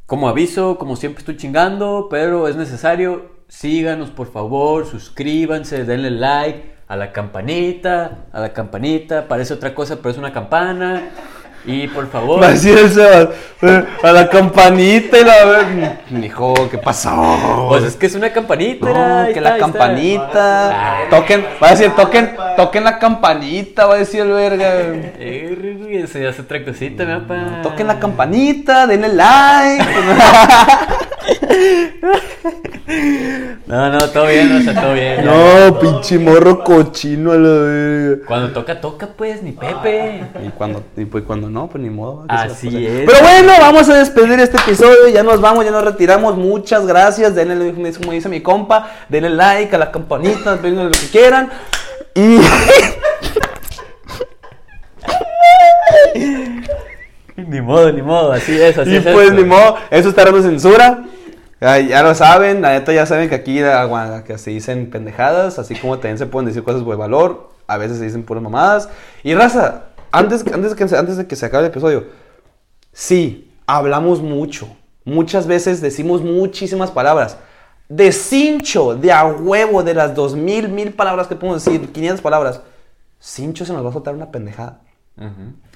Como 0.06 0.28
aviso, 0.28 0.78
como 0.78 0.96
siempre 0.96 1.20
estoy 1.20 1.36
chingando, 1.36 2.08
pero 2.10 2.48
es 2.48 2.56
necesario, 2.56 3.30
síganos 3.48 4.10
por 4.10 4.32
favor, 4.32 4.86
suscríbanse, 4.86 5.84
denle 5.84 6.10
like 6.10 6.72
a 6.88 6.96
la 6.96 7.12
campanita, 7.12 8.26
a 8.32 8.40
la 8.40 8.52
campanita, 8.52 9.28
parece 9.28 9.54
otra 9.54 9.74
cosa, 9.74 9.96
pero 9.96 10.10
es 10.10 10.18
una 10.18 10.32
campana. 10.32 11.10
Y 11.64 11.86
por 11.88 12.10
favor, 12.10 12.42
Va 12.42 12.48
a 12.48 12.50
decir 12.50 12.76
el 12.76 12.90
Sebas, 12.90 13.28
eh, 13.62 13.84
a 14.02 14.12
la 14.12 14.28
campanita 14.28 15.16
y 15.18 15.24
la... 15.24 16.00
Hijo, 16.24 16.54
¿qué 16.68 16.78
pasó? 16.78 17.66
pues 17.68 17.84
es 17.84 17.94
que 17.94 18.06
es 18.06 18.14
una 18.16 18.32
campanita. 18.32 18.86
No, 18.86 19.26
que 19.26 19.38
está, 19.38 19.40
la 19.50 19.58
campanita. 19.58 20.98
Toquen, 21.10 21.44
va 21.62 21.68
a 21.68 21.70
decir, 21.70 21.92
toquen, 21.94 22.34
toquen 22.56 22.82
la 22.82 22.98
campanita, 22.98 23.86
va 23.86 23.94
a 23.94 23.98
decir 23.98 24.20
el 24.20 24.32
verga. 24.32 24.72
Eh, 25.24 26.02
Eso 26.04 26.18
ya 26.18 26.30
es 26.30 26.40
otra 26.40 26.64
cosita, 26.64 27.04
mi 27.04 27.14
papá. 27.20 27.60
Toquen 27.62 27.86
la 27.86 28.00
campanita, 28.00 28.86
denle 28.86 29.08
like. 29.10 29.84
No, 33.66 33.90
no, 33.90 33.98
todo 34.10 34.26
bien, 34.26 34.52
o 34.52 34.62
sea, 34.62 34.80
todo 34.80 34.94
bien. 34.94 35.16
ya. 35.16 35.22
No, 35.24 35.78
pinche 35.78 36.18
morro 36.18 36.62
cochino 36.62 37.32
a 37.32 37.36
la 37.36 37.48
verga. 37.48 38.26
Cuando 38.26 38.52
toca, 38.52 38.80
toca, 38.80 39.08
pues, 39.16 39.42
ni 39.42 39.52
Pepe. 39.52 40.24
Y 40.44 40.48
cuando, 40.50 40.82
y 40.96 41.04
pues 41.04 41.24
cuando 41.24 41.48
no, 41.48 41.68
pues 41.68 41.82
ni 41.82 41.90
modo. 41.90 42.24
Así 42.28 42.68
es. 42.68 43.06
Pero 43.06 43.18
bueno, 43.22 43.52
vamos 43.60 43.88
a 43.88 43.98
despedir 43.98 44.38
este 44.40 44.58
episodio. 44.58 45.08
Ya 45.08 45.22
nos 45.22 45.40
vamos, 45.40 45.64
ya 45.64 45.70
nos 45.70 45.84
retiramos. 45.84 46.36
Muchas 46.36 46.86
gracias. 46.86 47.34
Denle, 47.34 47.72
como 47.94 48.12
dice 48.12 48.28
mi 48.28 48.42
compa, 48.42 48.90
denle 49.08 49.30
like 49.30 49.74
a 49.74 49.78
la 49.78 49.90
campanita, 49.90 50.56
denle 50.56 50.84
lo 50.84 50.90
que 50.90 51.08
quieran. 51.10 51.50
Y. 52.14 52.40
Ni 57.34 57.60
modo, 57.60 57.90
ni 57.90 58.02
modo, 58.02 58.32
así 58.32 58.60
es, 58.60 58.78
así 58.78 58.90
y 58.90 58.96
es. 58.96 59.02
pues 59.02 59.28
esto. 59.28 59.34
ni 59.34 59.44
modo, 59.44 59.76
eso 59.90 60.10
está 60.10 60.24
dando 60.24 60.42
censura. 60.42 61.02
Ya, 61.62 61.78
ya 61.78 62.02
lo 62.02 62.12
saben, 62.12 62.60
la 62.60 62.70
neta 62.70 62.92
ya 62.92 63.06
saben 63.06 63.28
que 63.28 63.36
aquí 63.36 63.60
que 64.26 64.36
se 64.36 64.50
dicen 64.50 64.90
pendejadas, 64.90 65.60
así 65.60 65.76
como 65.76 65.94
también 65.94 66.18
se 66.18 66.26
pueden 66.26 66.48
decir 66.48 66.64
cosas 66.64 66.84
de 66.84 66.94
valor, 66.96 67.50
a 67.68 67.76
veces 67.78 67.98
se 67.98 68.04
dicen 68.04 68.24
puras 68.24 68.42
mamadas. 68.42 68.88
Y 69.22 69.32
raza, 69.34 69.84
antes, 70.10 70.44
antes, 70.52 70.74
que, 70.74 70.82
antes 70.82 71.16
de 71.18 71.28
que 71.28 71.36
se 71.36 71.46
acabe 71.46 71.66
el 71.66 71.70
episodio, 71.70 72.06
sí, 72.92 73.54
hablamos 73.64 74.20
mucho. 74.20 74.76
Muchas 75.04 75.46
veces 75.46 75.80
decimos 75.80 76.20
muchísimas 76.20 76.90
palabras. 76.90 77.36
De 77.88 78.10
cincho, 78.10 78.96
de 78.96 79.12
a 79.12 79.24
huevo, 79.24 79.84
de 79.84 79.94
las 79.94 80.16
dos 80.16 80.34
mil, 80.34 80.68
mil 80.68 80.92
palabras 80.92 81.28
que 81.28 81.36
podemos 81.36 81.64
decir, 81.64 81.92
500 81.92 82.20
palabras, 82.22 82.60
cincho 83.20 83.64
se 83.64 83.72
nos 83.72 83.84
va 83.84 83.90
a 83.90 83.92
soltar 83.92 84.16
una 84.16 84.32
pendejada. 84.32 84.80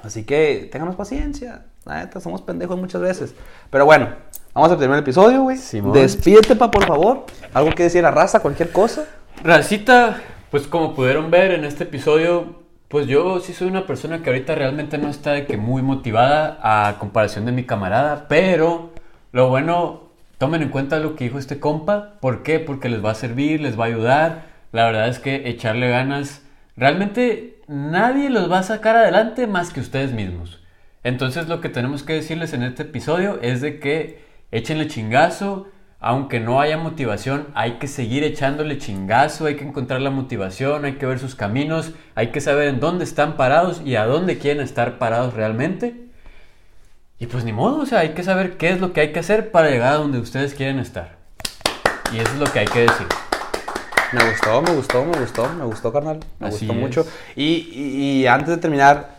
Así 0.03 0.25
que 0.25 0.69
ténganos 0.71 0.97
paciencia. 0.97 1.67
La 1.85 1.99
neta, 2.01 2.21
somos 2.21 2.43
pendejos 2.43 2.79
muchas 2.79 3.01
veces. 3.01 3.35
Pero 3.71 3.85
bueno, 3.85 4.09
vamos 4.53 4.71
a 4.71 4.77
terminar 4.77 4.99
el 4.99 5.05
episodio, 5.05 5.43
güey. 5.43 5.59
Despídete, 5.93 6.57
pa, 6.57 6.71
por 6.71 6.85
favor. 6.85 7.27
Algo 7.55 7.71
que 7.71 7.85
decir 7.85 8.05
a 8.05 8.11
raza, 8.11 8.41
cualquier 8.41 8.73
cosa. 8.73 9.07
Racita, 9.45 10.21
pues 10.51 10.67
como 10.67 10.95
pudieron 10.95 11.31
ver 11.31 11.53
en 11.53 11.65
este 11.65 11.85
episodio, 11.85 12.57
pues 12.89 13.07
yo 13.07 13.41
sí 13.41 13.53
soy 13.53 13.69
una 13.69 13.87
persona 13.87 14.23
que 14.23 14.31
ahorita 14.31 14.55
realmente 14.55 14.99
no 14.99 15.09
está 15.09 15.33
de 15.33 15.47
que 15.47 15.57
muy 15.57 15.83
motivada 15.83 16.59
a 16.63 16.99
comparación 16.99 17.45
de 17.45 17.53
mi 17.53 17.65
camarada, 17.65 18.27
pero 18.29 18.91
lo 19.33 19.49
bueno, 19.49 20.09
tomen 20.39 20.63
en 20.63 20.71
cuenta 20.71 20.99
lo 20.99 21.15
que 21.15 21.25
dijo 21.25 21.39
este 21.39 21.61
compa. 21.61 22.15
¿Por 22.21 22.43
qué? 22.43 22.59
Porque 22.59 22.89
les 22.89 23.05
va 23.05 23.11
a 23.13 23.15
servir, 23.15 23.61
les 23.61 23.79
va 23.79 23.85
a 23.85 23.89
ayudar. 23.89 24.47
La 24.73 24.85
verdad 24.87 25.09
es 25.09 25.19
que 25.19 25.49
echarle 25.49 25.89
ganas, 25.89 26.43
realmente 26.77 27.56
nadie 27.69 28.31
los 28.31 28.51
va 28.51 28.61
a 28.61 28.63
sacar 28.63 28.97
adelante 28.97 29.47
más 29.47 29.73
que 29.73 29.81
ustedes 29.81 30.13
mismos. 30.13 30.61
Entonces 31.03 31.49
lo 31.49 31.61
que 31.61 31.69
tenemos 31.69 32.03
que 32.03 32.15
decirles 32.15 32.53
en 32.53 32.63
este 32.63 32.83
episodio 32.83 33.39
es 33.43 33.61
de 33.61 33.79
que 33.79 34.25
échenle 34.51 34.89
chingazo, 34.89 35.69
aunque 35.99 36.41
no 36.41 36.61
haya 36.61 36.77
motivación, 36.77 37.49
hay 37.55 37.79
que 37.79 37.89
seguir 37.89 38.23
echándole 38.25 38.79
chingazo, 38.79 39.47
hay 39.47 39.57
que 39.57 39.65
encontrar 39.65 40.01
la 40.01 40.11
motivación, 40.11 40.85
hay 40.85 40.95
que 40.95 41.07
ver 41.07 41.19
sus 41.19 41.35
caminos, 41.35 41.93
hay 42.15 42.29
que 42.29 42.41
saber 42.41 42.69
en 42.69 42.81
dónde 42.81 43.05
están 43.05 43.37
parados 43.37 43.81
y 43.85 43.97
a 43.97 44.05
dónde 44.05 44.39
quieren 44.39 44.63
estar 44.63 44.99
parados 44.99 45.35
realmente. 45.35 46.07
Y 47.19 47.27
pues 47.27 47.45
ni 47.45 47.53
modo, 47.53 47.79
o 47.79 47.87
sea, 47.87 48.01
hay 48.01 48.11
que 48.11 48.23
saber 48.23 48.57
qué 48.59 48.71
es 48.71 48.81
lo 48.81 48.93
que 48.93 49.01
hay 49.01 49.13
que 49.13 49.21
hacer 49.21 49.51
para 49.51 49.71
llegar 49.71 49.95
a 49.95 49.97
donde 49.97 50.19
ustedes 50.19 50.55
quieren 50.55 50.79
estar. 50.79 51.17
Y 52.13 52.19
eso 52.19 52.33
es 52.33 52.39
lo 52.39 52.47
que 52.47 52.59
hay 52.61 52.67
que 52.67 52.81
decir. 52.81 53.07
Me 54.13 54.25
gustó, 54.31 54.63
me 54.63 54.73
gustó, 54.75 55.05
me 55.05 55.19
gustó, 55.19 55.49
me 55.55 55.65
gustó, 55.65 55.93
carnal. 55.93 56.21
Me 56.39 56.49
Así 56.49 56.67
gustó 56.67 56.73
es. 56.75 56.79
mucho. 56.81 57.07
Y, 57.35 57.45
y- 57.73 58.21
y 58.23 58.27
antes 58.27 58.49
de 58.49 58.57
terminar, 58.59 59.17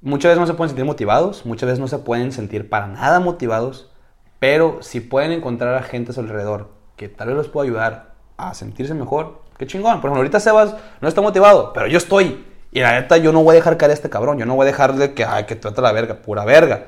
muchas 0.00 0.30
veces 0.30 0.40
no 0.40 0.46
se 0.46 0.54
pueden 0.54 0.70
sentir 0.70 0.84
motivados, 0.84 1.46
muchas 1.46 1.66
veces 1.66 1.80
no 1.80 1.88
se 1.88 1.98
pueden 1.98 2.32
sentir 2.32 2.68
para 2.68 2.86
nada 2.86 3.20
motivados, 3.20 3.90
pero 4.38 4.78
si 4.82 5.00
pueden 5.00 5.32
encontrar 5.32 5.74
a 5.74 5.82
gente 5.82 6.10
a 6.10 6.14
su 6.14 6.20
alrededor 6.20 6.70
que 6.96 7.08
tal 7.08 7.28
vez 7.28 7.36
los 7.36 7.48
pueda 7.48 7.64
ayudar 7.66 8.14
a 8.36 8.54
sentirse 8.54 8.94
mejor, 8.94 9.42
qué 9.58 9.66
chingón. 9.66 10.00
Por 10.00 10.08
ejemplo, 10.08 10.18
ahorita 10.18 10.40
Sebas 10.40 10.74
no 11.00 11.08
está 11.08 11.20
motivado, 11.20 11.72
pero 11.72 11.86
yo 11.86 11.98
estoy. 11.98 12.46
Y 12.72 12.80
la 12.80 12.92
neta, 12.92 13.16
yo 13.16 13.32
no 13.32 13.42
voy 13.42 13.54
a 13.54 13.56
dejar 13.56 13.76
caer 13.76 13.90
a 13.90 13.94
este 13.94 14.08
cabrón. 14.10 14.38
Yo 14.38 14.46
no 14.46 14.54
voy 14.54 14.62
a 14.64 14.66
dejar 14.70 14.94
de 14.94 15.12
que, 15.12 15.24
ay, 15.24 15.44
que 15.44 15.56
trata 15.56 15.82
la 15.82 15.92
verga, 15.92 16.16
pura 16.22 16.44
verga. 16.44 16.84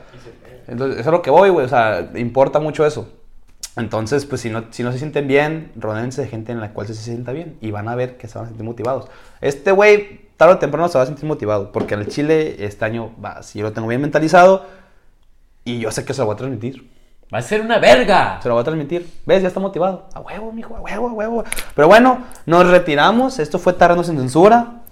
Entonces, 0.69 1.01
eso 1.01 1.09
es 1.11 1.13
lo 1.13 1.23
que 1.23 1.31
voy, 1.31 1.51
güey. 1.51 1.67
O 1.67 1.69
sea, 1.69 2.09
importa 2.15 2.61
mucho 2.61 2.87
eso. 2.87 3.09
Entonces, 3.77 4.27
pues 4.27 4.43
si 4.43 4.51
no, 4.51 4.65
si 4.71 4.83
no 4.83 4.93
se 4.93 4.99
sienten 4.99 5.27
bien, 5.27 5.73
rodéense 5.77 6.21
de 6.21 6.29
gente 6.29 6.53
en 6.53 6.61
la 6.61 6.73
cual 6.73 6.87
se 6.87 6.95
sienta 6.95 7.33
bien 7.33 7.57
y 7.61 7.71
van 7.71 7.89
a 7.89 7.95
ver 7.95 8.19
que 8.19 8.29
se 8.29 8.39
van 8.39 8.45
a 8.45 8.49
sentir 8.49 8.65
motivados. 8.65 9.07
Este 9.41 9.73
güey, 9.73 10.29
tarde 10.37 10.55
o 10.55 10.59
temprano 10.59 10.89
se 10.89 10.99
va 10.99 11.05
a 11.05 11.07
sentir 11.07 11.25
motivado 11.25 11.73
porque 11.73 11.95
en 11.95 12.01
el 12.01 12.09
Chile 12.09 12.65
este 12.65 12.85
año 12.85 13.13
va, 13.23 13.43
si 13.43 13.61
yo 13.61 13.65
lo 13.65 13.73
tengo 13.73 13.89
bien 13.89 14.03
mentalizado 14.03 14.67
y 15.65 15.79
yo 15.79 15.91
sé 15.91 16.05
que 16.05 16.13
se 16.13 16.21
lo 16.21 16.27
voy 16.27 16.35
a 16.35 16.37
transmitir. 16.37 16.91
Va 17.33 17.39
a 17.39 17.43
ser 17.43 17.63
una 17.63 17.79
verga. 17.79 18.41
Se 18.43 18.49
lo 18.49 18.55
voy 18.55 18.61
a 18.61 18.65
transmitir. 18.65 19.09
¿Ves? 19.25 19.41
Ya 19.41 19.49
está 19.49 19.59
motivado. 19.59 20.07
A 20.13 20.21
huevo, 20.21 20.53
mijo, 20.53 20.77
a 20.77 20.81
huevo, 20.81 21.09
a 21.09 21.13
huevo. 21.13 21.45
Pero 21.75 21.89
bueno, 21.89 22.25
nos 22.45 22.69
retiramos. 22.69 23.39
Esto 23.39 23.59
fue 23.59 23.73
Tarrando 23.73 24.05
sin 24.05 24.19
Censura. 24.19 24.83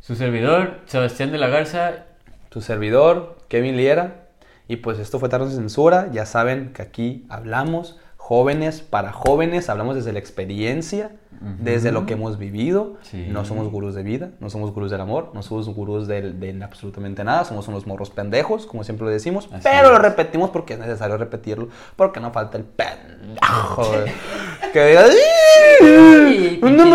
Su 0.00 0.14
servidor, 0.14 0.80
Sebastián 0.84 1.32
de 1.32 1.38
la 1.38 1.48
Garza. 1.48 2.04
Tu 2.50 2.60
servidor, 2.60 3.38
Kevin 3.48 3.78
Liera. 3.78 4.25
Y 4.68 4.76
pues 4.76 4.98
esto 4.98 5.18
fue 5.18 5.28
Tarde 5.28 5.48
sin 5.48 5.58
Censura. 5.58 6.08
Ya 6.12 6.26
saben 6.26 6.72
que 6.72 6.82
aquí 6.82 7.24
hablamos 7.28 7.98
jóvenes 8.16 8.80
para 8.82 9.12
jóvenes. 9.12 9.68
Hablamos 9.68 9.94
desde 9.94 10.12
la 10.12 10.18
experiencia, 10.18 11.12
desde 11.60 11.92
lo 11.92 12.06
que 12.06 12.14
hemos 12.14 12.38
vivido. 12.38 12.94
Sí. 13.02 13.26
No 13.30 13.44
somos 13.44 13.68
gurús 13.70 13.94
de 13.94 14.02
vida, 14.02 14.30
no 14.40 14.50
somos 14.50 14.72
gurús 14.72 14.90
del 14.90 15.00
amor, 15.00 15.30
no 15.34 15.42
somos 15.42 15.68
gurús 15.68 16.08
del- 16.08 16.40
de, 16.40 16.64
absolutamente 16.64 17.22
nada. 17.22 17.44
Somos 17.44 17.68
unos 17.68 17.86
morros 17.86 18.10
pendejos, 18.10 18.66
como 18.66 18.82
siempre 18.82 19.04
lo 19.06 19.12
decimos. 19.12 19.48
Así 19.52 19.60
pero 19.62 19.92
lo 19.92 19.98
repetimos 19.98 20.50
porque 20.50 20.72
es 20.74 20.80
necesario 20.80 21.16
repetirlo. 21.16 21.68
Porque 21.94 22.18
no 22.18 22.32
falta 22.32 22.58
el 22.58 22.64
pendejo. 22.64 23.82
que 24.72 24.86
diga... 24.86 25.04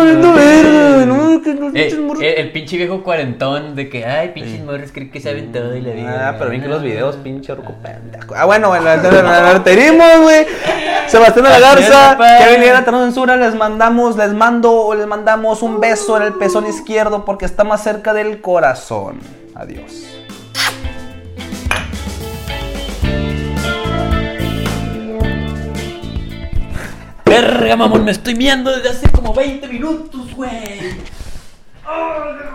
Verga, 0.08 0.22
no, 1.32 1.42
que 1.42 1.50
Eh, 1.50 1.84
pinches 1.84 1.98
morros". 1.98 2.22
eh, 2.22 2.34
el 2.38 2.52
pinche 2.52 2.76
viejo 2.76 3.02
cuarentón 3.02 3.74
de 3.74 3.88
que, 3.88 4.04
ay, 4.04 4.30
pinches 4.34 4.60
morros 4.64 4.90
creen 4.92 5.10
que 5.10 5.20
saben 5.20 5.52
todo 5.52 5.74
y 5.76 5.80
la 5.80 5.92
vida. 5.92 6.28
Ah, 6.30 6.36
pero 6.38 6.50
bien 6.50 6.62
que 6.62 6.68
los 6.68 6.82
videos, 6.82 7.16
pinche 7.16 7.54
ruco 7.54 7.74
pendejo. 7.82 8.34
Ah, 8.36 8.44
bueno, 8.44 8.68
bueno, 8.68 8.84
la 8.84 8.96
reterimos, 9.54 10.06
güey. 10.22 10.46
Sebastián 11.06 11.44
de 11.44 11.50
la 11.50 11.60
Garza. 11.60 12.18
Kevin 12.38 12.60
Liera, 12.60 12.84
Terno 12.84 13.02
Censura, 13.04 13.36
les 13.36 13.54
mandamos, 13.54 14.16
les 14.16 14.32
mando, 14.32 14.94
les 14.96 15.06
mandamos 15.06 15.62
un 15.62 15.80
beso 15.80 16.16
en 16.16 16.22
el 16.24 16.34
pezón 16.34 16.66
izquierdo 16.66 17.24
porque 17.24 17.44
está 17.44 17.64
más 17.64 17.82
cerca 17.82 18.12
del 18.14 18.40
corazón. 18.40 19.20
Adiós. 19.54 20.06
Verga, 27.24 27.76
mamón, 27.76 28.04
me 28.04 28.10
estoy 28.10 28.34
miando 28.34 28.70
desde 28.74 28.90
hace 28.90 29.08
como 29.10 29.32
20 29.32 29.66
minutos, 29.68 30.34
güey. 30.34 30.50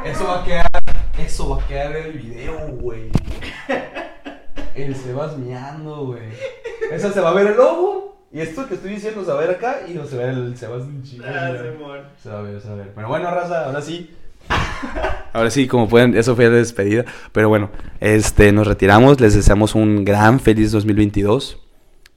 Eso 0.06 0.26
va 0.26 0.42
a 0.42 0.44
quedar, 0.44 0.70
eso 1.18 1.50
va 1.50 1.62
a 1.64 1.68
quedar 1.68 1.96
en 1.96 2.06
el 2.06 2.14
video, 2.14 2.68
güey. 2.80 3.10
El 4.76 4.96
Sebas 4.96 5.38
miando, 5.38 6.06
güey. 6.06 6.30
Eso 6.92 7.12
se 7.12 7.20
va 7.20 7.30
a 7.30 7.34
ver 7.34 7.48
el 7.48 7.58
logo. 7.58 8.18
Y 8.32 8.42
esto 8.42 8.68
que 8.68 8.76
estoy 8.76 8.92
diciendo 8.92 9.24
se 9.24 9.32
va 9.32 9.38
a 9.38 9.42
ver 9.42 9.52
acá 9.52 9.82
y 9.88 9.94
no 9.94 10.06
se 10.06 10.18
va 10.18 10.24
a 10.24 10.26
ver 10.28 10.36
el 10.36 10.58
Sebas 10.58 10.84
un 10.84 11.02
chingo. 11.04 11.24
Se 11.24 11.32
va 11.32 11.48
a 11.48 11.52
ver, 12.42 12.62
se 12.62 12.68
va 12.68 12.74
a 12.74 12.78
ver. 12.78 12.94
Pero 12.94 13.08
bueno, 13.08 13.32
raza, 13.32 13.66
ahora 13.66 13.82
sí. 13.82 14.12
Ahora 15.34 15.50
sí, 15.50 15.68
como 15.68 15.88
pueden, 15.88 16.16
eso 16.16 16.36
fue 16.36 16.46
la 16.46 16.58
despedida. 16.58 17.06
Pero 17.32 17.50
bueno, 17.50 17.70
este, 18.00 18.52
nos 18.52 18.68
retiramos. 18.68 19.20
Les 19.20 19.36
deseamos 19.36 19.76
un 19.76 20.06
gran 20.06 20.40
feliz 20.40 20.72
2022. 20.72 21.60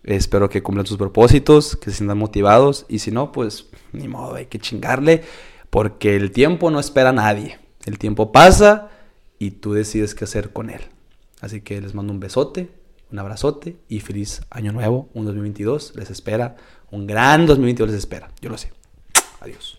Espero 0.05 0.49
que 0.49 0.63
cumplan 0.63 0.87
sus 0.87 0.97
propósitos, 0.97 1.77
que 1.77 1.91
se 1.91 1.99
sientan 1.99 2.19
motivados. 2.19 2.87
Y 2.89 3.01
si 3.01 3.11
no, 3.11 3.33
pues 3.33 3.67
ni 3.93 4.09
modo, 4.09 4.35
hay 4.37 4.47
que 4.47 4.59
chingarle 4.59 5.23
porque 5.71 6.17
el 6.17 6.33
tiempo 6.33 6.71
no 6.71 6.81
espera 6.81 7.11
a 7.11 7.15
nadie. 7.15 7.59
El 7.87 7.99
tiempo 7.99 8.33
pasa 8.33 8.91
y 9.39 9.53
tú 9.53 9.73
decides 9.73 10.15
qué 10.15 10.25
hacer 10.25 10.53
con 10.53 10.71
él. 10.71 10.81
Así 11.41 11.63
que 11.63 11.81
les 11.81 11.95
mando 11.95 12.13
un 12.13 12.21
besote, 12.21 12.71
un 13.11 13.19
abrazote 13.19 13.77
y 13.89 14.01
feliz 14.01 14.43
año 14.51 14.73
nuevo, 14.73 15.09
un 15.15 15.25
2022. 15.25 15.95
Les 15.97 16.11
espera, 16.11 16.57
un 16.91 17.07
gran 17.07 17.47
2022 17.47 17.91
les 17.91 17.99
espera. 17.99 18.31
Yo 18.41 18.51
lo 18.51 18.59
sé. 18.59 18.73
Adiós. 19.41 19.79